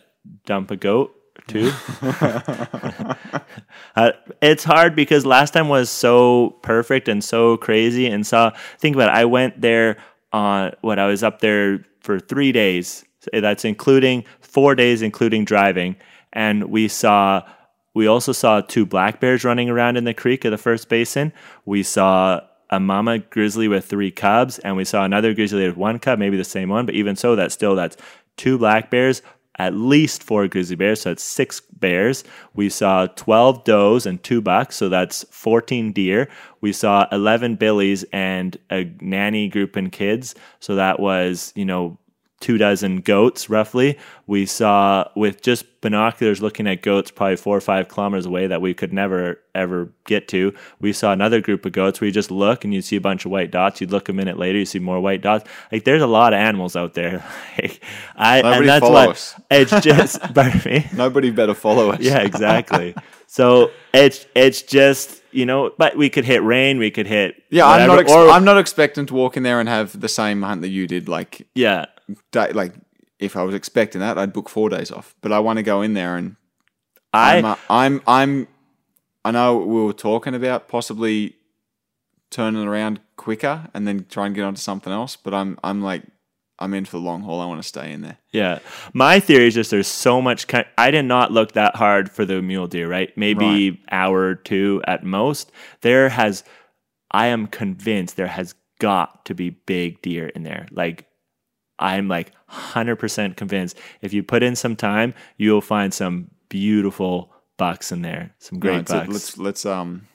dump 0.45 0.69
a 0.69 0.75
goat 0.75 1.15
two. 1.47 1.71
uh, 3.95 4.11
it's 4.41 4.63
hard 4.63 4.95
because 4.95 5.25
last 5.25 5.53
time 5.53 5.69
was 5.69 5.89
so 5.89 6.51
perfect 6.61 7.07
and 7.07 7.23
so 7.23 7.57
crazy, 7.57 8.07
and 8.07 8.25
so 8.25 8.51
think 8.79 8.95
about 8.95 9.09
it. 9.09 9.15
I 9.15 9.25
went 9.25 9.61
there 9.61 9.97
on 10.31 10.73
what 10.81 10.99
I 10.99 11.07
was 11.07 11.23
up 11.23 11.39
there 11.39 11.85
for 12.01 12.19
three 12.19 12.51
days. 12.51 13.05
That's 13.31 13.63
including 13.65 14.25
four 14.41 14.75
days, 14.75 15.01
including 15.01 15.45
driving, 15.45 15.95
and 16.31 16.65
we 16.65 16.87
saw. 16.87 17.43
We 17.95 18.07
also 18.07 18.31
saw 18.31 18.61
two 18.61 18.87
black 18.87 19.19
bears 19.19 19.43
running 19.43 19.69
around 19.69 19.97
in 19.97 20.03
the 20.03 20.15
creek 20.15 20.45
of 20.45 20.51
the 20.51 20.57
first 20.57 20.89
basin. 20.89 21.31
We 21.63 21.83
saw 21.83 22.41
a 22.71 22.79
mama 22.79 23.19
grizzly 23.19 23.67
with 23.67 23.85
three 23.85 24.09
cubs, 24.09 24.57
and 24.59 24.75
we 24.75 24.83
saw 24.83 25.05
another 25.05 25.33
grizzly 25.35 25.67
with 25.67 25.77
one 25.77 25.99
cub, 25.99 26.17
maybe 26.17 26.35
the 26.35 26.43
same 26.43 26.69
one, 26.69 26.87
but 26.87 26.95
even 26.95 27.15
so, 27.15 27.35
that's 27.35 27.53
still 27.53 27.75
that's 27.75 27.95
two 28.35 28.57
black 28.57 28.89
bears, 28.89 29.21
at 29.59 29.75
least 29.75 30.23
four 30.23 30.47
grizzly 30.47 30.75
bears, 30.75 31.01
so 31.01 31.09
that's 31.09 31.23
six 31.23 31.61
bears. 31.61 32.23
We 32.53 32.69
saw 32.69 33.07
12 33.07 33.63
does 33.63 34.05
and 34.05 34.21
two 34.23 34.41
bucks, 34.41 34.75
so 34.75 34.89
that's 34.89 35.25
14 35.29 35.91
deer. 35.91 36.29
We 36.61 36.73
saw 36.73 37.07
11 37.11 37.55
billies 37.55 38.03
and 38.11 38.57
a 38.71 38.85
nanny 38.99 39.47
group 39.47 39.75
and 39.75 39.91
kids, 39.91 40.35
so 40.59 40.75
that 40.75 40.99
was, 40.99 41.53
you 41.55 41.65
know, 41.65 41.97
two 42.43 42.57
dozen 42.57 42.99
goats 42.99 43.49
roughly. 43.49 43.97
We 44.27 44.45
saw 44.45 45.07
with 45.15 45.41
just 45.41 45.79
binoculars 45.79 46.41
looking 46.41 46.67
at 46.67 46.81
goats 46.81 47.09
probably 47.09 47.37
four 47.37 47.55
or 47.55 47.61
five 47.61 47.87
kilometers 47.87 48.25
away 48.25 48.47
that 48.47 48.61
we 48.61 48.73
could 48.73 48.91
never 48.91 49.39
ever 49.55 49.93
get 50.03 50.27
to. 50.27 50.53
We 50.81 50.91
saw 50.91 51.13
another 51.13 51.39
group 51.39 51.65
of 51.65 51.71
goats 51.71 52.01
where 52.01 52.07
you 52.07 52.11
just 52.11 52.31
look 52.31 52.65
and 52.65 52.73
you 52.73 52.81
see 52.81 52.97
a 52.97 53.01
bunch 53.01 53.23
of 53.23 53.31
white 53.31 53.49
dots. 53.49 53.79
You'd 53.79 53.91
look 53.91 54.09
a 54.09 54.13
minute 54.13 54.37
later, 54.37 54.59
you 54.59 54.65
see 54.65 54.79
more 54.79 54.99
white 54.99 55.21
dots. 55.21 55.49
Like 55.71 55.85
there's 55.85 56.01
a 56.01 56.07
lot 56.07 56.33
of 56.33 56.39
animals 56.39 56.75
out 56.75 56.93
there. 56.93 57.25
Like, 57.61 57.81
I 58.17 58.41
Nobody 58.41 58.59
and 58.59 58.69
that's 58.69 58.85
us. 58.85 59.41
it's 59.51 59.85
just 59.85 60.19
pardon 60.33 60.61
me. 60.65 60.87
nobody 60.93 61.29
better 61.29 61.53
follow 61.53 61.91
us. 61.91 61.99
Yeah, 62.01 62.19
exactly. 62.19 62.95
so 63.27 63.71
it's 63.93 64.25
it's 64.35 64.63
just 64.63 65.21
you 65.31 65.45
know, 65.45 65.71
but 65.77 65.95
we 65.97 66.09
could 66.09 66.25
hit 66.25 66.43
rain, 66.43 66.77
we 66.77 66.91
could 66.91 67.07
hit 67.07 67.41
Yeah, 67.49 67.67
I'm 67.67 67.87
not. 67.87 67.99
Ex- 67.99 68.11
or- 68.11 68.29
I'm 68.29 68.43
not 68.43 68.57
expecting 68.57 69.05
to 69.07 69.13
walk 69.13 69.37
in 69.37 69.43
there 69.43 69.59
and 69.59 69.69
have 69.69 69.99
the 69.99 70.09
same 70.09 70.41
hunt 70.41 70.61
that 70.61 70.69
you 70.69 70.87
did. 70.87 71.07
Like, 71.07 71.47
yeah. 71.55 71.85
Day, 72.31 72.51
like 72.51 72.73
if 73.19 73.35
I 73.35 73.43
was 73.43 73.55
expecting 73.55 74.01
that, 74.01 74.17
I'd 74.17 74.33
book 74.33 74.49
four 74.49 74.69
days 74.69 74.91
off. 74.91 75.15
But 75.21 75.31
I 75.31 75.39
want 75.39 75.57
to 75.57 75.63
go 75.63 75.81
in 75.81 75.93
there 75.93 76.17
and 76.17 76.35
I 77.13 77.37
I'm, 77.37 77.45
uh, 77.45 77.55
I'm, 77.69 78.01
I'm. 78.07 78.47
I 79.25 79.31
know 79.31 79.57
we 79.57 79.81
were 79.83 79.93
talking 79.93 80.35
about 80.35 80.67
possibly 80.67 81.35
turning 82.29 82.67
around 82.67 82.99
quicker 83.15 83.69
and 83.73 83.87
then 83.87 84.05
try 84.09 84.25
and 84.25 84.35
get 84.35 84.43
onto 84.43 84.59
something 84.59 84.91
else. 84.91 85.15
But 85.15 85.33
I'm, 85.33 85.57
I'm 85.63 85.81
like, 85.81 86.03
I'm 86.59 86.73
in 86.73 86.83
for 86.85 86.97
the 86.97 87.03
long 87.03 87.21
haul. 87.21 87.39
I 87.39 87.45
want 87.45 87.61
to 87.61 87.67
stay 87.67 87.93
in 87.93 88.01
there. 88.01 88.17
Yeah. 88.31 88.59
My 88.93 89.19
theory 89.19 89.47
is 89.47 89.53
just 89.53 89.71
there's 89.71 89.87
so 89.87 90.21
much. 90.21 90.47
Kind 90.47 90.65
I 90.77 90.91
did 90.91 91.05
not 91.05 91.31
look 91.31 91.53
that 91.53 91.75
hard 91.75 92.11
for 92.11 92.25
the 92.25 92.41
mule 92.41 92.67
deer, 92.67 92.89
right? 92.89 93.15
Maybe 93.17 93.71
Right. 93.71 93.79
hour 93.91 94.19
or 94.23 94.35
two 94.35 94.81
at 94.85 95.03
most. 95.05 95.51
There 95.81 96.09
has, 96.09 96.43
I 97.11 97.27
am 97.27 97.47
convinced 97.47 98.17
there 98.17 98.27
has 98.27 98.55
got 98.79 99.23
to 99.25 99.33
be 99.35 99.51
big 99.51 100.01
deer 100.01 100.27
in 100.27 100.43
there. 100.43 100.67
Like, 100.71 101.05
I'm 101.79 102.07
like 102.07 102.31
100% 102.51 103.35
convinced 103.35 103.77
if 104.01 104.13
you 104.13 104.23
put 104.23 104.43
in 104.43 104.55
some 104.55 104.75
time, 104.75 105.13
you'll 105.37 105.61
find 105.61 105.93
some 105.93 106.29
beautiful 106.49 107.33
bucks 107.57 107.91
in 107.91 108.01
there, 108.01 108.33
some 108.39 108.59
great 108.59 108.87
so 108.87 108.99
bucks. 108.99 109.09
let's 109.09 109.37
let's 109.37 109.65
um. 109.65 110.07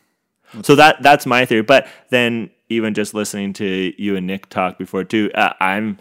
So 0.62 0.74
that 0.76 1.02
that's 1.02 1.26
my 1.26 1.44
theory. 1.44 1.62
But 1.62 1.88
then 2.10 2.50
even 2.68 2.94
just 2.94 3.14
listening 3.14 3.52
to 3.54 3.92
you 4.00 4.16
and 4.16 4.26
Nick 4.26 4.48
talk 4.48 4.78
before 4.78 5.04
too, 5.04 5.30
uh, 5.34 5.52
I'm 5.60 5.98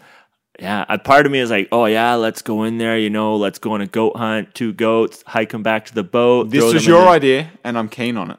yeah. 0.58 0.84
A 0.88 0.98
part 0.98 1.26
of 1.26 1.32
me 1.32 1.38
is 1.38 1.50
like, 1.50 1.68
oh 1.70 1.86
yeah, 1.86 2.14
let's 2.14 2.42
go 2.42 2.64
in 2.64 2.78
there. 2.78 2.98
You 2.98 3.10
know, 3.10 3.36
let's 3.36 3.58
go 3.58 3.72
on 3.72 3.80
a 3.80 3.86
goat 3.86 4.16
hunt, 4.16 4.54
two 4.54 4.72
goats, 4.72 5.22
hike 5.26 5.50
them 5.50 5.62
back 5.62 5.86
to 5.86 5.94
the 5.94 6.04
boat. 6.04 6.50
This 6.50 6.72
was 6.72 6.86
your 6.86 7.08
idea, 7.08 7.50
and 7.64 7.78
I'm 7.78 7.88
keen 7.88 8.16
on 8.16 8.30
it. 8.30 8.38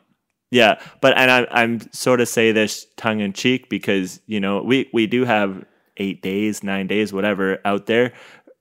yeah, 0.51 0.82
but 1.01 1.17
and 1.17 1.30
I, 1.32 1.47
I'm 1.51 1.80
sort 1.91 2.22
of 2.22 2.28
say 2.28 2.51
this 2.51 2.88
tongue 2.97 3.20
in 3.20 3.34
cheek 3.34 3.70
because 3.70 4.20
you 4.26 4.39
know 4.39 4.61
we 4.61 4.89
we 4.93 5.07
do 5.07 5.26
have 5.26 5.63
eight 6.00 6.22
days, 6.22 6.64
nine 6.64 6.88
days, 6.88 7.14
whatever 7.14 7.60
out 7.66 7.86
there, 7.86 8.14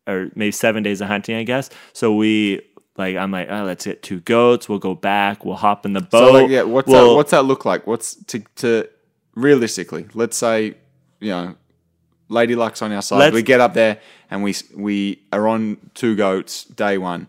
or 0.06 0.30
maybe 0.34 0.52
seven 0.52 0.82
days 0.82 1.00
of 1.00 1.08
hunting, 1.08 1.36
I 1.36 1.44
guess. 1.44 1.70
So 1.92 2.14
we 2.14 2.60
like 2.96 3.16
I'm 3.16 3.30
like, 3.30 3.48
oh, 3.50 3.64
let's 3.64 3.84
get 3.84 4.02
two 4.02 4.20
goats. 4.20 4.68
We'll 4.68 4.78
go 4.78 4.94
back. 4.94 5.44
We'll 5.44 5.56
hop 5.56 5.86
in 5.86 5.92
the 5.92 6.00
boat. 6.00 6.32
So 6.32 6.32
like, 6.32 6.50
yeah, 6.50 6.62
what's 6.62 6.88
we'll, 6.88 7.10
that? 7.10 7.16
What's 7.16 7.30
that 7.30 7.44
look 7.44 7.64
like? 7.64 7.86
What's 7.86 8.16
to 8.26 8.40
to 8.56 8.88
realistically? 9.34 10.06
Let's 10.14 10.36
say 10.36 10.74
you 11.20 11.30
know, 11.30 11.56
Lady 12.28 12.54
Luck's 12.54 12.82
on 12.82 12.92
our 12.92 13.02
side. 13.02 13.32
We 13.32 13.42
get 13.42 13.60
up 13.60 13.74
there 13.74 14.00
and 14.30 14.42
we 14.42 14.54
we 14.74 15.22
are 15.32 15.48
on 15.48 15.78
two 15.94 16.16
goats 16.16 16.64
day 16.64 16.98
one. 16.98 17.28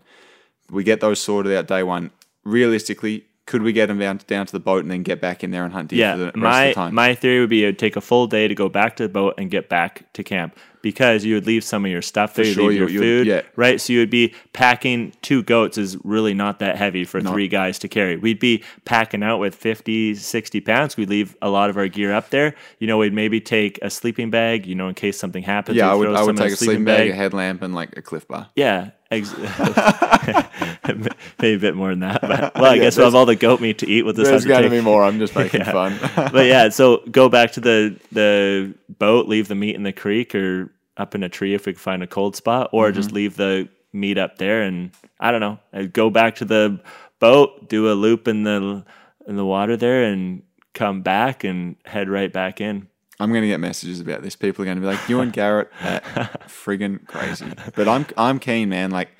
We 0.70 0.84
get 0.84 1.00
those 1.00 1.20
sorted 1.20 1.52
out 1.52 1.66
day 1.66 1.82
one. 1.82 2.10
Realistically, 2.44 3.26
could 3.50 3.62
we 3.62 3.72
get 3.72 3.86
them 3.86 3.98
down 3.98 4.20
down 4.28 4.46
to 4.46 4.52
the 4.52 4.60
boat 4.60 4.82
and 4.82 4.90
then 4.92 5.02
get 5.02 5.20
back 5.20 5.42
in 5.42 5.50
there 5.50 5.64
and 5.64 5.72
hunt 5.72 5.88
deer 5.88 5.98
yeah, 5.98 6.12
for 6.12 6.18
the 6.18 6.24
rest 6.26 6.36
my 6.36 6.64
of 6.66 6.68
the 6.68 6.74
time? 6.74 6.94
my 6.94 7.14
theory 7.16 7.40
would 7.40 7.50
be 7.50 7.64
it 7.64 7.66
would 7.66 7.78
take 7.80 7.96
a 7.96 8.00
full 8.00 8.28
day 8.28 8.46
to 8.46 8.54
go 8.54 8.68
back 8.68 8.94
to 8.94 9.02
the 9.02 9.08
boat 9.08 9.34
and 9.38 9.50
get 9.50 9.68
back 9.68 10.10
to 10.12 10.22
camp 10.22 10.56
because 10.82 11.24
you 11.24 11.34
would 11.34 11.46
leave 11.46 11.64
some 11.64 11.84
of 11.84 11.90
your 11.90 12.00
stuff 12.00 12.34
there, 12.34 12.46
you 12.46 12.54
sure, 12.54 12.68
leave 12.68 12.78
your 12.78 12.88
you- 12.88 12.94
you- 12.94 13.00
food, 13.00 13.26
yeah. 13.26 13.42
right? 13.56 13.80
So 13.80 13.92
you 13.92 13.98
would 13.98 14.08
be 14.08 14.34
packing 14.52 15.12
two 15.20 15.42
goats 15.42 15.76
is 15.76 15.98
really 16.04 16.32
not 16.32 16.60
that 16.60 16.76
heavy 16.76 17.04
for 17.04 17.20
three 17.20 17.48
guys 17.48 17.78
to 17.80 17.88
carry. 17.88 18.16
We'd 18.16 18.38
be 18.38 18.62
packing 18.84 19.22
out 19.22 19.40
with 19.40 19.54
50, 19.54 20.14
60 20.14 20.60
pounds. 20.60 20.96
We'd 20.96 21.10
leave 21.10 21.36
a 21.42 21.50
lot 21.50 21.68
of 21.70 21.76
our 21.76 21.88
gear 21.88 22.14
up 22.14 22.30
there. 22.30 22.54
You 22.78 22.86
know, 22.86 22.96
we'd 22.98 23.12
maybe 23.12 23.40
take 23.42 23.78
a 23.82 23.90
sleeping 23.90 24.30
bag, 24.30 24.64
you 24.64 24.74
know, 24.74 24.88
in 24.88 24.94
case 24.94 25.18
something 25.18 25.42
happens. 25.42 25.76
yeah, 25.76 25.90
I 25.90 25.94
would 25.94 26.08
I 26.14 26.22
would 26.22 26.36
take 26.36 26.52
a 26.52 26.56
sleeping 26.56 26.84
bag, 26.84 27.10
a 27.10 27.14
headlamp, 27.14 27.62
and 27.62 27.74
like 27.74 27.96
a 27.98 28.02
Clif 28.02 28.26
Bar. 28.26 28.48
Yeah. 28.54 28.92
Ex- 29.10 29.34
maybe 31.40 31.54
a 31.54 31.58
bit 31.58 31.74
more 31.74 31.90
than 31.90 32.00
that, 32.00 32.20
but 32.20 32.54
well, 32.54 32.72
I 32.72 32.74
Yeah, 32.74 32.82
guess 32.82 32.96
we'll 32.96 33.06
have 33.06 33.14
all 33.14 33.26
the 33.26 33.36
goat 33.36 33.60
meat 33.60 33.78
to 33.78 33.88
eat. 33.88 34.02
with 34.04 34.16
this. 34.16 34.28
There's 34.28 34.44
have 34.44 34.62
to 34.62 34.70
be 34.70 34.80
more. 34.80 35.04
I'm 35.04 35.18
just 35.18 35.34
making 35.34 35.60
Yeah. 35.60 35.72
fun. 35.72 35.98
but 36.32 36.46
yeah, 36.46 36.68
so 36.68 36.98
go 37.10 37.28
back 37.28 37.52
to 37.52 37.60
the 37.60 37.98
the 38.12 38.74
boat, 38.98 39.28
leave 39.28 39.48
the 39.48 39.54
meat 39.54 39.74
in 39.74 39.82
the 39.82 39.92
creek 39.92 40.34
or 40.34 40.72
up 40.96 41.14
in 41.14 41.22
a 41.22 41.28
tree 41.28 41.54
if 41.54 41.66
we 41.66 41.72
can 41.72 41.80
find 41.80 42.02
a 42.02 42.06
cold 42.06 42.36
spot, 42.36 42.70
or 42.72 42.86
Mm-hmm. 42.88 42.94
just 42.96 43.12
leave 43.12 43.36
the 43.36 43.68
meat 43.92 44.18
up 44.18 44.38
there 44.38 44.62
and 44.62 44.90
I 45.18 45.30
don't 45.32 45.40
know, 45.40 45.58
go 45.88 46.10
back 46.10 46.36
to 46.36 46.44
the 46.44 46.80
boat, 47.18 47.68
do 47.68 47.90
a 47.90 47.94
loop 47.94 48.28
in 48.28 48.44
the 48.44 48.84
in 49.26 49.36
the 49.36 49.44
water 49.44 49.76
there, 49.76 50.04
and 50.04 50.42
come 50.72 51.02
back 51.02 51.44
and 51.44 51.76
head 51.84 52.08
right 52.08 52.32
back 52.32 52.60
in. 52.60 52.86
I'm 53.20 53.30
going 53.30 53.42
to 53.42 53.48
get 53.48 53.60
messages 53.60 54.00
about 54.00 54.22
this. 54.22 54.34
People 54.34 54.62
are 54.62 54.66
going 54.66 54.78
to 54.78 54.80
be 54.80 54.86
like, 54.86 55.08
"You 55.08 55.20
and 55.20 55.32
Garrett 55.32 55.68
are 55.82 56.00
friggin' 56.48 57.06
crazy." 57.06 57.46
But 57.76 57.86
I'm 57.86 58.06
I'm 58.16 58.38
keen, 58.38 58.68
man. 58.70 58.90
Like 58.90 59.10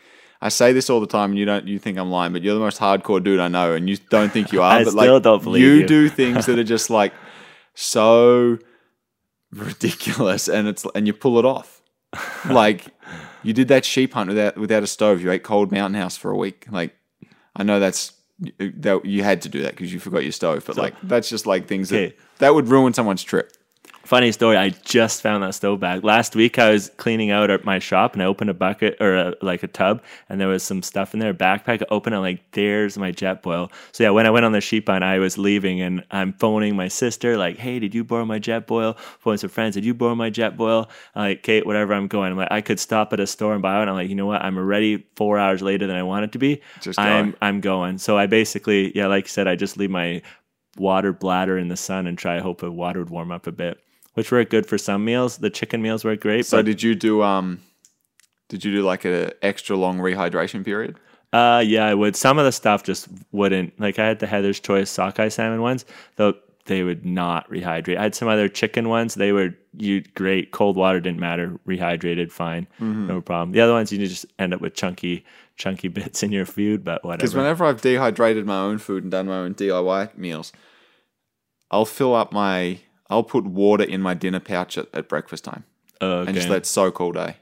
I 0.42 0.48
say 0.48 0.72
this 0.72 0.88
all 0.88 1.00
the 1.00 1.06
time, 1.06 1.30
and 1.30 1.38
you 1.38 1.44
don't 1.44 1.66
you 1.68 1.78
think 1.78 1.98
I'm 1.98 2.10
lying, 2.10 2.32
but 2.32 2.42
you're 2.42 2.54
the 2.54 2.60
most 2.60 2.80
hardcore 2.80 3.22
dude 3.22 3.40
I 3.40 3.48
know, 3.48 3.74
and 3.74 3.88
you 3.88 3.96
don't 4.08 4.32
think 4.32 4.52
you 4.52 4.62
are. 4.62 4.72
I 4.80 4.84
but 4.84 4.92
still 4.92 5.14
like, 5.14 5.22
don't 5.22 5.42
believe 5.44 5.62
you 5.62 5.72
you. 5.74 5.86
do 5.86 6.08
things 6.08 6.46
that 6.46 6.58
are 6.58 6.64
just 6.64 6.88
like 6.90 7.12
so 7.74 8.58
ridiculous, 9.52 10.48
and 10.48 10.68
it's 10.68 10.86
and 10.94 11.06
you 11.06 11.12
pull 11.12 11.38
it 11.38 11.44
off. 11.44 11.82
Like 12.48 12.86
you 13.42 13.52
did 13.52 13.68
that 13.68 13.84
sheep 13.84 14.14
hunt 14.14 14.28
without 14.28 14.56
without 14.56 14.82
a 14.82 14.86
stove. 14.86 15.20
You 15.22 15.30
ate 15.30 15.42
cold 15.42 15.70
mountain 15.72 16.00
house 16.00 16.16
for 16.16 16.30
a 16.30 16.36
week. 16.36 16.66
Like 16.70 16.96
I 17.54 17.62
know 17.62 17.78
that's 17.80 18.12
that 18.58 19.04
you 19.04 19.22
had 19.22 19.42
to 19.42 19.48
do 19.48 19.62
that 19.62 19.72
because 19.72 19.92
you 19.92 20.00
forgot 20.00 20.22
your 20.22 20.32
stove, 20.32 20.64
but 20.66 20.76
like 20.76 20.94
that's 21.02 21.28
just 21.28 21.46
like 21.46 21.66
things 21.68 21.92
Okay. 21.92 22.08
that 22.08 22.38
that 22.38 22.54
would 22.54 22.68
ruin 22.68 22.94
someone's 22.94 23.22
trip. 23.22 23.52
Funny 24.10 24.32
story. 24.32 24.56
I 24.56 24.70
just 24.70 25.22
found 25.22 25.44
that 25.44 25.54
stove 25.54 25.78
bag 25.78 26.02
last 26.02 26.34
week. 26.34 26.58
I 26.58 26.72
was 26.72 26.90
cleaning 26.96 27.30
out 27.30 27.48
at 27.48 27.64
my 27.64 27.78
shop 27.78 28.14
and 28.14 28.20
I 28.24 28.26
opened 28.26 28.50
a 28.50 28.54
bucket 28.54 28.96
or 29.00 29.14
a, 29.14 29.34
like 29.40 29.62
a 29.62 29.68
tub, 29.68 30.02
and 30.28 30.40
there 30.40 30.48
was 30.48 30.64
some 30.64 30.82
stuff 30.82 31.14
in 31.14 31.20
there. 31.20 31.30
A 31.30 31.32
backpack. 31.32 31.80
I 31.80 31.86
opened. 31.92 32.14
it, 32.14 32.16
I'm 32.16 32.22
like, 32.24 32.50
"There's 32.50 32.98
my 32.98 33.12
Jetboil." 33.12 33.70
So 33.92 34.02
yeah, 34.02 34.10
when 34.10 34.26
I 34.26 34.30
went 34.30 34.44
on 34.44 34.50
the 34.50 34.60
sheep 34.60 34.88
hunt, 34.88 35.04
I 35.04 35.20
was 35.20 35.38
leaving 35.38 35.80
and 35.80 36.04
I'm 36.10 36.32
phoning 36.32 36.74
my 36.74 36.88
sister 36.88 37.36
like, 37.36 37.58
"Hey, 37.58 37.78
did 37.78 37.94
you 37.94 38.02
borrow 38.02 38.24
my 38.24 38.40
Jetboil?" 38.40 38.98
Phoning 38.98 39.38
some 39.38 39.50
friends, 39.50 39.76
"Did 39.76 39.84
you 39.84 39.94
borrow 39.94 40.16
my 40.16 40.28
Jetboil?" 40.28 40.88
I'm 41.14 41.22
like, 41.22 41.44
"Kate, 41.44 41.64
whatever." 41.64 41.94
I'm 41.94 42.08
going. 42.08 42.32
I'm 42.32 42.36
like, 42.36 42.50
I 42.50 42.62
could 42.62 42.80
stop 42.80 43.12
at 43.12 43.20
a 43.20 43.28
store 43.28 43.52
and 43.52 43.62
buy 43.62 43.78
one. 43.78 43.88
I'm 43.88 43.94
like, 43.94 44.08
you 44.08 44.16
know 44.16 44.26
what? 44.26 44.42
I'm 44.42 44.58
already 44.58 45.06
four 45.14 45.38
hours 45.38 45.62
later 45.62 45.86
than 45.86 45.94
I 45.94 46.02
want 46.02 46.24
it 46.24 46.32
to 46.32 46.38
be. 46.38 46.60
Just. 46.80 46.98
I'm 46.98 47.36
I'm 47.40 47.60
going. 47.60 47.98
So 47.98 48.18
I 48.18 48.26
basically, 48.26 48.90
yeah, 48.96 49.06
like 49.06 49.26
you 49.26 49.28
said, 49.28 49.46
I 49.46 49.54
just 49.54 49.76
leave 49.76 49.90
my 49.90 50.20
water 50.76 51.12
bladder 51.12 51.56
in 51.58 51.68
the 51.68 51.76
sun 51.76 52.08
and 52.08 52.18
try 52.18 52.34
to 52.34 52.42
hope 52.42 52.60
the 52.60 52.72
water 52.72 52.98
would 52.98 53.10
warm 53.10 53.30
up 53.30 53.46
a 53.46 53.52
bit, 53.52 53.80
which 54.14 54.30
worked 54.32 54.50
good 54.50 54.66
for 54.66 54.78
some 54.78 55.04
meals. 55.04 55.38
The 55.38 55.50
chicken 55.50 55.82
meals 55.82 56.04
were 56.04 56.16
great, 56.16 56.46
So 56.46 56.58
but 56.58 56.64
did 56.66 56.82
you 56.82 56.94
do 56.94 57.22
um 57.22 57.60
did 58.48 58.64
you 58.64 58.72
do 58.72 58.82
like 58.82 59.04
a 59.04 59.32
extra 59.44 59.76
long 59.76 59.98
rehydration 59.98 60.64
period? 60.64 60.96
uh, 61.32 61.62
yeah, 61.64 61.86
I 61.86 61.94
would. 61.94 62.16
Some 62.16 62.38
of 62.40 62.44
the 62.44 62.50
stuff 62.50 62.82
just 62.82 63.06
wouldn't. 63.30 63.78
Like 63.78 64.00
I 64.00 64.06
had 64.06 64.18
the 64.18 64.26
Heather's 64.26 64.58
Choice 64.58 64.90
sockeye 64.90 65.28
salmon 65.28 65.62
ones, 65.62 65.84
though 66.16 66.34
they 66.66 66.82
would 66.82 67.06
not 67.06 67.48
rehydrate. 67.48 67.96
I 67.96 68.02
had 68.02 68.14
some 68.16 68.26
other 68.28 68.48
chicken 68.48 68.88
ones. 68.88 69.14
They 69.14 69.30
were 69.30 69.54
you 69.76 70.02
great. 70.16 70.50
Cold 70.50 70.74
water 70.76 70.98
didn't 70.98 71.20
matter. 71.20 71.56
Rehydrated, 71.68 72.32
fine, 72.32 72.66
Mm-hmm. 72.80 73.06
no 73.06 73.20
problem. 73.20 73.52
The 73.52 73.60
other 73.60 73.72
ones 73.72 73.92
you 73.92 73.98
just 74.04 74.26
end 74.40 74.52
up 74.52 74.60
with 74.60 74.74
chunky, 74.74 75.24
chunky 75.56 75.86
bits 75.98 76.24
in 76.24 76.32
your 76.32 76.46
food, 76.46 76.82
but 76.84 77.04
whatever. 77.04 77.18
Because 77.18 77.36
whenever 77.36 77.64
I've 77.64 77.80
dehydrated 77.80 78.44
my 78.44 78.58
own 78.58 78.78
food 78.78 79.04
and 79.04 79.12
done 79.12 79.26
my 79.28 79.36
own 79.38 79.54
DIY 79.54 80.18
meals, 80.18 80.52
I'll 81.70 81.84
fill 81.84 82.16
up 82.16 82.32
my 82.32 82.80
I'll 83.10 83.24
put 83.24 83.44
water 83.44 83.84
in 83.84 84.00
my 84.00 84.14
dinner 84.14 84.40
pouch 84.40 84.78
at, 84.78 84.86
at 84.94 85.08
breakfast 85.08 85.44
time 85.44 85.64
Oh, 86.00 86.20
and 86.22 86.34
just 86.34 86.46
okay. 86.46 86.50
let 86.52 86.56
it 86.62 86.66
soak 86.66 87.00
all 87.00 87.12
day. 87.12 87.36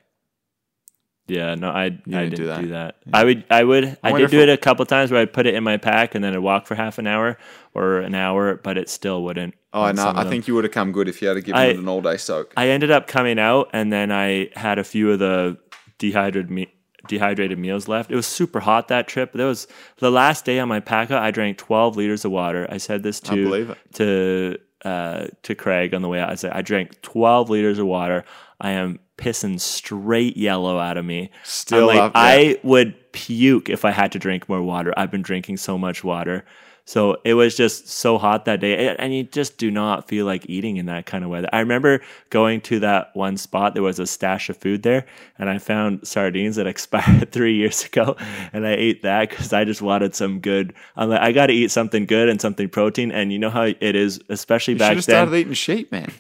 Yeah, 1.29 1.55
no, 1.57 1.69
I 1.69 1.85
I 1.85 1.89
didn't 1.91 2.37
do 2.37 2.47
that. 2.47 2.61
do 2.63 2.69
that. 2.69 2.97
I 3.13 3.23
would 3.23 3.45
I 3.51 3.63
would 3.63 3.99
I, 4.03 4.13
wonder 4.13 4.27
did 4.29 4.31
do 4.33 4.41
it 4.41 4.49
a 4.49 4.57
couple 4.57 4.87
times 4.87 5.11
where 5.11 5.21
I'd 5.21 5.33
put 5.33 5.47
it 5.47 5.55
in 5.55 5.63
my 5.63 5.77
pack 5.77 6.15
and 6.15 6.25
then 6.25 6.33
I'd 6.33 6.39
walk 6.39 6.67
for 6.67 6.75
half 6.75 6.97
an 6.99 7.07
hour 7.07 7.37
or 7.75 7.99
an 7.99 8.15
hour, 8.15 8.55
but 8.57 8.79
it 8.79 8.89
still 8.89 9.23
wouldn't. 9.23 9.55
Oh 9.75 9.93
no, 9.93 10.11
I 10.17 10.25
think 10.25 10.49
you 10.49 10.55
would 10.55 10.65
have 10.65 10.73
come 10.73 10.91
good 10.91 11.07
if 11.07 11.21
you 11.21 11.29
had 11.29 11.35
to 11.35 11.43
give 11.43 11.55
I- 11.55 11.67
it 11.67 11.77
an 11.77 11.87
all 11.87 12.01
day 12.01 12.17
soak. 12.17 12.55
I 12.57 12.69
ended 12.69 12.91
up 12.91 13.07
coming 13.09 13.39
out 13.39 13.69
and 13.75 13.93
then 13.93 14.11
I 14.11 14.49
had 14.57 14.79
a 14.79 14.85
few 14.85 15.13
of 15.13 15.19
the 15.19 15.59
dehydrated 15.99 16.51
me- 16.51 16.73
dehydrated 17.09 17.59
meals 17.59 17.89
left. 17.89 18.11
It 18.11 18.17
was 18.17 18.27
super 18.27 18.61
hot 18.61 18.89
that 18.89 19.07
trip. 19.07 19.35
There 19.35 19.47
was 19.47 19.69
the 19.99 20.11
last 20.11 20.47
day 20.47 20.59
on 20.59 20.69
my 20.69 20.81
pack 20.81 21.11
I 21.11 21.31
drank 21.31 21.59
12 21.59 21.95
liters 21.97 22.25
of 22.25 22.31
water. 22.33 22.67
I 22.71 22.79
said 22.79 23.03
this 23.03 23.21
to 23.21 23.35
believe 23.45 23.69
it. 23.69 23.79
to 23.95 24.57
uh, 24.85 25.27
to 25.43 25.55
Craig 25.55 25.95
on 25.95 26.03
the 26.03 26.09
way 26.09 26.21
out. 26.21 26.31
I 26.31 26.35
said 26.35 26.53
I 26.53 26.63
drank 26.63 27.01
12 27.03 27.51
liters 27.51 27.79
of 27.79 27.87
water. 27.87 28.25
I 28.61 28.71
am 28.71 28.99
pissing 29.17 29.61
straight 29.61 30.37
yellow 30.37 30.79
out 30.79 30.97
of 30.97 31.05
me. 31.05 31.31
Still 31.45 31.87
like. 31.87 32.13
I 32.15 32.59
would 32.63 33.13
puke 33.13 33.69
if 33.69 33.85
I 33.85 33.91
had 33.91 34.13
to 34.13 34.19
drink 34.19 34.49
more 34.49 34.63
water. 34.63 34.95
I've 34.97 35.11
been 35.11 35.23
drinking 35.23 35.57
so 35.59 35.77
much 35.79 36.05
water. 36.05 36.45
So 36.89 37.19
it 37.23 37.35
was 37.35 37.55
just 37.55 37.87
so 37.87 38.17
hot 38.17 38.47
that 38.47 38.61
day. 38.61 38.97
And 38.99 39.15
you 39.15 39.23
just 39.23 39.59
do 39.59 39.71
not 39.71 40.09
feel 40.09 40.25
like 40.25 40.49
eating 40.49 40.79
in 40.79 40.87
that 40.87 41.05
kind 41.05 41.23
of 41.23 41.29
weather. 41.29 41.47
I 41.53 41.59
remember 41.59 42.01
going 42.31 42.63
to 42.63 42.81
that 42.81 43.11
one 43.13 43.37
spot, 43.37 43.75
there 43.75 43.83
was 43.83 43.99
a 43.99 44.07
stash 44.07 44.49
of 44.49 44.57
food 44.57 44.85
there, 44.85 45.05
and 45.39 45.51
I 45.51 45.59
found 45.59 46.09
sardines 46.09 46.57
that 46.57 46.67
expired 46.75 47.31
three 47.31 47.55
years 47.57 47.85
ago. 47.85 48.17
And 48.55 48.67
I 48.67 48.71
ate 48.71 49.03
that 49.03 49.29
because 49.29 49.53
I 49.53 49.67
just 49.67 49.83
wanted 49.83 50.15
some 50.15 50.41
good. 50.41 50.73
I'm 50.97 51.11
like, 51.11 51.21
I 51.21 51.33
got 51.33 51.49
to 51.49 51.53
eat 51.53 51.71
something 51.71 52.07
good 52.07 52.31
and 52.31 52.41
something 52.41 52.71
protein. 52.71 53.13
And 53.13 53.35
you 53.35 53.39
know 53.39 53.51
how 53.51 53.65
it 53.65 53.95
is, 53.95 54.23
especially 54.31 54.73
back. 54.73 54.95
You 54.95 55.03
should 55.03 55.09
back 55.09 55.17
have 55.19 55.29
then. 55.29 55.29
started 55.29 55.41
eating 55.43 55.53
sheep, 55.53 55.93
man. 55.93 56.11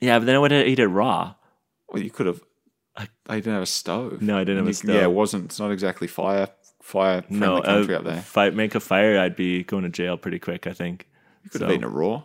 Yeah, 0.00 0.20
but 0.20 0.26
then 0.26 0.36
I 0.36 0.38
would 0.38 0.52
eat 0.52 0.78
it 0.78 0.86
raw. 0.86 1.34
Well, 1.88 2.00
you 2.00 2.10
could 2.10 2.26
have. 2.26 2.40
I 2.96 3.08
didn't 3.34 3.54
have 3.54 3.62
a 3.62 3.66
stove. 3.66 4.22
No, 4.22 4.36
I 4.36 4.40
didn't 4.40 4.58
have 4.58 4.66
And 4.66 4.74
a 4.74 4.74
stove. 4.74 4.94
Yeah, 4.94 5.02
it 5.02 5.12
wasn't. 5.12 5.46
It's 5.46 5.58
not 5.58 5.72
exactly 5.72 6.06
fire 6.06 6.48
fire 6.88 7.22
No, 7.28 7.60
country 7.60 7.94
uh, 7.94 7.98
up 7.98 8.04
there. 8.04 8.20
Fight, 8.22 8.54
make 8.54 8.74
a 8.74 8.80
fire. 8.80 9.18
I'd 9.20 9.36
be 9.36 9.62
going 9.64 9.84
to 9.84 9.90
jail 9.90 10.16
pretty 10.16 10.38
quick. 10.38 10.66
I 10.66 10.72
think. 10.72 11.06
You 11.44 11.50
could 11.50 11.60
have 11.60 11.70
so- 11.70 11.74
eaten 11.74 11.84
it 11.84 11.92
raw. 11.92 12.22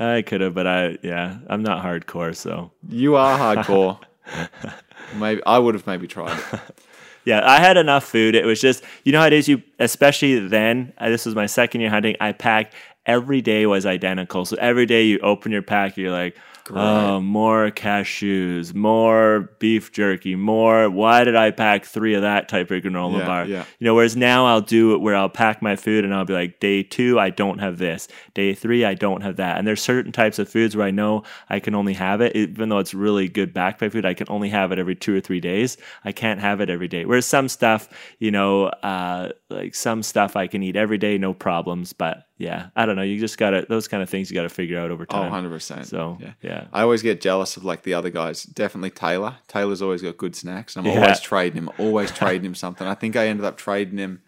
I 0.00 0.22
could 0.22 0.40
have, 0.40 0.54
but 0.54 0.66
I 0.66 0.98
yeah, 1.02 1.38
I'm 1.48 1.62
not 1.62 1.84
hardcore, 1.84 2.34
so 2.34 2.72
You 2.88 3.14
are 3.16 3.38
hardcore. 3.38 3.98
maybe 5.16 5.40
I 5.46 5.58
would 5.58 5.74
have 5.74 5.86
maybe 5.86 6.06
tried 6.08 6.38
it. 6.38 6.60
yeah, 7.24 7.40
I 7.48 7.58
had 7.60 7.76
enough 7.76 8.04
food. 8.04 8.34
It 8.34 8.44
was 8.44 8.60
just 8.60 8.82
you 9.04 9.12
know 9.12 9.20
how 9.20 9.26
it 9.26 9.32
is. 9.32 9.48
You 9.48 9.62
especially 9.78 10.38
then. 10.48 10.92
uh, 10.98 11.08
This 11.08 11.24
was 11.26 11.34
my 11.34 11.46
second 11.46 11.80
year 11.82 11.90
hunting. 11.90 12.16
I 12.20 12.32
packed 12.32 12.74
every 13.06 13.40
day 13.42 13.66
was 13.66 13.86
identical. 13.86 14.44
So 14.44 14.56
every 14.60 14.86
day 14.86 15.04
you 15.04 15.18
open 15.20 15.52
your 15.52 15.62
pack, 15.62 15.96
you're 15.96 16.10
like, 16.12 16.36
oh, 16.70 17.20
more 17.20 17.70
cashews, 17.70 18.74
more 18.74 19.50
beef 19.58 19.92
jerky, 19.92 20.34
more. 20.34 20.88
Why 20.90 21.24
did 21.24 21.36
I 21.36 21.50
pack 21.50 21.84
three 21.84 22.14
of 22.14 22.22
that 22.22 22.48
type 22.48 22.70
of 22.70 22.82
granola 22.82 23.18
Yeah, 23.18 23.26
bar? 23.26 23.44
yeah. 23.46 23.64
You 23.78 23.84
know, 23.86 23.94
whereas 23.94 24.16
now 24.16 24.46
I'll 24.46 24.60
do 24.60 24.94
it 24.94 25.00
where 25.00 25.16
I'll 25.16 25.28
pack 25.28 25.62
my 25.62 25.76
food 25.76 26.04
and 26.04 26.14
I'll 26.14 26.24
be 26.24 26.34
like, 26.34 26.60
day 26.60 26.82
two, 26.82 27.18
I 27.18 27.30
don't 27.30 27.58
have 27.58 27.78
this. 27.78 28.08
Day 28.34 28.54
three, 28.54 28.84
I 28.84 28.94
don't 28.94 29.22
have 29.22 29.36
that. 29.36 29.58
And 29.58 29.66
there's 29.66 29.82
certain 29.82 30.12
types 30.12 30.38
of 30.38 30.48
foods 30.48 30.76
where 30.76 30.86
I 30.86 30.90
know 30.90 31.24
I 31.48 31.60
can 31.60 31.74
only 31.74 31.94
have 31.94 32.20
it, 32.20 32.34
even 32.36 32.68
though 32.68 32.78
it's 32.78 32.94
really 32.94 33.28
good 33.28 33.54
backpack 33.54 33.92
food, 33.92 34.06
I 34.06 34.14
can 34.14 34.26
only 34.30 34.48
have 34.50 34.72
it 34.72 34.78
every 34.78 34.94
two 34.94 35.16
or 35.16 35.20
three 35.20 35.40
days. 35.40 35.76
I 36.04 36.12
can't 36.12 36.40
have 36.40 36.60
it 36.60 36.70
every 36.70 36.88
day. 36.88 37.04
Whereas 37.04 37.26
some 37.26 37.48
stuff, 37.48 37.88
you 38.18 38.30
know, 38.30 38.66
uh, 38.66 39.30
like 39.52 39.74
some 39.74 40.02
stuff 40.02 40.34
I 40.36 40.46
can 40.46 40.62
eat 40.62 40.74
every 40.76 40.98
day, 40.98 41.18
no 41.18 41.32
problems. 41.34 41.92
But 41.92 42.26
yeah, 42.38 42.68
I 42.74 42.86
don't 42.86 42.96
know. 42.96 43.02
You 43.02 43.20
just 43.20 43.38
gotta, 43.38 43.64
those 43.68 43.86
kind 43.88 44.02
of 44.02 44.08
things 44.10 44.30
you 44.30 44.34
gotta 44.34 44.48
figure 44.48 44.78
out 44.78 44.90
over 44.90 45.04
Oh, 45.08 45.12
time. 45.12 45.22
100 45.30 45.50
percent. 45.50 45.86
So, 45.86 46.18
yeah. 46.20 46.32
yeah. 46.42 46.64
I 46.72 46.82
always 46.82 47.02
get 47.02 47.20
jealous 47.20 47.56
of 47.56 47.64
like 47.64 47.82
the 47.82 47.94
other 47.94 48.10
guys. 48.10 48.42
Definitely 48.42 48.90
Taylor. 48.90 49.36
Taylor's 49.48 49.82
always 49.82 50.02
got 50.02 50.16
good 50.16 50.34
snacks. 50.34 50.74
and 50.76 50.86
I'm 50.86 50.92
Yeah. 50.94 51.02
always 51.02 51.20
trading 51.20 51.58
him. 51.58 51.70
Always 51.78 52.10
trading 52.20 52.46
him 52.46 52.54
something. 52.54 52.86
I 52.86 52.94
think 52.94 53.14
I 53.16 53.26
ended 53.28 53.44
up 53.46 53.56
trading 53.56 53.98
him. 53.98 54.22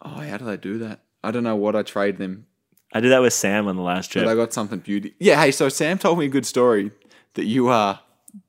Oh, 0.00 0.08
how 0.20 0.36
did 0.36 0.48
I 0.48 0.56
do 0.56 0.78
that? 0.78 1.00
I 1.22 1.30
don't 1.30 1.44
know 1.44 1.56
what 1.56 1.76
I 1.76 1.82
traded 1.82 2.20
him, 2.20 2.46
I 2.92 3.00
did 3.00 3.10
that 3.12 3.22
with 3.22 3.32
Sam 3.32 3.68
on 3.68 3.76
the 3.76 3.82
last 3.82 4.10
trip. 4.12 4.24
but 4.24 4.30
I 4.30 4.34
got 4.34 4.52
something 4.52 4.80
beauty. 4.80 5.14
Yeah. 5.18 5.40
Hey, 5.40 5.50
so 5.50 5.68
Sam 5.68 5.96
told 5.98 6.18
me 6.18 6.26
a 6.26 6.28
good 6.28 6.44
story 6.44 6.90
that 7.34 7.44
you 7.44 7.68
uh 7.68 7.96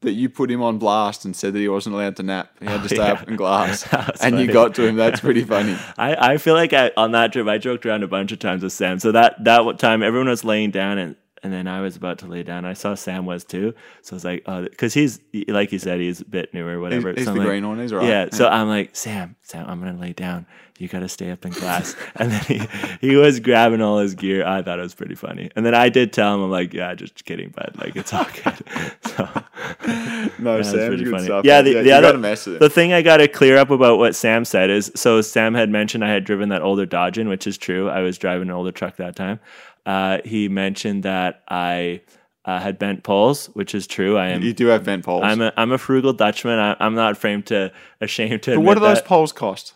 that 0.01 0.13
you 0.13 0.29
put 0.29 0.49
him 0.49 0.61
on 0.61 0.77
blast 0.77 1.25
and 1.25 1.35
said 1.35 1.53
that 1.53 1.59
he 1.59 1.67
wasn't 1.67 1.95
allowed 1.95 2.15
to 2.17 2.23
nap. 2.23 2.49
He 2.59 2.65
had 2.65 2.83
to 2.83 2.87
stay 2.89 2.97
yeah. 2.97 3.13
up 3.13 3.27
in 3.27 3.35
glass, 3.35 3.87
and 4.21 4.39
you 4.39 4.47
got 4.47 4.75
to 4.75 4.85
him. 4.85 4.95
That's 4.95 5.19
pretty 5.19 5.43
funny. 5.43 5.77
I, 5.97 6.33
I 6.33 6.37
feel 6.37 6.53
like 6.53 6.73
I, 6.73 6.91
on 6.95 7.11
that 7.11 7.33
trip 7.33 7.47
I 7.47 7.57
joked 7.57 7.85
around 7.85 8.03
a 8.03 8.07
bunch 8.07 8.31
of 8.31 8.39
times 8.39 8.63
with 8.63 8.73
Sam. 8.73 8.99
So 8.99 9.11
that 9.11 9.43
that 9.43 9.79
time 9.79 10.03
everyone 10.03 10.29
was 10.29 10.43
laying 10.43 10.71
down 10.71 10.97
and 10.97 11.15
and 11.43 11.51
then 11.51 11.67
I 11.67 11.81
was 11.81 11.97
about 11.97 12.19
to 12.19 12.25
lay 12.25 12.43
down. 12.43 12.63
I 12.63 12.71
saw 12.71 12.95
Sam 12.95 13.25
was 13.25 13.43
too. 13.43 13.73
So 14.01 14.13
I 14.13 14.15
was 14.15 14.23
like, 14.23 14.43
oh, 14.45 14.63
because 14.63 14.93
he's 14.93 15.19
like 15.49 15.73
you 15.73 15.79
said, 15.79 15.99
he's 15.99 16.21
a 16.21 16.25
bit 16.25 16.53
newer, 16.53 16.79
whatever. 16.79 17.09
He's- 17.09 17.19
he's 17.19 17.27
so 17.27 17.33
the 17.33 17.39
like, 17.39 17.47
green 17.47 17.67
one, 17.67 17.79
he's 17.79 17.93
right. 17.93 18.07
Yeah. 18.07 18.29
So 18.31 18.47
I'm 18.47 18.69
like, 18.69 18.95
Sam, 18.95 19.35
Sam, 19.41 19.65
I'm 19.67 19.79
gonna 19.79 19.99
lay 19.99 20.13
down. 20.13 20.45
You 20.79 20.87
gotta 20.87 21.07
stay 21.07 21.29
up 21.29 21.45
in 21.45 21.51
class. 21.51 21.95
and 22.15 22.31
then 22.31 22.41
he, 22.41 22.61
he 22.99 23.15
was 23.15 23.39
grabbing 23.39 23.81
all 23.81 23.99
his 23.99 24.15
gear. 24.15 24.45
I 24.45 24.61
thought 24.63 24.79
it 24.79 24.81
was 24.81 24.95
pretty 24.95 25.15
funny. 25.15 25.51
And 25.55 25.65
then 25.65 25.75
I 25.75 25.89
did 25.89 26.11
tell 26.11 26.33
him, 26.33 26.41
I'm 26.41 26.51
like, 26.51 26.73
yeah, 26.73 26.93
just 26.95 27.23
kidding, 27.25 27.53
but 27.55 27.77
like 27.77 27.95
it's 27.95 28.11
all 28.13 28.25
good. 28.43 28.65
so 29.05 29.43
No, 30.39 30.61
Sam's 30.61 31.01
good 31.01 31.11
funny. 31.11 31.25
stuff. 31.25 31.45
Yeah, 31.45 31.61
the, 31.61 31.81
the 31.81 31.91
other 31.91 32.07
gotta 32.07 32.17
mess 32.17 32.45
with 32.45 32.55
him. 32.55 32.59
the 32.59 32.69
thing 32.69 32.91
I 32.91 33.01
got 33.01 33.17
to 33.17 33.27
clear 33.27 33.57
up 33.57 33.69
about 33.69 33.97
what 33.99 34.15
Sam 34.15 34.45
said 34.45 34.69
is 34.69 34.91
so 34.95 35.21
Sam 35.21 35.53
had 35.53 35.69
mentioned 35.69 36.03
I 36.03 36.09
had 36.11 36.23
driven 36.23 36.49
that 36.49 36.61
older 36.61 36.85
Dodge 36.85 37.17
in, 37.17 37.29
which 37.29 37.45
is 37.45 37.57
true. 37.57 37.89
I 37.89 38.01
was 38.01 38.17
driving 38.17 38.49
an 38.49 38.55
older 38.55 38.71
truck 38.71 38.97
that 38.97 39.15
time. 39.15 39.39
Uh, 39.85 40.19
he 40.25 40.47
mentioned 40.47 41.03
that 41.03 41.43
I 41.47 42.01
uh, 42.45 42.59
had 42.59 42.79
bent 42.79 43.03
poles, 43.03 43.47
which 43.47 43.75
is 43.75 43.87
true. 43.87 44.17
I 44.17 44.29
am. 44.29 44.41
you 44.41 44.53
do 44.53 44.67
have 44.67 44.83
bent 44.83 45.05
poles. 45.05 45.23
I'm 45.23 45.41
a 45.41 45.53
I'm 45.55 45.71
a 45.71 45.77
frugal 45.77 46.13
Dutchman. 46.13 46.57
I, 46.59 46.75
I'm 46.79 46.95
not 46.95 47.17
framed 47.17 47.45
to 47.47 47.71
ashamed 48.01 48.43
to. 48.43 48.55
but 48.55 48.61
what 48.61 48.73
do 48.75 48.79
those 48.79 49.01
poles 49.01 49.31
cost? 49.31 49.73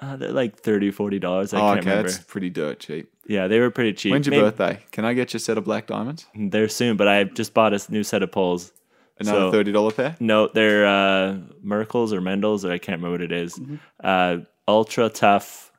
Uh, 0.00 0.16
they're 0.16 0.32
like 0.32 0.58
30 0.58 0.90
40 0.90 1.18
dollars. 1.18 1.52
I 1.52 1.58
Oh, 1.58 1.60
can't 1.74 1.80
okay, 1.80 1.90
remember. 1.90 2.10
that's 2.10 2.24
pretty 2.24 2.48
dirt 2.50 2.80
cheap. 2.80 3.12
Yeah, 3.26 3.46
they 3.48 3.60
were 3.60 3.70
pretty 3.70 3.92
cheap. 3.92 4.12
When's 4.12 4.26
your 4.26 4.32
Maybe- 4.34 4.44
birthday? 4.56 4.78
Can 4.92 5.04
I 5.04 5.12
get 5.12 5.32
you 5.34 5.36
a 5.36 5.40
set 5.40 5.58
of 5.58 5.64
black 5.64 5.86
diamonds? 5.86 6.26
They're 6.34 6.68
soon, 6.68 6.96
but 6.96 7.06
I 7.06 7.24
just 7.24 7.52
bought 7.54 7.74
a 7.74 7.80
new 7.92 8.02
set 8.02 8.22
of 8.22 8.32
poles. 8.32 8.72
Another 9.18 9.38
So- 9.38 9.50
thirty 9.52 9.72
dollar 9.72 9.90
pair. 9.92 10.16
No, 10.18 10.48
they're 10.48 10.86
uh, 10.86 11.36
Merkles 11.64 12.12
or 12.12 12.20
Mendels, 12.22 12.64
or 12.64 12.72
I 12.72 12.78
can't 12.78 12.98
remember 13.02 13.10
what 13.12 13.20
it 13.22 13.32
is. 13.32 13.58
Mm-hmm. 13.58 13.76
Uh, 14.02 14.36
ultra 14.66 15.10
tough 15.10 15.70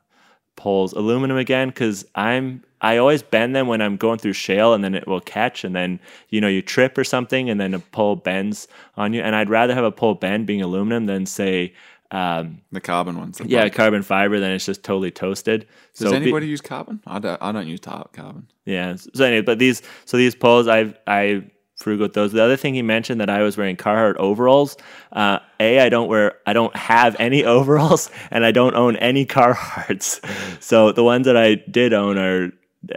poles, 0.56 0.94
aluminum 0.94 1.38
again, 1.38 1.70
because 1.70 2.06
I'm 2.14 2.64
I 2.84 2.98
always 2.98 3.22
bend 3.24 3.56
them 3.56 3.68
when 3.68 3.80
I'm 3.82 3.96
going 3.96 4.18
through 4.20 4.34
shale, 4.34 4.74
and 4.74 4.84
then 4.84 4.94
it 4.96 5.08
will 5.08 5.20
catch, 5.22 5.64
and 5.64 5.76
then 5.76 6.00
you 6.30 6.40
know 6.42 6.48
you 6.48 6.62
trip 6.62 6.96
or 6.98 7.04
something, 7.04 7.50
and 7.50 7.60
then 7.60 7.74
a 7.74 7.80
pole 7.80 8.16
bends 8.16 8.68
on 8.96 9.14
you. 9.14 9.22
And 9.22 9.36
I'd 9.36 9.50
rather 9.50 9.74
have 9.74 9.84
a 9.84 9.92
pole 9.92 10.14
bend 10.14 10.46
being 10.46 10.62
aluminum 10.62 11.08
than 11.08 11.26
say. 11.26 11.74
Um, 12.12 12.62
The 12.72 12.82
carbon 12.82 13.18
ones. 13.18 13.38
the 13.38 13.48
yeah, 13.48 13.70
carbon 13.70 14.02
fiber, 14.04 14.40
then 14.40 14.52
it's 14.52 14.66
just 14.66 14.84
totally 14.84 15.12
toasted. 15.12 15.66
Does 15.98 16.08
so 16.08 16.12
be- 16.12 16.18
anybody 16.18 16.48
use 16.48 16.62
carbon? 16.62 17.02
I 17.08 17.20
don't. 17.20 17.42
I 17.42 17.52
don't 17.52 17.68
use 17.68 17.80
tar- 17.80 18.10
carbon. 18.14 18.48
yeah. 18.66 18.96
So 19.14 19.24
anyway, 19.24 19.42
but 19.42 19.60
these 19.60 19.82
so 20.06 20.18
these 20.18 20.36
poles 20.36 20.68
I 20.68 20.94
I 21.08 21.44
frugal 21.78 22.04
with 22.06 22.14
those. 22.14 22.32
The 22.32 22.44
other 22.44 22.58
thing 22.58 22.74
he 22.76 22.82
mentioned 22.84 23.22
that 23.22 23.30
I 23.30 23.42
was 23.42 23.58
wearing 23.58 23.76
Carhartt 23.78 24.18
overalls. 24.18 24.78
Uh, 25.14 25.40
a 25.60 25.80
I 25.80 25.90
don't 25.90 26.10
wear 26.10 26.36
I 26.46 26.54
don't 26.54 26.76
have 26.76 27.16
any 27.18 27.44
overalls 27.56 28.12
and 28.30 28.46
I 28.46 28.52
don't 28.52 28.76
own 28.76 28.98
any 28.98 29.26
Carhartts. 29.26 30.20
So 30.62 30.92
the 30.92 31.04
ones 31.04 31.26
that 31.28 31.38
I 31.38 31.56
did 31.56 31.94
own 31.94 32.18
are 32.18 32.52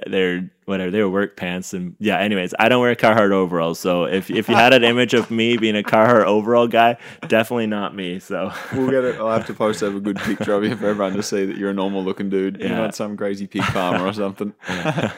they're 0.09 0.51
whatever 0.67 0.91
they 0.91 1.03
were 1.03 1.11
work 1.11 1.37
pants 1.37 1.73
and 1.75 1.95
yeah. 1.99 2.19
Anyways, 2.19 2.55
I 2.59 2.69
don't 2.69 2.81
wear 2.81 2.95
Carhartt 2.95 3.33
overalls. 3.33 3.79
So 3.79 4.05
if 4.05 4.31
if 4.31 4.49
you 4.49 4.55
had 4.55 4.73
an 4.73 4.85
image 4.85 5.15
of 5.15 5.31
me 5.31 5.57
being 5.57 5.77
a 5.77 5.83
Carhartt 5.83 6.25
overall 6.25 6.67
guy, 6.67 6.97
definitely 7.29 7.67
not 7.67 7.95
me. 7.95 8.19
So 8.19 8.53
We'll 8.73 8.91
get 8.91 9.05
it. 9.05 9.17
I'll 9.17 9.31
have 9.31 9.47
to 9.47 9.55
post 9.55 9.83
up 9.83 9.95
a 9.95 10.01
good 10.01 10.17
picture 10.19 10.53
of 10.55 10.65
you 10.65 10.77
for 10.77 10.87
everyone 10.89 11.15
to 11.15 11.23
see 11.23 11.45
that 11.47 11.57
you're 11.57 11.71
a 11.71 11.75
normal 11.75 12.03
looking 12.05 12.31
dude. 12.31 12.59
You're 12.61 12.71
not 12.71 12.95
some 12.95 13.17
crazy 13.17 13.47
pig 13.47 13.63
farmer 13.65 14.07
or 14.07 14.13
something. 14.13 14.53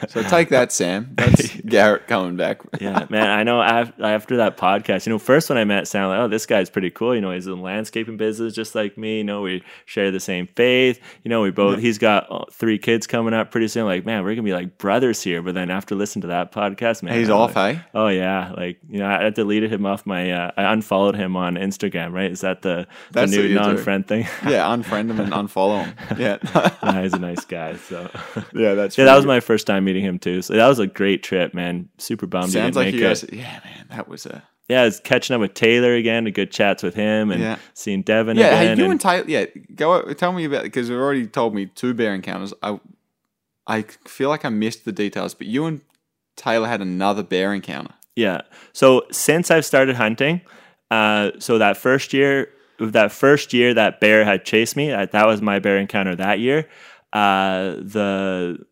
so 0.07 0.23
take 0.23 0.49
that, 0.49 0.71
Sam. 0.71 1.11
That's 1.15 1.55
Garrett 1.65 2.07
coming 2.07 2.35
back. 2.35 2.61
yeah, 2.79 3.05
man, 3.09 3.29
I 3.29 3.43
know 3.43 3.61
af- 3.61 3.93
after 3.99 4.37
that 4.37 4.57
podcast, 4.57 5.05
you 5.05 5.11
know, 5.11 5.19
first 5.19 5.49
when 5.49 5.57
I 5.57 5.63
met 5.63 5.87
Sam, 5.87 6.09
like, 6.09 6.19
oh, 6.19 6.27
this 6.27 6.45
guy's 6.45 6.69
pretty 6.69 6.89
cool. 6.89 7.15
You 7.15 7.21
know, 7.21 7.31
he's 7.31 7.47
in 7.47 7.61
landscaping 7.61 8.17
business 8.17 8.53
just 8.53 8.75
like 8.75 8.97
me. 8.97 9.17
You 9.19 9.23
know, 9.23 9.41
we 9.41 9.63
share 9.85 10.11
the 10.11 10.19
same 10.19 10.47
faith. 10.47 10.99
You 11.23 11.29
know, 11.29 11.41
we 11.41 11.51
both, 11.51 11.79
he's 11.79 11.97
got 11.97 12.27
uh, 12.31 12.45
three 12.51 12.77
kids 12.77 13.07
coming 13.07 13.33
up 13.33 13.51
pretty 13.51 13.67
soon. 13.67 13.85
Like, 13.85 14.05
man, 14.05 14.23
we're 14.23 14.35
going 14.35 14.37
to 14.37 14.43
be 14.43 14.53
like 14.53 14.77
brothers 14.77 15.21
here. 15.21 15.36
But 15.41 15.53
then 15.55 15.69
after 15.69 15.95
listening 15.95 16.21
to 16.21 16.27
that 16.27 16.51
podcast, 16.51 17.03
man, 17.03 17.17
He's 17.17 17.29
I'm 17.29 17.37
off, 17.37 17.55
like, 17.55 17.77
eh? 17.77 17.79
Oh, 17.93 18.07
yeah. 18.07 18.51
Like, 18.55 18.79
you 18.89 18.99
know, 18.99 19.07
I 19.07 19.29
deleted 19.29 19.71
him 19.71 19.85
off 19.85 20.05
my, 20.05 20.31
uh, 20.31 20.51
I 20.57 20.71
unfollowed 20.73 21.15
him 21.15 21.35
on 21.35 21.55
Instagram, 21.55 22.11
right? 22.13 22.31
Is 22.31 22.41
that 22.41 22.61
the, 22.61 22.87
the 23.11 23.25
new 23.27 23.37
what 23.37 23.43
you 23.43 23.47
do. 23.49 23.53
non 23.55 23.77
friend 23.77 24.07
thing? 24.07 24.23
Yeah, 24.47 24.65
unfriend 24.67 25.09
him 25.11 25.19
and 25.19 25.31
unfollow 25.33 25.85
him. 25.85 25.95
Yeah, 26.17 27.01
he's 27.01 27.13
a 27.13 27.19
nice 27.19 27.45
guy. 27.45 27.75
So, 27.77 28.09
yeah, 28.53 28.73
that's 28.75 28.97
yeah, 28.97 29.05
that 29.05 29.15
was 29.15 29.25
my 29.25 29.39
first 29.39 29.67
time 29.67 29.85
meeting 29.85 30.03
him 30.03 30.19
too. 30.19 30.41
So 30.41 30.53
that 30.55 30.67
was 30.67 30.79
a 30.79 30.87
great 30.87 31.23
trip, 31.23 31.53
man. 31.53 31.89
Super 31.97 32.27
bummed. 32.27 32.51
Sounds 32.51 32.75
like 32.75 32.93
you 32.93 32.99
it. 32.99 33.03
guys. 33.03 33.25
Yeah, 33.31 33.59
man, 33.63 33.87
that 33.89 34.07
was 34.07 34.25
a. 34.25 34.43
yeah, 34.69 34.81
I 34.81 34.85
was 34.85 34.99
catching 34.99 35.33
up 35.33 35.41
with 35.41 35.53
Taylor 35.53 35.93
again, 35.93 36.27
a 36.27 36.31
good 36.31 36.51
chats 36.51 36.83
with 36.83 36.95
him, 36.95 37.31
and 37.31 37.41
Yeah. 37.41 37.57
seeing 37.73 38.01
Devin 38.01 38.37
Yeah, 38.37 38.57
hey, 38.57 38.65
you 38.75 38.83
and- 38.83 38.91
and 38.93 39.01
Taylor. 39.01 39.25
Yeah, 39.27 39.45
go 39.75 40.11
tell 40.13 40.31
me 40.33 40.45
about 40.45 40.63
because 40.63 40.89
you've 40.89 40.99
already 40.99 41.27
told 41.27 41.53
me 41.53 41.65
two 41.67 41.93
bear 41.93 42.13
encounters. 42.13 42.53
I, 42.63 42.79
I 43.67 43.81
feel 44.05 44.29
like 44.29 44.45
I 44.45 44.49
missed 44.49 44.85
the 44.85 44.91
details, 44.91 45.33
but 45.33 45.47
you 45.47 45.65
and 45.65 45.81
Taylor 46.35 46.67
had 46.67 46.81
another 46.81 47.23
bear 47.23 47.53
encounter. 47.53 47.93
Yeah. 48.15 48.41
So 48.73 49.03
since 49.11 49.51
I've 49.51 49.65
started 49.65 49.95
hunting, 49.95 50.41
uh, 50.89 51.31
so 51.39 51.57
that 51.57 51.77
first 51.77 52.13
year, 52.13 52.49
that 52.79 53.11
first 53.11 53.53
year 53.53 53.73
that 53.73 53.99
bear 53.99 54.23
had 54.23 54.45
chased 54.45 54.75
me, 54.75 54.89
that, 54.89 55.11
that 55.11 55.27
was 55.27 55.41
my 55.41 55.59
bear 55.59 55.77
encounter 55.77 56.15
that 56.15 56.39
year. 56.39 56.67
Uh, 57.11 57.75
the 57.81 58.65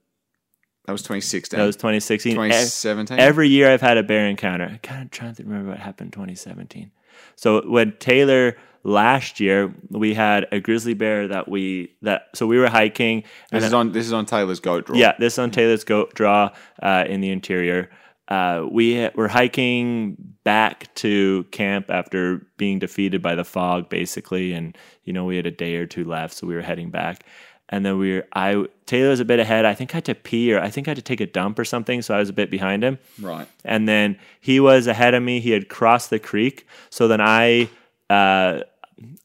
That 0.86 0.91
was 0.91 1.02
2016. 1.02 1.60
that 1.60 1.66
was 1.66 1.76
2016. 1.76 2.34
2017. 2.34 3.20
Every 3.20 3.50
year 3.50 3.72
I've 3.72 3.82
had 3.82 3.98
a 3.98 4.04
bear 4.04 4.28
encounter. 4.28 4.66
I'm 4.66 4.80
kind 4.80 5.04
of 5.04 5.12
trying 5.12 5.36
to 5.36 5.43
remember 5.43 5.72
what 5.72 5.80
happened 5.80 6.08
in 6.08 6.12
2017. 6.12 6.91
So 7.36 7.68
when 7.70 7.93
Taylor 8.00 8.56
last 8.86 9.40
year, 9.40 9.74
we 9.90 10.14
had 10.14 10.48
a 10.52 10.60
grizzly 10.60 10.94
bear 10.94 11.28
that 11.28 11.50
we 11.50 11.92
that 12.04 12.30
so 12.34 12.48
we 12.48 12.58
were 12.58 12.70
hiking 12.70 13.24
this 13.52 13.66
is 13.66 13.74
on 13.74 13.92
this 13.92 14.06
is 14.06 14.14
on 14.14 14.26
Taylor's 14.26 14.62
goat 14.62 14.86
draw. 14.86 14.96
yeah, 14.96 15.14
this 15.20 15.38
on 15.38 15.52
Taylor's 15.52 15.84
goat 15.84 16.14
draw 16.14 16.52
uh, 16.82 17.04
in 17.08 17.20
the 17.20 17.32
interior. 17.32 17.90
Uh, 18.28 18.66
we 18.72 19.08
were 19.16 19.28
hiking 19.28 20.16
back 20.44 20.94
to 20.96 21.44
camp 21.52 21.92
after 21.92 22.48
being 22.58 22.80
defeated 22.80 23.22
by 23.22 23.36
the 23.36 23.44
fog, 23.44 23.90
basically, 23.90 24.54
and 24.54 24.78
you 25.04 25.12
know 25.12 25.26
we 25.26 25.36
had 25.36 25.46
a 25.46 25.52
day 25.52 25.76
or 25.76 25.86
two 25.86 26.06
left, 26.06 26.34
so 26.36 26.48
we 26.48 26.56
were 26.56 26.62
heading 26.62 26.90
back. 26.90 27.26
And 27.70 27.84
then 27.84 27.98
we 27.98 28.14
were, 28.14 28.28
I 28.34 28.66
Taylor 28.86 29.10
was 29.10 29.20
a 29.20 29.26
bit 29.26 29.40
ahead. 29.40 29.66
I 29.66 29.74
think 29.74 29.94
I 29.94 29.98
had 29.98 30.06
to 30.06 30.16
pee 30.16 30.54
or 30.54 30.62
I 30.62 30.70
think 30.70 30.88
I 30.88 30.92
had 30.92 30.98
to 30.98 31.02
take 31.02 31.20
a 31.20 31.26
dump 31.26 31.58
or 31.58 31.66
something, 31.66 32.04
so 32.04 32.14
I 32.14 32.20
was 32.20 32.30
a 32.30 32.34
bit 32.34 32.52
behind 32.52 32.84
him. 32.84 33.00
Right. 33.20 33.48
And 33.64 33.88
then 33.88 34.20
he 34.40 34.60
was 34.60 34.86
ahead 34.86 35.16
of 35.16 35.24
me. 35.24 35.40
He 35.40 35.50
had 35.50 35.68
crossed 35.68 36.12
the 36.12 36.20
creek. 36.20 36.68
So 36.92 37.08
then 37.08 37.22
I, 37.22 37.70
uh, 38.08 38.62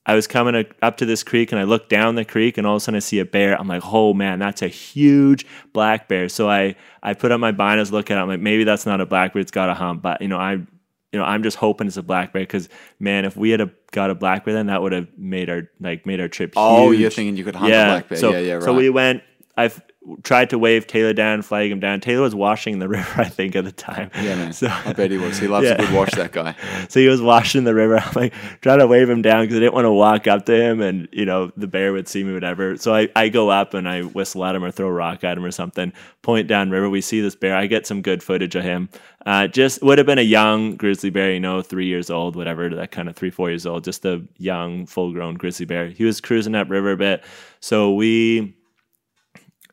I 0.05 0.14
was 0.14 0.27
coming 0.27 0.66
up 0.83 0.97
to 0.97 1.07
this 1.07 1.23
creek 1.23 1.53
and 1.53 1.61
I 1.61 1.64
looked 1.64 1.91
down 1.91 2.16
the 2.16 2.25
creek 2.25 2.59
and 2.59 2.66
all 2.66 2.77
of 2.77 2.79
a 2.79 2.81
sudden 2.81 2.97
I 2.97 3.01
see 3.01 3.21
a 3.21 3.25
bear. 3.25 3.59
I'm 3.59 3.68
like, 3.68 3.83
oh 3.85 4.12
man, 4.12 4.39
that's 4.41 4.62
a 4.62 4.68
huge 4.68 5.47
black 5.73 6.09
bear. 6.09 6.29
So 6.29 6.51
I, 6.51 6.75
I 7.03 7.14
put 7.14 7.31
up 7.31 7.39
my 7.39 7.53
binos, 7.53 7.93
look 7.93 8.11
at 8.11 8.18
it. 8.18 8.21
I'm 8.21 8.29
like, 8.29 8.41
maybe 8.41 8.64
that's 8.64 8.85
not 8.85 9.01
a 9.01 9.07
black 9.07 9.33
bear. 9.33 9.41
It's 9.41 9.53
got 9.53 9.68
a 9.68 9.75
hump. 9.75 10.03
But 10.03 10.23
you 10.23 10.29
know, 10.29 10.39
I, 10.39 10.55
you 10.55 11.18
know, 11.18 11.25
I'm 11.25 11.43
just 11.43 11.57
hoping 11.57 11.87
it's 11.87 11.97
a 11.97 12.03
black 12.03 12.33
bear 12.33 12.43
because 12.43 12.68
man, 12.99 13.25
if 13.25 13.37
we 13.37 13.51
had 13.51 13.61
a, 13.61 13.71
got 13.93 14.11
a 14.11 14.14
black 14.14 14.45
bear, 14.45 14.55
then 14.55 14.66
that 14.66 14.83
would 14.83 14.93
have 14.93 15.09
made 15.16 15.49
our 15.49 15.71
like 15.79 16.05
made 16.05 16.21
our 16.21 16.29
trip. 16.29 16.55
Oh, 16.57 16.91
huge. 16.91 17.01
you're 17.01 17.11
thinking 17.11 17.37
you 17.37 17.45
could 17.45 17.57
hunt 17.57 17.73
a 17.73 17.77
black 17.77 18.09
bear. 18.09 18.18
So, 18.18 18.33
yeah, 18.33 18.39
yeah, 18.39 18.55
right. 18.55 18.62
So 18.62 18.75
we 18.75 18.91
went. 18.91 19.23
I've 19.57 19.81
tried 20.23 20.49
to 20.51 20.59
wave 20.59 20.87
Taylor 20.87 21.13
down, 21.13 21.43
flag 21.43 21.71
him 21.71 21.79
down. 21.79 22.01
Taylor 22.01 22.23
was 22.23 22.35
washing 22.35 22.79
the 22.79 22.89
river, 22.97 23.21
I 23.21 23.25
think, 23.29 23.55
at 23.55 23.65
the 23.65 23.73
time. 23.73 24.11
yeah, 24.17 24.35
man. 24.35 24.53
So, 24.53 24.67
I 24.69 24.93
bet 24.95 25.11
he 25.11 25.19
was. 25.19 25.39
He 25.39 25.47
loves 25.47 25.67
Yeah. 25.67 25.75
a 25.75 25.77
good 25.79 25.93
wash, 25.93 26.11
that 26.13 26.33
guy. 26.33 26.55
so 26.89 27.01
he 27.01 27.07
was 27.09 27.21
washing 27.21 27.65
the 27.65 27.75
river. 27.75 27.99
I'm 28.05 28.13
like 28.15 28.35
trying 28.63 28.79
to 28.79 28.87
wave 28.87 29.11
him 29.11 29.21
down 29.21 29.43
because 29.45 29.57
I 29.57 29.61
didn't 29.61 29.75
want 29.75 29.85
to 29.85 29.93
walk 29.93 30.27
up 30.27 30.47
to 30.47 30.55
him 30.55 30.81
and 30.81 31.09
you 31.13 31.27
know 31.27 31.53
the 31.57 31.67
bear 31.67 31.93
would 31.93 32.09
see 32.09 32.25
me, 32.25 32.33
whatever. 32.33 32.77
So 32.79 32.95
I, 32.95 33.09
I 33.15 33.29
go 33.29 33.51
up 33.51 33.75
and 33.75 33.87
I 33.89 34.03
whistle 34.03 34.45
at 34.45 34.55
him 34.55 34.65
or 34.65 34.71
throw 34.71 34.89
a 34.89 34.93
rock 34.93 35.23
at 35.23 35.37
him 35.37 35.45
or 35.45 35.51
something. 35.51 35.93
Point 36.23 36.49
down 36.49 36.71
river. 36.71 36.89
We 36.89 37.01
see 37.03 37.21
this 37.21 37.35
bear. 37.35 37.55
I 37.55 37.67
get 37.67 37.87
some 37.87 38.01
good 38.03 38.23
footage 38.23 38.55
of 38.57 38.63
him. 38.65 38.89
Uh, 39.27 39.47
just 39.49 39.83
would 39.83 39.99
have 39.99 40.07
been 40.07 40.19
a 40.19 40.23
young 40.23 40.77
grizzly 40.77 41.11
bear, 41.11 41.31
you 41.33 41.41
know, 41.41 41.61
three 41.61 41.87
years 41.87 42.09
old, 42.09 42.37
whatever, 42.37 42.71
that 42.71 42.91
kind 42.91 43.07
of 43.09 43.17
three 43.17 43.31
four 43.31 43.51
years 43.51 43.67
old. 43.67 43.85
Just 43.85 44.05
a 44.07 44.23
young, 44.39 44.87
full 44.87 45.13
grown 45.13 45.35
grizzly 45.35 45.67
bear. 45.67 45.89
He 45.89 46.05
was 46.05 46.23
cruising 46.23 46.55
up 46.55 46.71
river 46.71 46.93
a 46.93 46.97
bit. 46.97 47.23
So 47.61 47.93
we. 47.93 48.57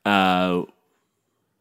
Uh, 0.07 0.63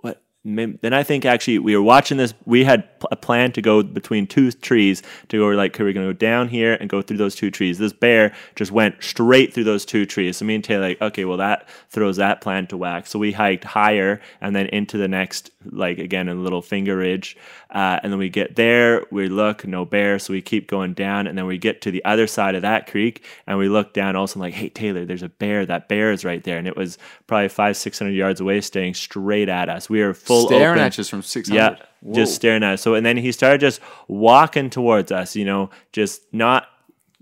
what 0.01 0.20
then 0.44 0.92
I 0.92 1.03
think 1.03 1.24
actually 1.24 1.59
we 1.59 1.74
were 1.74 1.82
watching 1.82 2.18
this. 2.18 2.32
We 2.44 2.62
had 2.62 2.88
a 3.11 3.16
plan 3.16 3.51
to 3.53 3.62
go 3.62 3.82
between 3.82 4.28
two 4.28 4.53
trees 4.53 5.03
to 5.28 5.38
go 5.38 5.49
like, 5.49 5.76
we're 5.76 5.92
gonna 5.92 6.07
go 6.07 6.12
down 6.12 6.49
here 6.49 6.74
and 6.74 6.88
go 6.88 7.03
through 7.03 7.16
those 7.16 7.34
two 7.34 7.51
trees. 7.51 7.78
This 7.78 7.92
bear 7.92 8.32
just 8.55 8.70
went 8.70 9.03
straight 9.03 9.53
through 9.53 9.64
those 9.64 9.84
two 9.84 10.07
trees. 10.07 10.36
So 10.36 10.44
me 10.44 10.55
and 10.55 10.62
Taylor 10.62 10.88
like, 10.88 11.03
okay, 11.03 11.24
well 11.24 11.38
that 11.38 11.68
throws 11.90 12.16
that 12.18 12.40
plan 12.40 12.68
to 12.68 12.76
whack. 12.76 13.09
So 13.09 13.18
we 13.18 13.32
hiked 13.32 13.64
higher 13.64 14.20
and 14.40 14.55
then 14.55 14.66
into 14.66 14.97
the 14.99 15.09
next, 15.09 15.51
like 15.64 15.99
again, 15.99 16.28
a 16.28 16.34
little 16.34 16.62
finger 16.62 16.97
ridge, 16.97 17.36
uh, 17.71 17.99
and 18.03 18.12
then 18.12 18.19
we 18.19 18.29
get 18.29 18.57
there. 18.57 19.05
We 19.11 19.29
look, 19.29 19.67
no 19.67 19.85
bear, 19.85 20.19
so 20.19 20.33
we 20.33 20.41
keep 20.41 20.69
going 20.69 20.95
down, 20.95 21.27
and 21.27 21.37
then 21.37 21.47
we 21.47 21.59
get 21.59 21.83
to 21.83 21.91
the 21.91 22.05
other 22.05 22.27
side 22.27 22.55
of 22.55 22.62
that 22.62 22.87
creek, 22.87 23.25
and 23.47 23.59
we 23.59 23.69
look 23.69 23.93
down. 23.93 24.14
Also, 24.17 24.39
like, 24.41 24.55
hey 24.55 24.69
Taylor, 24.69 25.05
there's 25.05 25.23
a 25.23 25.29
bear. 25.29 25.67
That 25.67 25.89
bear 25.89 26.12
is 26.12 26.25
right 26.25 26.43
there, 26.45 26.59
and 26.59 26.69
it 26.69 26.77
was 26.77 26.97
probably 27.27 27.49
five, 27.49 27.77
six 27.77 27.99
hundred 27.99 28.12
yards 28.14 28.41
away, 28.41 28.61
staring 28.61 28.95
straight 28.95 29.49
at 29.49 29.69
us. 29.69 29.91
We 29.91 30.01
were 30.03 30.14
full 30.14 30.47
Staring 30.47 30.79
open. 30.79 30.85
at 30.85 30.99
us 30.99 31.09
from 31.09 31.23
600. 31.23 31.57
Yeah, 31.57 31.77
Whoa. 32.01 32.14
just 32.14 32.35
staring 32.37 32.62
at 32.62 32.75
us. 32.75 32.83
So, 32.83 32.95
and 32.95 33.05
then 33.05 33.17
he 33.17 33.33
started 33.33 33.61
just 33.61 33.81
walking 34.09 34.71
towards 34.71 35.11
us, 35.11 35.35
you 35.35 35.45
know, 35.45 35.71
just 35.93 36.23
not 36.33 36.69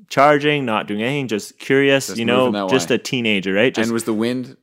charging, 0.08 0.64
not 0.64 0.86
doing 0.86 1.02
anything, 1.02 1.28
just 1.28 1.58
curious, 1.58 2.08
Just 2.08 2.18
you 2.18 2.24
know, 2.26 2.68
just 2.68 2.90
way. 2.90 2.96
a 2.96 2.98
teenager, 2.98 3.52
right? 3.54 3.74
Just 3.74 3.86
and 3.88 3.92
was 3.92 4.04
the 4.04 4.12
wind? 4.12 4.56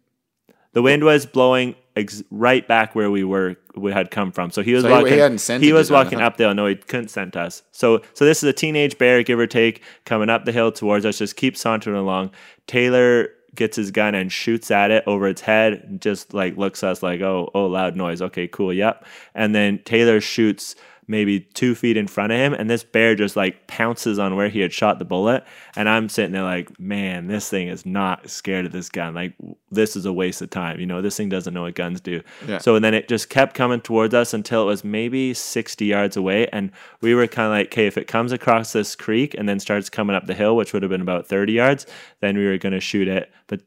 the 0.73 0.81
wind 0.81 1.03
was 1.03 1.25
blowing 1.25 1.75
ex- 1.95 2.23
right 2.31 2.65
back 2.67 2.95
where 2.95 3.09
we 3.11 3.23
were, 3.23 3.49
we 3.49 3.55
had 3.91 4.11
come 4.11 4.31
from. 4.31 4.51
So 4.51 4.61
he 4.63 4.73
was 4.73 4.83
So 4.83 4.87
he- 4.89 4.93
walking. 4.93 5.37
he 5.37 5.59
he 5.61 5.67
you 5.69 5.73
was 5.73 5.89
down 5.89 6.03
walking 6.03 6.19
the- 6.19 6.25
up 6.25 6.37
the 6.37 6.43
hill. 6.45 6.53
No, 6.53 6.67
he 6.67 6.75
couldn't 6.75 7.09
scent 7.09 7.35
us. 7.37 7.63
So, 7.71 8.01
so 8.13 8.25
this 8.25 8.43
is 8.43 8.49
a 8.49 8.53
teenage 8.53 8.97
bear, 8.97 9.23
give 9.23 9.39
or 9.39 9.47
take, 9.47 9.81
coming 10.05 10.29
up 10.29 10.45
the 10.45 10.51
hill 10.51 10.71
towards 10.71 11.05
us. 11.05 11.17
Just 11.17 11.35
keeps 11.35 11.61
sauntering 11.61 11.95
along. 11.97 12.31
Taylor 12.67 13.29
gets 13.53 13.75
his 13.75 13.91
gun 13.91 14.15
and 14.15 14.31
shoots 14.31 14.71
at 14.71 14.91
it 14.91 15.03
over 15.07 15.27
its 15.27 15.41
head. 15.41 15.83
and 15.87 16.01
Just 16.01 16.33
like 16.33 16.55
looks 16.57 16.83
at 16.83 16.91
us 16.91 17.03
like, 17.03 17.21
oh, 17.21 17.49
oh, 17.53 17.65
loud 17.65 17.95
noise. 17.95 18.21
Okay, 18.21 18.47
cool, 18.47 18.71
yep. 18.73 19.05
And 19.35 19.53
then 19.53 19.79
Taylor 19.83 20.21
shoots 20.21 20.75
maybe 21.11 21.41
two 21.41 21.75
feet 21.75 21.97
in 21.97 22.07
front 22.07 22.31
of 22.31 22.39
him, 22.39 22.53
and 22.53 22.69
this 22.69 22.83
bear 22.83 23.13
just 23.13 23.35
like 23.35 23.67
pounces 23.67 24.17
on 24.17 24.35
where 24.35 24.49
he 24.49 24.61
had 24.61 24.73
shot 24.73 24.97
the 24.97 25.05
bullet. 25.05 25.43
And 25.75 25.87
I'm 25.87 26.09
sitting 26.09 26.31
there 26.31 26.43
like, 26.43 26.79
man, 26.79 27.27
this 27.27 27.49
thing 27.49 27.67
is 27.67 27.85
not 27.85 28.29
scared 28.29 28.65
of 28.65 28.71
this 28.71 28.89
gun. 28.89 29.13
Like, 29.13 29.33
this 29.69 29.95
is 29.95 30.05
a 30.05 30.13
waste 30.13 30.41
of 30.41 30.49
time. 30.49 30.79
You 30.79 30.87
know, 30.87 31.01
this 31.01 31.17
thing 31.17 31.29
doesn't 31.29 31.53
know 31.53 31.63
what 31.63 31.75
guns 31.75 32.01
do. 32.01 32.21
Yeah. 32.47 32.57
So 32.57 32.75
and 32.75 32.83
then 32.83 32.93
it 32.93 33.07
just 33.07 33.29
kept 33.29 33.53
coming 33.53 33.81
towards 33.81 34.15
us 34.15 34.33
until 34.33 34.63
it 34.63 34.65
was 34.65 34.83
maybe 34.83 35.33
60 35.33 35.85
yards 35.85 36.17
away. 36.17 36.47
And 36.47 36.71
we 37.01 37.13
were 37.13 37.27
kind 37.27 37.47
of 37.47 37.51
like, 37.51 37.67
okay, 37.67 37.85
if 37.85 37.97
it 37.97 38.07
comes 38.07 38.31
across 38.31 38.71
this 38.71 38.95
creek 38.95 39.35
and 39.37 39.47
then 39.47 39.59
starts 39.59 39.89
coming 39.89 40.15
up 40.15 40.25
the 40.25 40.33
hill, 40.33 40.55
which 40.55 40.73
would 40.73 40.81
have 40.81 40.89
been 40.89 41.01
about 41.01 41.27
30 41.27 41.53
yards, 41.53 41.85
then 42.21 42.37
we 42.37 42.45
were 42.45 42.57
going 42.57 42.73
to 42.73 42.79
shoot 42.79 43.07
it. 43.07 43.31
But 43.47 43.61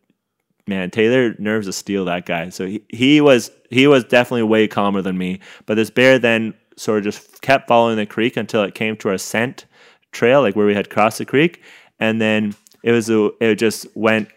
man, 0.67 0.91
Taylor 0.91 1.35
nerves 1.39 1.69
of 1.69 1.75
steel. 1.75 2.05
That 2.05 2.27
guy. 2.27 2.49
So 2.49 2.67
he, 2.67 2.83
he 2.89 3.21
was 3.21 3.51
he 3.71 3.87
was 3.87 4.05
definitely 4.05 4.45
way 4.45 4.69
calmer 4.69 5.03
than 5.03 5.19
me. 5.19 5.41
But 5.67 5.75
this 5.75 5.91
bear 5.91 6.19
then 6.19 6.55
sort 6.77 6.99
of 6.99 7.05
just 7.05 7.41
kept 7.43 7.69
following 7.69 7.97
the 7.97 8.07
creek 8.07 8.37
until 8.37 8.63
it 8.63 8.75
came 8.75 8.97
to 8.99 9.09
our 9.09 9.19
scent 9.19 9.67
trail, 10.13 10.43
like 10.43 10.57
where 10.57 10.67
we 10.67 10.75
had 10.75 10.91
crossed 10.91 11.19
the 11.19 11.25
creek, 11.25 11.63
and 11.99 12.21
then 12.21 12.55
it 12.83 12.93
was 12.93 13.09
a, 13.11 13.31
it 13.41 13.57
just 13.57 13.87
went 13.95 14.29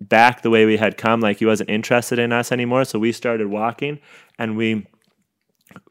back 0.00 0.42
the 0.42 0.50
way 0.50 0.64
we 0.64 0.76
had 0.76 0.96
come. 0.96 1.20
Like 1.20 1.38
he 1.38 1.46
wasn't 1.46 1.70
interested 1.70 2.18
in 2.18 2.32
us 2.32 2.52
anymore. 2.52 2.84
So 2.84 2.98
we 2.98 3.12
started 3.12 3.48
walking, 3.48 3.98
and 4.38 4.56
we 4.56 4.86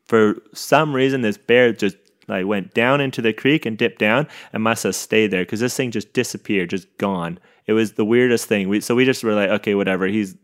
for 0.05 0.41
some 0.53 0.93
reason 0.93 1.21
this 1.21 1.37
bear 1.37 1.73
just 1.73 1.97
like 2.27 2.45
went 2.45 2.73
down 2.73 2.99
into 3.01 3.21
the 3.21 3.33
creek 3.33 3.65
and 3.65 3.77
dipped 3.77 3.99
down 3.99 4.27
and 4.51 4.63
must 4.63 4.83
have 4.83 4.95
stayed 4.95 5.31
there 5.31 5.43
because 5.43 5.59
this 5.59 5.75
thing 5.75 5.91
just 5.91 6.13
disappeared, 6.13 6.69
just 6.69 6.97
gone. 6.97 7.39
It 7.65 7.73
was 7.73 7.93
the 7.93 8.05
weirdest 8.05 8.47
thing. 8.47 8.69
We 8.69 8.81
so 8.81 8.95
we 8.95 9.05
just 9.05 9.23
were 9.23 9.33
like, 9.33 9.49
okay, 9.49 9.75
whatever. 9.75 10.07
He's 10.07 10.35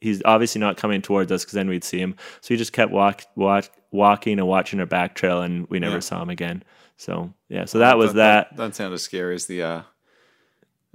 he's 0.00 0.22
obviously 0.24 0.60
not 0.60 0.76
coming 0.76 1.02
towards 1.02 1.30
us 1.32 1.42
because 1.44 1.54
then 1.54 1.68
we'd 1.68 1.84
see 1.84 1.98
him. 1.98 2.16
So 2.40 2.54
we 2.54 2.56
just 2.58 2.72
kept 2.72 2.92
walk, 2.92 3.22
walk 3.34 3.68
walking 3.90 4.38
and 4.38 4.46
watching 4.48 4.80
our 4.80 4.86
back 4.86 5.14
trail, 5.14 5.42
and 5.42 5.66
we 5.68 5.78
never 5.78 5.94
Yeah. 5.96 6.00
saw 6.00 6.22
him 6.22 6.30
again. 6.30 6.62
So 6.96 7.32
yeah, 7.48 7.64
so 7.64 7.78
that 7.78 7.96
was 7.98 8.14
that. 8.14 8.56
That 8.56 8.74
sound 8.74 8.92
as 8.94 9.02
scary 9.02 9.34
as 9.34 9.46
the 9.46 9.62
uh, 9.62 9.82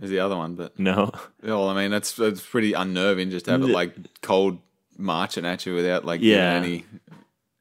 as 0.01 0.09
the 0.09 0.19
other 0.19 0.35
one, 0.35 0.55
but 0.55 0.77
No, 0.79 1.11
well, 1.43 1.69
I 1.69 1.75
mean 1.75 1.91
that's 1.91 2.13
that's 2.13 2.41
pretty 2.45 2.73
unnerving 2.73 3.29
just 3.31 3.45
to 3.45 3.51
have 3.51 3.61
it 3.61 3.67
like 3.67 3.95
cold 4.21 4.59
marching 4.97 5.45
at 5.45 5.65
you 5.65 5.73
without 5.73 6.05
like 6.05 6.21
Yeah. 6.21 6.53
any. 6.53 6.85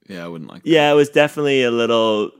Yeah, 0.08 0.24
I 0.24 0.28
wouldn't 0.28 0.50
like. 0.50 0.64
That. 0.64 0.68
yeah, 0.70 0.90
it 0.90 0.94
was 0.94 1.08
definitely 1.08 1.62
a 1.62 1.70
little, 1.70 2.32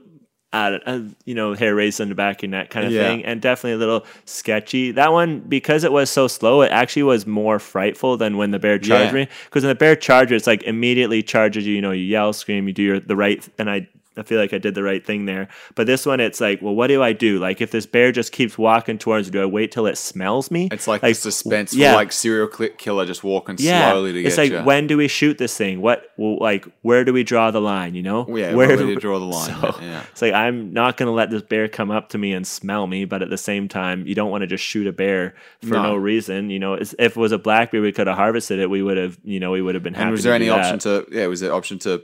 uh, 0.53 0.99
you 1.25 1.33
know, 1.35 1.53
hair 1.55 1.73
raised 1.75 1.99
on 1.99 2.09
the 2.09 2.15
back 2.15 2.43
and 2.43 2.53
that 2.53 2.69
kind 2.69 2.85
of 2.85 2.91
Yeah. 2.93 3.01
thing, 3.07 3.25
and 3.25 3.41
definitely 3.41 3.73
a 3.73 3.77
little 3.77 4.05
sketchy. 4.25 4.91
That 4.91 5.11
one, 5.11 5.39
because 5.39 5.83
it 5.83 5.91
was 5.91 6.09
so 6.09 6.27
slow, 6.27 6.61
it 6.61 6.71
actually 6.71 7.03
was 7.03 7.25
more 7.25 7.59
frightful 7.59 8.17
than 8.17 8.37
when 8.37 8.51
the 8.51 8.59
bear 8.59 8.77
charged 8.77 9.13
Yeah. 9.13 9.21
me. 9.21 9.27
Because 9.45 9.63
when 9.63 9.69
the 9.69 9.75
bear 9.75 9.95
charges, 9.95 10.41
it's 10.41 10.47
like 10.47 10.63
immediately 10.63 11.23
charges 11.23 11.65
you. 11.65 11.73
You 11.75 11.81
know, 11.81 11.91
you 11.91 12.03
yell, 12.03 12.31
scream, 12.33 12.67
you 12.67 12.73
do 12.73 12.83
your 12.83 12.99
the 12.99 13.15
right, 13.15 13.47
and 13.57 13.69
I. 13.69 13.87
I 14.17 14.23
feel 14.23 14.39
like 14.39 14.53
I 14.53 14.57
did 14.57 14.75
the 14.75 14.83
right 14.83 15.05
thing 15.05 15.25
there. 15.25 15.47
But 15.75 15.87
this 15.87 16.05
one, 16.05 16.19
it's 16.19 16.39
like, 16.39 16.61
well, 16.61 16.75
what 16.75 16.87
do 16.87 17.01
I 17.01 17.13
do? 17.13 17.39
Like, 17.39 17.61
if 17.61 17.71
this 17.71 17.85
bear 17.85 18.11
just 18.11 18.31
keeps 18.31 18.57
walking 18.57 18.97
towards 18.97 19.27
me, 19.27 19.31
do 19.31 19.41
I 19.41 19.45
wait 19.45 19.71
till 19.71 19.85
it 19.87 19.97
smells 19.97 20.51
me? 20.51 20.69
It's 20.71 20.87
like, 20.87 21.01
the 21.01 21.13
suspense 21.13 21.73
yeah. 21.73 21.95
like 21.95 22.11
serial 22.11 22.47
killer 22.47 23.05
just 23.05 23.23
walking 23.23 23.55
yeah, 23.59 23.91
slowly 23.91 24.13
to 24.13 24.23
it's 24.23 24.37
like 24.37 24.51
you. 24.51 24.63
when 24.63 24.87
do 24.87 24.97
we 24.97 25.07
shoot 25.07 25.37
this 25.37 25.57
thing? 25.57 25.81
What, 25.81 26.11
well, 26.17 26.37
like, 26.39 26.65
where 26.81 27.03
do 27.03 27.13
we 27.13 27.23
draw 27.23 27.51
the 27.51 27.61
line? 27.61 27.95
You 27.95 28.03
know, 28.03 28.25
yeah, 28.27 28.53
where 28.53 28.67
where 28.67 28.77
do 28.77 28.87
we 28.87 28.95
draw 28.95 29.19
the 29.19 29.25
line? 29.25 29.43
So, 29.53 29.75
yeah. 29.81 30.03
It's 30.11 30.21
like 30.21 30.33
I'm 30.33 30.73
not 30.73 30.97
going 30.97 31.07
to 31.07 31.13
let 31.13 31.29
this 31.29 31.41
bear 31.41 31.67
come 31.67 31.91
up 31.91 32.09
to 32.09 32.17
me 32.17 32.33
and 32.33 32.45
smell 32.45 32.87
me, 32.87 33.05
but 33.05 33.21
at 33.21 33.29
the 33.29 33.37
same 33.37 33.67
time, 33.67 34.05
you 34.07 34.15
don't 34.15 34.31
want 34.31 34.41
to 34.41 34.47
just 34.47 34.63
shoot 34.63 34.87
a 34.87 34.91
bear 34.91 35.35
for 35.61 35.73
no, 35.73 35.83
No. 35.83 35.95
reason. 35.95 36.49
You 36.49 36.59
know, 36.59 36.73
It's- 36.73 36.95
if 36.99 37.15
it 37.15 37.19
was 37.19 37.31
a 37.31 37.37
black 37.37 37.71
bear, 37.71 37.81
we 37.81 37.91
could 37.91 38.07
have 38.07 38.17
harvested 38.17 38.59
it. 38.59 38.69
We 38.69 38.81
would 38.81 38.97
have, 38.97 39.17
you 39.23 39.39
know, 39.39 39.51
we 39.51 39.61
would 39.61 39.75
have 39.75 39.83
been 39.83 39.93
happy. 39.93 40.03
And 40.03 40.11
was 40.11 40.23
there 40.23 40.33
any 40.33 40.49
option 40.49 40.79
to 40.79 41.05
yeah? 41.11 41.27
Was 41.27 41.39
there 41.41 41.53
option 41.53 41.79
to 41.79 42.03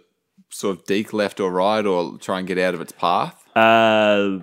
sort 0.49 0.77
of 0.77 0.85
deke 0.85 1.13
left 1.13 1.39
or 1.39 1.51
right 1.51 1.85
or 1.85 2.17
try 2.17 2.39
and 2.39 2.47
get 2.47 2.57
out 2.57 2.73
of 2.73 2.81
its 2.81 2.91
path? 2.91 3.43
Uh, 3.55 4.39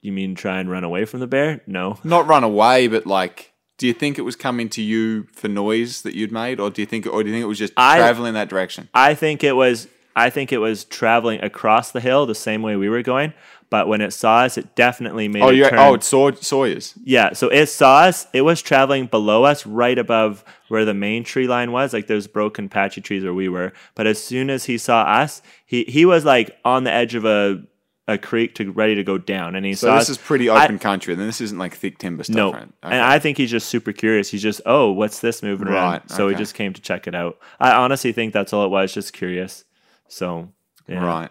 you 0.00 0.12
mean 0.12 0.34
try 0.34 0.60
and 0.60 0.70
run 0.70 0.84
away 0.84 1.04
from 1.04 1.20
the 1.20 1.26
bear? 1.26 1.60
No. 1.66 1.98
Not 2.04 2.26
run 2.26 2.44
away, 2.44 2.88
but 2.88 3.06
like, 3.06 3.52
do 3.76 3.86
you 3.86 3.92
think 3.92 4.18
it 4.18 4.22
was 4.22 4.36
coming 4.36 4.68
to 4.70 4.82
you 4.82 5.24
for 5.32 5.48
noise 5.48 6.02
that 6.02 6.14
you'd 6.14 6.32
made, 6.32 6.58
or 6.60 6.70
do 6.70 6.82
you 6.82 6.86
think, 6.86 7.06
or 7.06 7.22
do 7.22 7.28
you 7.28 7.34
think 7.34 7.42
it 7.44 7.48
was 7.48 7.58
just 7.58 7.72
I- 7.76 7.98
traveling 7.98 8.34
that 8.34 8.48
direction? 8.48 8.88
I 8.94 9.14
think 9.14 9.42
it 9.44 9.52
was. 9.54 9.88
I 10.16 10.30
think 10.30 10.52
it 10.52 10.58
was 10.58 10.84
traveling 10.84 11.40
across 11.44 11.92
the 11.92 12.00
hill 12.00 12.26
the 12.26 12.34
same 12.34 12.60
way 12.60 12.74
we 12.74 12.88
were 12.88 13.02
going. 13.02 13.34
But 13.70 13.86
when 13.86 14.00
it 14.00 14.12
saw 14.12 14.38
us, 14.40 14.56
it 14.56 14.74
definitely 14.74 15.28
made 15.28 15.42
Oh, 15.42 15.48
a 15.50 15.52
you 15.52 15.66
oh, 15.66 15.68
turn. 15.68 15.78
oh, 15.78 15.94
it 15.94 16.02
Saw- 16.02 16.32
Sawyer's. 16.32 16.94
Yeah, 17.04 17.34
so 17.34 17.48
it 17.48 17.66
saw 17.66 17.98
us. 18.00 18.26
It 18.32 18.40
was 18.42 18.62
traveling 18.62 19.06
below 19.06 19.44
us, 19.44 19.66
right 19.66 19.98
above 19.98 20.42
where 20.68 20.84
the 20.86 20.94
main 20.94 21.22
tree 21.22 21.46
line 21.46 21.70
was. 21.70 21.92
Like 21.92 22.06
those 22.06 22.26
broken 22.26 22.68
patchy 22.70 23.00
trees 23.02 23.24
where 23.24 23.34
we 23.34 23.48
were. 23.48 23.72
But 23.94 24.06
as 24.06 24.22
soon 24.22 24.48
as 24.48 24.64
he 24.64 24.78
saw 24.78 25.02
us, 25.02 25.42
he 25.66 25.84
he 25.84 26.04
was 26.06 26.24
like 26.24 26.56
on 26.64 26.84
the 26.84 26.92
edge 26.92 27.14
of 27.14 27.24
a 27.26 27.62
a 28.10 28.16
creek 28.16 28.54
to 28.54 28.72
ready 28.72 28.94
to 28.94 29.04
go 29.04 29.18
down, 29.18 29.54
and 29.54 29.66
he 29.66 29.74
saw. 29.74 29.80
So 29.80 29.86
saw 29.88 29.94
this 29.96 30.04
us. 30.04 30.08
is 30.10 30.16
pretty 30.18 30.48
I- 30.48 30.64
open 30.64 30.78
country. 30.78 31.14
Then 31.14 31.26
this 31.26 31.42
isn't 31.42 31.58
like 31.58 31.74
thick 31.74 31.98
timber 31.98 32.24
stuff. 32.24 32.34
no, 32.36 32.52
right? 32.54 32.68
and 32.84 33.02
I 33.02 33.18
think 33.18 33.36
he's 33.36 33.50
just 33.50 33.68
super 33.68 33.92
curious. 33.92 34.30
He's 34.30 34.40
just, 34.42 34.62
oh, 34.64 34.92
what's 34.92 35.20
this 35.20 35.42
moving 35.42 35.68
around? 35.68 35.92
Right, 35.92 36.10
So 36.10 36.28
he 36.28 36.34
just 36.34 36.54
came 36.54 36.72
to 36.72 36.80
check 36.80 37.06
it 37.06 37.14
out. 37.14 37.36
I 37.60 37.72
honestly 37.72 38.12
think 38.12 38.32
that's 38.32 38.54
all 38.54 38.64
it 38.64 38.70
was, 38.70 38.94
just 38.94 39.12
curious. 39.12 39.64
So 40.08 40.48
yeah. 40.88 41.04
right. 41.04 41.30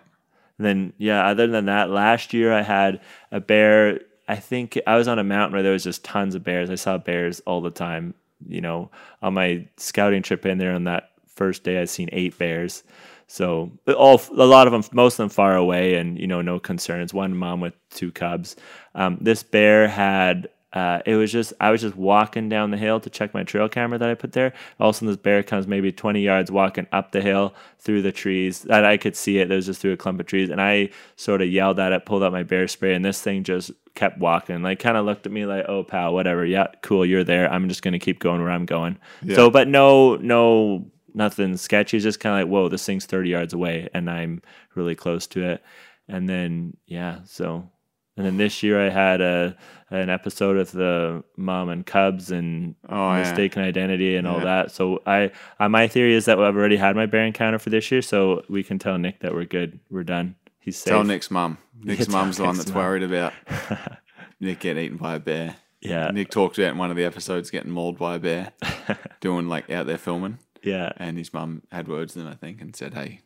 Then 0.65 0.93
yeah, 0.97 1.25
other 1.27 1.47
than 1.47 1.65
that, 1.65 1.89
last 1.89 2.33
year 2.33 2.53
I 2.53 2.61
had 2.61 3.01
a 3.31 3.39
bear. 3.39 4.01
I 4.27 4.35
think 4.35 4.77
I 4.87 4.97
was 4.97 5.07
on 5.07 5.19
a 5.19 5.23
mountain 5.23 5.53
where 5.53 5.63
there 5.63 5.73
was 5.73 5.83
just 5.83 6.03
tons 6.03 6.35
of 6.35 6.43
bears. 6.43 6.69
I 6.69 6.75
saw 6.75 6.97
bears 6.97 7.39
all 7.41 7.61
the 7.61 7.71
time. 7.71 8.13
You 8.47 8.61
know, 8.61 8.91
on 9.21 9.33
my 9.33 9.67
scouting 9.77 10.21
trip 10.21 10.45
in 10.45 10.57
there 10.57 10.73
on 10.73 10.83
that 10.85 11.11
first 11.27 11.63
day, 11.63 11.81
I'd 11.81 11.89
seen 11.89 12.09
eight 12.11 12.37
bears. 12.37 12.83
So 13.27 13.71
all 13.95 14.21
a 14.35 14.45
lot 14.45 14.67
of 14.67 14.73
them, 14.73 14.83
most 14.93 15.15
of 15.15 15.17
them 15.17 15.29
far 15.29 15.55
away, 15.55 15.95
and 15.95 16.19
you 16.19 16.27
know, 16.27 16.41
no 16.41 16.59
concerns. 16.59 17.13
One 17.13 17.35
mom 17.35 17.61
with 17.61 17.73
two 17.89 18.11
cubs. 18.11 18.55
Um, 18.95 19.17
this 19.21 19.43
bear 19.43 19.87
had. 19.87 20.49
Uh, 20.73 20.99
it 21.05 21.15
was 21.15 21.31
just 21.31 21.53
I 21.61 21.71
was 21.71 21.81
just 21.81 21.95
walking 21.95 22.49
down 22.49 22.71
the 22.71 22.77
hill 22.77 22.99
to 22.99 23.09
check 23.09 23.33
my 23.33 23.43
trail 23.43 23.69
camera 23.69 23.97
that 23.97 24.09
I 24.09 24.15
put 24.15 24.33
there. 24.33 24.53
All 24.79 24.89
of 24.89 24.95
a 24.95 24.97
sudden, 24.97 25.07
this 25.07 25.17
bear 25.17 25.41
comes 25.41 25.65
maybe 25.65 25.93
20 25.93 26.19
yards 26.21 26.51
walking 26.51 26.87
up 26.91 27.13
the 27.13 27.21
hill 27.21 27.55
through 27.79 28.01
the 28.01 28.11
trees. 28.11 28.63
That 28.63 28.83
I 28.83 28.97
could 28.97 29.15
see 29.15 29.39
it. 29.39 29.49
It 29.49 29.55
was 29.55 29.67
just 29.67 29.81
through 29.81 29.93
a 29.93 29.97
clump 29.97 30.19
of 30.19 30.25
trees, 30.25 30.49
and 30.49 30.61
I 30.61 30.89
sort 31.15 31.41
of 31.41 31.49
yelled 31.49 31.79
at 31.79 31.93
it, 31.93 32.05
pulled 32.05 32.21
out 32.21 32.33
my 32.33 32.43
bear 32.43 32.67
spray, 32.67 32.93
and 32.93 33.05
this 33.05 33.21
thing 33.21 33.43
just 33.43 33.71
kept 33.95 34.19
walking. 34.19 34.61
Like 34.61 34.79
kind 34.79 34.97
of 34.97 35.05
looked 35.05 35.25
at 35.25 35.31
me 35.31 35.45
like, 35.45 35.65
"Oh, 35.69 35.83
pal, 35.83 36.13
whatever. 36.13 36.45
Yeah, 36.45 36.67
cool, 36.81 37.05
you're 37.05 37.23
there. 37.23 37.51
I'm 37.51 37.69
just 37.69 37.81
gonna 37.81 37.97
keep 37.99 38.19
going 38.19 38.41
where 38.41 38.51
I'm 38.51 38.65
going." 38.65 38.97
So, 39.35 39.49
but 39.49 39.69
no, 39.69 40.17
no, 40.17 40.85
nothing 41.13 41.55
sketchy. 41.55 41.97
It's 41.97 42.03
just 42.03 42.19
kind 42.19 42.35
of 42.41 42.45
like, 42.45 42.51
"Whoa, 42.51 42.67
this 42.67 42.85
thing's 42.85 43.05
30 43.05 43.29
yards 43.29 43.53
away, 43.53 43.87
and 43.93 44.09
I'm 44.09 44.41
really 44.75 44.95
close 44.95 45.27
to 45.27 45.43
it." 45.49 45.63
And 46.09 46.27
then 46.27 46.75
yeah, 46.85 47.19
so 47.25 47.69
and 48.17 48.25
then 48.25 48.37
this 48.37 48.61
year 48.63 48.85
I 48.85 48.89
had 48.89 49.21
a 49.21 49.55
an 49.89 50.09
episode 50.09 50.57
of 50.57 50.71
the 50.73 51.23
mom 51.37 51.69
and 51.69 51.85
cubs 51.85 52.29
and 52.29 52.75
Oh, 52.89 53.13
yeah. 53.13 53.19
mistaken 53.21 53.63
identity 53.63 54.17
and 54.17 54.27
all 54.27 54.41
that. 54.41 54.69
So 54.71 55.01
I, 55.05 55.31
I 55.59 55.69
my 55.69 55.87
theory 55.87 56.13
is 56.13 56.25
that 56.25 56.37
I've 56.37 56.57
already 56.57 56.75
had 56.75 56.97
my 56.97 57.05
bear 57.05 57.25
encounter 57.25 57.57
for 57.57 57.69
this 57.69 57.89
year, 57.89 58.01
so 58.01 58.43
we 58.49 58.63
can 58.63 58.79
tell 58.79 58.97
Nick 58.97 59.21
that 59.21 59.33
we're 59.33 59.45
good, 59.45 59.79
we're 59.89 60.03
done. 60.03 60.35
He's 60.59 60.75
safe. 60.77 60.91
Tell 60.91 61.03
Nick's 61.05 61.31
mum. 61.31 61.57
Nick's 61.81 62.07
tell 62.07 62.15
mum's 62.19 62.35
the 62.37 62.43
one 62.43 62.57
that's 62.57 62.69
mum. 62.69 62.77
worried 62.83 63.03
about 63.03 63.31
Nick 64.41 64.59
getting 64.59 64.83
eaten 64.83 64.97
by 64.97 65.15
a 65.15 65.19
bear. 65.19 65.55
Yeah, 65.79 66.09
Nick 66.09 66.29
talked 66.31 66.57
about 66.57 66.71
in 66.71 66.77
one 66.77 66.89
of 66.91 66.97
the 66.97 67.05
episodes 67.05 67.49
getting 67.51 67.71
mauled 67.71 67.97
by 67.97 68.15
a 68.15 68.19
bear, 68.19 68.51
doing 69.21 69.47
like 69.47 69.69
out 69.69 69.85
there 69.85 69.97
filming, 69.99 70.39
yeah, 70.63 70.91
and 70.97 71.17
his 71.17 71.31
mum 71.33 71.61
had 71.71 71.87
words 71.87 72.15
with 72.15 72.25
him, 72.25 72.31
I 72.31 72.35
think, 72.35 72.61
and 72.61 72.75
said, 72.75 72.93
"Hey, 72.95 73.21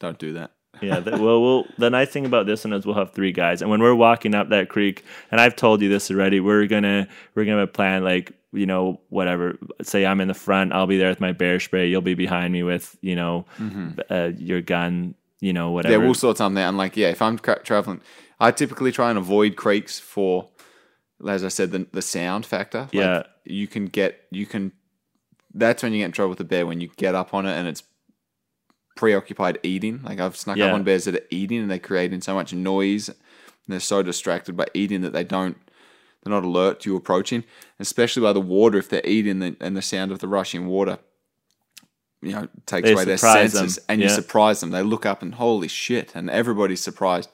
don't 0.00 0.18
do 0.18 0.32
that." 0.32 0.52
yeah. 0.80 1.00
The, 1.00 1.12
well, 1.12 1.40
we'll. 1.42 1.66
The 1.78 1.90
nice 1.90 2.08
thing 2.10 2.26
about 2.26 2.46
this 2.46 2.64
one 2.64 2.72
is 2.72 2.86
we'll 2.86 2.94
have 2.94 3.12
three 3.12 3.32
guys, 3.32 3.60
and 3.62 3.70
when 3.70 3.80
we're 3.82 3.94
walking 3.94 4.34
up 4.34 4.48
that 4.50 4.68
creek, 4.68 5.04
and 5.30 5.40
I've 5.40 5.54
told 5.56 5.82
you 5.82 5.88
this 5.88 6.10
already, 6.10 6.40
we're 6.40 6.66
gonna 6.66 7.08
we're 7.34 7.44
gonna 7.44 7.66
plan 7.66 8.02
like 8.04 8.32
you 8.52 8.66
know 8.66 9.00
whatever. 9.10 9.58
Say 9.82 10.06
I'm 10.06 10.20
in 10.20 10.28
the 10.28 10.34
front, 10.34 10.72
I'll 10.72 10.86
be 10.86 10.98
there 10.98 11.08
with 11.10 11.20
my 11.20 11.32
bear 11.32 11.60
spray. 11.60 11.88
You'll 11.88 12.00
be 12.00 12.14
behind 12.14 12.52
me 12.52 12.62
with 12.62 12.96
you 13.02 13.16
know 13.16 13.44
uh, 14.10 14.30
your 14.36 14.60
gun. 14.62 15.14
You 15.40 15.52
know 15.52 15.72
whatever. 15.72 15.94
Mm-hmm. 15.94 16.02
Yeah, 16.02 16.06
we'll 16.06 16.14
sort 16.14 16.36
something 16.38 16.62
out. 16.62 16.68
And 16.68 16.78
like, 16.78 16.96
yeah, 16.96 17.08
if 17.08 17.20
I'm 17.20 17.36
tra- 17.38 17.62
traveling, 17.62 18.00
I 18.38 18.52
typically 18.52 18.92
try 18.92 19.10
and 19.10 19.18
avoid 19.18 19.56
creeks 19.56 19.98
for, 19.98 20.48
as 21.28 21.44
I 21.44 21.48
said, 21.48 21.72
the 21.72 21.86
the 21.92 22.00
sound 22.02 22.46
factor. 22.46 22.82
Like, 22.82 22.92
Yeah. 22.92 23.22
you 23.44 23.66
can 23.66 23.86
get 23.86 24.20
you 24.30 24.46
can. 24.46 24.70
That's 25.52 25.82
when 25.82 25.92
you 25.92 25.98
get 25.98 26.04
in 26.06 26.12
trouble 26.12 26.30
with 26.30 26.38
the 26.38 26.44
bear 26.44 26.64
when 26.66 26.80
you 26.80 26.90
get 26.96 27.14
up 27.14 27.34
on 27.34 27.44
it 27.46 27.52
and 27.52 27.66
it's 27.68 27.82
preoccupied 28.94 29.58
eating. 29.62 30.00
Like 30.02 30.20
I've 30.20 30.36
snuck 30.36 30.56
Yeah. 30.56 30.66
up 30.66 30.74
on 30.74 30.84
bears 30.84 31.04
that 31.04 31.14
are 31.16 31.26
eating 31.30 31.60
and 31.60 31.70
they're 31.70 31.78
creating 31.78 32.20
so 32.20 32.34
much 32.34 32.52
noise. 32.52 33.08
And 33.08 33.16
they're 33.68 33.80
so 33.80 34.02
distracted 34.02 34.56
by 34.56 34.66
eating 34.74 35.02
that 35.02 35.12
they 35.12 35.24
don't. 35.24 35.56
They're 36.22 36.32
not 36.32 36.44
alert 36.44 36.80
to 36.80 36.90
you 36.90 36.96
approaching, 36.96 37.44
especially 37.80 38.22
by 38.22 38.32
the 38.32 38.40
water. 38.40 38.78
If 38.78 38.88
they're 38.88 39.04
eating 39.06 39.40
the, 39.40 39.56
and 39.60 39.76
the 39.76 39.82
sound 39.82 40.12
of 40.12 40.20
the 40.20 40.28
rushing 40.28 40.66
water, 40.66 40.98
you 42.20 42.32
know, 42.32 42.48
takes 42.66 42.86
They 42.88 42.92
away 42.92 43.04
their 43.04 43.16
surprise 43.18 43.52
them. 43.52 43.68
senses, 43.68 43.84
and 43.88 44.00
you 44.00 44.08
surprise 44.08 44.60
them. 44.60 44.70
They 44.70 44.82
look 44.82 45.04
up 45.04 45.22
and 45.22 45.34
holy 45.34 45.66
shit, 45.68 46.14
and 46.14 46.30
everybody's 46.30 46.80
surprised. 46.80 47.28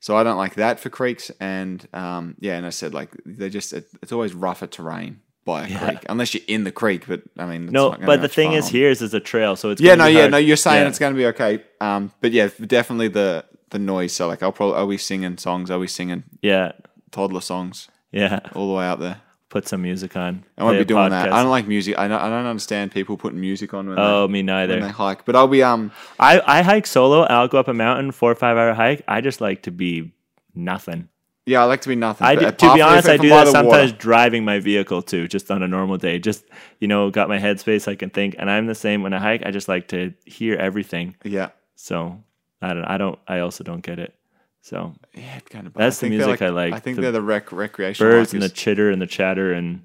So 0.00 0.16
I 0.16 0.22
don't 0.22 0.36
like 0.36 0.54
that 0.56 0.80
for 0.80 0.90
creeks, 0.90 1.30
and 1.40 1.86
um, 1.94 2.34
yeah, 2.40 2.56
and 2.56 2.66
I 2.66 2.70
said 2.70 2.92
like 2.94 3.10
they 3.24 3.48
just 3.48 3.72
it, 3.72 3.88
it's 4.02 4.12
always 4.12 4.34
rougher 4.34 4.66
terrain 4.66 5.20
by 5.44 5.66
a 5.66 5.78
creek 5.78 6.04
unless 6.08 6.34
you're 6.34 6.42
in 6.46 6.64
the 6.64 6.72
creek. 6.72 7.04
But 7.06 7.22
I 7.38 7.46
mean, 7.46 7.66
no, 7.66 7.96
but 8.04 8.20
the 8.20 8.28
thing 8.28 8.52
is, 8.52 8.66
on- 8.66 8.72
here 8.72 8.90
is 8.90 9.02
is 9.02 9.14
a 9.14 9.20
trail, 9.20 9.56
so 9.56 9.70
it's 9.70 9.80
yeah, 9.80 9.94
no, 9.94 10.06
yeah, 10.06 10.20
hard- 10.20 10.30
no, 10.32 10.36
you're 10.38 10.56
saying 10.56 10.82
yeah. 10.82 10.88
it's 10.88 10.98
going 10.98 11.12
to 11.14 11.16
be 11.18 11.26
okay. 11.26 11.62
Um, 11.80 12.12
but 12.20 12.32
yeah, 12.32 12.48
definitely 12.66 13.08
the 13.08 13.44
the 13.70 13.78
noise. 13.78 14.12
So 14.12 14.26
like, 14.28 14.42
I'll 14.42 14.52
probably 14.52 14.76
I'll 14.76 14.86
be 14.86 14.98
singing 14.98 15.38
songs. 15.38 15.70
I'll 15.70 15.80
be 15.80 15.86
singing 15.86 16.24
yeah, 16.42 16.72
toddler 17.10 17.40
songs 17.40 17.88
yeah. 18.12 18.40
all 18.54 18.68
the 18.68 18.74
way 18.74 18.84
out 18.84 19.00
there. 19.00 19.20
Put 19.48 19.66
some 19.66 19.82
music 19.82 20.16
on. 20.16 20.44
I 20.56 20.62
won't 20.62 20.78
be 20.78 20.84
doing 20.84 21.10
that. 21.10 21.32
I 21.32 21.42
don't 21.42 21.50
like 21.50 21.66
music. 21.66 21.98
I 21.98 22.06
don't, 22.06 22.20
I 22.20 22.28
don't 22.28 22.46
understand 22.46 22.92
people 22.92 23.16
putting 23.16 23.40
music 23.40 23.74
on 23.74 23.88
when, 23.88 23.98
Oh, 23.98 24.28
they, 24.28 24.32
me 24.32 24.38
when 24.40 24.46
neither. 24.46 24.78
they 24.80 24.88
hike. 24.88 25.24
But 25.24 25.34
I'll 25.34 25.48
be 25.48 25.60
um 25.60 25.90
I, 26.20 26.40
I 26.46 26.62
hike 26.62 26.86
solo 26.86 27.22
I'll 27.22 27.48
go 27.48 27.58
up 27.58 27.66
a 27.66 27.74
mountain, 27.74 28.12
four 28.12 28.30
or 28.30 28.36
five 28.36 28.56
hour 28.56 28.74
hike. 28.74 29.02
I 29.08 29.20
just 29.20 29.40
like 29.40 29.62
to 29.62 29.72
be 29.72 30.12
nothing. 30.54 31.08
Yeah, 31.46 31.62
I 31.62 31.64
like 31.64 31.80
to 31.82 31.88
be 31.88 31.96
nothing. 31.96 32.26
I 32.26 32.34
do, 32.36 32.50
to 32.50 32.74
be 32.74 32.80
honest, 32.82 33.08
I 33.08 33.16
do 33.16 33.28
that 33.30 33.48
sometimes 33.48 33.92
water- 33.92 33.98
driving 33.98 34.44
my 34.44 34.58
vehicle 34.60 35.02
too, 35.02 35.26
just 35.28 35.50
on 35.50 35.62
a 35.62 35.68
normal 35.68 35.96
day. 35.96 36.18
Just 36.18 36.44
you 36.78 36.86
know, 36.88 37.10
got 37.10 37.28
my 37.28 37.38
headspace. 37.38 37.88
I 37.88 37.94
can 37.96 38.10
think, 38.10 38.36
and 38.38 38.50
I'm 38.50 38.66
the 38.66 38.74
same 38.74 39.02
when 39.02 39.12
I 39.12 39.18
hike. 39.18 39.42
I 39.44 39.50
just 39.50 39.68
like 39.68 39.88
to 39.88 40.12
hear 40.24 40.56
everything. 40.56 41.16
Yeah, 41.24 41.50
So 41.74 42.22
I 42.62 42.74
don't. 42.74 42.84
I 42.84 42.98
don't. 42.98 43.18
I 43.26 43.40
also 43.40 43.64
don't 43.64 43.82
get 43.82 43.98
it. 43.98 44.14
So 44.62 44.94
yeah, 45.14 45.38
it 45.38 45.48
kind 45.48 45.66
of. 45.66 45.72
That's 45.74 45.98
the 45.98 46.06
I 46.06 46.10
think 46.10 46.18
they're 46.18 46.26
music 46.28 46.42
I 46.42 46.48
like. 46.50 46.74
I 46.74 46.78
think 46.78 46.96
The 46.96 47.02
they're 47.02 47.12
the 47.12 47.22
rec 47.22 47.50
recreational 47.50 48.12
birds 48.12 48.32
and 48.34 48.42
the 48.42 48.48
chitter 48.50 48.90
and 48.90 49.00
the 49.00 49.06
chatter 49.06 49.52
and 49.52 49.80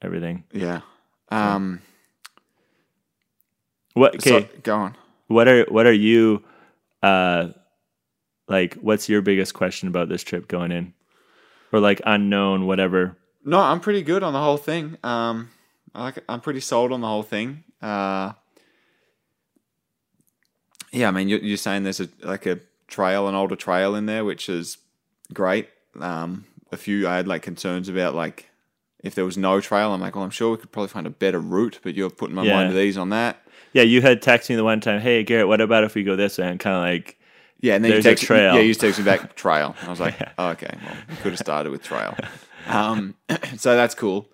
everything. 0.00 0.44
yeah. 0.52 0.80
Um. 1.30 1.80
What? 3.94 4.14
Okay. 4.16 4.42
So, 4.42 4.48
go 4.62 4.76
on. 4.76 4.96
what 5.26 5.48
are 5.48 5.64
what 5.64 5.86
are 5.86 5.92
you 5.92 6.42
uh 7.02 7.48
like 8.50 8.74
what's 8.74 9.08
your 9.08 9.22
biggest 9.22 9.54
question 9.54 9.88
about 9.88 10.08
this 10.10 10.22
trip 10.22 10.46
going 10.48 10.72
in 10.72 10.92
or 11.72 11.80
like 11.80 12.02
unknown 12.04 12.66
whatever 12.66 13.16
No, 13.44 13.58
I'm 13.58 13.80
pretty 13.80 14.02
good 14.02 14.22
on 14.22 14.32
the 14.34 14.40
whole 14.42 14.58
thing. 14.58 14.98
Um, 15.02 15.48
I 15.94 16.02
like. 16.02 16.18
I'm 16.28 16.40
pretty 16.42 16.60
sold 16.60 16.92
on 16.92 17.00
the 17.00 17.06
whole 17.06 17.22
thing. 17.22 17.64
Uh, 17.80 18.32
yeah, 20.92 21.08
I 21.08 21.10
mean, 21.12 21.28
you're, 21.28 21.38
you're 21.40 21.56
saying 21.56 21.84
there's 21.84 22.00
a 22.00 22.08
like 22.22 22.46
a 22.46 22.60
trail, 22.88 23.28
an 23.28 23.34
older 23.34 23.56
trail 23.56 23.94
in 23.94 24.06
there, 24.06 24.24
which 24.24 24.48
is 24.48 24.78
great. 25.32 25.68
Um, 26.00 26.44
a 26.72 26.76
few 26.76 27.06
I 27.08 27.16
had 27.16 27.28
like 27.28 27.42
concerns 27.42 27.88
about 27.88 28.14
like 28.14 28.48
if 29.02 29.14
there 29.14 29.24
was 29.24 29.38
no 29.38 29.60
trail. 29.60 29.92
I'm 29.94 30.00
like, 30.00 30.14
well, 30.16 30.24
I'm 30.24 30.30
sure 30.30 30.50
we 30.50 30.56
could 30.58 30.72
probably 30.72 30.88
find 30.88 31.06
a 31.06 31.10
better 31.10 31.38
route, 31.40 31.78
but 31.82 31.94
you're 31.94 32.10
putting 32.10 32.34
my 32.36 32.44
Yeah. 32.44 32.56
mind 32.56 32.70
at 32.70 32.76
ease 32.76 32.98
on 32.98 33.10
that. 33.10 33.42
yeah 33.72 33.82
you 33.82 34.02
had 34.02 34.20
texted 34.22 34.50
me 34.50 34.56
the 34.56 34.64
one 34.64 34.80
time 34.80 35.00
hey 35.00 35.22
garrett 35.22 35.46
what 35.46 35.60
about 35.60 35.84
if 35.84 35.94
we 35.94 36.02
go 36.02 36.16
this 36.16 36.38
way 36.38 36.46
and 36.48 36.58
kind 36.58 36.74
of 36.76 36.82
like 36.82 37.18
Yeah, 37.60 37.74
and 37.74 37.84
then 37.84 37.90
There's 37.92 38.04
you 38.04 38.10
text, 38.10 38.24
trail. 38.24 38.54
Yeah, 38.54 38.60
you 38.60 38.74
text 38.74 38.98
me 38.98 39.04
back 39.04 39.34
trail. 39.34 39.76
I 39.82 39.90
was 39.90 40.00
like, 40.00 40.16
oh, 40.38 40.50
okay, 40.50 40.74
well, 40.82 40.96
you 41.10 41.16
could 41.16 41.32
have 41.32 41.38
started 41.38 41.70
with 41.70 41.82
trail. 41.82 42.16
Um, 42.66 43.14
so 43.56 43.76
that's 43.76 43.94
cool. 43.94 44.28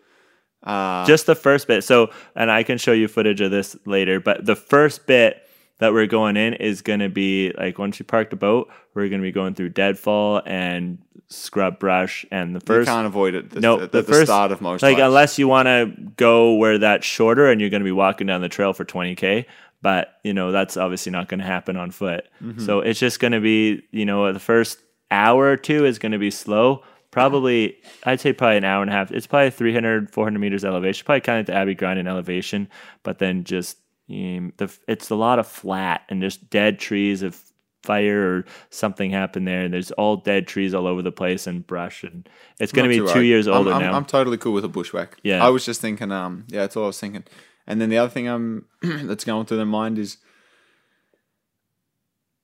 Uh, 0.62 1.06
just 1.06 1.26
the 1.26 1.34
first 1.36 1.68
bit 1.68 1.84
so 1.84 2.10
and 2.34 2.50
i 2.50 2.64
can 2.64 2.76
show 2.76 2.90
you 2.90 3.06
footage 3.06 3.40
of 3.40 3.52
this 3.52 3.76
later 3.86 4.18
but 4.18 4.44
the 4.44 4.56
first 4.56 5.06
bit 5.06 5.46
that 5.78 5.92
we're 5.92 6.08
going 6.08 6.36
in 6.36 6.54
is 6.54 6.82
going 6.82 6.98
to 6.98 7.08
be 7.08 7.52
like 7.56 7.78
once 7.78 8.00
you 8.00 8.04
park 8.04 8.30
the 8.30 8.36
boat 8.36 8.68
we're 8.92 9.08
going 9.08 9.20
to 9.20 9.24
be 9.24 9.30
going 9.30 9.54
through 9.54 9.68
deadfall 9.68 10.42
and 10.44 10.98
scrub 11.28 11.78
brush 11.78 12.24
and 12.30 12.54
the 12.54 12.60
you 12.60 12.66
first 12.66 12.88
can't 12.88 13.06
avoid 13.06 13.34
it. 13.34 13.50
The, 13.50 13.60
no, 13.60 13.78
the, 13.78 13.86
the, 13.86 14.02
the 14.02 14.12
first 14.12 14.26
start 14.26 14.52
of 14.52 14.60
most 14.60 14.82
like 14.82 14.96
hikes. 14.96 15.06
unless 15.06 15.38
you 15.38 15.48
want 15.48 15.66
to 15.66 15.92
go 16.16 16.54
where 16.54 16.78
that's 16.78 17.06
shorter 17.06 17.50
and 17.50 17.60
you're 17.60 17.70
going 17.70 17.80
to 17.80 17.84
be 17.84 17.92
walking 17.92 18.26
down 18.26 18.40
the 18.40 18.48
trail 18.48 18.72
for 18.72 18.84
20k. 18.84 19.44
But 19.86 20.18
you 20.24 20.34
know 20.34 20.50
that's 20.50 20.76
obviously 20.76 21.12
not 21.12 21.28
going 21.28 21.38
to 21.38 21.46
happen 21.46 21.76
on 21.76 21.92
foot. 21.92 22.26
Mm-hmm. 22.42 22.58
So 22.66 22.80
it's 22.80 22.98
just 22.98 23.20
going 23.20 23.34
to 23.34 23.40
be 23.40 23.84
you 23.92 24.04
know 24.04 24.32
the 24.32 24.40
first 24.40 24.80
hour 25.12 25.46
or 25.46 25.56
two 25.56 25.84
is 25.84 26.00
going 26.00 26.10
to 26.10 26.18
be 26.18 26.32
slow. 26.32 26.82
Probably 27.12 27.76
I'd 28.02 28.18
say 28.18 28.32
probably 28.32 28.56
an 28.56 28.64
hour 28.64 28.82
and 28.82 28.90
a 28.90 28.92
half. 28.92 29.12
It's 29.12 29.28
probably 29.28 29.50
300 29.50 30.10
400 30.10 30.40
meters 30.40 30.64
elevation. 30.64 31.04
Probably 31.04 31.20
kind 31.20 31.38
of 31.38 31.46
the 31.46 31.54
Abby 31.54 31.76
Grind 31.76 32.00
in 32.00 32.08
elevation, 32.08 32.68
but 33.04 33.20
then 33.20 33.44
just 33.44 33.78
um, 34.10 34.52
the 34.56 34.76
it's 34.88 35.08
a 35.10 35.14
lot 35.14 35.38
of 35.38 35.46
flat 35.46 36.02
and 36.08 36.20
just 36.20 36.50
dead 36.50 36.80
trees 36.80 37.22
of 37.22 37.40
fire 37.84 38.38
or 38.38 38.44
something 38.70 39.12
happened 39.12 39.46
there 39.46 39.60
and 39.60 39.72
there's 39.72 39.92
all 39.92 40.16
dead 40.16 40.48
trees 40.48 40.74
all 40.74 40.88
over 40.88 41.00
the 41.02 41.12
place 41.12 41.46
and 41.46 41.64
brush 41.64 42.02
and 42.02 42.28
it's 42.58 42.72
going 42.72 42.90
to 42.90 42.92
be 42.92 42.98
two 42.98 43.04
worried. 43.04 43.26
years 43.28 43.46
I'm- 43.46 43.56
older 43.58 43.70
I'm, 43.72 43.82
now 43.82 43.92
I'm 43.92 44.04
totally 44.04 44.36
cool 44.36 44.52
with 44.52 44.64
a 44.64 44.68
bushwhack. 44.68 45.16
Yeah. 45.22 45.46
I 45.46 45.50
was 45.50 45.64
just 45.64 45.80
thinking. 45.80 46.10
Um, 46.10 46.44
yeah, 46.48 46.62
that's 46.62 46.76
all 46.76 46.82
I 46.82 46.86
was 46.88 46.98
thinking. 46.98 47.22
And 47.66 47.80
then 47.80 47.88
the 47.88 47.98
other 47.98 48.10
thing 48.10 48.28
I'm 48.28 48.66
that's 48.82 49.24
going 49.24 49.46
through 49.46 49.56
their 49.58 49.66
mind 49.66 49.98
is 49.98 50.18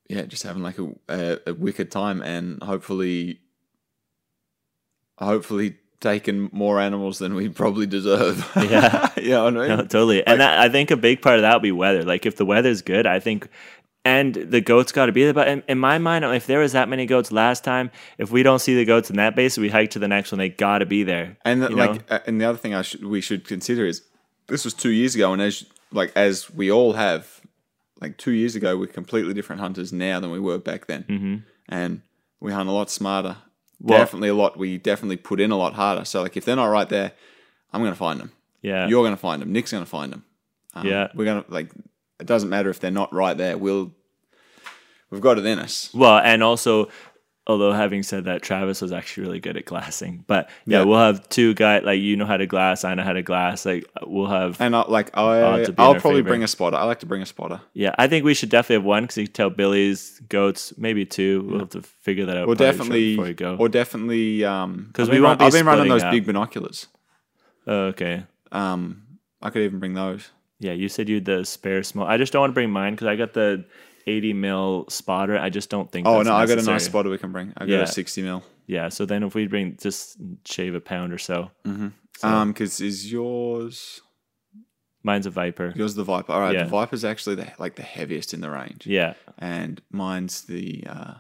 yeah, 0.08 0.22
just 0.22 0.42
having 0.42 0.62
like 0.62 0.78
a, 0.78 0.88
a, 1.08 1.38
a 1.48 1.54
wicked 1.54 1.90
time 1.90 2.22
and 2.22 2.62
hopefully, 2.62 3.40
hopefully 5.16 5.76
taking 6.00 6.50
more 6.52 6.80
animals 6.80 7.18
than 7.18 7.34
we 7.34 7.48
probably 7.48 7.86
deserve. 7.86 8.46
Yeah. 8.62 9.10
you 9.16 9.30
know 9.30 9.46
I 9.46 9.50
mean? 9.50 9.68
No, 9.68 9.76
totally. 9.78 10.26
And 10.26 10.40
that, 10.40 10.58
I 10.58 10.68
think 10.68 10.90
a 10.90 10.96
big 10.96 11.22
part 11.22 11.36
of 11.36 11.42
that 11.42 11.54
would 11.54 11.62
be 11.62 11.72
weather. 11.72 12.04
Like 12.04 12.26
if 12.26 12.36
the 12.36 12.44
weather's 12.44 12.82
good, 12.82 13.06
I 13.06 13.20
think, 13.20 13.48
and 14.04 14.34
the 14.34 14.60
goats 14.60 14.92
got 14.92 15.06
to 15.06 15.12
be 15.12 15.24
there. 15.24 15.32
But 15.32 15.48
in, 15.48 15.62
in 15.68 15.78
my 15.78 15.98
mind, 15.98 16.24
if 16.24 16.46
there 16.46 16.58
was 16.58 16.72
that 16.72 16.88
many 16.88 17.06
goats 17.06 17.32
last 17.32 17.64
time, 17.64 17.90
if 18.18 18.30
we 18.30 18.42
don't 18.42 18.58
see 18.58 18.74
the 18.74 18.84
goats 18.84 19.10
in 19.10 19.16
that 19.16 19.36
base, 19.36 19.56
we 19.56 19.68
hike 19.68 19.90
to 19.90 19.98
the 19.98 20.08
next 20.08 20.32
one. 20.32 20.38
They 20.38 20.48
got 20.48 20.78
to 20.78 20.86
be 20.86 21.04
there. 21.04 21.36
And 21.44 21.62
the, 21.62 21.70
know? 21.70 21.76
like, 21.76 22.10
uh, 22.10 22.18
and 22.26 22.40
the 22.40 22.44
other 22.44 22.58
thing 22.58 22.74
I 22.74 22.82
should 22.82 23.04
we 23.04 23.20
should 23.20 23.46
consider 23.46 23.86
is 23.86 24.02
this 24.48 24.64
was 24.64 24.74
two 24.74 24.90
years 24.90 25.14
ago, 25.14 25.32
and 25.32 25.40
as 25.42 25.64
like 25.92 26.12
as 26.16 26.50
we 26.50 26.70
all 26.70 26.94
have, 26.94 27.40
like 28.00 28.16
two 28.18 28.32
years 28.32 28.56
ago, 28.56 28.76
we're 28.76 28.86
completely 28.86 29.34
different 29.34 29.60
hunters 29.60 29.92
now 29.92 30.20
than 30.20 30.30
we 30.30 30.40
were 30.40 30.58
back 30.58 30.86
then, 30.86 31.04
mm-hmm. 31.04 31.36
and 31.68 32.02
we 32.40 32.52
hunt 32.52 32.68
a 32.68 32.72
lot 32.72 32.90
smarter. 32.90 33.36
Well- 33.80 33.98
definitely 33.98 34.28
a 34.28 34.34
lot. 34.34 34.56
We 34.56 34.78
definitely 34.78 35.16
put 35.16 35.40
in 35.40 35.50
a 35.50 35.56
lot 35.56 35.74
harder. 35.74 36.04
So 36.04 36.22
like, 36.22 36.36
if 36.36 36.44
they're 36.44 36.56
not 36.56 36.66
right 36.66 36.88
there, 36.88 37.12
I'm 37.72 37.82
gonna 37.82 37.94
find 37.96 38.20
them. 38.20 38.32
yeah, 38.62 38.86
You're 38.88 39.04
gonna 39.04 39.16
find 39.16 39.42
them. 39.42 39.52
Nick's 39.52 39.72
gonna 39.72 39.86
find 39.86 40.12
them. 40.12 40.24
Um, 40.74 40.86
Yeah. 40.86 41.08
we're 41.14 41.24
gonna 41.24 41.44
like. 41.48 41.70
It 42.20 42.26
doesn't 42.26 42.48
matter 42.50 42.70
if 42.70 42.78
they're 42.78 42.90
not 42.92 43.12
right 43.12 43.36
there. 43.36 43.58
We'll. 43.58 43.92
We've 45.10 45.20
got 45.20 45.36
it 45.38 45.44
in 45.44 45.58
us. 45.58 45.90
Well, 45.92 46.18
and 46.18 46.42
also, 46.42 46.88
although 47.46 47.72
having 47.72 48.02
said 48.04 48.26
that, 48.26 48.40
Travis 48.42 48.80
was 48.80 48.92
actually 48.92 49.26
really 49.26 49.40
good 49.40 49.56
at 49.56 49.64
glassing. 49.64 50.24
But 50.26 50.48
yeah, 50.66 50.78
Yeah. 50.78 50.84
we'll 50.84 50.98
have 50.98 51.28
two 51.28 51.54
guys 51.54 51.82
like 51.84 52.00
you 52.00 52.16
know 52.16 52.24
how 52.26 52.36
to 52.36 52.46
glass, 52.46 52.84
I 52.84 52.94
know 52.94 53.02
how 53.02 53.12
to 53.14 53.22
glass. 53.22 53.66
Like 53.66 53.84
we'll 54.06 54.28
have. 54.28 54.60
And 54.60 54.76
I'll, 54.76 54.86
like 54.88 55.10
I, 55.16 55.42
Odds 55.42 55.68
of 55.68 55.76
being 55.76 55.86
I'll 55.86 55.94
probably 55.94 56.18
favorite. 56.20 56.30
bring 56.30 56.42
a 56.44 56.48
spotter. 56.48 56.76
I 56.76 56.84
like 56.84 57.00
to 57.00 57.06
bring 57.06 57.22
a 57.22 57.26
spotter. 57.26 57.60
yeah, 57.74 57.94
I 57.98 58.06
think 58.06 58.24
we 58.24 58.34
should 58.34 58.48
definitely 58.48 58.76
have 58.76 58.84
one 58.84 59.04
because 59.04 59.16
you 59.18 59.24
can 59.26 59.32
tell 59.34 59.50
Billy's 59.50 60.20
goats, 60.28 60.72
maybe 60.78 61.04
two. 61.04 61.42
We'll 61.48 61.58
have 61.60 61.70
to 61.70 61.82
figure 61.82 62.26
that 62.26 62.36
out. 62.36 62.48
Or 62.48 62.54
definitely, 62.54 63.12
before 63.16 63.24
we 63.26 63.34
go. 63.34 63.56
or 63.58 63.68
definitely, 63.68 64.44
um, 64.44 64.90
'Cause 64.92 65.08
I've 65.08 65.12
we 65.12 65.16
been 65.16 65.22
won't 65.24 65.40
run- 65.40 65.50
be 65.50 65.56
I've 65.56 65.60
been 65.60 65.66
running 65.66 65.88
those 65.88 66.02
up. 66.04 66.12
big 66.12 66.26
binoculars. 66.26 66.86
oh, 67.66 67.86
okay. 67.86 68.24
Um, 68.52 69.02
I 69.40 69.50
could 69.50 69.62
even 69.62 69.78
bring 69.80 69.94
those. 69.94 70.30
Yeah, 70.60 70.72
you 70.72 70.88
said 70.88 71.08
you 71.08 71.16
had 71.16 71.24
the 71.24 71.44
spare 71.44 71.82
small. 71.82 72.06
I 72.06 72.16
just 72.18 72.32
don't 72.32 72.40
want 72.40 72.50
to 72.50 72.54
bring 72.54 72.70
mine 72.70 72.92
because 72.94 73.08
I 73.08 73.16
got 73.16 73.32
the 73.32 73.64
80 74.06 74.32
mil 74.32 74.86
spotter. 74.88 75.38
I 75.38 75.50
just 75.50 75.70
don't 75.70 75.90
think. 75.90 76.06
Oh 76.06 76.22
no, 76.22 76.34
I 76.34 76.46
got 76.46 76.58
a 76.58 76.62
nice 76.62 76.84
spotter 76.86 77.10
we 77.10 77.18
can 77.18 77.32
bring. 77.32 77.52
I 77.56 77.60
got 77.66 77.68
Yeah. 77.68 77.80
a 77.82 77.86
sixty 77.86 78.22
mil. 78.22 78.42
Yeah, 78.66 78.88
so 78.90 79.04
then 79.06 79.22
if 79.22 79.34
we 79.34 79.46
bring 79.48 79.76
just 79.80 80.16
shave 80.44 80.74
a 80.74 80.80
pound 80.80 81.12
or 81.12 81.18
so, 81.18 81.50
So- 82.18 82.28
Um, 82.28 82.52
because 82.52 82.80
is 82.80 83.10
yours 83.10 84.00
mine's 85.02 85.26
a 85.26 85.30
Viper. 85.30 85.72
yours 85.74 85.94
the 85.94 86.04
Viper? 86.04 86.32
All 86.32 86.40
right, 86.40 86.54
Yeah. 86.54 86.64
the 86.64 86.70
Viper's 86.70 87.04
actually 87.04 87.36
the 87.36 87.48
like 87.58 87.74
the 87.76 87.82
heaviest 87.82 88.32
in 88.34 88.40
the 88.40 88.50
range, 88.50 88.86
Yeah, 88.86 89.14
and 89.38 89.80
mine's 89.90 90.42
the 90.42 90.84
uh, 90.88 91.14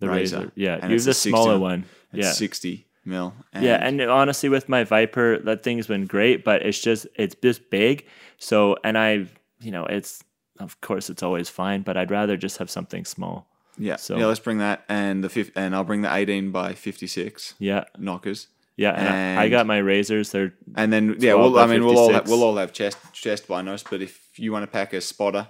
the 0.00 0.08
Razor. 0.08 0.36
razor. 0.38 0.52
Yeah, 0.54 0.74
And 0.74 0.92
have 0.92 1.00
a 1.00 1.04
the 1.04 1.14
smaller 1.14 1.52
mil. 1.52 1.60
one. 1.60 1.84
it's 2.12 2.24
yeah, 2.26 2.32
sixty 2.32 2.86
mil. 3.04 3.34
And 3.52 3.64
yeah, 3.64 3.76
and 3.86 4.00
honestly, 4.00 4.48
with 4.48 4.68
my 4.68 4.84
Viper, 4.84 5.38
that 5.40 5.62
thing's 5.62 5.86
been 5.86 6.06
great, 6.06 6.44
but 6.44 6.62
it's 6.62 6.80
just 6.80 7.06
it's 7.16 7.34
just 7.42 7.68
big. 7.70 8.06
So, 8.38 8.76
and 8.84 8.96
I, 8.96 9.26
you 9.60 9.72
know, 9.72 9.84
it's 9.86 10.22
of 10.60 10.80
course 10.80 11.10
it's 11.10 11.22
always 11.22 11.48
fine, 11.48 11.82
but 11.82 11.96
I'd 11.96 12.10
rather 12.10 12.36
just 12.36 12.58
have 12.58 12.70
something 12.70 13.04
small. 13.04 13.46
yeah, 13.78 13.96
so- 13.96 14.16
yeah. 14.18 14.26
Let's 14.26 14.40
bring 14.40 14.58
that 14.58 14.84
and 14.88 15.22
the 15.22 15.28
fifth, 15.28 15.52
and 15.56 15.74
I'll 15.74 15.84
bring 15.84 16.02
the 16.02 16.12
eighteen 16.14 16.50
by 16.50 16.74
fifty 16.74 17.06
six 17.06 17.54
Yeah, 17.58 17.84
knockers. 17.98 18.48
yeah. 18.76 18.92
And, 18.92 19.38
I, 19.40 19.44
I 19.44 19.48
got 19.48 19.66
my 19.66 19.78
razors. 19.78 20.30
They're 20.32 20.52
And 20.76 20.92
then 20.92 21.16
yeah, 21.18 21.32
12 21.34 21.52
well, 21.52 21.62
I 21.62 21.66
mean, 21.66 21.84
we'll 21.84 21.98
all 21.98 22.12
have, 22.12 22.28
we'll 22.28 22.42
all 22.42 22.56
have 22.56 22.72
chest 22.72 22.98
chest 23.12 23.46
binos, 23.48 23.84
but 23.88 24.02
if 24.02 24.38
you 24.38 24.52
want 24.52 24.62
to 24.64 24.66
pack 24.70 24.92
a 24.92 25.00
spotter 25.00 25.48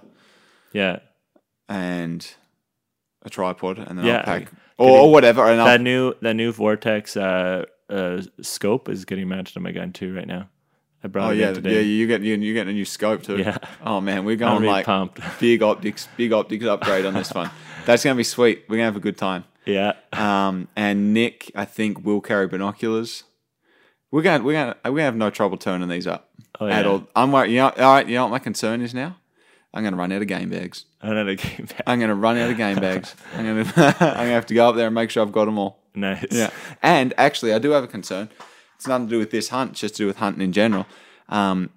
yeah. 0.73 0.99
and 1.67 2.25
a 3.23 3.29
tripod, 3.29 3.77
and 3.79 3.97
then 3.99 4.05
Yeah, 4.05 4.17
I'll 4.19 4.23
pack 4.23 4.51
or, 4.77 4.89
or 5.01 5.11
whatever, 5.11 5.43
and 5.49 5.59
that 5.59 5.67
I'll, 5.67 5.79
new 5.79 6.13
that 6.21 6.35
new 6.35 6.51
Vortex 6.51 7.17
uh, 7.17 7.65
uh, 7.89 8.21
scope 8.41 8.87
is 8.89 9.05
getting 9.05 9.27
mounted 9.27 9.57
on 9.57 9.63
my 9.63 9.71
gun 9.71 9.91
too 9.91 10.13
right 10.15 10.27
now. 10.27 10.49
I 11.03 11.07
brought 11.07 11.29
oh 11.29 11.31
it 11.33 11.37
yeah, 11.37 11.49
in 11.49 11.55
yeah, 11.55 11.61
today. 11.61 11.81
you 11.83 12.07
get 12.07 12.21
you, 12.21 12.35
you 12.35 12.53
get 12.53 12.67
a 12.67 12.73
new 12.73 12.85
scope 12.85 13.23
too. 13.23 13.37
Yeah. 13.37 13.57
Oh 13.85 14.01
man, 14.01 14.25
we're 14.25 14.35
going 14.35 14.61
really 14.61 14.67
like 14.67 14.85
pumped. 14.85 15.19
big 15.39 15.63
optics, 15.63 16.07
big 16.17 16.33
optics 16.33 16.65
upgrade 16.65 17.05
on 17.05 17.13
this 17.13 17.31
one. 17.33 17.49
That's 17.85 18.03
gonna 18.03 18.15
be 18.15 18.23
sweet. 18.23 18.65
We're 18.67 18.75
gonna 18.77 18.85
have 18.85 18.95
a 18.97 18.99
good 18.99 19.17
time. 19.17 19.45
yeah, 19.65 19.93
Um, 20.13 20.67
and 20.75 21.13
Nick, 21.13 21.51
I 21.55 21.65
think, 21.65 22.03
will 22.05 22.21
carry 22.21 22.47
binoculars. 22.47 23.23
We're 24.11 24.23
gonna 24.23 24.43
we're 24.43 24.53
gonna 24.53 24.75
we're 24.85 24.91
gonna 24.91 25.03
have 25.03 25.15
no 25.15 25.29
trouble 25.29 25.57
turning 25.57 25.87
these 25.87 26.07
up 26.07 26.29
Oh, 26.59 26.67
at 26.67 26.83
yeah. 26.83 26.91
all. 26.91 27.07
I'm 27.15 27.31
worried. 27.31 27.51
You 27.51 27.57
know, 27.59 27.69
all 27.69 27.93
right. 27.93 28.07
You 28.07 28.15
know 28.15 28.23
what 28.23 28.31
my 28.31 28.39
concern 28.39 28.81
is 28.81 28.93
now? 28.93 29.17
I'm 29.73 29.83
gonna 29.83 29.95
run 29.97 30.11
out 30.11 30.21
of 30.21 30.27
game 30.27 30.49
bags. 30.49 30.85
another 31.01 31.35
game 31.35 31.65
back. 31.69 31.83
I'm 31.87 31.99
gonna 31.99 32.15
run 32.15 32.37
out 32.37 32.49
of 32.49 32.57
game 32.57 32.77
bags. 32.79 33.15
I'm 33.35 33.45
gonna 33.45 33.73
I'm 33.77 34.15
gonna 34.17 34.29
have 34.31 34.47
to 34.47 34.53
go 34.55 34.67
up 34.67 34.75
there 34.75 34.87
and 34.87 34.95
make 34.95 35.11
sure 35.11 35.23
I've 35.23 35.31
got 35.31 35.45
them 35.45 35.57
all. 35.59 35.79
Nice. 35.95 36.25
Yeah. 36.31 36.49
And 36.83 37.13
actually, 37.17 37.53
I 37.53 37.59
do 37.59 37.69
have 37.71 37.83
a 37.83 37.87
concern. 37.87 38.29
It's 38.79 38.87
nothing 38.87 39.07
to 39.07 39.11
do 39.11 39.19
with 39.19 39.31
this 39.31 39.49
hunt, 39.49 39.71
it's 39.71 39.81
just 39.81 39.95
to 39.95 40.03
do 40.03 40.07
with 40.07 40.17
hunting 40.17 40.41
in 40.41 40.53
general. 40.53 40.87
Um, 41.27 41.69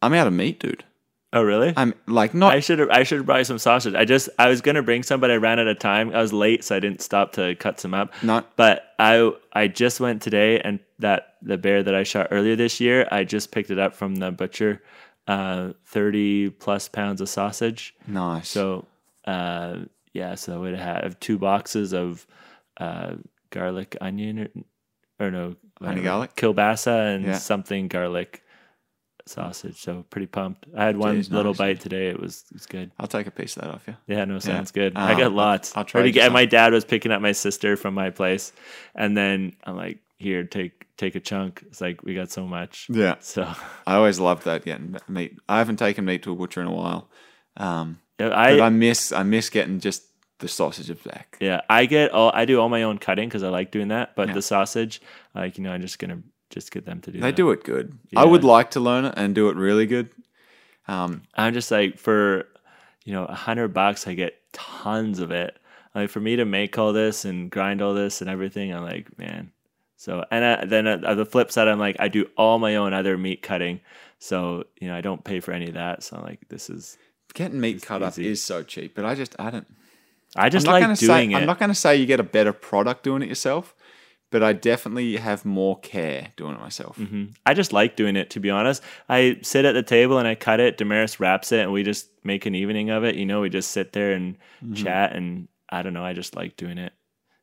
I'm 0.00 0.14
out 0.14 0.28
of 0.28 0.32
meat, 0.32 0.60
dude. 0.60 0.84
Oh 1.32 1.42
really? 1.42 1.72
I'm 1.76 1.94
like 2.06 2.34
not. 2.34 2.52
I 2.52 2.60
should 2.60 2.78
have 2.78 2.88
I 2.90 3.02
should 3.04 3.18
have 3.18 3.26
brought 3.26 3.38
you 3.38 3.44
some 3.44 3.58
sausage. 3.58 3.94
I 3.94 4.04
just 4.04 4.28
I 4.38 4.48
was 4.48 4.60
gonna 4.60 4.82
bring 4.82 5.02
some, 5.02 5.20
but 5.20 5.30
I 5.30 5.36
ran 5.36 5.60
out 5.60 5.68
of 5.68 5.78
time. 5.78 6.12
I 6.14 6.20
was 6.20 6.32
late, 6.32 6.64
so 6.64 6.74
I 6.74 6.80
didn't 6.80 7.02
stop 7.02 7.32
to 7.32 7.54
cut 7.56 7.78
some 7.78 7.94
up. 7.94 8.12
No. 8.22 8.44
But 8.56 8.94
I 8.98 9.30
I 9.52 9.68
just 9.68 10.00
went 10.00 10.22
today, 10.22 10.60
and 10.60 10.80
that 10.98 11.34
the 11.42 11.56
bear 11.56 11.82
that 11.82 11.94
I 11.94 12.02
shot 12.02 12.28
earlier 12.30 12.56
this 12.56 12.80
year, 12.80 13.06
I 13.12 13.22
just 13.24 13.52
picked 13.52 13.70
it 13.70 13.78
up 13.78 13.94
from 13.94 14.16
the 14.16 14.32
butcher. 14.32 14.82
Uh, 15.28 15.72
thirty 15.84 16.50
plus 16.50 16.88
pounds 16.88 17.20
of 17.20 17.28
sausage. 17.28 17.94
nice. 18.08 18.48
So 18.48 18.86
uh, 19.24 19.80
yeah, 20.12 20.34
so 20.34 20.54
I 20.54 20.58
would 20.58 20.76
have 20.76 21.18
two 21.20 21.38
boxes 21.38 21.92
of 21.92 22.26
uh, 22.78 23.14
garlic 23.50 23.96
onion 24.00 24.64
or, 25.20 25.26
or 25.26 25.30
no 25.30 25.56
Honey 25.82 26.00
uh, 26.00 26.04
garlic? 26.04 26.34
kielbasa 26.36 27.14
and 27.14 27.24
Yeah. 27.24 27.38
something 27.38 27.88
garlic 27.88 28.42
sausage. 29.26 29.80
So 29.80 30.04
pretty 30.10 30.26
pumped. 30.26 30.66
I 30.76 30.84
had 30.84 30.96
one 30.96 31.16
Jeez, 31.20 31.30
little 31.30 31.52
nice. 31.52 31.58
bite 31.58 31.80
today. 31.80 32.08
It 32.08 32.20
was 32.20 32.44
it 32.50 32.54
was 32.54 32.66
good. 32.66 32.90
I'll 32.98 33.06
take 33.06 33.26
a 33.26 33.30
piece 33.30 33.56
of 33.56 33.62
that 33.62 33.70
off 33.74 33.84
you. 33.86 33.96
Yeah, 34.06 34.24
no, 34.24 34.38
sounds 34.38 34.70
good. 34.72 34.96
I 34.96 35.12
Um, 35.12 35.18
got 35.18 35.32
lots. 35.32 35.76
I'll 35.76 35.80
I'll 35.80 35.84
try 35.84 36.02
to 36.02 36.10
get. 36.10 36.24
some. 36.24 36.32
My 36.32 36.44
dad 36.46 36.72
was 36.72 36.84
picking 36.84 37.12
up 37.12 37.22
my 37.22 37.32
sister 37.32 37.76
from 37.76 37.94
my 37.94 38.10
place, 38.10 38.52
and 38.94 39.16
then 39.16 39.54
I'm 39.64 39.76
like, 39.76 39.98
"Here, 40.18 40.44
take 40.44 40.86
take 40.96 41.14
a 41.14 41.20
chunk." 41.20 41.62
It's 41.68 41.80
like 41.80 42.02
we 42.02 42.14
got 42.14 42.30
so 42.30 42.46
much. 42.46 42.86
Yeah. 42.90 43.16
So 43.20 43.42
I 43.86 43.94
always 43.94 44.18
loved 44.18 44.44
that 44.44 44.64
getting 44.64 44.96
meat. 45.08 45.38
I 45.48 45.58
haven't 45.58 45.76
taken 45.76 46.04
meat 46.04 46.22
to 46.24 46.32
a 46.32 46.36
butcher 46.36 46.60
in 46.60 46.66
a 46.66 46.74
while. 46.74 47.08
Um, 47.56 48.00
yeah, 48.18 48.28
but 48.30 48.38
I, 48.38 48.66
I 48.66 48.68
miss 48.70 49.12
I 49.12 49.22
miss 49.22 49.48
getting 49.50 49.80
just 49.80 50.04
the 50.40 50.48
sausage 50.48 50.90
of 50.90 51.02
back. 51.04 51.36
yeah 51.40 51.60
I 51.70 51.86
get 51.86 52.10
all 52.12 52.30
I 52.34 52.44
do 52.44 52.60
all 52.60 52.68
my 52.68 52.82
own 52.82 52.98
cutting 52.98 53.28
because 53.28 53.42
I 53.42 53.48
like 53.48 53.70
doing 53.70 53.88
that. 53.88 54.16
But 54.16 54.28
Yeah. 54.28 54.34
the 54.34 54.42
sausage, 54.42 55.00
like 55.34 55.56
you 55.56 55.64
know, 55.64 55.72
I'm 55.72 55.80
just 55.82 55.98
gonna 55.98 56.22
just 56.50 56.72
get 56.72 56.84
them 56.84 57.00
to 57.02 57.12
do. 57.12 57.20
They 57.20 57.30
that. 57.30 57.36
do 57.36 57.50
it 57.52 57.62
good. 57.62 57.96
Yeah. 58.10 58.20
I 58.20 58.24
would 58.24 58.42
like 58.44 58.72
to 58.72 58.80
learn 58.80 59.04
it 59.04 59.14
and 59.16 59.34
do 59.34 59.48
it 59.50 59.56
really 59.56 59.86
good. 59.86 60.10
Um, 60.88 61.22
I'm 61.34 61.54
just 61.54 61.70
like 61.70 61.98
for 61.98 62.46
you 63.04 63.12
know 63.12 63.24
a 63.24 63.34
hundred 63.34 63.68
bucks, 63.72 64.06
I 64.06 64.14
get 64.14 64.34
tons 64.52 65.20
of 65.20 65.30
it. 65.30 65.56
Like 65.94 66.10
for 66.10 66.20
me 66.20 66.36
to 66.36 66.44
make 66.44 66.78
all 66.78 66.92
this 66.92 67.24
and 67.24 67.50
grind 67.50 67.82
all 67.82 67.94
this 67.94 68.20
and 68.20 68.30
everything, 68.30 68.72
I'm 68.72 68.82
like, 68.82 69.16
man. 69.18 69.52
So 69.96 70.24
and 70.30 70.44
uh, 70.44 70.64
then 70.66 70.86
uh, 70.86 71.14
the 71.14 71.26
flip 71.26 71.52
side, 71.52 71.68
I'm 71.68 71.78
like, 71.78 71.96
I 71.98 72.08
do 72.08 72.26
all 72.36 72.58
my 72.58 72.76
own 72.76 72.94
other 72.94 73.18
meat 73.18 73.42
cutting, 73.42 73.80
so 74.18 74.64
you 74.80 74.88
know 74.88 74.96
I 74.96 75.00
don't 75.02 75.22
pay 75.22 75.40
for 75.40 75.52
any 75.52 75.68
of 75.68 75.74
that. 75.74 76.02
So 76.02 76.16
I'm 76.16 76.22
like, 76.22 76.48
this 76.48 76.70
is 76.70 76.96
getting 77.34 77.60
meat 77.60 77.82
cut 77.82 78.02
up 78.02 78.18
is 78.18 78.42
so 78.42 78.62
cheap, 78.62 78.94
but 78.94 79.04
I 79.04 79.14
just 79.14 79.36
I 79.38 79.50
don't. 79.50 79.66
I 80.36 80.48
just 80.48 80.66
like 80.66 80.82
doing 80.84 80.96
say, 80.96 81.24
it. 81.26 81.34
I'm 81.34 81.46
not 81.46 81.58
going 81.58 81.70
to 81.70 81.74
say 81.74 81.96
you 81.96 82.06
get 82.06 82.20
a 82.20 82.24
better 82.24 82.52
product 82.52 83.02
doing 83.02 83.22
it 83.22 83.28
yourself, 83.28 83.74
but 84.30 84.42
I 84.44 84.52
definitely 84.52 85.16
have 85.16 85.44
more 85.44 85.78
care 85.80 86.28
doing 86.36 86.54
it 86.54 86.60
myself. 86.60 86.96
Mhm. 86.98 87.34
I 87.44 87.52
just 87.54 87.72
like 87.72 87.96
doing 87.96 88.14
it, 88.16 88.30
to 88.30 88.40
be 88.40 88.48
honest. 88.50 88.82
I 89.08 89.38
sit 89.42 89.64
at 89.64 89.72
the 89.72 89.82
table 89.82 90.18
and 90.18 90.28
I 90.28 90.36
cut 90.36 90.60
it. 90.60 90.76
Damaris 90.78 91.18
wraps 91.18 91.50
it, 91.50 91.60
and 91.60 91.72
we 91.72 91.82
just 91.82 92.08
make 92.22 92.46
an 92.46 92.54
evening 92.54 92.90
of 92.90 93.02
it. 93.04 93.16
You 93.16 93.26
know, 93.26 93.40
we 93.40 93.50
just 93.50 93.72
sit 93.72 93.92
there 93.92 94.12
and 94.12 94.36
Mm-hmm. 94.64 94.74
chat, 94.74 95.16
and 95.16 95.48
I 95.70 95.82
don't 95.82 95.94
know. 95.94 96.04
I 96.04 96.12
just 96.12 96.36
like 96.36 96.56
doing 96.56 96.78
it. 96.78 96.92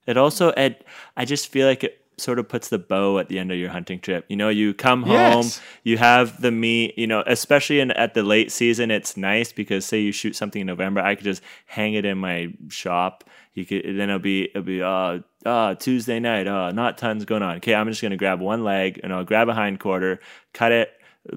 It 0.05 0.15
also, 0.17 0.49
it, 0.49 0.85
I 1.17 1.25
just 1.25 1.47
feel 1.47 1.67
like 1.67 1.83
it 1.83 1.99
sort 2.19 2.39
of 2.39 2.49
puts 2.49 2.69
the 2.69 2.79
bow 2.79 3.19
at 3.19 3.27
the 3.29 3.37
end 3.37 3.51
of 3.51 3.57
your 3.57 3.69
hunting 3.69 3.99
trip. 3.99 4.25
You 4.27 4.35
know, 4.35 4.49
you 4.49 4.73
come 4.73 5.03
home, 5.03 5.43
Yes. 5.43 5.61
you 5.83 5.97
have 5.97 6.41
the 6.41 6.51
meat. 6.51 6.97
You 6.97 7.05
know, 7.07 7.23
especially 7.27 7.79
in 7.79 7.91
at 7.91 8.13
the 8.15 8.23
late 8.23 8.51
season, 8.51 8.89
it's 8.91 9.15
nice 9.17 9.51
because 9.51 9.85
say 9.85 9.99
you 10.01 10.11
shoot 10.11 10.35
something 10.35 10.61
in 10.61 10.67
November, 10.67 11.01
I 11.01 11.15
could 11.15 11.25
just 11.25 11.43
hang 11.67 11.93
it 11.93 12.05
in 12.05 12.17
my 12.17 12.53
shop. 12.69 13.23
You 13.53 13.65
could 13.65 13.83
then 13.85 14.09
it'll 14.09 14.19
be 14.19 14.45
it'll 14.45 14.63
be 14.63 14.81
uh 14.81 15.19
uh 15.45 15.75
Tuesday 15.75 16.19
night 16.19 16.47
uh 16.47 16.71
not 16.71 16.97
tons 16.97 17.23
going 17.25 17.43
on. 17.43 17.57
Okay, 17.57 17.75
I'm 17.75 17.87
just 17.89 18.01
gonna 18.01 18.17
grab 18.17 18.39
one 18.39 18.63
leg 18.63 18.99
and 19.03 19.13
I'll 19.13 19.23
grab 19.23 19.47
a 19.49 19.53
hind 19.53 19.79
quarter, 19.79 20.19
cut 20.53 20.71
it, 20.71 20.91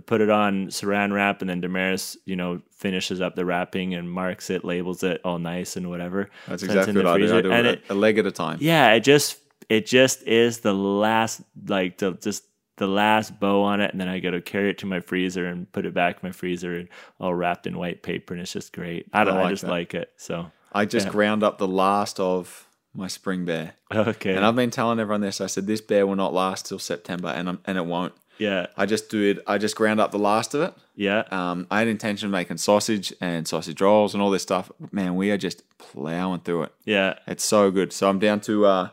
put 0.07 0.21
it 0.23 0.31
on 0.31 0.69
saran 0.69 1.13
wrap, 1.13 1.41
and 1.43 1.51
then 1.51 1.61
Damaris 1.61 2.17
you 2.25 2.37
know 2.37 2.61
finishes 2.71 3.21
up 3.21 3.37
the 3.37 3.45
wrapping 3.45 3.95
and 3.95 4.11
marks 4.11 4.49
it, 4.51 4.65
labels 4.65 5.03
it 5.03 5.21
all 5.25 5.39
nice 5.39 5.77
and 5.77 5.91
whatever. 5.91 6.31
That's 6.49 6.63
exactly 6.63 6.95
what 6.95 7.07
I 7.07 7.19
do. 7.19 7.37
I 7.37 7.41
do 7.43 7.53
And 7.53 7.67
it 7.67 7.83
a 7.91 7.95
leg 7.95 8.17
at 8.19 8.25
a 8.27 8.33
time. 8.33 8.57
yeah, 8.63 8.93
it 8.93 9.01
just 9.01 9.37
it 9.71 9.87
just 9.87 10.23
is 10.25 10.59
the 10.61 10.75
last 10.75 11.41
like 11.67 11.97
the 11.97 12.13
just 12.13 12.45
the 12.77 12.87
last 12.87 13.39
bow 13.41 13.63
on 13.63 13.81
it, 13.81 13.91
and 13.93 14.01
then 14.01 14.09
I 14.09 14.21
got 14.21 14.31
to 14.33 14.41
carry 14.43 14.71
it 14.71 14.79
to 14.79 14.87
my 14.87 15.01
freezer 15.01 15.47
and 15.47 15.71
put 15.73 15.85
it 15.87 15.95
back 15.95 16.17
in 16.17 16.29
my 16.29 16.33
freezer 16.33 16.75
and 16.77 16.89
all 17.19 17.35
wrapped 17.35 17.67
in 17.67 17.79
white 17.79 18.03
paper, 18.03 18.35
and 18.35 18.43
it's 18.43 18.53
just 18.53 18.73
great. 18.73 19.07
I 19.13 19.25
don't 19.25 19.35
I 19.35 19.41
know, 19.41 19.47
I 19.47 19.51
just 19.51 19.63
that. 19.63 19.71
like 19.71 19.95
it. 19.95 20.13
So 20.17 20.51
I 20.73 20.85
just 20.85 21.07
Yeah. 21.07 21.13
ground 21.13 21.43
up 21.43 21.59
the 21.59 21.69
last 21.69 22.19
of 22.21 22.67
my 22.95 23.07
spring 23.07 23.45
bear, 23.45 23.75
Okay. 23.95 24.35
and 24.35 24.45
I've 24.45 24.57
been 24.57 24.71
telling 24.71 24.99
everyone 24.99 25.21
this. 25.21 25.41
I 25.41 25.47
said 25.47 25.67
this 25.67 25.81
bear 25.81 26.07
will 26.07 26.17
not 26.17 26.33
last 26.35 26.67
till 26.67 26.79
September, 26.79 27.29
and 27.29 27.49
I'm, 27.49 27.59
and 27.67 27.77
it 27.79 27.85
won't. 27.87 28.15
yeah. 28.39 28.67
I 28.79 28.87
just 28.87 29.11
do 29.11 29.23
it. 29.31 29.43
I 29.47 29.59
just 29.59 29.77
ground 29.77 30.01
up 30.01 30.11
the 30.11 30.19
last 30.19 30.55
of 30.55 30.63
it. 30.63 30.75
Yeah. 30.97 31.25
Um, 31.31 31.67
I 31.71 31.81
had 31.81 31.89
intention 31.89 32.27
of 32.27 32.33
making 32.33 32.57
sausage 32.57 33.13
and 33.21 33.47
sausage 33.47 33.81
rolls 33.81 34.15
and 34.15 34.23
all 34.23 34.31
this 34.31 34.43
stuff. 34.43 34.73
Man, 34.91 35.15
we 35.17 35.31
are 35.31 35.37
just 35.37 35.63
plowing 35.79 36.41
through 36.41 36.63
it. 36.65 36.73
Yeah. 36.85 37.15
It's 37.27 37.45
so 37.45 37.71
good. 37.71 37.93
So 37.93 38.09
I'm 38.09 38.19
down 38.19 38.41
to 38.43 38.65
uh, 38.67 38.89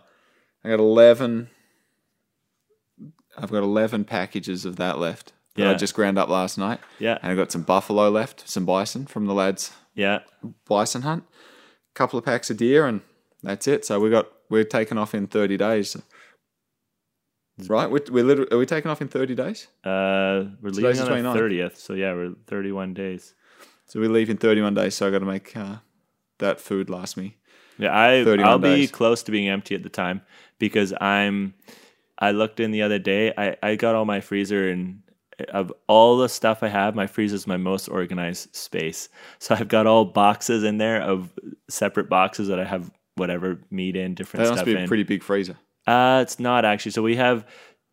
I 0.67 0.71
got 0.71 0.79
eleven. 0.81 1.49
I've 3.37 3.51
got 3.51 3.63
eleven 3.63 4.03
packages 4.03 4.65
of 4.65 4.75
that 4.75 4.99
left. 4.99 5.31
That 5.55 5.67
I 5.67 5.73
just 5.73 5.93
ground 5.93 6.19
up 6.19 6.27
last 6.27 6.57
night. 6.57 6.79
Yeah. 6.99 7.17
And 7.21 7.31
I've 7.31 7.37
got 7.37 7.51
some 7.53 7.63
buffalo 7.63 8.09
left, 8.09 8.47
some 8.47 8.65
bison 8.65 9.05
from 9.07 9.25
the 9.25 9.33
lads' 9.33 9.71
Yeah. 9.95 10.19
bison 10.67 11.03
hunt. 11.03 11.23
A 11.23 11.93
couple 11.95 12.19
of 12.19 12.25
packs 12.25 12.49
of 12.51 12.57
deer, 12.57 12.85
and 12.85 12.99
that's 13.41 13.65
it. 13.65 13.85
So 13.85 13.99
we 13.99 14.09
got 14.09 14.27
we're 14.49 14.65
taking 14.65 14.97
off 14.97 15.15
in 15.15 15.27
thirty 15.27 15.55
days. 15.55 15.95
Right? 17.67 17.89
We're, 17.89 18.01
we're 18.11 18.25
literally, 18.25 18.51
are 18.51 18.57
we 18.57 18.65
taking 18.65 18.91
off 18.91 19.01
in 19.01 19.07
thirty 19.07 19.35
days? 19.35 19.67
Uh, 19.85 20.51
we're 20.61 20.69
leaving 20.69 20.97
the 20.97 21.11
on 21.15 21.23
the 21.23 21.33
thirtieth, 21.33 21.77
so 21.77 21.93
yeah, 21.93 22.13
we're 22.13 22.35
thirty-one 22.45 22.93
days. 22.93 23.33
So 23.85 24.01
we 24.01 24.09
leave 24.09 24.29
in 24.29 24.37
thirty-one 24.37 24.73
days. 24.73 24.95
So 24.95 25.07
I 25.07 25.11
got 25.11 25.19
to 25.19 25.25
make 25.25 25.55
uh, 25.55 25.77
that 26.39 26.59
food 26.59 26.89
last 26.89 27.15
me. 27.15 27.37
Yeah, 27.77 27.95
I 27.95 28.23
I'll 28.41 28.59
be 28.59 28.69
days. 28.81 28.91
close 28.91 29.23
to 29.23 29.31
being 29.31 29.49
empty 29.49 29.75
at 29.75 29.83
the 29.83 29.89
time 29.89 30.21
because 30.59 30.93
I'm. 30.99 31.53
I 32.19 32.31
looked 32.31 32.59
in 32.59 32.71
the 32.71 32.81
other 32.81 32.97
day. 32.97 33.31
I 33.37 33.55
I 33.61 33.75
got 33.75 33.93
all 33.95 34.05
my 34.05 34.21
freezer 34.21 34.69
and 34.69 35.03
of 35.49 35.71
all 35.87 36.17
the 36.17 36.29
stuff 36.29 36.63
I 36.63 36.67
have, 36.67 36.95
my 36.95 37.05
freezer 37.05 37.35
is 37.35 37.45
my 37.45 37.57
most 37.57 37.87
organized 37.87 38.55
space. 38.55 39.07
So 39.39 39.53
I've 39.53 39.67
got 39.67 39.85
all 39.85 40.03
boxes 40.05 40.63
in 40.63 40.77
there 40.79 40.99
of 41.01 41.29
separate 41.69 42.09
boxes 42.09 42.47
that 42.47 42.59
I 42.59 42.65
have 42.65 42.89
whatever 43.15 43.59
meat 43.69 43.95
in, 43.95 44.15
different 44.15 44.41
That 44.41 44.47
stuff 44.47 44.57
must 44.57 44.65
be 44.65 44.75
in. 44.75 44.85
a 44.85 44.87
pretty 44.87 45.03
big 45.03 45.21
freezer. 45.23 45.55
Uh, 45.85 46.19
it's 46.23 46.39
not 46.39 46.65
actually. 46.65 46.91
So 46.91 47.03
we 47.03 47.15
have 47.17 47.45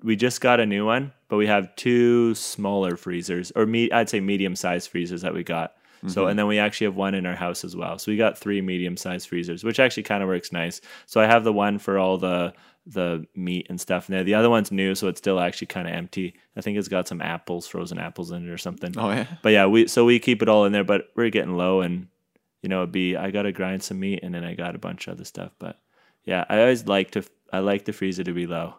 we 0.02 0.16
just 0.16 0.40
got 0.40 0.59
a 0.61 0.66
new 0.66 0.85
one, 0.86 1.12
but 1.28 1.36
we 1.36 1.47
have 1.47 1.74
two 1.77 2.35
smaller 2.35 2.97
freezers, 2.97 3.52
or 3.56 3.66
me, 3.66 3.90
I'd 3.90 4.09
say 4.09 4.20
medium 4.20 4.56
sized 4.56 4.90
freezers 4.90 5.23
that 5.23 5.35
we 5.35 5.43
got. 5.44 5.74
So 6.06 6.22
mm-hmm. 6.22 6.31
and 6.31 6.39
then 6.39 6.47
we 6.47 6.59
actually 6.59 6.86
have 6.86 6.97
one 6.97 7.14
in 7.14 7.24
our 7.24 7.35
house 7.35 7.64
as 7.64 7.74
well. 7.74 7.98
So 7.98 8.12
we 8.12 8.16
got 8.16 8.36
three 8.36 8.60
medium 8.60 8.97
sized 8.97 9.28
freezers, 9.28 9.64
which 9.64 9.81
actually 9.81 10.02
kind 10.02 10.22
of 10.22 10.28
works 10.28 10.52
nice. 10.52 10.81
So 11.06 11.20
I 11.20 11.26
have 11.26 11.44
the 11.44 11.52
one 11.52 11.78
for 11.78 11.98
all 11.98 12.18
the 12.18 12.52
the 12.86 13.26
meat 13.35 13.66
and 13.70 13.81
stuff 13.81 14.09
in 14.09 14.14
there. 14.14 14.24
The 14.24 14.35
other 14.35 14.51
one's 14.51 14.70
new, 14.70 14.94
so 14.94 15.09
it's 15.09 15.18
still 15.18 15.40
actually 15.40 15.68
kind 15.68 15.89
of 15.89 15.94
empty. 15.94 16.35
I 16.56 16.60
think 16.60 16.76
it's 16.76 16.89
got 16.89 17.09
some 17.09 17.22
apples, 17.22 17.66
frozen 17.66 17.98
apples 17.98 18.31
in 18.31 18.47
it 18.47 18.51
or 18.51 18.59
something. 18.59 18.94
Oh 18.98 19.10
yeah. 19.10 19.26
But 19.43 19.52
yeah, 19.52 19.66
we 19.66 19.86
so 19.86 20.05
we 20.05 20.18
keep 20.18 20.43
it 20.43 20.48
all 20.48 20.64
in 20.64 20.72
there, 20.72 20.85
but 20.85 21.09
we're 21.16 21.31
getting 21.31 21.56
low 21.56 21.81
and 21.81 22.09
you 22.62 22.68
know, 22.68 22.78
it'd 22.78 22.93
be 22.93 23.16
I 23.16 23.31
gotta 23.31 23.52
grind 23.52 23.82
some 23.82 24.01
meat 24.01 24.20
and 24.22 24.35
then 24.35 24.44
I 24.44 24.55
got 24.55 24.74
a 24.74 24.78
bunch 24.78 25.06
of 25.06 25.14
other 25.14 25.24
stuff. 25.24 25.52
But 25.59 25.78
yeah, 26.24 26.44
I 26.48 26.60
always 26.60 26.86
like 26.86 27.12
to 27.12 27.24
I 27.52 27.60
like 27.60 27.85
the 27.85 27.93
freezer 27.93 28.24
to 28.24 28.32
be 28.32 28.47
low. 28.47 28.74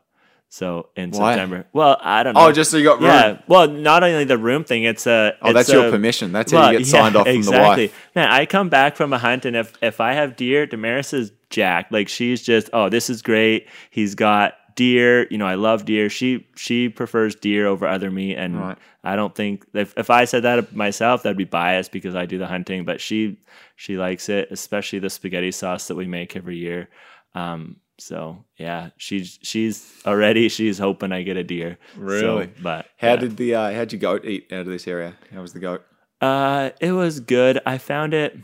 So 0.55 0.87
in 0.95 1.11
Why? 1.11 1.33
September. 1.33 1.65
Well, 1.73 1.97
I 2.01 2.23
don't 2.23 2.33
know. 2.33 2.47
Oh, 2.47 2.51
just 2.53 2.71
so 2.71 2.77
you 2.77 2.85
got 2.85 2.99
room. 2.99 3.09
yeah. 3.09 3.41
Well, 3.45 3.67
not 3.67 4.03
only 4.03 4.23
the 4.23 4.37
room 4.37 4.63
thing, 4.63 4.83
it's 4.83 5.05
a 5.05 5.35
Oh, 5.41 5.49
it's 5.49 5.53
that's 5.53 5.69
your 5.69 5.91
permission. 5.91 6.31
That's 6.31 6.49
how 6.53 6.69
you 6.71 6.77
get 6.77 6.87
signed 6.87 7.15
yeah, 7.15 7.19
off 7.21 7.27
from 7.27 7.35
exactly. 7.35 7.87
the 7.87 7.91
wife. 7.91 8.09
Man, 8.15 8.29
I 8.29 8.45
come 8.45 8.69
back 8.69 8.95
from 8.95 9.11
a 9.11 9.17
hunt, 9.17 9.43
and 9.43 9.57
if 9.57 9.73
if 9.81 9.99
I 9.99 10.13
have 10.13 10.37
deer, 10.37 10.65
Damaris 10.65 11.11
is 11.11 11.33
jacked. 11.49 11.91
Like 11.91 12.07
she's 12.07 12.41
just, 12.41 12.69
oh, 12.71 12.87
this 12.87 13.09
is 13.09 13.21
great. 13.21 13.67
He's 13.89 14.15
got 14.15 14.53
deer. 14.77 15.27
You 15.29 15.37
know, 15.37 15.45
I 15.45 15.55
love 15.55 15.83
deer. 15.83 16.09
She 16.09 16.47
she 16.55 16.87
prefers 16.87 17.35
deer 17.35 17.67
over 17.67 17.85
other 17.85 18.09
meat, 18.09 18.37
and 18.37 18.57
Right. 18.57 18.77
I 19.03 19.17
don't 19.17 19.35
think 19.35 19.65
if 19.73 19.93
if 19.97 20.09
I 20.09 20.23
said 20.23 20.43
that 20.43 20.73
myself, 20.73 21.23
that'd 21.23 21.35
be 21.37 21.43
biased 21.43 21.91
because 21.91 22.15
I 22.15 22.25
do 22.27 22.37
the 22.37 22.47
hunting. 22.47 22.85
But 22.85 23.01
she 23.01 23.39
she 23.75 23.97
likes 23.97 24.29
it, 24.29 24.47
especially 24.51 24.99
the 24.99 25.09
spaghetti 25.09 25.51
sauce 25.51 25.89
that 25.89 25.95
we 25.95 26.07
make 26.07 26.37
every 26.37 26.55
year. 26.55 26.87
Um, 27.33 27.75
so 27.97 28.43
yeah, 28.57 28.89
she's 28.97 29.39
she's 29.41 30.01
already 30.05 30.49
she's 30.49 30.77
hoping 30.77 31.11
I 31.11 31.23
get 31.23 31.37
a 31.37 31.43
deer. 31.43 31.77
So, 31.95 32.01
Really? 32.01 32.49
but 32.61 32.87
How 32.97 33.09
yeah. 33.09 33.15
did 33.17 33.37
the 33.37 33.55
uh, 33.55 33.73
how'd 33.73 33.91
your 33.93 33.99
goat 33.99 34.25
eat 34.25 34.47
out 34.51 34.61
of 34.61 34.65
this 34.67 34.87
area? 34.87 35.15
How 35.33 35.41
was 35.41 35.53
the 35.53 35.59
goat? 35.59 35.83
Uh, 36.21 36.71
it 36.79 36.91
was 36.91 37.19
good. 37.19 37.59
I 37.65 37.77
found 37.77 38.13
it. 38.13 38.37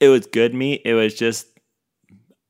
It 0.00 0.08
was 0.08 0.26
good 0.26 0.54
meat. 0.54 0.82
It 0.84 0.94
was 0.94 1.14
just, 1.14 1.46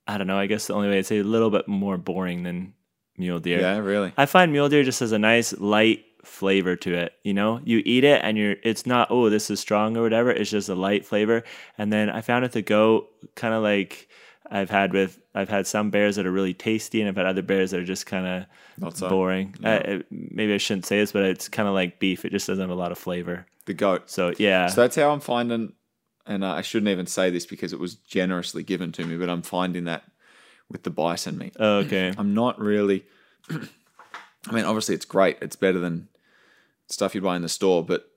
I 0.06 0.18
don't 0.18 0.26
know. 0.26 0.38
I 0.38 0.46
guess 0.46 0.66
the 0.66 0.74
only 0.74 0.88
way 0.88 0.98
I'd 0.98 1.06
say 1.06 1.18
a 1.18 1.24
little 1.24 1.50
bit 1.50 1.66
more 1.68 1.96
boring 1.96 2.42
than 2.42 2.74
mule 3.16 3.38
deer. 3.38 3.60
Yeah, 3.60 3.78
really. 3.78 4.12
I 4.16 4.26
find 4.26 4.52
mule 4.52 4.68
deer 4.68 4.82
just 4.84 5.00
has 5.00 5.12
a 5.12 5.18
nice 5.18 5.56
light 5.58 6.04
flavor 6.24 6.74
to 6.76 6.92
it. 6.94 7.12
You 7.22 7.34
know, 7.34 7.60
you 7.64 7.82
eat 7.84 8.02
it 8.04 8.20
and 8.24 8.36
you're. 8.36 8.56
It's 8.64 8.84
not 8.86 9.08
oh 9.10 9.30
this 9.30 9.50
is 9.50 9.60
strong 9.60 9.96
or 9.96 10.02
whatever. 10.02 10.30
It's 10.30 10.50
just 10.50 10.68
a 10.68 10.74
light 10.74 11.04
flavor. 11.06 11.44
And 11.78 11.92
then 11.92 12.10
I 12.10 12.20
found 12.20 12.44
it 12.44 12.52
the 12.52 12.62
goat 12.62 13.08
kind 13.36 13.54
of 13.54 13.62
like 13.62 14.08
I've 14.50 14.70
had 14.70 14.92
with 14.92 15.18
I've 15.34 15.48
had 15.48 15.66
some 15.66 15.90
bears 15.90 16.16
that 16.16 16.26
are 16.26 16.30
really 16.32 16.54
tasty 16.54 17.00
and 17.00 17.08
I've 17.08 17.16
had 17.16 17.26
other 17.26 17.42
bears 17.42 17.72
that 17.72 17.80
are 17.80 17.84
just 17.84 18.06
kind 18.06 18.46
of 18.82 18.96
so. 18.96 19.08
boring. 19.08 19.54
Uh, 19.64 19.80
it- 19.84 20.06
maybe 20.10 20.54
I 20.54 20.58
shouldn't 20.58 20.86
say 20.86 20.98
this, 20.98 21.12
but 21.12 21.22
it's 21.24 21.48
kind 21.48 21.68
of 21.68 21.74
like 21.74 21.98
beef. 21.98 22.24
It 22.24 22.30
just 22.30 22.46
doesn't 22.46 22.62
have 22.62 22.70
a 22.70 22.74
lot 22.80 22.92
of 22.92 22.98
flavor. 22.98 23.46
The 23.66 23.74
goat. 23.74 24.08
So 24.10 24.32
yeah. 24.38 24.68
So 24.68 24.82
that's 24.82 24.96
how 24.96 25.10
I'm 25.10 25.20
finding, 25.20 25.72
and 26.26 26.44
uh, 26.44 26.52
I 26.52 26.62
shouldn't 26.62 26.88
even 26.90 27.06
say 27.06 27.30
this 27.30 27.46
because 27.46 27.72
it 27.72 27.80
was 27.80 27.96
generously 27.96 28.62
given 28.62 28.92
to 28.92 29.04
me, 29.04 29.16
but 29.16 29.28
I'm 29.28 29.42
finding 29.42 29.84
that 29.84 30.04
with 30.70 30.84
the 30.84 30.90
bison 30.90 31.38
meat. 31.38 31.56
Oh, 31.58 31.78
okay. 31.78 32.12
I'm 32.18 32.32
not 32.34 32.60
really. 32.60 33.04
I 33.50 34.52
mean, 34.52 34.64
obviously, 34.64 34.94
it's 34.94 35.04
great. 35.04 35.38
It's 35.42 35.56
better 35.56 35.80
than 35.80 36.08
stuff 36.88 37.14
you 37.16 37.20
buy 37.20 37.34
in 37.34 37.42
the 37.42 37.48
store, 37.48 37.84
but 37.84 38.08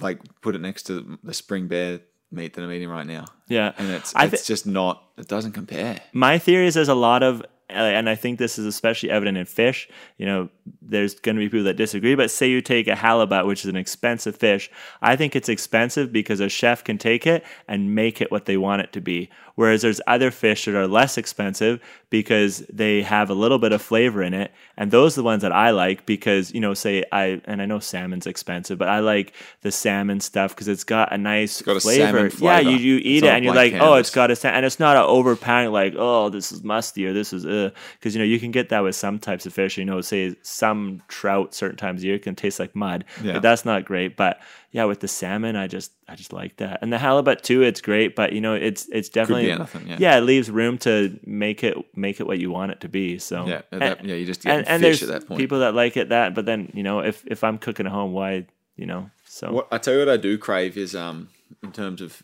like 0.00 0.20
put 0.42 0.54
it 0.54 0.60
next 0.60 0.82
to 0.84 1.18
the 1.22 1.32
spring 1.32 1.68
bear 1.68 2.00
meat 2.30 2.54
that 2.54 2.62
I'm 2.62 2.72
eating 2.72 2.88
right 2.88 3.06
now, 3.06 3.24
Yeah. 3.48 3.72
and 3.78 3.90
it's 3.90 4.14
I 4.14 4.24
it's 4.26 4.46
just 4.46 4.66
not. 4.66 5.02
It 5.16 5.28
doesn't 5.28 5.52
compare. 5.52 6.00
My 6.12 6.38
theory 6.38 6.66
is 6.66 6.74
there's 6.74 6.88
a 6.88 6.94
lot 6.94 7.22
of, 7.22 7.42
and 7.70 8.08
I 8.10 8.14
think 8.16 8.38
this 8.38 8.58
is 8.58 8.66
especially 8.66 9.10
evident 9.10 9.38
in 9.38 9.46
fish. 9.46 9.88
You 10.18 10.26
know, 10.26 10.48
there's 10.88 11.14
going 11.14 11.36
to 11.36 11.40
be 11.40 11.48
people 11.48 11.64
that 11.64 11.76
disagree, 11.76 12.14
but 12.14 12.30
say 12.30 12.48
you 12.48 12.60
take 12.60 12.88
a 12.88 12.94
halibut, 12.94 13.46
which 13.46 13.64
is 13.64 13.70
an 13.70 13.76
expensive 13.76 14.36
fish. 14.36 14.70
I 15.02 15.16
think 15.16 15.34
it's 15.34 15.48
expensive 15.48 16.12
because 16.12 16.40
a 16.40 16.48
chef 16.48 16.84
can 16.84 16.98
take 16.98 17.26
it 17.26 17.44
and 17.68 17.94
make 17.94 18.20
it 18.20 18.30
what 18.30 18.44
they 18.46 18.56
want 18.56 18.82
it 18.82 18.92
to 18.92 19.00
be. 19.00 19.30
Whereas 19.56 19.82
there's 19.82 20.00
other 20.08 20.32
fish 20.32 20.64
that 20.64 20.74
are 20.74 20.88
less 20.88 21.16
expensive 21.16 21.80
because 22.10 22.58
they 22.72 23.02
have 23.02 23.30
a 23.30 23.34
little 23.34 23.58
bit 23.58 23.70
of 23.70 23.80
flavor 23.80 24.20
in 24.20 24.34
it. 24.34 24.52
And 24.76 24.90
those 24.90 25.16
are 25.16 25.20
the 25.20 25.24
ones 25.24 25.42
that 25.42 25.52
I 25.52 25.70
like 25.70 26.06
because, 26.06 26.52
you 26.52 26.60
know, 26.60 26.74
say 26.74 27.04
I, 27.12 27.40
and 27.44 27.62
I 27.62 27.66
know 27.66 27.78
salmon's 27.78 28.26
expensive, 28.26 28.78
but 28.78 28.88
I 28.88 28.98
like 28.98 29.32
the 29.62 29.70
salmon 29.70 30.18
stuff 30.18 30.54
because 30.54 30.66
it's 30.66 30.82
got 30.82 31.12
a 31.12 31.18
nice 31.18 31.62
got 31.62 31.76
a 31.76 31.80
flavor. 31.80 32.30
Yeah, 32.40 32.58
you, 32.58 32.76
you 32.76 33.00
eat 33.02 33.22
not 33.22 33.28
it 33.28 33.34
and 33.36 33.44
you're 33.44 33.54
like, 33.54 33.74
oh, 33.74 33.94
it's 33.94 34.10
got 34.10 34.32
a 34.32 34.36
sa- 34.36 34.48
and 34.48 34.66
it's 34.66 34.80
not 34.80 34.96
an 34.96 35.04
overpowering 35.04 35.70
like, 35.70 35.94
oh, 35.96 36.30
this 36.30 36.50
is 36.50 36.64
musty 36.64 37.06
or 37.06 37.12
this 37.12 37.32
is 37.32 37.46
uh 37.46 37.70
because 37.98 38.14
you 38.14 38.18
know 38.18 38.24
you 38.24 38.40
can 38.40 38.50
get 38.50 38.70
that 38.70 38.80
with 38.80 38.96
some 38.96 39.20
types 39.20 39.46
of 39.46 39.52
fish. 39.52 39.78
You 39.78 39.84
know, 39.84 40.00
say 40.00 40.34
some 40.42 40.73
trout 41.08 41.54
certain 41.54 41.76
times 41.76 42.00
of 42.00 42.04
year 42.04 42.18
can 42.18 42.34
taste 42.34 42.58
like 42.60 42.74
mud, 42.74 43.04
Yeah. 43.22 43.34
but 43.34 43.42
that's 43.42 43.64
not 43.64 43.84
great. 43.84 44.16
But 44.16 44.40
yeah, 44.70 44.84
with 44.84 45.00
the 45.00 45.08
salmon, 45.08 45.56
I 45.56 45.66
just 45.66 45.92
I 46.08 46.14
just 46.16 46.32
like 46.32 46.56
that, 46.56 46.78
and 46.82 46.92
the 46.92 46.98
halibut 46.98 47.42
too. 47.42 47.62
It's 47.62 47.80
great, 47.80 48.14
but 48.16 48.32
you 48.32 48.40
know, 48.40 48.54
it's 48.54 48.88
it's 48.90 49.08
definitely 49.08 49.50
anything, 49.50 49.86
yeah. 49.98 50.16
it 50.18 50.22
leaves 50.22 50.50
room 50.50 50.78
to 50.78 51.18
make 51.24 51.62
it 51.64 51.76
make 51.96 52.20
it 52.20 52.26
what 52.26 52.38
you 52.38 52.50
want 52.50 52.72
it 52.72 52.80
to 52.80 52.88
be. 52.88 53.18
So 53.18 53.46
Yeah, 53.46 53.62
and, 53.72 53.82
that, 53.82 54.04
yeah. 54.04 54.14
You 54.16 54.26
just 54.26 54.42
get 54.42 54.56
and, 54.58 54.68
and 54.68 54.82
there's 54.82 55.02
at 55.02 55.08
that 55.08 55.26
point. 55.28 55.38
people 55.40 55.60
that 55.60 55.74
like 55.74 55.96
it 55.96 56.08
that, 56.10 56.34
but 56.34 56.44
then 56.46 56.70
you 56.74 56.82
know, 56.82 57.00
if 57.00 57.24
if 57.26 57.42
I'm 57.44 57.58
cooking 57.58 57.86
at 57.86 57.92
home, 57.92 58.12
why 58.12 58.46
you 58.76 58.86
know 58.86 59.10
so 59.26 59.52
What 59.52 59.68
I 59.72 59.78
tell 59.78 59.94
you 59.94 60.00
what 60.00 60.08
I 60.08 60.16
do 60.16 60.36
crave 60.38 60.76
is 60.76 60.94
um 60.96 61.28
in 61.62 61.70
terms 61.72 62.00
of 62.00 62.22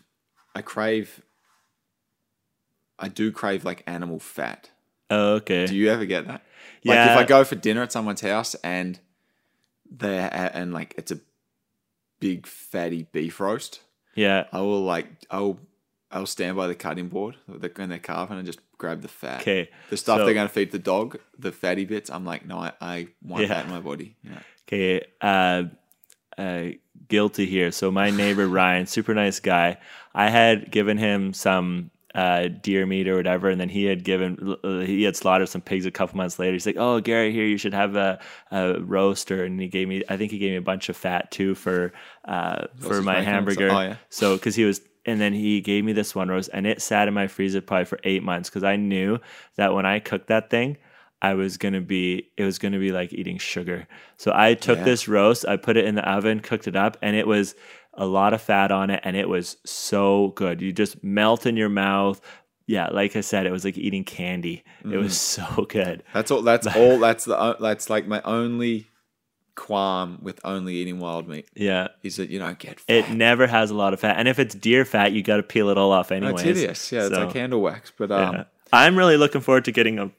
I 0.55 0.61
crave 0.61 1.21
I 2.99 3.07
do 3.07 3.31
crave 3.31 3.65
like 3.65 3.83
animal 3.87 4.19
fat. 4.19 4.69
oh, 5.09 5.33
okay 5.35 5.65
Do 5.65 5.75
you 5.75 5.89
ever 5.89 6.05
get 6.05 6.27
that? 6.27 6.43
Like 6.83 6.95
Yeah. 6.95 7.13
if 7.13 7.17
I 7.19 7.23
go 7.23 7.43
for 7.43 7.55
dinner 7.55 7.81
at 7.83 7.91
someone's 7.91 8.21
house 8.21 8.55
and 8.63 8.99
they 9.89 10.17
and 10.17 10.73
like 10.73 10.95
it's 10.97 11.11
a 11.11 11.19
big 12.19 12.45
fatty 12.47 13.07
beef 13.11 13.39
roast, 13.39 13.81
yeah 14.15 14.45
I 14.51 14.61
will 14.61 14.81
like 14.83 15.07
I'll 15.29 15.59
I'll 16.11 16.25
stand 16.25 16.55
by 16.57 16.67
the 16.67 16.75
cutting 16.75 17.07
board 17.07 17.35
when 17.47 17.89
they're 17.89 17.99
carving 17.99 18.37
and 18.37 18.45
just 18.45 18.59
grab 18.77 19.01
the 19.01 19.07
fat. 19.07 19.41
okay 19.41 19.69
The 19.89 19.97
stuff 19.97 20.19
So- 20.19 20.25
they're 20.25 20.33
going 20.33 20.47
to 20.47 20.53
feed 20.53 20.71
the 20.71 20.79
dog, 20.79 21.17
the 21.37 21.51
fatty 21.51 21.85
bits, 21.85 22.09
I'm 22.09 22.25
like, 22.25 22.45
no, 22.45 22.57
I, 22.57 22.71
I 22.81 23.07
want 23.23 23.43
Yeah. 23.43 23.49
that 23.49 23.65
in 23.65 23.71
my 23.71 23.79
body. 23.79 24.15
Yeah. 24.23 24.39
Okay, 24.67 25.05
uh, 25.21 25.63
uh, 26.37 26.69
guilty 27.07 27.45
here. 27.45 27.71
So 27.71 27.91
my 27.91 28.09
neighbor 28.09 28.47
Ryan, 28.47 28.87
super 28.87 29.13
nice 29.13 29.39
guy. 29.39 29.77
I 30.15 30.29
had 30.29 30.71
given 30.71 30.97
him 30.97 31.33
some 31.33 31.91
uh, 32.13 32.47
deer 32.61 32.85
meat 32.85 33.07
or 33.07 33.15
whatever, 33.15 33.49
and 33.49 33.59
then 33.59 33.69
he 33.69 33.85
had 33.85 34.03
given 34.03 34.55
he 34.85 35.03
had 35.03 35.15
slaughtered 35.15 35.49
some 35.49 35.61
pigs 35.61 35.85
a 35.85 35.91
couple 35.91 36.17
months 36.17 36.39
later. 36.39 36.53
He's 36.53 36.65
like, 36.65 36.77
"Oh, 36.77 36.99
Gary, 36.99 37.31
here 37.31 37.45
you 37.45 37.57
should 37.57 37.73
have 37.73 37.95
a, 37.95 38.19
a 38.51 38.79
roaster," 38.81 39.43
and 39.43 39.59
he 39.59 39.67
gave 39.67 39.87
me. 39.87 40.03
I 40.09 40.17
think 40.17 40.31
he 40.31 40.37
gave 40.37 40.51
me 40.51 40.57
a 40.57 40.61
bunch 40.61 40.89
of 40.89 40.97
fat 40.97 41.31
too 41.31 41.55
for 41.55 41.93
uh, 42.25 42.67
for 42.77 43.01
my 43.01 43.21
hamburger. 43.21 43.69
Oh, 43.71 43.81
yeah. 43.81 43.95
So 44.09 44.35
because 44.35 44.55
he 44.55 44.65
was. 44.65 44.81
And 45.03 45.19
then 45.19 45.33
he 45.33 45.61
gave 45.61 45.83
me 45.83 45.93
this 45.93 46.13
one 46.13 46.29
roast, 46.29 46.51
and 46.53 46.67
it 46.67 46.79
sat 46.79 47.07
in 47.07 47.15
my 47.15 47.25
freezer 47.25 47.59
probably 47.59 47.85
for 47.85 47.99
eight 48.03 48.21
months 48.21 48.51
because 48.51 48.63
I 48.63 48.75
knew 48.75 49.17
that 49.55 49.73
when 49.73 49.83
I 49.83 49.97
cooked 49.97 50.27
that 50.27 50.51
thing, 50.51 50.77
I 51.23 51.33
was 51.33 51.57
gonna 51.57 51.81
be 51.81 52.29
it 52.37 52.43
was 52.43 52.59
gonna 52.59 52.77
be 52.77 52.91
like 52.91 53.11
eating 53.11 53.39
sugar. 53.39 53.87
So 54.17 54.31
I 54.33 54.53
took 54.53 54.77
Yeah. 54.77 54.83
this 54.85 55.07
roast, 55.07 55.43
I 55.47 55.57
put 55.57 55.75
it 55.75 55.85
in 55.85 55.95
the 55.95 56.07
oven, 56.07 56.39
cooked 56.39 56.67
it 56.67 56.75
up, 56.75 56.97
and 57.01 57.15
it 57.15 57.25
was 57.25 57.55
a 57.93 58.05
lot 58.05 58.33
of 58.33 58.41
fat 58.41 58.71
on 58.71 58.89
it, 58.89 59.01
and 59.03 59.15
it 59.15 59.27
was 59.29 59.57
so 59.65 60.29
good. 60.35 60.61
You 60.61 60.71
just 60.71 61.03
melt 61.03 61.45
in 61.45 61.57
your 61.57 61.69
mouth. 61.69 62.21
Yeah, 62.67 62.87
like 62.87 63.15
I 63.15 63.21
said, 63.21 63.45
it 63.45 63.51
was 63.51 63.65
like 63.65 63.77
eating 63.77 64.03
candy. 64.05 64.63
It 64.89 64.95
was 64.97 65.13
Mm-hmm. 65.13 65.55
so 65.55 65.65
good. 65.65 66.03
That's 66.13 66.31
all. 66.31 66.41
That's 66.41 66.67
all. 66.75 66.99
That's 66.99 67.25
the. 67.25 67.57
That's 67.59 67.89
like 67.89 68.07
my 68.07 68.21
only 68.23 68.87
qualm 69.55 70.19
with 70.21 70.39
only 70.45 70.75
eating 70.75 70.99
wild 70.99 71.27
meat 71.27 71.47
Yeah. 71.53 71.89
is 72.03 72.15
that 72.15 72.29
you 72.29 72.39
don't 72.39 72.57
get 72.57 72.79
fat. 72.79 72.93
It 72.93 73.09
never 73.11 73.45
has 73.47 73.69
a 73.69 73.75
lot 73.75 73.93
of 73.93 73.99
fat, 73.99 74.15
and 74.17 74.27
if 74.27 74.39
it's 74.39 74.55
deer 74.55 74.85
fat, 74.85 75.11
you 75.11 75.21
got 75.23 75.37
to 75.37 75.43
peel 75.43 75.69
it 75.69 75.77
all 75.77 75.91
off 75.91 76.11
No, 76.11 76.17
anyways. 76.17 76.33
it's 76.35 76.43
hideous. 76.59 76.91
Yeah, 76.91 77.05
it's 77.07 77.15
like 77.15 77.33
candle 77.33 77.61
wax, 77.61 77.91
but 77.95 78.11
um, 78.11 78.35
yeah. 78.35 78.43
I'm 78.71 78.95
really 78.97 79.17
looking 79.17 79.41
forward 79.41 79.65
to 79.65 79.71
getting 79.71 79.99
a 79.99 80.09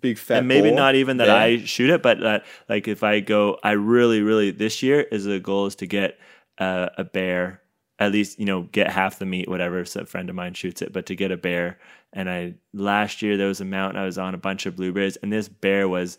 big 0.00 0.16
fat. 0.16 0.38
and 0.38 0.48
maybe 0.48 0.70
not 0.72 0.94
even 0.94 1.18
that 1.18 1.26
there. 1.26 1.36
I 1.36 1.58
shoot 1.64 1.90
it, 1.90 2.02
but 2.02 2.20
that 2.20 2.44
like 2.68 2.88
if 2.88 3.02
I 3.02 3.20
go, 3.20 3.58
I 3.62 3.72
really, 3.72 4.22
really 4.22 4.50
this 4.50 4.82
year 4.82 5.02
is 5.02 5.24
the 5.26 5.38
goal 5.38 5.66
is 5.66 5.74
to 5.76 5.86
get 5.86 6.18
uh, 6.58 6.88
a 6.96 7.04
bear, 7.04 7.62
at 7.98 8.12
least 8.12 8.38
you 8.38 8.44
know 8.44 8.62
get 8.62 8.90
half 8.90 9.18
the 9.18 9.26
meat, 9.26 9.48
whatever. 9.48 9.84
So 9.84 10.00
a 10.00 10.06
friend 10.06 10.28
of 10.28 10.36
mine 10.36 10.54
shoots 10.54 10.82
it, 10.82 10.92
but 10.92 11.06
to 11.06 11.16
get 11.16 11.30
a 11.30 11.36
bear, 11.36 11.78
and 12.12 12.30
I 12.30 12.54
last 12.72 13.22
year 13.22 13.36
there 13.36 13.48
was 13.48 13.60
a 13.60 13.64
mountain 13.64 14.00
I 14.00 14.04
was 14.04 14.18
on 14.18 14.34
a 14.34 14.38
bunch 14.38 14.66
of 14.66 14.76
blueberries, 14.76 15.16
and 15.16 15.32
this 15.32 15.48
bear 15.48 15.88
was, 15.88 16.18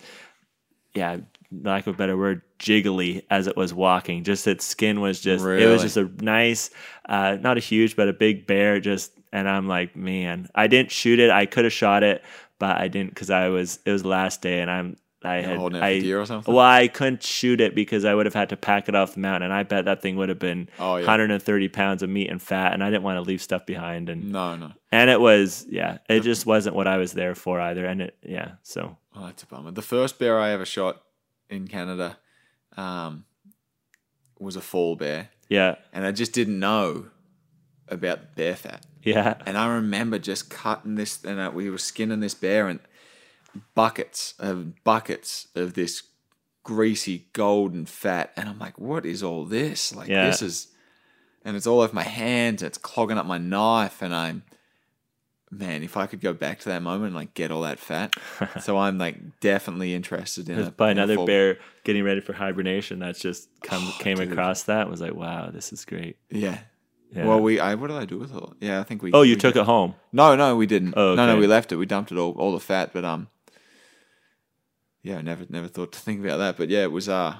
yeah, 0.93 1.17
lack 1.51 1.87
of 1.87 1.95
a 1.95 1.97
better 1.97 2.17
word, 2.17 2.41
jiggly 2.59 3.23
as 3.29 3.47
it 3.47 3.57
was 3.57 3.73
walking. 3.73 4.23
Just 4.23 4.47
its 4.47 4.65
skin 4.65 5.01
was 5.01 5.19
just, 5.19 5.43
it 5.63 5.67
was 5.67 5.81
just 5.81 5.97
a 5.97 6.09
nice, 6.23 6.69
uh, 7.09 7.37
not 7.39 7.57
a 7.57 7.61
huge, 7.61 7.95
but 7.95 8.07
a 8.07 8.13
big 8.13 8.47
bear. 8.47 8.79
Just 8.79 9.11
and 9.33 9.49
I'm 9.49 9.67
like, 9.67 9.95
man, 9.95 10.49
I 10.55 10.67
didn't 10.67 10.91
shoot 10.91 11.19
it. 11.19 11.29
I 11.29 11.45
could 11.45 11.63
have 11.63 11.73
shot 11.73 12.03
it, 12.03 12.23
but 12.59 12.77
I 12.77 12.87
didn't 12.87 13.09
because 13.09 13.29
I 13.29 13.49
was 13.49 13.79
it 13.85 13.91
was 13.91 14.05
last 14.05 14.41
day 14.41 14.61
and 14.61 14.69
I'm 14.69 14.97
I 15.23 15.35
had 15.41 15.57
holding 15.57 15.81
I, 15.81 15.99
deer 15.99 16.19
or 16.19 16.25
something? 16.25 16.53
Well, 16.53 16.65
I 16.65 16.87
couldn't 16.87 17.21
shoot 17.23 17.61
it 17.61 17.75
because 17.75 18.05
I 18.05 18.13
would 18.15 18.25
have 18.25 18.33
had 18.33 18.49
to 18.49 18.57
pack 18.57 18.89
it 18.89 18.95
off 18.95 19.13
the 19.13 19.19
mountain, 19.19 19.43
and 19.43 19.53
I 19.53 19.63
bet 19.63 19.85
that 19.85 20.01
thing 20.01 20.15
would 20.17 20.29
have 20.29 20.39
been 20.39 20.67
Oh, 20.79 20.95
yeah. 20.95 21.01
130 21.01 21.67
pounds 21.69 22.01
of 22.03 22.09
meat 22.09 22.29
and 22.29 22.41
fat, 22.41 22.73
and 22.73 22.83
I 22.83 22.89
didn't 22.89 23.03
want 23.03 23.17
to 23.17 23.21
leave 23.21 23.41
stuff 23.41 23.65
behind, 23.65 24.09
and 24.09 24.31
No, 24.31 24.55
no. 24.55 24.71
and 24.91 25.09
it 25.09 25.19
was 25.21 25.65
yeah, 25.69 25.99
it 26.09 26.21
just 26.21 26.45
wasn't 26.45 26.75
what 26.75 26.87
I 26.87 26.97
was 26.97 27.13
there 27.13 27.35
for 27.35 27.59
either, 27.59 27.85
and 27.85 28.01
it 28.01 28.17
yeah, 28.23 28.53
so 28.63 28.97
Oh, 29.15 29.25
that's 29.25 29.43
a 29.43 29.45
bummer. 29.45 29.71
The 29.71 29.81
first 29.81 30.17
bear 30.19 30.39
I 30.39 30.51
ever 30.51 30.65
shot 30.65 31.01
in 31.49 31.67
Canada 31.67 32.17
um, 32.77 33.25
was 34.39 34.55
a 34.55 34.61
fall 34.61 34.95
bear, 34.95 35.29
yeah, 35.49 35.75
and 35.93 36.05
I 36.05 36.11
just 36.11 36.33
didn't 36.33 36.59
know 36.59 37.07
about 37.87 38.35
bear 38.35 38.55
fat. 38.55 38.85
yeah, 39.03 39.35
And 39.45 39.57
I 39.57 39.67
remember 39.75 40.17
just 40.17 40.49
cutting 40.49 40.95
this, 40.95 41.23
and 41.25 41.39
uh, 41.39 41.51
we 41.53 41.69
were 41.69 41.77
skinning 41.77 42.21
this 42.21 42.33
bear, 42.33 42.67
and 42.69 42.79
buckets 43.75 44.33
of 44.39 44.83
buckets 44.83 45.47
of 45.55 45.73
this 45.73 46.03
greasy 46.63 47.27
golden 47.33 47.85
fat, 47.85 48.31
and 48.37 48.47
I'm 48.49 48.59
like, 48.59 48.77
what 48.79 49.05
is 49.05 49.23
all 49.23 49.45
this? 49.45 49.93
Like 49.95 50.07
Yeah. 50.09 50.25
this 50.27 50.41
is, 50.41 50.67
and 51.43 51.55
it's 51.57 51.65
all 51.67 51.81
over 51.81 51.93
my 51.93 52.03
hands. 52.03 52.61
And 52.61 52.67
it's 52.67 52.77
clogging 52.77 53.17
up 53.17 53.25
my 53.25 53.37
knife, 53.39 54.01
and 54.01 54.13
I'm, 54.13 54.43
man, 55.49 55.83
if 55.83 55.97
I 55.97 56.05
could 56.07 56.21
go 56.21 56.33
back 56.33 56.59
to 56.59 56.69
that 56.69 56.81
moment 56.81 57.07
and 57.07 57.15
like 57.15 57.33
get 57.33 57.51
all 57.51 57.61
that 57.61 57.79
fat, 57.79 58.13
so 58.61 58.77
I'm 58.77 58.97
like 58.97 59.39
definitely 59.39 59.93
interested 59.93 60.49
in 60.49 60.59
it. 60.59 60.77
by 60.77 60.91
another 60.91 61.25
bear 61.25 61.57
getting 61.83 62.03
ready 62.03 62.21
for 62.21 62.33
hibernation. 62.33 62.99
That's 62.99 63.19
just 63.19 63.49
come 63.63 63.91
came 63.99 64.17
Oh, 64.19 64.23
dude. 64.23 64.31
across 64.33 64.63
that 64.63 64.89
was 64.89 65.01
like, 65.01 65.13
wow, 65.15 65.49
this 65.51 65.73
is 65.73 65.83
great. 65.85 66.17
Yeah. 66.29 66.59
Yeah. 67.13 67.25
Well, 67.25 67.41
we, 67.41 67.59
I, 67.59 67.75
what 67.75 67.87
did 67.87 67.97
I 67.97 68.05
do 68.05 68.17
with 68.17 68.33
it? 68.33 68.43
Yeah, 68.61 68.79
I 68.79 68.83
think 68.83 69.03
we. 69.03 69.11
oh, 69.11 69.23
you 69.23 69.35
took 69.35 69.57
it 69.57 69.65
home. 69.65 69.95
No, 70.13 70.37
no, 70.37 70.55
we 70.55 70.65
didn't. 70.65 70.93
Oh, 70.95 71.13
No, 71.13 71.25
no, 71.25 71.35
we 71.37 71.45
left 71.45 71.73
it. 71.73 71.75
We 71.75 71.85
dumped 71.85 72.09
it 72.13 72.17
all, 72.17 72.31
all 72.37 72.53
the 72.53 72.59
fat. 72.61 72.91
But 72.93 73.03
um, 73.03 73.27
yeah, 75.03 75.17
I 75.17 75.21
never, 75.21 75.45
never 75.49 75.67
thought 75.67 75.91
to 75.93 75.99
think 75.99 76.23
about 76.23 76.37
that. 76.37 76.57
But 76.57 76.69
yeah, 76.69 76.83
it 76.83 76.91
was 76.91 77.09
uh, 77.09 77.35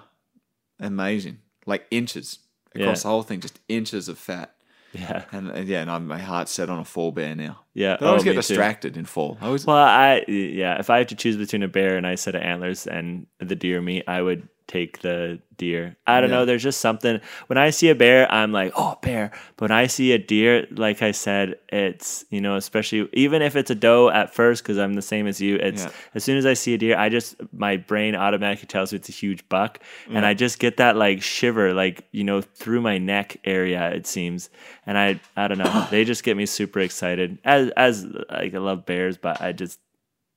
amazing. 0.80 1.40
Like 1.66 1.86
inches 1.92 2.40
across 2.76 3.00
Yeah. 3.00 3.04
the 3.04 3.08
whole 3.10 3.24
thing, 3.24 3.40
just 3.42 3.60
inches 3.68 4.10
of 4.10 4.18
fat. 4.18 4.56
Yeah, 4.94 5.24
And, 5.32 5.50
and 5.50 5.70
yeah, 5.70 5.82
and 5.82 5.90
I'm, 5.90 6.06
my 6.08 6.18
heart's 6.20 6.52
set 6.52 6.70
on 6.70 6.78
a 6.80 6.84
fall 6.84 7.14
bear 7.14 7.34
now. 7.34 7.62
yeah. 7.74 7.96
But 7.98 8.08
I 8.08 8.10
always 8.10 8.24
oh, 8.24 8.26
get 8.26 8.30
me 8.32 8.36
too. 8.42 8.48
distracted 8.50 8.98
in 8.98 9.06
fall. 9.06 9.38
I 9.40 9.46
always, 9.46 9.66
Well, 9.66 9.78
I 9.78 10.26
yeah, 10.28 10.80
if 10.80 10.90
I 10.90 10.98
had 10.98 11.08
to 11.10 11.16
choose 11.16 11.38
between 11.38 11.64
a 11.64 11.70
bear 11.70 11.96
and 11.96 12.06
I 12.06 12.16
set 12.16 12.36
of 12.36 12.42
antlers 12.42 12.88
and 12.88 13.26
the 13.40 13.56
deer 13.56 13.82
meat, 13.82 14.04
I 14.08 14.22
would 14.22 14.50
take 14.68 15.00
the 15.00 15.40
deer. 15.58 15.98
I 16.08 16.22
don't 16.22 16.30
Yeah. 16.30 16.38
know. 16.38 16.46
There's 16.46 16.64
just 16.64 16.80
something 16.82 17.20
when 17.48 17.58
I 17.58 17.70
see 17.72 17.90
a 17.90 17.96
bear, 17.96 18.32
I'm 18.32 18.52
like, 18.52 18.72
oh, 18.76 18.98
bear. 19.02 19.32
But 19.58 19.70
when 19.70 19.78
I 19.78 19.88
see 19.88 20.12
a 20.14 20.18
deer, 20.18 20.66
like 20.72 21.02
I 21.02 21.12
said, 21.12 21.60
it's 21.70 22.26
you 22.30 22.42
know, 22.42 22.56
especially 22.56 23.08
even 23.14 23.42
if 23.42 23.56
it's 23.56 23.70
a 23.70 23.76
doe 23.76 24.10
at 24.10 24.34
first, 24.34 24.64
because 24.64 24.78
I'm 24.78 24.94
the 24.94 25.02
same 25.02 25.28
as 25.28 25.42
you. 25.42 25.56
It's 25.58 25.84
Yeah. 25.84 25.92
as 26.16 26.24
soon 26.24 26.38
as 26.38 26.46
I 26.46 26.54
see 26.54 26.74
a 26.74 26.78
deer, 26.78 26.98
I 26.98 27.10
just 27.10 27.36
my 27.54 27.78
brain 27.78 28.16
automatically 28.16 28.68
tells 28.68 28.92
me 28.94 28.98
it's 28.98 29.10
a 29.10 29.12
huge 29.12 29.48
buck, 29.50 29.80
and 30.10 30.26
I 30.26 30.34
just 30.34 30.58
get 30.60 30.78
that 30.78 30.96
like 30.96 31.22
shiver, 31.22 31.74
like 31.74 32.06
you 32.12 32.24
know, 32.24 32.42
through 32.42 32.82
my 32.82 32.98
neck 32.98 33.38
area. 33.44 33.90
It 33.92 34.08
seems, 34.08 34.50
and 34.88 34.98
I 34.98 35.20
I 35.36 35.48
don't 35.48 35.58
know. 35.58 35.88
they 35.92 36.06
just 36.06 36.24
get 36.24 36.38
me 36.38 36.46
super 36.46 36.80
excited. 36.80 37.38
As 37.44 37.70
as 37.78 38.06
like 38.30 38.56
I 38.56 38.58
love 38.58 38.86
bears, 38.86 39.18
but 39.18 39.42
I 39.42 39.52
just 39.52 39.80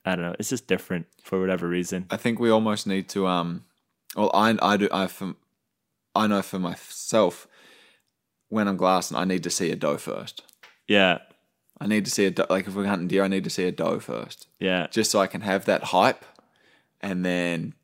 I 0.04 0.16
don't 0.16 0.24
know. 0.26 0.36
It's 0.38 0.50
just 0.50 0.66
different 0.66 1.06
for 1.22 1.40
whatever 1.40 1.66
reason. 1.66 2.06
I 2.10 2.18
think 2.18 2.38
we 2.38 2.50
almost 2.50 2.86
need 2.86 3.08
to 3.10 3.26
um, 3.26 3.64
well, 4.16 4.30
I 4.34 4.56
I 4.62 4.76
do 4.76 4.88
I 4.92 5.06
for, 5.06 5.34
I 6.14 6.26
know 6.26 6.42
for 6.42 6.58
myself 6.58 7.46
when 8.48 8.68
I'm 8.68 8.76
glassing, 8.76 9.16
I 9.16 9.24
need 9.24 9.42
to 9.44 9.50
see 9.50 9.70
a 9.70 9.76
doe 9.76 9.96
first. 9.96 10.42
Yeah, 10.86 11.18
I 11.80 11.86
need 11.86 12.04
to 12.04 12.10
see 12.10 12.26
a 12.26 12.30
doe, 12.30 12.46
like 12.50 12.66
if 12.66 12.74
we're 12.74 12.86
hunting 12.86 13.08
deer, 13.08 13.24
I 13.24 13.28
need 13.28 13.44
to 13.44 13.50
see 13.50 13.64
a 13.64 13.72
doe 13.72 13.98
first. 14.00 14.48
yeah, 14.60 14.86
just 14.90 15.10
so 15.10 15.20
I 15.20 15.26
can 15.26 15.40
have 15.40 15.64
that 15.66 15.84
hype 15.84 16.24
and 17.00 17.24
then 17.24 17.74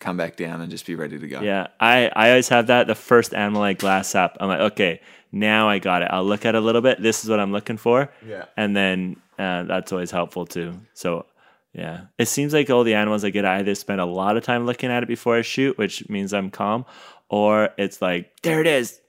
come 0.00 0.16
back 0.16 0.36
down 0.36 0.60
and 0.60 0.70
just 0.70 0.84
be 0.86 0.94
ready 0.96 1.18
to 1.18 1.28
go. 1.28 1.40
yeah. 1.40 1.68
I 1.80 2.10
I 2.14 2.30
always 2.30 2.48
have 2.48 2.66
that. 2.66 2.86
The 2.86 2.94
first 2.94 3.32
animal 3.34 3.62
I 3.62 3.72
glass 3.74 4.14
up, 4.14 4.36
I'm 4.40 4.48
like, 4.48 4.60
okay, 4.72 5.00
now 5.32 5.68
I 5.68 5.78
got 5.78 6.02
it. 6.02 6.08
I'll 6.10 6.24
look 6.24 6.44
at 6.44 6.54
it 6.54 6.58
a 6.58 6.60
little 6.60 6.82
bit. 6.82 7.00
This 7.00 7.24
is 7.24 7.30
what 7.30 7.40
I'm 7.40 7.52
looking 7.52 7.76
for. 7.76 8.10
Yeah. 8.26 8.46
and 8.56 8.76
then 8.76 9.16
uh, 9.38 9.62
that's 9.64 9.92
always 9.92 10.10
helpful 10.10 10.46
too. 10.46 10.80
So. 10.94 11.26
Yeah, 11.74 12.02
it 12.18 12.28
seems 12.28 12.54
like 12.54 12.70
all 12.70 12.84
the 12.84 12.94
animals 12.94 13.24
I 13.24 13.30
get, 13.30 13.44
I 13.44 13.58
either 13.58 13.74
spend 13.74 14.00
a 14.00 14.04
lot 14.06 14.36
of 14.36 14.44
time 14.44 14.64
looking 14.64 14.90
at 14.90 15.02
it 15.02 15.06
before 15.06 15.36
I 15.36 15.42
shoot, 15.42 15.76
which 15.76 16.08
means 16.08 16.32
I'm 16.32 16.50
calm, 16.50 16.84
or 17.28 17.70
it's 17.76 18.00
like, 18.00 18.30
there 18.42 18.60
it 18.60 18.66
is, 18.68 19.00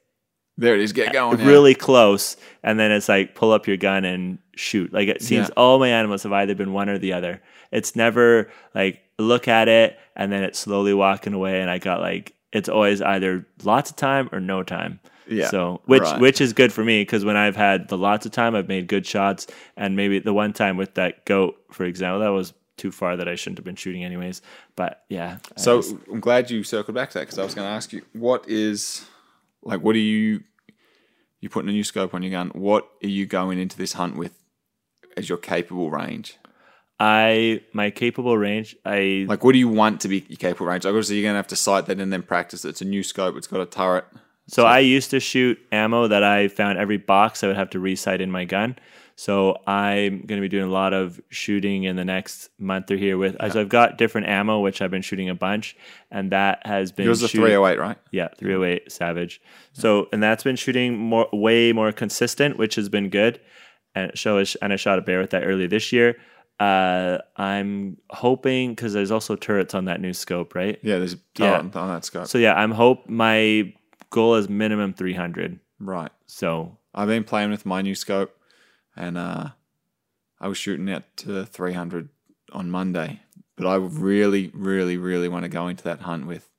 There 0.58 0.74
it 0.74 0.82
is. 0.82 0.92
Get 0.92 1.14
going. 1.14 1.40
yeah. 1.40 1.46
really 1.46 1.76
close, 1.76 2.38
and 2.64 2.80
then 2.80 2.92
it's 2.92 3.08
like 3.08 3.36
pull 3.36 3.52
up 3.52 3.68
your 3.68 3.78
gun 3.78 4.04
and 4.04 4.40
shoot. 4.56 4.92
Like 4.92 5.08
it 5.10 5.22
seems 5.22 5.50
Yeah. 5.50 5.54
all 5.58 5.78
my 5.80 5.90
animals 5.90 6.24
have 6.24 6.34
either 6.34 6.56
been 6.56 6.74
one 6.74 6.90
or 6.90 6.98
the 6.98 7.14
other. 7.14 7.42
It's 7.72 7.96
never 7.96 8.50
like 8.74 9.02
look 9.20 9.48
at 9.48 9.68
it 9.68 9.98
and 10.16 10.32
then 10.32 10.44
it's 10.44 10.58
slowly 10.58 10.94
walking 10.94 11.34
away, 11.34 11.62
and 11.62 11.70
I 11.70 11.78
got 11.78 12.00
like 12.02 12.34
it's 12.52 12.70
always 12.70 13.02
either 13.02 13.46
lots 13.64 13.90
of 13.92 13.96
time 13.98 14.30
or 14.32 14.40
no 14.40 14.64
time. 14.64 15.00
Yeah, 15.28 15.48
So 15.50 15.82
which 15.86 16.04
right. 16.04 16.20
which 16.20 16.40
is 16.42 16.54
good 16.54 16.72
for 16.72 16.84
me 16.84 17.02
because 17.02 17.26
when 17.26 17.36
I've 17.38 17.56
had 17.56 17.88
the 17.90 17.98
lots 17.98 18.26
of 18.26 18.32
time, 18.32 18.56
I've 18.56 18.68
made 18.68 18.88
good 18.88 19.06
shots, 19.06 19.48
and 19.76 19.96
maybe 19.96 20.20
the 20.20 20.34
one 20.34 20.54
time 20.54 20.78
with 20.78 20.94
that 20.96 21.26
goat, 21.26 21.56
for 21.72 21.84
example, 21.86 22.20
that 22.20 22.30
was 22.30 22.54
too 22.78 22.92
far 22.92 23.16
that 23.18 23.28
I 23.28 23.36
shouldn't 23.36 23.58
have 23.58 23.66
been 23.66 23.76
shooting 23.78 24.04
anyways. 24.04 24.42
But 24.76 25.04
yeah, 25.10 25.38
I 25.58 25.60
So 25.62 25.82
just- 25.82 25.96
I'm 26.12 26.20
glad 26.20 26.52
you 26.52 26.64
circled 26.64 26.94
back 26.96 27.10
to 27.12 27.14
that 27.20 27.22
because 27.22 27.40
I 27.40 27.44
was 27.44 27.56
going 27.56 27.66
to 27.68 27.72
ask 27.72 27.94
you 27.94 28.02
what 28.14 28.48
is 28.50 29.06
like 29.64 29.82
what 29.82 29.96
are 29.96 30.00
you 30.00 30.44
you 31.40 31.50
putting 31.50 31.70
a 31.70 31.74
new 31.74 31.84
scope 31.84 32.14
on 32.14 32.22
your 32.24 32.32
gun? 32.32 32.50
What 32.50 32.88
are 33.04 33.08
you 33.08 33.26
going 33.26 33.60
into 33.60 33.78
this 33.78 33.94
hunt 33.94 34.16
with 34.18 34.34
as 35.18 35.30
your 35.30 35.38
capable 35.38 35.90
range? 35.90 36.38
I 37.00 37.62
my 37.74 37.90
capable 37.90 38.38
range, 38.38 38.76
I 38.86 39.26
Like 39.28 39.44
what 39.44 39.52
do 39.54 39.60
you 39.60 39.68
want 39.68 40.02
to 40.02 40.08
be 40.08 40.26
your 40.30 40.38
capable 40.38 40.68
range? 40.68 40.86
Obviously, 40.86 41.16
you're 41.18 41.24
going 41.24 41.34
to 41.34 41.38
have 41.38 41.48
to 41.48 41.56
sight 41.56 41.88
that 41.88 42.00
and 42.00 42.12
then 42.12 42.24
practice. 42.24 42.64
It's 42.64 42.82
a 42.82 42.86
new 42.86 43.04
scope. 43.04 43.36
It's 43.36 43.48
got 43.48 43.60
a 43.60 43.66
turret. 43.66 44.06
So 44.48 44.66
I 44.66 44.80
used 44.80 45.10
to 45.12 45.20
shoot 45.20 45.58
ammo 45.72 46.08
that 46.08 46.24
I 46.24 46.48
found 46.48 46.78
every 46.78 46.98
box 46.98 47.44
I 47.44 47.48
would 47.48 47.56
have 47.56 47.72
to 47.72 47.80
resight 47.80 48.20
in 48.20 48.32
my 48.32 48.46
gun. 48.46 48.78
So 49.18 49.58
I'm 49.66 50.20
going 50.26 50.40
to 50.40 50.42
be 50.42 50.50
doing 50.50 50.66
a 50.66 50.72
lot 50.72 50.94
of 50.94 51.22
shooting 51.30 51.86
in 51.86 51.96
the 51.96 52.04
next 52.04 52.50
month 52.60 52.92
or 52.92 52.98
here 52.98 53.18
with. 53.18 53.38
So 53.52 53.62
I've 53.62 53.70
got 53.70 53.98
different 53.98 54.28
ammo 54.28 54.60
which 54.60 54.82
I've 54.82 54.92
been 54.92 55.02
shooting 55.02 55.30
a 55.30 55.36
bunch, 55.36 55.76
and 56.12 56.32
that 56.32 56.66
has 56.68 56.92
been 56.92 57.06
Yours 57.06 57.20
is 57.24 57.30
a 57.30 57.38
308, 57.38 57.80
right? 57.80 57.98
Yeah, 58.12 58.28
308 58.38 58.92
Savage. 58.92 59.42
So 59.72 60.10
and 60.12 60.22
that's 60.22 60.44
been 60.44 60.58
shooting 60.58 60.98
more 60.98 61.30
way 61.32 61.72
more 61.72 61.92
consistent, 61.94 62.58
which 62.58 62.76
has 62.76 62.90
been 62.90 63.10
good. 63.10 63.40
And 63.96 64.18
show 64.18 64.44
and 64.62 64.74
I 64.74 64.76
shot 64.76 65.00
a 65.00 65.02
bear 65.02 65.22
with 65.22 65.30
that 65.30 65.46
earlier 65.46 65.70
this 65.70 65.94
year. 65.94 66.18
Uh, 66.60 67.20
I'm 67.38 67.98
hoping 68.10 68.72
because 68.72 68.92
there's 68.94 69.12
also 69.12 69.38
turrets 69.38 69.74
on 69.74 69.86
that 69.86 70.02
new 70.02 70.14
scope, 70.14 70.56
right? 70.56 70.78
Yeah, 70.84 71.00
there's 71.00 71.14
a 71.14 71.18
Yeah. 71.38 71.60
on 71.60 71.72
that 71.72 72.04
scope. 72.04 72.28
So 72.28 72.38
yeah, 72.38 72.54
I'm 72.54 72.72
hope 72.72 73.10
my 73.10 73.74
goal 74.10 74.36
is 74.36 74.50
minimum 74.50 74.94
300. 74.94 75.60
right. 75.80 76.12
So 76.28 76.78
I've 76.94 77.08
been 77.08 77.24
playing 77.24 77.52
with 77.52 77.66
my 77.66 77.82
new 77.82 77.96
scope, 77.96 78.38
and 78.96 79.18
uh, 79.18 79.50
I 80.40 80.48
was 80.48 80.58
shooting 80.58 80.90
at 80.90 81.16
to 81.18 81.46
300 81.46 82.10
on 82.52 82.70
Monday. 82.72 83.22
But 83.56 83.68
I 83.68 83.76
really, 83.76 84.52
really, 84.54 84.98
really 84.98 85.30
want 85.30 85.44
to 85.44 85.50
go 85.50 85.68
into 85.68 85.84
that 85.86 86.02
hunt 86.02 86.28
with 86.28 86.50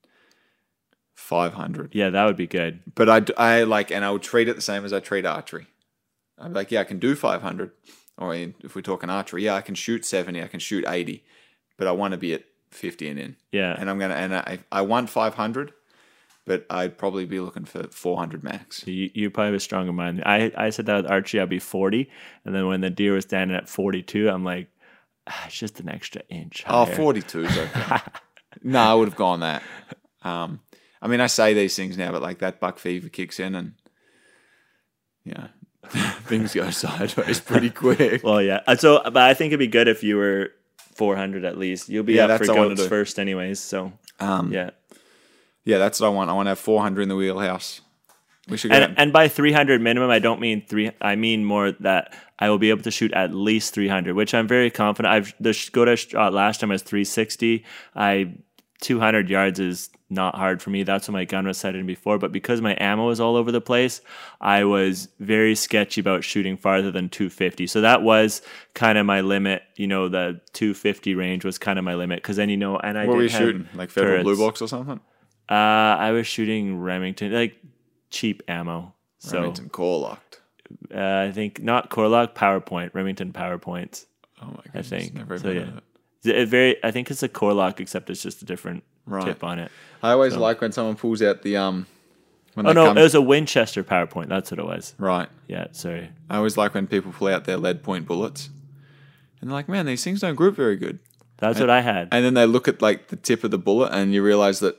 500. 1.14 1.94
yeah, 1.94 2.10
that 2.10 2.24
would 2.24 2.36
be 2.36 2.46
good. 2.46 2.80
But 2.94 3.08
I, 3.38 3.58
I 3.58 3.62
like, 3.64 3.90
and 3.90 4.04
I 4.04 4.10
would 4.10 4.22
treat 4.22 4.48
it 4.48 4.56
the 4.56 4.62
same 4.62 4.84
as 4.84 4.92
I 4.92 5.00
treat 5.00 5.26
archery. 5.26 5.66
I'm 6.38 6.52
like, 6.52 6.70
yeah, 6.70 6.80
I 6.80 6.84
can 6.84 6.98
do 6.98 7.14
500. 7.14 7.70
Or 8.18 8.34
if 8.34 8.74
we're 8.74 8.82
talking 8.82 9.10
archery, 9.10 9.44
yeah, 9.44 9.54
I 9.54 9.60
can 9.60 9.74
shoot 9.74 10.04
70, 10.04 10.42
I 10.42 10.46
can 10.46 10.60
shoot 10.60 10.84
80, 10.86 11.24
but 11.76 11.86
I 11.86 11.92
want 11.92 12.12
to 12.12 12.18
be 12.18 12.32
at 12.32 12.44
50 12.70 13.08
and 13.08 13.18
in. 13.18 13.36
Yeah, 13.52 13.74
And 13.78 13.90
I'm 13.90 13.98
gonna, 13.98 14.14
and 14.14 14.34
I, 14.34 14.60
I 14.72 14.82
want 14.82 15.10
500, 15.10 15.72
but 16.46 16.64
I'd 16.70 16.96
probably 16.96 17.26
be 17.26 17.40
looking 17.40 17.64
for 17.64 17.88
400 17.88 18.44
max. 18.44 18.86
You, 18.86 19.10
you 19.12 19.30
probably 19.30 19.48
have 19.48 19.54
a 19.56 19.60
stronger 19.60 19.92
mind. 19.92 20.22
I, 20.24 20.52
I 20.56 20.70
said 20.70 20.86
that 20.86 21.02
with 21.02 21.10
Archie, 21.10 21.40
I'd 21.40 21.48
be 21.48 21.58
40. 21.58 22.08
And 22.44 22.54
then 22.54 22.66
when 22.68 22.80
the 22.80 22.90
deer 22.90 23.14
was 23.14 23.24
standing 23.24 23.56
at 23.56 23.68
42, 23.68 24.28
I'm 24.28 24.44
like, 24.44 24.68
ah, 25.26 25.44
it's 25.46 25.58
just 25.58 25.80
an 25.80 25.88
extra 25.88 26.22
inch. 26.28 26.64
Oh, 26.68 26.86
42 26.86 27.44
is 27.44 27.58
okay. 27.58 27.96
no, 28.62 28.78
I 28.78 28.94
would 28.94 29.08
have 29.08 29.16
gone 29.16 29.40
that. 29.40 29.62
Um, 30.22 30.60
I 31.02 31.08
mean, 31.08 31.20
I 31.20 31.26
say 31.26 31.52
these 31.52 31.74
things 31.74 31.98
now, 31.98 32.12
but 32.12 32.22
like 32.22 32.38
that 32.38 32.60
buck 32.60 32.78
fever 32.78 33.08
kicks 33.08 33.40
in 33.40 33.54
and, 33.56 33.72
yeah, 35.24 35.48
things 36.26 36.54
go 36.54 36.70
sideways 36.70 37.40
pretty 37.40 37.70
quick. 37.70 38.22
Well, 38.22 38.40
yeah. 38.40 38.60
Uh, 38.68 38.76
So, 38.76 39.02
but 39.02 39.16
I 39.18 39.34
think 39.34 39.48
it'd 39.50 39.58
be 39.58 39.66
good 39.66 39.88
if 39.88 40.04
you 40.04 40.16
were 40.16 40.52
400 40.94 41.44
at 41.44 41.58
least. 41.58 41.88
You'll 41.88 42.04
be 42.04 42.14
Yeah, 42.14 42.26
up 42.26 42.38
for 42.38 42.46
what 42.46 42.56
I 42.56 42.60
wanna 42.60 42.74
goats 42.76 42.86
first, 42.88 43.18
anyways. 43.18 43.58
So, 43.58 43.92
Um, 44.20 44.52
yeah. 44.52 44.70
Yeah, 45.66 45.78
that's 45.78 46.00
what 46.00 46.06
I 46.06 46.10
want. 46.10 46.30
I 46.30 46.32
want 46.32 46.46
to 46.46 46.50
have 46.50 46.60
400 46.60 47.02
in 47.02 47.08
the 47.10 47.16
wheelhouse. 47.16 47.82
We 48.48 48.56
should. 48.56 48.72
And, 48.72 48.94
and 48.96 49.12
by 49.12 49.28
300 49.28 49.82
minimum, 49.82 50.08
I 50.08 50.20
don't 50.20 50.40
mean 50.40 50.64
three. 50.66 50.92
I 51.00 51.16
mean 51.16 51.44
more 51.44 51.72
that 51.72 52.14
I 52.38 52.48
will 52.48 52.58
be 52.58 52.70
able 52.70 52.84
to 52.84 52.90
shoot 52.92 53.12
at 53.12 53.34
least 53.34 53.74
300, 53.74 54.14
which 54.14 54.32
I'm 54.32 54.46
very 54.46 54.70
confident. 54.70 55.12
I've 55.12 55.34
the 55.40 55.50
Skoda 55.50 55.98
shot 55.98 56.32
last 56.32 56.60
time 56.60 56.70
was 56.70 56.82
360. 56.82 57.64
I 57.96 58.34
200 58.80 59.28
yards 59.28 59.58
is 59.58 59.90
not 60.08 60.36
hard 60.36 60.62
for 60.62 60.70
me. 60.70 60.84
That's 60.84 61.08
what 61.08 61.14
my 61.14 61.24
gun 61.24 61.46
was 61.46 61.58
set 61.58 61.74
in 61.74 61.86
before. 61.86 62.18
But 62.18 62.30
because 62.30 62.60
my 62.60 62.76
ammo 62.78 63.06
was 63.08 63.18
all 63.18 63.34
over 63.34 63.50
the 63.50 63.60
place, 63.60 64.00
I 64.40 64.62
was 64.62 65.08
very 65.18 65.56
sketchy 65.56 66.00
about 66.00 66.22
shooting 66.22 66.56
farther 66.56 66.92
than 66.92 67.08
250. 67.08 67.66
So 67.66 67.80
that 67.80 68.02
was 68.02 68.42
kind 68.74 68.98
of 68.98 69.06
my 69.06 69.22
limit. 69.22 69.62
You 69.74 69.88
know, 69.88 70.08
the 70.08 70.40
250 70.52 71.16
range 71.16 71.44
was 71.44 71.58
kind 71.58 71.80
of 71.80 71.84
my 71.84 71.96
limit 71.96 72.18
because 72.18 72.36
then 72.36 72.50
you 72.50 72.56
know, 72.56 72.78
and 72.78 72.96
I 72.96 73.06
what 73.06 73.16
were 73.16 73.22
you 73.24 73.30
have 73.30 73.40
shooting? 73.40 73.68
Like 73.74 73.90
Federal 73.90 74.22
Blue. 74.22 74.36
Box 74.36 74.62
or 74.62 74.68
something? 74.68 75.00
Uh, 75.48 75.52
I 75.54 76.10
was 76.12 76.26
shooting 76.26 76.80
Remington, 76.80 77.32
like 77.32 77.56
cheap 78.10 78.42
ammo. 78.48 78.92
So 79.18 79.38
Remington 79.38 79.68
Core-Lokt. 79.68 80.40
uh, 80.94 80.98
I 81.28 81.32
think 81.32 81.62
not 81.62 81.90
Core-Lokt 81.90 82.36
PowerPoint, 82.36 82.94
Remington 82.94 83.32
PowerPoint. 83.32 84.04
Oh 84.42 84.46
my 84.46 84.80
I 84.80 84.82
think. 84.82 85.14
Never 85.14 85.38
So 85.38 85.50
yeah, 85.50 85.66
it. 86.24 86.46
Very. 86.48 86.82
I 86.84 86.90
think 86.90 87.10
it's 87.10 87.22
a 87.22 87.28
Core-Lokt, 87.28 87.80
except 87.80 88.10
it's 88.10 88.22
just 88.22 88.42
a 88.42 88.44
different 88.44 88.82
Right. 89.06 89.24
tip 89.24 89.44
on 89.44 89.60
it. 89.60 89.70
I 90.02 90.10
always 90.10 90.34
like 90.36 90.60
when 90.60 90.72
someone 90.72 90.96
pulls 90.96 91.22
out 91.22 91.42
the 91.42 91.56
um. 91.56 91.86
When 92.54 92.66
Oh 92.66 92.72
no, 92.72 92.86
come- 92.86 92.98
it 92.98 93.02
was 93.02 93.14
a 93.14 93.20
Winchester 93.20 93.84
PowerPoint. 93.84 94.28
That's 94.28 94.50
what 94.50 94.58
it 94.58 94.64
was. 94.66 94.94
right. 94.98 95.28
Yeah, 95.46 95.66
sorry. 95.72 96.08
I 96.30 96.38
always 96.38 96.56
like 96.56 96.74
when 96.74 96.86
people 96.86 97.12
pull 97.12 97.28
out 97.28 97.44
their 97.44 97.56
lead 97.58 97.82
point 97.84 98.06
bullets, 98.06 98.48
and 99.40 99.48
they're 99.50 99.54
like, 99.54 99.68
"Man, 99.68 99.86
these 99.86 100.02
things 100.02 100.20
don't 100.22 100.34
group 100.34 100.56
very 100.56 100.76
good." 100.76 100.98
That's 101.38 101.60
what 101.60 101.68
I 101.70 101.82
had. 101.82 102.08
And 102.12 102.24
then 102.24 102.32
they 102.34 102.46
look 102.46 102.66
at 102.66 102.80
like 102.82 103.08
the 103.08 103.16
tip 103.16 103.44
of 103.44 103.50
the 103.50 103.58
bullet, 103.58 103.92
and 103.92 104.12
you 104.14 104.22
realize 104.22 104.60
that 104.60 104.76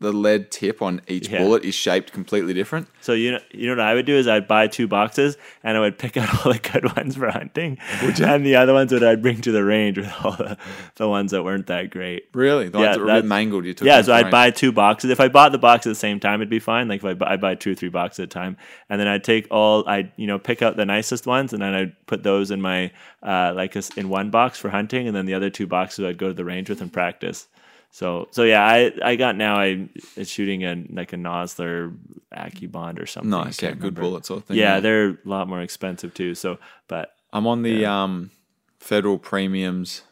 the 0.00 0.12
lead 0.12 0.50
tip 0.52 0.80
on 0.80 1.00
each 1.08 1.28
Yeah. 1.28 1.38
bullet 1.38 1.64
is 1.64 1.74
shaped 1.74 2.12
completely 2.12 2.54
different. 2.54 2.86
So 3.00 3.14
you 3.14 3.32
know, 3.32 3.40
you 3.50 3.66
know 3.66 3.72
what 3.72 3.80
I 3.80 3.94
would 3.94 4.06
do 4.06 4.14
is 4.14 4.28
I'd 4.28 4.46
buy 4.46 4.68
two 4.68 4.86
boxes 4.86 5.36
and 5.64 5.76
I 5.76 5.80
would 5.80 5.98
pick 5.98 6.16
out 6.16 6.28
all 6.46 6.52
the 6.52 6.58
good 6.60 6.94
ones 6.96 7.16
for 7.16 7.30
hunting, 7.30 7.78
and 8.02 8.46
the 8.46 8.54
other 8.56 8.72
ones 8.74 8.90
that 8.92 9.02
I'd 9.02 9.22
bring 9.22 9.40
to 9.40 9.50
the 9.52 9.64
range 9.64 9.98
with 9.98 10.12
all 10.24 10.32
the, 10.32 10.56
the 10.96 11.08
ones 11.08 11.32
that 11.32 11.42
weren't 11.42 11.66
that 11.66 11.90
great. 11.90 12.28
Really, 12.32 12.68
the 12.68 12.78
Yeah, 12.78 12.84
ones 12.86 12.96
that 12.96 13.00
were 13.00 13.10
a 13.10 13.14
that- 13.14 13.22
bit 13.22 13.28
mangled. 13.28 13.64
You 13.64 13.74
took. 13.74 13.86
Yeah, 13.86 14.02
so 14.02 14.12
I'd 14.12 14.22
range. 14.26 14.30
buy 14.32 14.50
two 14.52 14.70
boxes. 14.72 15.10
If 15.10 15.18
I 15.20 15.28
bought 15.28 15.52
the 15.52 15.58
box 15.58 15.86
at 15.86 15.90
the 15.90 15.94
same 15.96 16.20
time, 16.20 16.40
it'd 16.40 16.48
be 16.50 16.58
fine. 16.60 16.86
Like 16.88 17.00
if 17.00 17.04
I, 17.04 17.14
bu- 17.14 17.24
I'd 17.26 17.40
buy 17.40 17.54
two 17.56 17.72
or 17.72 17.74
three 17.74 17.88
boxes 17.88 18.20
at 18.20 18.24
a 18.24 18.28
time, 18.28 18.56
and 18.88 19.00
then 19.00 19.08
I'd 19.08 19.24
take 19.24 19.48
all, 19.50 19.88
I'd 19.88 20.12
you 20.16 20.26
know 20.28 20.38
pick 20.38 20.62
out 20.62 20.76
the 20.76 20.86
nicest 20.86 21.26
ones, 21.26 21.52
and 21.52 21.60
then 21.60 21.74
I'd 21.74 22.06
put 22.06 22.22
those 22.22 22.50
in 22.52 22.60
my 22.60 22.92
uh, 23.22 23.52
like 23.56 23.74
in 23.96 24.08
one 24.08 24.30
box 24.30 24.58
for 24.58 24.68
hunting, 24.70 25.06
and 25.08 25.16
then 25.16 25.26
the 25.26 25.34
other 25.34 25.50
two 25.50 25.66
boxes 25.66 26.04
I'd 26.04 26.18
go 26.18 26.28
to 26.28 26.34
the 26.34 26.44
range 26.44 26.68
with 26.68 26.80
and 26.80 26.92
practice. 26.92 27.48
So 27.90 28.28
so 28.30 28.42
yeah, 28.44 28.64
I 28.64 28.92
I 29.02 29.16
got 29.16 29.36
now 29.36 29.56
I 29.58 29.88
it's 30.16 30.30
shooting 30.30 30.64
a 30.64 30.84
like 30.90 31.12
a 31.12 31.16
Nosler 31.16 31.96
AccuBond 32.34 33.00
or 33.00 33.06
something. 33.06 33.32
I 33.32 33.44
Nice, 33.44 33.62
yeah, 33.62 33.72
good 33.72 33.94
bullet 33.94 34.26
sort 34.26 34.40
of 34.40 34.46
thing. 34.46 34.56
Yeah, 34.58 34.80
they're 34.80 35.10
a 35.10 35.18
lot 35.24 35.48
more 35.48 35.60
expensive 35.60 36.14
too. 36.14 36.34
So 36.34 36.58
but 36.86 37.14
I'm 37.32 37.46
on 37.46 37.62
the 37.62 37.86
um, 37.86 38.30
federal 38.78 39.18
premiums, 39.18 40.02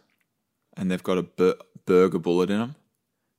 and 0.76 0.90
they've 0.90 1.02
got 1.02 1.18
a 1.18 1.22
bur- 1.22 1.58
Berger 1.84 2.18
bullet 2.18 2.50
in 2.50 2.58
them, 2.58 2.74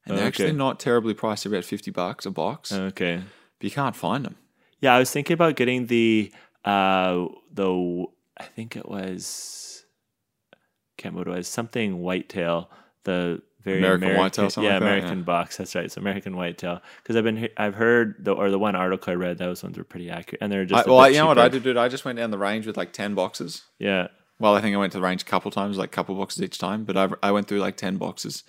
and 0.06 0.18
they're 0.18 0.28
Okay. 0.28 0.44
actually 0.44 0.54
not 0.54 0.80
terribly 0.80 1.14
priced. 1.14 1.44
They're 1.44 1.52
about 1.54 1.66
fifty 1.66 1.92
bucks 1.92 2.26
a 2.26 2.32
box, 2.32 2.72
okay. 2.72 3.18
but 3.60 3.64
you 3.64 3.72
can't 3.72 3.96
find 3.96 4.24
them. 4.24 4.36
Yeah, 4.80 4.96
I 4.96 5.00
was 5.00 5.12
thinking 5.12 5.34
about 5.34 5.56
getting 5.56 5.88
the 5.88 6.32
uh 6.64 7.26
the 7.52 8.06
I 8.38 8.44
think 8.44 8.76
it 8.76 8.88
was 8.88 9.84
can't 10.98 11.14
remember 11.14 11.32
what 11.32 11.36
it 11.36 11.40
was 11.40 11.48
something 11.48 12.00
whitetail 12.00 12.70
the 13.04 13.42
very 13.74 13.80
American 13.80 14.18
whitetail, 14.18 14.50
something 14.50 14.64
yeah 14.64 14.76
like 14.76 14.82
that, 14.82 14.88
American 14.88 15.18
yeah. 15.20 15.24
box 15.24 15.58
that's 15.58 15.76
right 15.76 15.92
so 15.92 16.02
American 16.02 16.36
whitetail 16.36 16.82
because 17.04 17.16
I've 17.16 17.24
been 17.24 17.50
I've 17.58 17.76
heard 17.76 18.16
the 18.20 18.34
or 18.34 18.50
the 18.50 18.60
one 18.60 18.76
article 18.76 19.12
I 19.12 19.16
read 19.16 19.38
those 19.38 19.64
ones 19.64 19.78
were 19.78 19.84
pretty 19.84 20.10
accurate 20.10 20.42
and 20.42 20.52
they're 20.52 20.66
just 20.66 20.88
well, 20.88 21.10
you 21.10 21.18
know 21.18 21.28
what 21.28 21.38
I 21.38 21.50
did? 21.50 21.64
Dude? 21.64 21.78
I 21.78 21.88
just 21.88 22.06
went 22.06 22.18
down 22.18 22.32
the 22.32 22.38
range 22.38 22.66
with 22.68 22.78
like 22.78 22.94
ten 22.94 23.14
boxes. 23.14 23.64
yeah 23.80 24.08
Well, 24.40 24.56
I 24.56 24.62
think 24.62 24.76
I 24.76 24.80
went 24.80 24.92
to 24.94 25.00
the 25.00 25.04
range 25.04 25.24
a 25.24 25.26
couple 25.26 25.52
times, 25.52 25.78
like 25.78 25.90
a 25.90 25.96
couple 25.96 26.16
boxes 26.16 26.44
each 26.44 26.58
time. 26.58 26.84
But 26.84 26.98
I, 26.98 27.10
I 27.24 27.32
went 27.32 27.48
through 27.48 27.60
like 27.60 27.78
ten 27.78 27.98
boxes, 27.98 28.44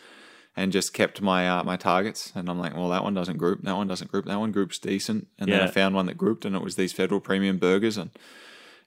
and 0.59 0.73
just 0.73 0.93
kept 0.93 1.23
my 1.23 1.49
uh, 1.49 1.63
my 1.65 1.77
targets. 1.77 2.33
And 2.35 2.49
I'm 2.49 2.59
like, 2.59 2.75
well, 2.75 2.89
that 2.89 3.05
one 3.05 3.15
doesn't 3.15 3.39
group. 3.39 3.63
That 3.63 3.77
one 3.77 3.87
doesn't 3.87 4.11
group. 4.11 4.27
That 4.27 4.41
one 4.41 4.53
groups 4.53 4.79
decent. 4.79 5.29
And 5.39 5.51
then 5.51 5.61
I 5.61 5.69
found 5.69 5.95
one 5.95 6.07
that 6.07 6.19
grouped, 6.19 6.45
and 6.45 6.57
it 6.57 6.63
was 6.63 6.77
these 6.77 6.93
federal 6.93 7.21
premium 7.21 7.59
Bergers. 7.59 7.97
And 7.97 8.11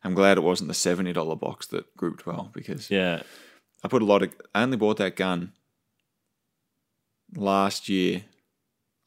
I'm 0.03 0.13
glad 0.13 0.37
it 0.37 0.41
wasn't 0.41 0.67
the 0.67 0.73
seventy 0.73 1.13
dollar 1.13 1.35
box 1.35 1.67
that 1.67 1.95
grouped 1.95 2.25
well 2.25 2.51
because 2.53 2.91
yeah 2.91 3.23
I 3.83 3.87
put 3.87 4.01
a 4.01 4.05
lot 4.05 4.21
of. 4.21 4.33
I 4.53 4.63
only 4.63 4.77
bought 4.77 4.97
that 4.97 5.15
gun 5.15 5.53
last 7.35 7.89
year. 7.89 8.23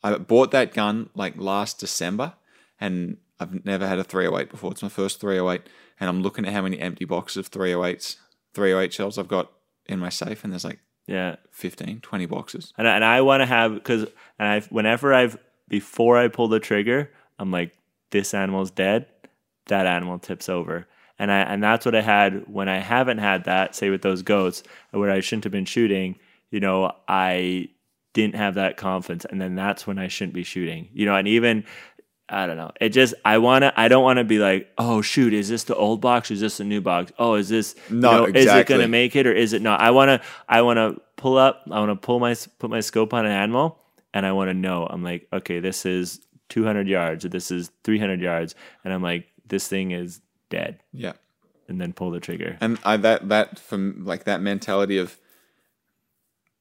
I 0.02 0.18
bought 0.18 0.50
that 0.50 0.74
gun 0.74 1.10
like 1.14 1.34
last 1.36 1.78
December, 1.78 2.34
and 2.80 3.16
I've 3.40 3.64
never 3.64 3.86
had 3.86 3.98
a 3.98 4.04
308 4.04 4.50
before. 4.50 4.72
It's 4.72 4.82
my 4.82 4.88
first 4.88 5.20
308, 5.20 5.62
and 5.98 6.08
I'm 6.08 6.22
looking 6.22 6.46
at 6.46 6.52
how 6.52 6.62
many 6.62 6.78
empty 6.78 7.04
boxes 7.04 7.38
of 7.38 7.50
308s, 7.50 8.16
308 8.52 8.92
shells 8.92 9.18
I've 9.18 9.28
got 9.28 9.50
in 9.86 9.98
my 9.98 10.08
safe, 10.08 10.44
and 10.44 10.52
there's 10.52 10.64
like 10.64 10.80
yeah 11.06 11.36
15, 11.50 12.00
20 12.00 12.26
boxes. 12.26 12.72
and 12.78 12.88
I, 12.88 12.96
and 12.96 13.04
I 13.04 13.20
want 13.20 13.40
to 13.42 13.46
have 13.46 13.74
because 13.74 14.02
and 14.38 14.48
I 14.48 14.60
whenever 14.70 15.12
I've 15.12 15.38
before 15.68 16.18
I 16.18 16.28
pull 16.28 16.48
the 16.48 16.60
trigger, 16.60 17.10
I'm 17.38 17.50
like, 17.50 17.72
this 18.10 18.34
animal's 18.34 18.70
dead. 18.70 19.06
That 19.68 19.86
animal 19.86 20.18
tips 20.18 20.50
over, 20.50 20.86
and 21.18 21.32
I 21.32 21.38
and 21.38 21.62
that's 21.62 21.86
what 21.86 21.94
I 21.94 22.02
had 22.02 22.44
when 22.52 22.68
I 22.68 22.78
haven't 22.80 23.18
had 23.18 23.44
that. 23.44 23.74
Say 23.74 23.88
with 23.88 24.02
those 24.02 24.20
goats, 24.20 24.62
where 24.90 25.10
I 25.10 25.20
shouldn't 25.20 25.44
have 25.44 25.52
been 25.52 25.64
shooting. 25.64 26.16
You 26.50 26.60
know, 26.60 26.92
I 27.08 27.70
didn't 28.14 28.36
have 28.36 28.54
that 28.54 28.78
confidence, 28.78 29.26
and 29.26 29.38
then 29.40 29.54
that's 29.54 29.86
when 29.86 29.98
I 29.98 30.08
shouldn't 30.08 30.34
be 30.34 30.44
shooting. 30.44 30.88
You 30.94 31.04
know, 31.06 31.14
and 31.14 31.28
even. 31.28 31.64
I 32.26 32.46
don't 32.46 32.56
know. 32.56 32.70
It 32.80 32.88
just 32.88 33.12
I 33.22 33.36
wanna 33.36 33.70
I 33.76 33.88
don't 33.88 34.02
wanna 34.02 34.24
be 34.24 34.38
like, 34.38 34.72
oh 34.78 35.02
shoot, 35.02 35.34
is 35.34 35.50
this 35.50 35.64
the 35.64 35.76
old 35.76 36.00
box? 36.00 36.30
Is 36.30 36.40
this 36.40 36.56
the 36.56 36.64
new 36.64 36.80
box? 36.80 37.12
Oh, 37.18 37.34
is 37.34 37.50
this 37.50 37.74
you 37.90 37.96
No, 37.96 38.24
know, 38.24 38.24
is 38.24 38.46
it 38.46 38.66
gonna 38.66 38.88
make 38.88 39.14
it 39.14 39.26
or 39.26 39.32
is 39.32 39.52
it 39.52 39.60
not? 39.60 39.82
I 39.82 39.90
wanna 39.90 40.22
I 40.48 40.62
wanna 40.62 40.94
pull 41.16 41.36
up. 41.36 41.64
I 41.70 41.78
wanna 41.80 41.96
pull 41.96 42.20
my 42.20 42.34
put 42.58 42.70
my 42.70 42.80
scope 42.80 43.12
on 43.12 43.26
an 43.26 43.30
animal, 43.30 43.78
and 44.14 44.24
I 44.24 44.32
wanna 44.32 44.54
know. 44.54 44.86
I'm 44.86 45.02
like, 45.02 45.28
okay, 45.34 45.60
this 45.60 45.84
is 45.84 46.18
200 46.48 46.88
yards 46.88 47.26
or 47.26 47.28
this 47.28 47.50
is 47.50 47.70
300 47.84 48.22
yards, 48.22 48.54
and 48.84 48.94
I'm 48.94 49.02
like, 49.02 49.26
this 49.46 49.68
thing 49.68 49.90
is 49.90 50.22
dead, 50.48 50.80
Yeah. 50.94 51.12
and 51.68 51.78
then 51.78 51.92
pull 51.92 52.10
the 52.10 52.20
trigger. 52.20 52.56
and 52.62 52.78
I 52.86 52.96
that 52.96 53.28
that 53.28 53.58
from 53.58 54.02
like 54.06 54.24
that 54.24 54.40
mentality 54.40 54.96
of 54.96 55.18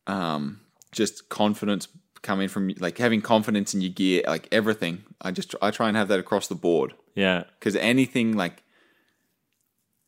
um 0.07 0.59
just 0.93 1.27
confidence 1.29 1.87
coming 2.21 2.47
from 2.47 2.69
like 2.79 2.97
having 2.97 3.21
confidence 3.21 3.73
in 3.73 3.81
your 3.81 3.91
gear 3.91 4.23
like 4.27 4.47
everything 4.51 5.03
i 5.21 5.29
just 5.29 5.53
i 5.61 5.69
try 5.71 5.87
and 5.89 5.97
have 5.97 6.07
that 6.07 6.19
across 6.19 6.47
the 6.47 6.55
board 6.55 6.93
Yeah, 7.15 7.43
because 7.59 7.75
anything 7.75 8.37
like 8.37 8.63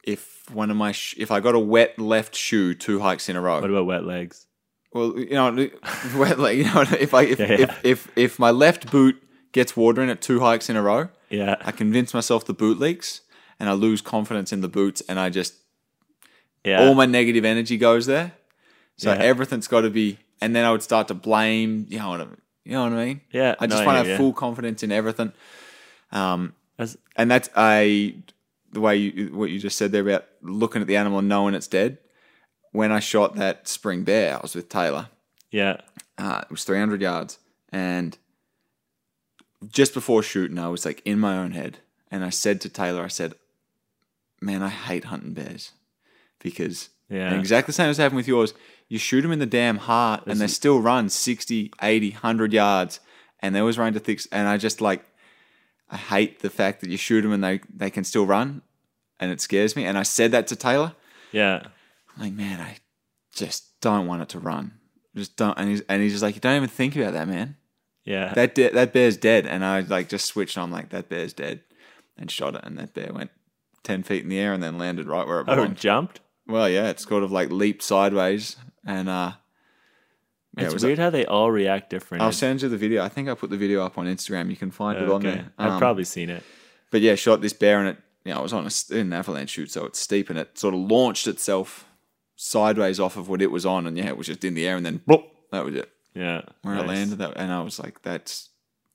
if 0.04 0.50
one 0.52 0.70
of 0.72 0.78
my 0.78 0.92
sh- 0.92 1.16
if 1.18 1.32
i 1.32 1.40
got 1.40 1.56
a 1.56 1.60
wet 1.60 1.98
left 2.00 2.36
shoe 2.36 2.74
two 2.74 3.00
hikes 3.00 3.28
in 3.30 3.36
a 3.36 3.42
row 3.42 3.60
what 3.62 3.70
about 3.70 3.86
wet 3.86 4.06
legs? 4.06 4.48
well 4.94 5.18
you 5.20 5.32
know 5.32 5.70
wet 6.16 6.40
like 6.40 6.58
you 6.58 6.64
know 6.66 6.82
if 7.00 7.14
i 7.14 7.24
if, 7.24 7.40
Yeah, 7.40 7.48
yeah. 7.52 7.56
if 7.64 7.86
if 7.86 8.12
if 8.16 8.40
my 8.40 8.52
left 8.52 8.92
boot 8.92 9.22
gets 9.52 9.76
water 9.76 10.02
in 10.02 10.10
it 10.10 10.22
two 10.22 10.40
hikes 10.40 10.70
in 10.70 10.76
a 10.76 10.82
row 10.82 11.10
Yeah, 11.30 11.56
i 11.62 11.72
convince 11.72 12.14
myself 12.14 12.46
the 12.46 12.54
boot 12.54 12.80
leaks 12.80 13.22
and 13.60 13.68
i 13.70 13.74
lose 13.74 14.02
confidence 14.02 14.54
in 14.54 14.62
the 14.62 14.68
boots 14.70 15.02
and 15.10 15.20
i 15.20 15.30
just 15.30 15.56
yeah, 16.64 16.82
all 16.82 16.96
my 16.96 17.06
negative 17.06 17.46
energy 17.46 17.78
goes 17.78 18.08
there. 18.08 18.32
So 18.98 19.12
Yeah. 19.14 19.20
everything's 19.22 19.68
got 19.68 19.82
to 19.82 19.92
be, 19.92 20.18
and 20.42 20.56
then 20.56 20.66
I 20.66 20.72
would 20.72 20.84
start 20.84 21.08
to 21.10 21.14
blame. 21.14 21.86
You 21.90 22.00
know 22.00 22.10
what 22.10 22.22
I 22.22 22.26
mean? 22.26 22.42
You 22.64 22.72
know 22.74 22.84
what 22.84 22.94
I 22.94 23.06
mean? 23.06 23.22
Yeah, 23.32 23.56
I 23.60 23.68
just 23.68 23.82
no, 23.82 23.86
want 23.86 23.96
to 23.96 24.00
have 24.00 24.08
ya. 24.08 24.18
full 24.18 24.34
confidence 24.34 24.82
in 24.84 24.92
everything. 24.92 25.32
Um, 26.12 26.54
That's- 26.78 26.98
and 27.16 27.30
that's 27.32 27.50
I 27.56 28.16
the 28.72 28.82
way 28.82 28.98
you 28.98 29.28
what 29.34 29.50
you 29.50 29.60
just 29.60 29.78
said 29.78 29.92
there 29.92 30.02
about 30.02 30.26
looking 30.42 30.82
at 30.82 30.88
the 30.88 30.98
animal 30.98 31.20
and 31.20 31.30
knowing 31.30 31.54
it's 31.56 31.68
dead. 31.68 31.98
When 32.72 32.92
I 32.92 33.00
shot 33.00 33.36
that 33.36 33.68
spring 33.70 34.04
bear, 34.04 34.36
I 34.38 34.42
was 34.42 34.54
with 34.56 34.68
Taylor. 34.68 35.08
yeah, 35.52 35.78
Uh, 36.18 36.42
it 36.44 36.52
was 36.52 36.64
300 36.66 37.02
yards, 37.02 37.40
and 37.72 38.18
just 39.68 39.94
before 39.94 40.22
shooting, 40.22 40.60
I 40.60 40.68
was 40.68 40.86
like 40.86 41.02
in 41.06 41.20
my 41.20 41.38
own 41.38 41.52
head, 41.52 41.80
and 42.12 42.24
I 42.26 42.30
said 42.30 42.60
to 42.62 42.70
Taylor, 42.70 43.04
I 43.04 43.08
said, 43.08 43.34
"Man, 44.42 44.62
I 44.62 44.70
hate 44.70 45.06
hunting 45.06 45.34
bears 45.34 45.72
because 46.40 46.90
Yeah. 47.10 47.30
and 47.30 47.40
exactly 47.40 47.68
the 47.68 47.74
same 47.74 47.90
as 47.90 47.98
happened 47.98 48.18
with 48.18 48.28
yours. 48.28 48.54
You 48.88 48.98
shoot 48.98 49.22
them 49.22 49.32
in 49.32 49.40
the 49.40 49.46
damn 49.46 49.78
heart, 49.78 50.24
and 50.28 50.40
they 50.40 50.48
still 50.48 50.80
run 50.80 51.10
60, 51.10 51.72
80, 51.82 52.10
100 52.12 52.54
yards, 52.54 53.00
and 53.40 53.56
there 53.56 53.64
was 53.64 53.78
rain 53.78 53.94
to 53.94 54.00
thick, 54.00 54.22
and 54.32 54.48
I 54.48 54.58
just 54.58 54.82
like, 54.82 55.04
I 55.90 55.98
hate 55.98 56.40
the 56.40 56.50
fact 56.50 56.82
that 56.82 56.90
you 56.90 56.98
shoot 56.98 57.22
them 57.22 57.32
and 57.32 57.44
they 57.44 57.62
they 57.74 57.90
can 57.90 58.04
still 58.04 58.26
run, 58.26 58.62
and 59.20 59.32
it 59.32 59.42
scares 59.42 59.76
me. 59.76 59.86
And 59.86 59.98
I 59.98 60.04
said 60.04 60.32
that 60.32 60.48
to 60.48 60.56
Taylor. 60.56 60.94
Yeah. 61.32 61.64
I'm 62.16 62.24
like, 62.24 62.34
man, 62.34 62.60
I 62.60 62.78
just 63.34 63.80
don't 63.82 64.08
want 64.08 64.22
it 64.22 64.30
to 64.30 64.40
run. 64.40 64.74
Just 65.16 65.36
don't. 65.38 65.58
And 65.58 65.70
he's 65.70 65.82
and 65.82 66.02
he's 66.02 66.14
just 66.14 66.24
like, 66.24 66.36
you 66.36 66.42
don't 66.42 66.56
even 66.56 66.70
think 66.70 66.96
about 66.96 67.14
that, 67.14 67.28
man. 67.28 67.56
Yeah. 68.04 68.34
That 68.34 68.56
de- 68.56 68.72
that 68.72 68.94
bear's 68.94 69.18
dead. 69.18 69.46
And 69.46 69.64
I 69.64 69.82
like 69.82 70.10
just 70.10 70.26
switched 70.26 70.58
on 70.58 70.72
like 70.72 70.90
that 70.90 71.10
bear's 71.10 71.34
dead, 71.34 71.62
and 72.18 72.30
shot 72.30 72.56
it, 72.56 72.62
and 72.64 72.78
that 72.78 72.94
bear 72.94 73.12
went 73.14 73.32
ten 73.84 74.04
feet 74.04 74.24
in 74.24 74.30
the 74.30 74.40
air 74.40 74.54
and 74.54 74.64
then 74.64 74.78
landed 74.78 75.08
right 75.08 75.28
where 75.28 75.42
it 75.42 75.46
oh, 75.48 75.68
jumped. 75.68 76.20
Well, 76.48 76.70
yeah, 76.70 76.90
it's 76.90 77.08
sort 77.08 77.24
of 77.24 77.32
like 77.32 77.50
leaped 77.52 77.84
sideways, 77.84 78.56
and 78.86 79.10
uh, 79.10 79.34
yeah, 80.58 80.64
it 80.64 80.66
it's 80.66 80.74
was 80.74 80.84
weird 80.84 81.00
how 81.00 81.10
they 81.10 81.26
all 81.26 81.52
react 81.52 81.90
different. 81.90 82.22
I'll 82.24 82.32
send 82.32 82.62
you 82.62 82.70
the 82.70 82.78
video. 82.78 83.04
I 83.04 83.10
think 83.10 83.30
I 83.30 83.34
put 83.34 83.50
the 83.50 83.58
video 83.58 83.84
up 83.84 83.98
on 83.98 84.06
Instagram. 84.06 84.50
You 84.50 84.56
can 84.56 84.72
find 84.72 84.98
it 84.98 85.10
on 85.10 85.26
okay. 85.26 85.32
there. 85.32 85.52
I've 85.58 85.72
Um, 85.74 85.80
probably 85.80 86.04
seen 86.04 86.30
it. 86.30 86.44
But 86.92 87.02
yeah, 87.02 87.16
shot 87.16 87.42
this 87.42 87.54
bear 87.54 87.80
and 87.80 87.90
it, 87.90 87.98
you 88.24 88.34
know, 88.34 88.40
it 88.40 88.44
was 88.44 88.54
on 88.54 88.68
a, 88.68 89.00
an 89.00 89.12
avalanche 89.12 89.50
chute, 89.50 89.72
so 89.72 89.86
it's 89.86 90.00
steep 90.00 90.30
and 90.30 90.40
it 90.40 90.58
sort 90.58 90.74
of 90.74 90.80
launched 90.80 91.28
itself 91.28 91.86
sideways 92.36 93.00
off 93.00 93.18
of 93.18 93.28
what 93.28 93.42
it 93.42 93.52
was 93.52 93.66
on, 93.66 93.88
and 93.88 93.98
yeah, 93.98 94.08
it 94.08 94.18
was 94.18 94.28
just 94.28 94.44
in 94.44 94.54
the 94.54 94.68
air, 94.68 94.78
and 94.78 94.86
then 94.86 95.00
bloop, 95.00 95.26
that 95.52 95.66
was 95.66 95.76
it. 95.76 95.92
Yeah. 96.14 96.42
Where 96.62 96.76
it 96.76 96.78
nice. 96.80 96.88
landed, 96.88 97.18
that, 97.18 97.34
and 97.36 97.52
I 97.52 97.62
was 97.62 97.80
like, 97.80 98.02
that's 98.02 98.50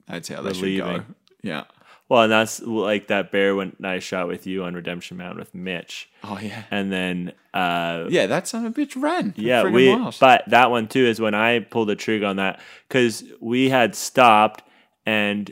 that's 0.06 0.28
how 0.28 0.42
they 0.42 0.54
should 0.54 0.78
go. 0.78 1.02
Yeah. 1.42 1.64
Well, 2.10 2.22
and 2.24 2.32
that's 2.32 2.60
like 2.60 3.06
that 3.06 3.30
bear 3.30 3.54
when 3.54 3.74
I 3.84 4.00
shot 4.00 4.26
with 4.28 4.44
you 4.46 4.64
on 4.64 4.74
Redemption 4.74 5.16
Mountain 5.16 5.38
with 5.38 5.54
Mitch, 5.54 6.10
Oh 6.24 6.38
yeah. 6.42 6.64
and 6.70 6.90
then 6.92 7.32
uh, 7.54 8.06
Yeah, 8.10 8.26
that 8.26 8.48
son 8.48 8.66
of 8.66 8.76
a 8.76 8.80
bitch 8.80 9.00
ran. 9.00 9.32
Yeah, 9.36 9.62
friggin' 9.62 9.72
we. 10.06 10.12
But 10.18 10.42
that 10.48 10.70
one 10.72 10.88
too 10.88 11.06
is 11.06 11.20
when 11.20 11.34
I 11.34 11.60
pulled 11.60 11.88
the 11.88 11.94
trigger 11.96 12.26
on 12.26 12.36
that 12.36 12.60
because 12.88 13.22
we 13.40 13.70
had 13.70 13.94
stopped 13.94 14.64
and 15.06 15.50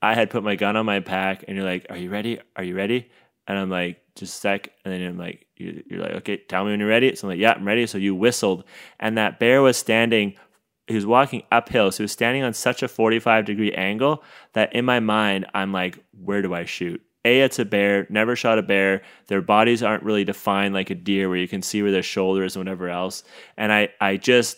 I 0.00 0.14
had 0.14 0.30
put 0.30 0.42
my 0.44 0.54
gun 0.56 0.76
on 0.76 0.86
my 0.86 1.00
pack, 1.00 1.44
and 1.46 1.56
you're 1.56 1.66
like, 1.66 1.86
"Are 1.90 1.96
you 1.96 2.08
ready? 2.10 2.38
Are 2.56 2.64
you 2.64 2.74
ready?" 2.76 3.10
And 3.46 3.58
I'm 3.58 3.68
like, 3.70 4.00
"Just 4.14 4.36
a 4.36 4.40
sec." 4.40 4.70
And 4.84 4.94
then 4.94 5.02
I'm 5.02 5.18
like, 5.18 5.46
"You- 5.56 5.82
"You're 5.90 6.00
like, 6.00 6.12
okay, 6.22 6.36
tell 6.38 6.64
me 6.64 6.70
when 6.70 6.80
you're 6.80 6.88
ready." 6.88 7.14
So 7.16 7.26
I'm 7.26 7.32
like, 7.32 7.40
"Yeah, 7.40 7.52
I'm 7.52 7.66
ready." 7.66 7.86
So 7.86 7.98
you 7.98 8.14
whistled, 8.14 8.64
and 8.98 9.18
that 9.18 9.38
bear 9.38 9.60
was 9.60 9.76
standing. 9.76 10.36
He 10.86 10.94
was 10.94 11.06
walking 11.06 11.42
uphill, 11.52 11.92
so 11.92 11.98
he 11.98 12.04
was 12.04 12.12
standing 12.12 12.42
on 12.42 12.52
such 12.52 12.82
a 12.82 12.88
45 12.88 13.44
degree 13.44 13.72
angle 13.72 14.22
that 14.54 14.74
in 14.74 14.84
my 14.84 14.98
mind, 15.00 15.46
I'm 15.54 15.72
like, 15.72 15.98
"Where 16.12 16.42
do 16.42 16.52
I 16.54 16.64
shoot?" 16.64 17.00
A, 17.24 17.40
it's 17.42 17.58
a 17.58 17.64
bear. 17.66 18.06
Never 18.08 18.34
shot 18.34 18.58
a 18.58 18.62
bear. 18.62 19.02
Their 19.28 19.42
bodies 19.42 19.82
aren't 19.82 20.02
really 20.02 20.24
defined 20.24 20.72
like 20.74 20.88
a 20.90 20.94
deer, 20.94 21.28
where 21.28 21.36
you 21.38 21.46
can 21.48 21.60
see 21.62 21.82
where 21.82 21.92
their 21.92 22.02
shoulders 22.02 22.56
and 22.56 22.64
whatever 22.64 22.88
else. 22.88 23.22
And 23.58 23.70
I, 23.70 23.90
I 24.00 24.16
just, 24.16 24.56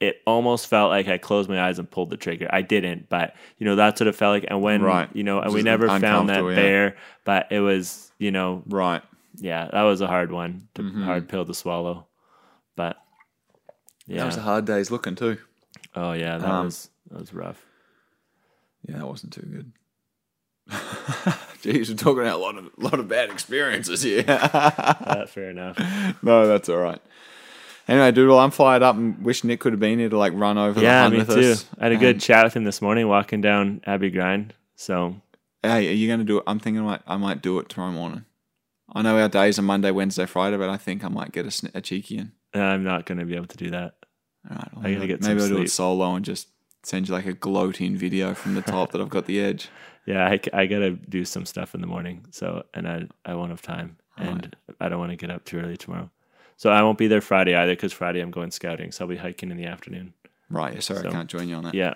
it 0.00 0.16
almost 0.26 0.66
felt 0.66 0.90
like 0.90 1.06
I 1.06 1.16
closed 1.16 1.48
my 1.48 1.62
eyes 1.62 1.78
and 1.78 1.88
pulled 1.88 2.10
the 2.10 2.16
trigger. 2.16 2.48
I 2.50 2.60
didn't, 2.62 3.08
but 3.08 3.34
you 3.56 3.64
know 3.64 3.76
that's 3.76 4.00
what 4.00 4.08
it 4.08 4.16
felt 4.16 4.32
like. 4.34 4.46
And 4.48 4.60
when, 4.60 4.82
Right. 4.82 5.08
you 5.14 5.22
know, 5.22 5.38
and 5.38 5.46
Just 5.46 5.54
we 5.54 5.62
never 5.62 5.86
found 6.00 6.28
that 6.28 6.44
yeah. 6.44 6.54
bear, 6.56 6.96
but 7.24 7.46
it 7.52 7.60
was, 7.60 8.10
you 8.18 8.32
know, 8.32 8.64
right. 8.66 9.02
yeah, 9.36 9.68
that 9.72 9.82
was 9.82 10.00
a 10.00 10.08
hard 10.08 10.32
one, 10.32 10.66
to, 10.74 10.82
Mm-hmm. 10.82 11.04
hard 11.04 11.28
pill 11.28 11.44
to 11.44 11.54
swallow. 11.54 12.08
But 12.74 12.96
That 14.08 14.14
yeah, 14.16 14.24
was 14.24 14.36
a 14.36 14.40
hard 14.42 14.64
day's 14.64 14.90
looking 14.90 15.14
too. 15.14 15.38
Oh 15.94 16.12
yeah, 16.12 16.38
that 16.38 16.48
Um, 16.48 16.64
was 16.66 16.90
that 17.10 17.20
was 17.20 17.34
rough. 17.34 17.62
Yeah, 18.88 18.98
that 18.98 19.06
wasn't 19.06 19.32
too 19.32 19.42
good. 19.42 19.72
Jeez, 21.62 21.88
we're 21.90 21.96
talking 21.96 22.22
about 22.22 22.36
a 22.38 22.42
lot 22.42 22.56
of 22.56 22.70
lot 22.78 22.98
of 22.98 23.08
bad 23.08 23.30
experiences 23.30 24.02
here. 24.02 24.24
Uh, 24.28 25.26
fair 25.26 25.50
enough. 25.50 25.78
no, 26.22 26.46
that's 26.46 26.68
all 26.68 26.78
right. 26.78 27.00
Anyway, 27.88 28.12
dude, 28.12 28.28
well, 28.28 28.38
I'm 28.38 28.52
fired 28.52 28.82
up 28.82 28.96
and 28.96 29.22
wish 29.24 29.42
Nick 29.44 29.60
could 29.60 29.72
have 29.72 29.80
been 29.80 29.98
here 29.98 30.08
to 30.08 30.16
like 30.16 30.32
run 30.34 30.56
over 30.56 30.80
the 30.80 30.86
Yeah, 30.86 31.08
me 31.08 31.18
with 31.18 31.28
too. 31.28 31.40
us. 31.52 31.66
I 31.78 31.84
had 31.84 31.92
a 31.92 31.96
good 31.96 32.20
chat 32.20 32.44
with 32.44 32.54
him 32.54 32.64
this 32.64 32.80
morning 32.80 33.08
walking 33.08 33.40
down 33.40 33.80
Abby 33.86 34.10
Grind. 34.10 34.54
So 34.76 35.16
hey, 35.62 35.88
are 35.88 35.92
you 35.92 36.06
going 36.08 36.20
to 36.20 36.24
do 36.24 36.38
it? 36.38 36.44
I'm 36.46 36.58
thinking 36.58 36.82
I 36.82 36.86
might, 36.86 37.02
I 37.06 37.16
might 37.16 37.42
do 37.42 37.58
it 37.58 37.68
tomorrow 37.68 37.92
morning. 37.92 38.24
I 38.94 39.02
know 39.02 39.18
our 39.18 39.28
days 39.28 39.58
are 39.58 39.62
Monday, 39.62 39.90
Wednesday, 39.90 40.26
Friday, 40.26 40.56
but 40.56 40.68
I 40.68 40.76
think 40.76 41.04
I 41.04 41.08
might 41.08 41.32
get 41.32 41.46
a, 41.46 41.50
sn- 41.50 41.70
a 41.74 41.80
cheeky 41.80 42.18
in. 42.18 42.32
I'm 42.54 42.84
not 42.84 43.06
going 43.06 43.18
to 43.18 43.24
be 43.24 43.34
able 43.36 43.46
to 43.46 43.56
do 43.56 43.70
that. 43.70 43.94
All 44.50 44.56
right, 44.56 44.68
well, 44.74 44.80
I 44.86 44.88
gotta 44.90 44.94
maybe, 45.00 45.06
get 45.06 45.24
some 45.24 45.28
maybe 45.34 45.42
I'll 45.42 45.48
do 45.48 45.54
sleep. 45.56 45.66
it 45.66 45.70
solo 45.70 46.14
and 46.14 46.24
just 46.24 46.48
send 46.82 47.08
you 47.08 47.14
like 47.14 47.26
a 47.26 47.32
gloating 47.32 47.96
video 47.96 48.34
from 48.34 48.54
the 48.54 48.62
top 48.62 48.90
that 48.92 49.00
I've 49.00 49.08
got 49.08 49.26
the 49.26 49.40
edge. 49.40 49.68
Yeah, 50.04 50.26
I, 50.26 50.40
I 50.52 50.66
gotta 50.66 50.90
do 50.90 51.24
some 51.24 51.46
stuff 51.46 51.76
in 51.76 51.80
the 51.80 51.86
morning. 51.86 52.26
So, 52.32 52.64
and 52.74 52.88
I 52.88 53.06
I 53.24 53.34
won't 53.36 53.50
have 53.50 53.62
time, 53.62 53.98
and 54.16 54.56
I 54.80 54.88
don't 54.88 54.98
want 54.98 55.12
to 55.12 55.16
get 55.16 55.30
up 55.30 55.44
too 55.44 55.60
early 55.60 55.76
tomorrow. 55.76 56.10
So 56.56 56.70
I 56.70 56.82
won't 56.82 56.98
be 56.98 57.06
there 57.06 57.20
Friday 57.20 57.54
either 57.54 57.70
because 57.74 57.92
Friday 57.92 58.18
I'm 58.18 58.32
going 58.32 58.50
scouting. 58.50 58.90
So 58.90 59.04
I'll 59.04 59.08
be 59.08 59.16
hiking 59.16 59.52
in 59.52 59.56
the 59.56 59.66
afternoon. 59.66 60.12
Right, 60.50 60.74
yeah, 60.74 60.80
sorry, 60.80 61.02
So- 61.02 61.08
I 61.08 61.12
can't 61.12 61.30
join 61.30 61.48
you 61.48 61.54
on 61.54 61.62
that. 61.62 61.74
Yeah, 61.74 61.94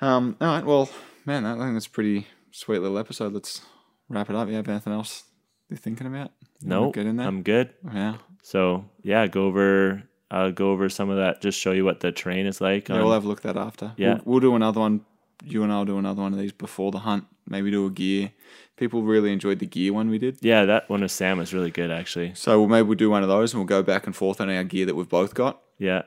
Um, 0.00 0.36
all 0.40 0.48
right, 0.48 0.64
well, 0.64 0.90
man, 1.26 1.46
I 1.46 1.56
think 1.56 1.74
that's 1.74 1.86
a 1.86 1.90
pretty 1.90 2.26
sweet 2.50 2.80
little 2.80 2.98
episode. 2.98 3.32
Let's 3.32 3.60
wrap 4.08 4.28
it 4.30 4.34
up. 4.34 4.48
You 4.48 4.54
have 4.56 4.68
anything 4.68 4.92
else 4.92 5.22
you're 5.70 5.76
thinking 5.78 6.08
about? 6.08 6.32
You 6.60 6.70
no, 6.70 6.90
get 6.90 7.06
in 7.06 7.18
there. 7.18 7.28
I'm 7.28 7.42
good. 7.44 7.70
yeah, 7.94 8.16
So 8.42 8.84
yeah, 9.04 9.28
go 9.28 9.44
over. 9.44 10.02
I'll 10.30 10.52
go 10.52 10.72
over 10.72 10.88
some 10.88 11.10
of 11.10 11.16
that. 11.16 11.40
Just 11.40 11.58
show 11.58 11.72
you 11.72 11.84
what 11.84 12.00
the 12.00 12.12
terrain 12.12 12.46
is 12.46 12.60
like. 12.60 12.88
yeah, 12.88 12.96
on- 12.96 13.04
we'll 13.04 13.12
have 13.12 13.24
a 13.24 13.28
look 13.28 13.44
at 13.44 13.54
that 13.54 13.60
after. 13.60 13.92
Yeah. 13.96 14.14
we'll, 14.14 14.22
we'll 14.24 14.40
do 14.40 14.56
another 14.56 14.80
one. 14.80 15.02
You 15.44 15.62
and 15.62 15.72
I'll 15.72 15.84
do 15.84 15.98
another 15.98 16.20
one 16.22 16.32
of 16.32 16.38
these 16.38 16.52
before 16.52 16.90
the 16.90 16.98
hunt. 16.98 17.24
Maybe 17.48 17.70
do 17.70 17.86
a 17.86 17.90
gear. 17.90 18.32
People 18.76 19.02
really 19.02 19.32
enjoyed 19.32 19.58
the 19.60 19.66
gear 19.66 19.92
one 19.92 20.10
we 20.10 20.18
did. 20.18 20.38
yeah, 20.40 20.64
that 20.64 20.88
one 20.90 21.00
with 21.00 21.10
Sam 21.10 21.38
was 21.38 21.54
really 21.54 21.70
good 21.70 21.90
actually. 21.90 22.34
So 22.34 22.60
we'll, 22.60 22.68
maybe 22.68 22.86
we'll 22.88 22.96
do 22.98 23.08
one 23.10 23.22
of 23.22 23.28
those 23.28 23.52
and 23.52 23.60
we'll 23.60 23.66
go 23.66 23.82
back 23.82 24.06
and 24.06 24.14
forth 24.14 24.40
on 24.40 24.50
our 24.50 24.64
gear 24.64 24.86
that 24.86 24.94
we've 24.96 25.08
both 25.08 25.34
got. 25.34 25.60
Yeah, 25.78 26.02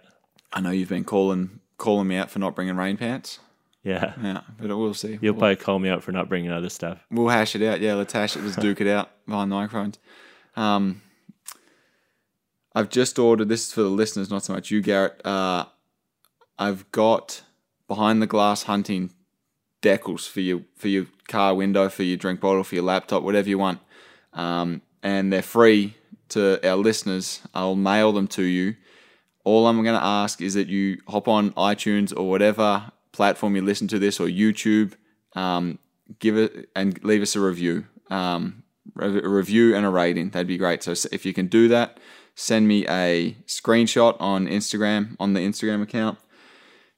I 0.53 0.60
know 0.61 0.69
you've 0.72 0.89
been 0.89 1.03
calling 1.06 1.60
calling 1.77 2.07
me 2.07 2.18
out 2.18 2.30
for 2.30 2.39
not 2.39 2.56
bringing 2.56 2.76
rain 2.77 2.98
pants. 2.98 3.39
yeah. 3.84 4.14
Yeah, 4.22 4.41
but 4.60 4.68
we'll 4.77 4.93
see. 4.93 5.18
You'll 5.22 5.34
we'll, 5.34 5.39
probably 5.39 5.56
call 5.56 5.80
me 5.80 5.89
out 5.89 6.03
for 6.03 6.11
not 6.11 6.30
bringing 6.30 6.52
other 6.52 6.69
stuff. 6.69 6.99
we'll 7.10 7.30
hash 7.30 7.56
it 7.56 7.61
out. 7.64 7.80
Yeah, 7.81 7.95
let's 7.95 8.14
hash 8.14 8.35
it. 8.35 8.43
Let's 8.43 8.57
duke 8.57 8.80
it 8.81 8.88
out 8.88 9.10
behind 9.26 9.52
the 9.52 9.56
microphones. 9.56 9.98
Um, 10.56 11.02
I've 12.73 12.89
just 12.89 13.19
ordered. 13.19 13.49
This 13.49 13.68
is 13.68 13.73
for 13.73 13.81
the 13.81 13.89
listeners, 13.89 14.30
not 14.30 14.43
so 14.43 14.53
much 14.53 14.72
you, 14.72 14.81
Garrett. 14.81 15.26
Uh, 15.26 15.65
I've 16.57 16.89
got 16.91 17.43
behind 17.88 18.22
the 18.22 18.27
glass 18.27 18.64
hunting 18.64 19.11
decals 19.81 20.27
for 20.30 20.41
your 20.41 20.61
for 20.76 20.88
your 20.88 21.07
car 21.27 21.53
window, 21.56 21.89
for 21.89 22.03
your 22.03 22.18
drink 22.18 22.39
bottle, 22.39 22.64
for 22.64 22.76
your 22.76 22.84
laptop, 22.84 23.23
whatever 23.23 23.49
you 23.49 23.57
want. 23.57 23.80
Um, 24.34 24.81
and 25.03 25.34
they're 25.34 25.41
free 25.41 25.95
to 26.30 26.65
our 26.68 26.77
listeners. 26.77 27.41
I'll 27.53 27.76
mail 27.76 28.11
them 28.11 28.27
to 28.30 28.43
you. 28.43 28.76
All 29.43 29.68
I'm 29.68 29.84
going 29.84 29.99
to 29.99 30.06
ask 30.06 30.41
is 30.41 30.53
that 30.53 30.68
you 30.68 31.02
hop 31.07 31.27
on 31.27 31.52
iTunes 31.53 32.15
or 32.15 32.30
whatever 32.30 32.91
platform 33.11 33.56
you 33.56 33.61
listen 33.61 33.88
to 33.89 33.99
this 33.99 34.19
or 34.19 34.27
YouTube. 34.27 34.93
Um, 35.34 35.80
give 36.19 36.38
it 36.38 36.69
and 36.76 37.03
leave 37.03 37.22
us 37.22 37.35
a 37.35 37.39
review. 37.39 37.85
Um, 38.10 38.64
a 38.99 39.10
review 39.10 39.76
and 39.76 39.85
a 39.85 39.89
rating. 39.89 40.30
That'd 40.30 40.48
be 40.48 40.57
great. 40.57 40.84
So 40.84 40.93
if 41.11 41.26
you 41.26 41.34
can 41.34 41.48
do 41.48 41.68
that, 41.69 41.99
send 42.41 42.68
me 42.68 42.88
a 42.88 43.35
screenshot 43.47 44.15
on 44.19 44.47
Instagram 44.47 45.15
on 45.19 45.34
the 45.34 45.39
Instagram 45.41 45.81
account, 45.84 46.18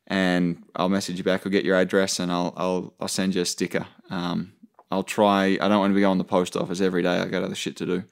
and 0.08 0.64
I'll 0.76 0.90
message 0.90 1.18
you 1.18 1.24
back. 1.24 1.46
I'll 1.46 1.52
get 1.52 1.66
your 1.66 1.76
address 1.78 2.20
and 2.20 2.32
I'll 2.32 2.54
I'll 2.58 2.94
I'll 3.00 3.08
send 3.08 3.36
you 3.36 3.42
a 3.42 3.46
sticker. 3.46 3.86
Um, 4.10 4.54
I'll 4.92 5.04
try. 5.04 5.58
I 5.60 5.68
don't 5.68 5.80
want 5.80 5.92
to 5.92 5.96
be 5.96 6.02
going 6.02 6.18
to 6.18 6.24
the 6.24 6.28
post 6.30 6.56
office 6.56 6.82
every 6.82 7.02
day. 7.04 7.18
I 7.20 7.26
got 7.26 7.44
other 7.44 7.56
shit 7.56 7.76
to 7.78 7.86
do. 7.86 8.04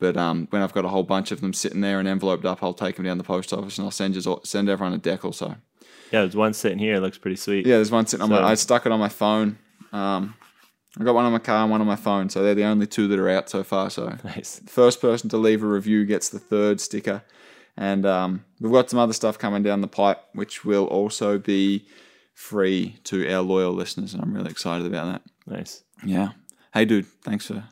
But 0.00 0.16
um, 0.16 0.48
when 0.50 0.60
I've 0.60 0.72
got 0.72 0.84
a 0.84 0.88
whole 0.88 1.04
bunch 1.04 1.30
of 1.30 1.40
them 1.40 1.52
sitting 1.52 1.80
there 1.80 2.00
and 2.00 2.08
enveloped 2.08 2.44
up, 2.44 2.62
I'll 2.62 2.74
take 2.74 2.96
them 2.96 3.04
down 3.04 3.16
to 3.16 3.22
the 3.22 3.26
post 3.26 3.52
office 3.52 3.78
and 3.78 3.84
I'll 3.84 3.90
send 3.92 4.16
you 4.16 4.40
send 4.44 4.68
everyone 4.68 4.92
a 4.94 4.98
decal. 4.98 5.32
So 5.34 5.54
Yeah, 6.10 6.22
there's 6.22 6.34
one 6.36 6.52
sitting 6.52 6.78
here. 6.78 6.96
It 6.96 7.00
looks 7.00 7.16
pretty 7.18 7.36
sweet. 7.36 7.64
yeah, 7.66 7.76
there's 7.76 7.92
one 7.92 8.06
sitting 8.06 8.22
on 8.22 8.28
So- 8.30 8.42
my. 8.42 8.48
I 8.50 8.54
stuck 8.54 8.84
it 8.86 8.92
on 8.92 8.98
my 9.00 9.08
phone. 9.08 9.58
Um, 9.92 10.34
I 10.98 11.04
got 11.04 11.14
one 11.14 11.24
on 11.24 11.32
my 11.32 11.38
car 11.40 11.62
and 11.62 11.70
one 11.70 11.80
on 11.80 11.86
my 11.86 11.96
phone, 11.96 12.28
so 12.28 12.42
they're 12.42 12.54
the 12.54 12.64
only 12.64 12.86
two 12.86 13.08
that 13.08 13.18
are 13.18 13.28
out 13.28 13.48
so 13.50 13.64
far. 13.64 13.90
So 13.90 14.16
Nice. 14.24 14.60
first 14.66 15.00
person 15.00 15.28
to 15.30 15.36
leave 15.36 15.62
a 15.62 15.66
review 15.66 16.04
gets 16.04 16.28
the 16.28 16.38
third 16.38 16.80
sticker, 16.80 17.22
and 17.76 18.06
um, 18.06 18.44
we've 18.60 18.72
got 18.72 18.90
some 18.90 18.98
other 19.00 19.12
stuff 19.12 19.38
coming 19.38 19.62
down 19.62 19.80
the 19.80 19.88
pipe, 19.88 20.20
which 20.34 20.64
will 20.64 20.86
also 20.86 21.38
be 21.38 21.86
free 22.34 22.96
to 23.04 23.28
our 23.32 23.42
loyal 23.42 23.72
listeners, 23.72 24.14
and 24.14 24.22
I'm 24.22 24.32
really 24.34 24.50
excited 24.50 24.86
about 24.86 25.12
that. 25.12 25.22
Nice. 25.56 25.82
Yeah. 26.04 26.30
Hey, 26.72 26.84
dude, 26.84 27.06
thanks 27.22 27.46
for 27.46 27.64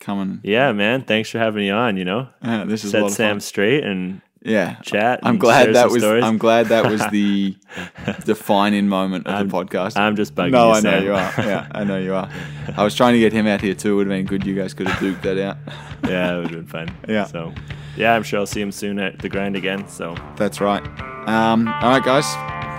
coming. 0.00 0.40
Yeah, 0.42 0.72
man. 0.72 1.02
Thanks 1.02 1.30
for 1.30 1.38
having 1.38 1.60
me 1.62 1.70
on. 1.70 1.96
You 1.96 2.04
know, 2.04 2.28
Yeah, 2.42 2.64
this 2.64 2.84
is 2.84 2.90
set 2.92 3.10
Sam 3.10 3.40
straight 3.40 3.84
and 3.84 4.20
Yeah, 4.44 4.74
chat. 4.82 5.20
I'm 5.22 5.38
glad 5.38 5.74
that 5.74 5.90
was. 5.90 6.02
stories. 6.02 6.24
I'm 6.24 6.36
glad 6.38 6.66
that 6.66 6.90
was 6.90 7.00
the 7.10 7.54
defining 8.24 8.88
moment 8.88 9.26
of 9.28 9.48
the 9.48 9.56
podcast. 9.56 9.96
I'm 9.96 10.16
just 10.16 10.34
bugging 10.34 10.50
No, 10.50 10.68
you, 10.68 10.72
I 10.74 10.80
know 10.80 10.90
Sam. 10.90 11.04
you 11.04 11.12
are. 11.14 11.32
Yeah, 11.38 11.68
I 11.70 11.84
know 11.84 11.98
you 11.98 12.14
are. 12.14 12.28
I 12.76 12.82
was 12.82 12.94
trying 12.96 13.12
to 13.14 13.20
get 13.20 13.32
him 13.32 13.46
out 13.46 13.60
here 13.60 13.74
too. 13.74 13.92
It 13.92 13.94
would 13.96 14.06
have 14.08 14.16
been 14.16 14.26
good. 14.26 14.44
You 14.44 14.54
guys 14.56 14.74
could 14.74 14.88
have 14.88 14.98
duked 14.98 15.22
that 15.22 15.38
out. 15.38 15.58
yeah, 16.08 16.34
it 16.34 16.36
would 16.38 16.50
have 16.50 16.52
been 16.52 16.66
fun. 16.66 16.96
Yeah. 17.08 17.24
So, 17.26 17.54
yeah, 17.96 18.14
I'm 18.14 18.24
sure 18.24 18.40
I'll 18.40 18.46
see 18.46 18.60
him 18.60 18.72
soon 18.72 18.98
at 18.98 19.20
the 19.20 19.28
grind 19.28 19.54
again. 19.54 19.86
So, 19.86 20.16
That's 20.36 20.60
right. 20.60 20.84
Um, 21.28 21.68
all 21.68 21.90
right, 21.90 22.02
guys. 22.04 22.26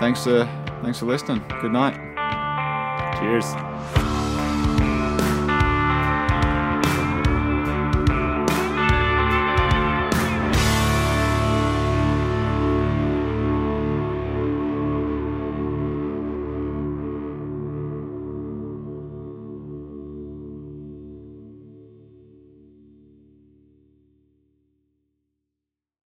Thanks 0.00 0.22
for 0.24 0.44
thanks 0.82 0.98
for 0.98 1.06
listening. 1.06 1.42
Good 1.62 1.72
night. 1.72 1.94
cheers. 3.18 4.03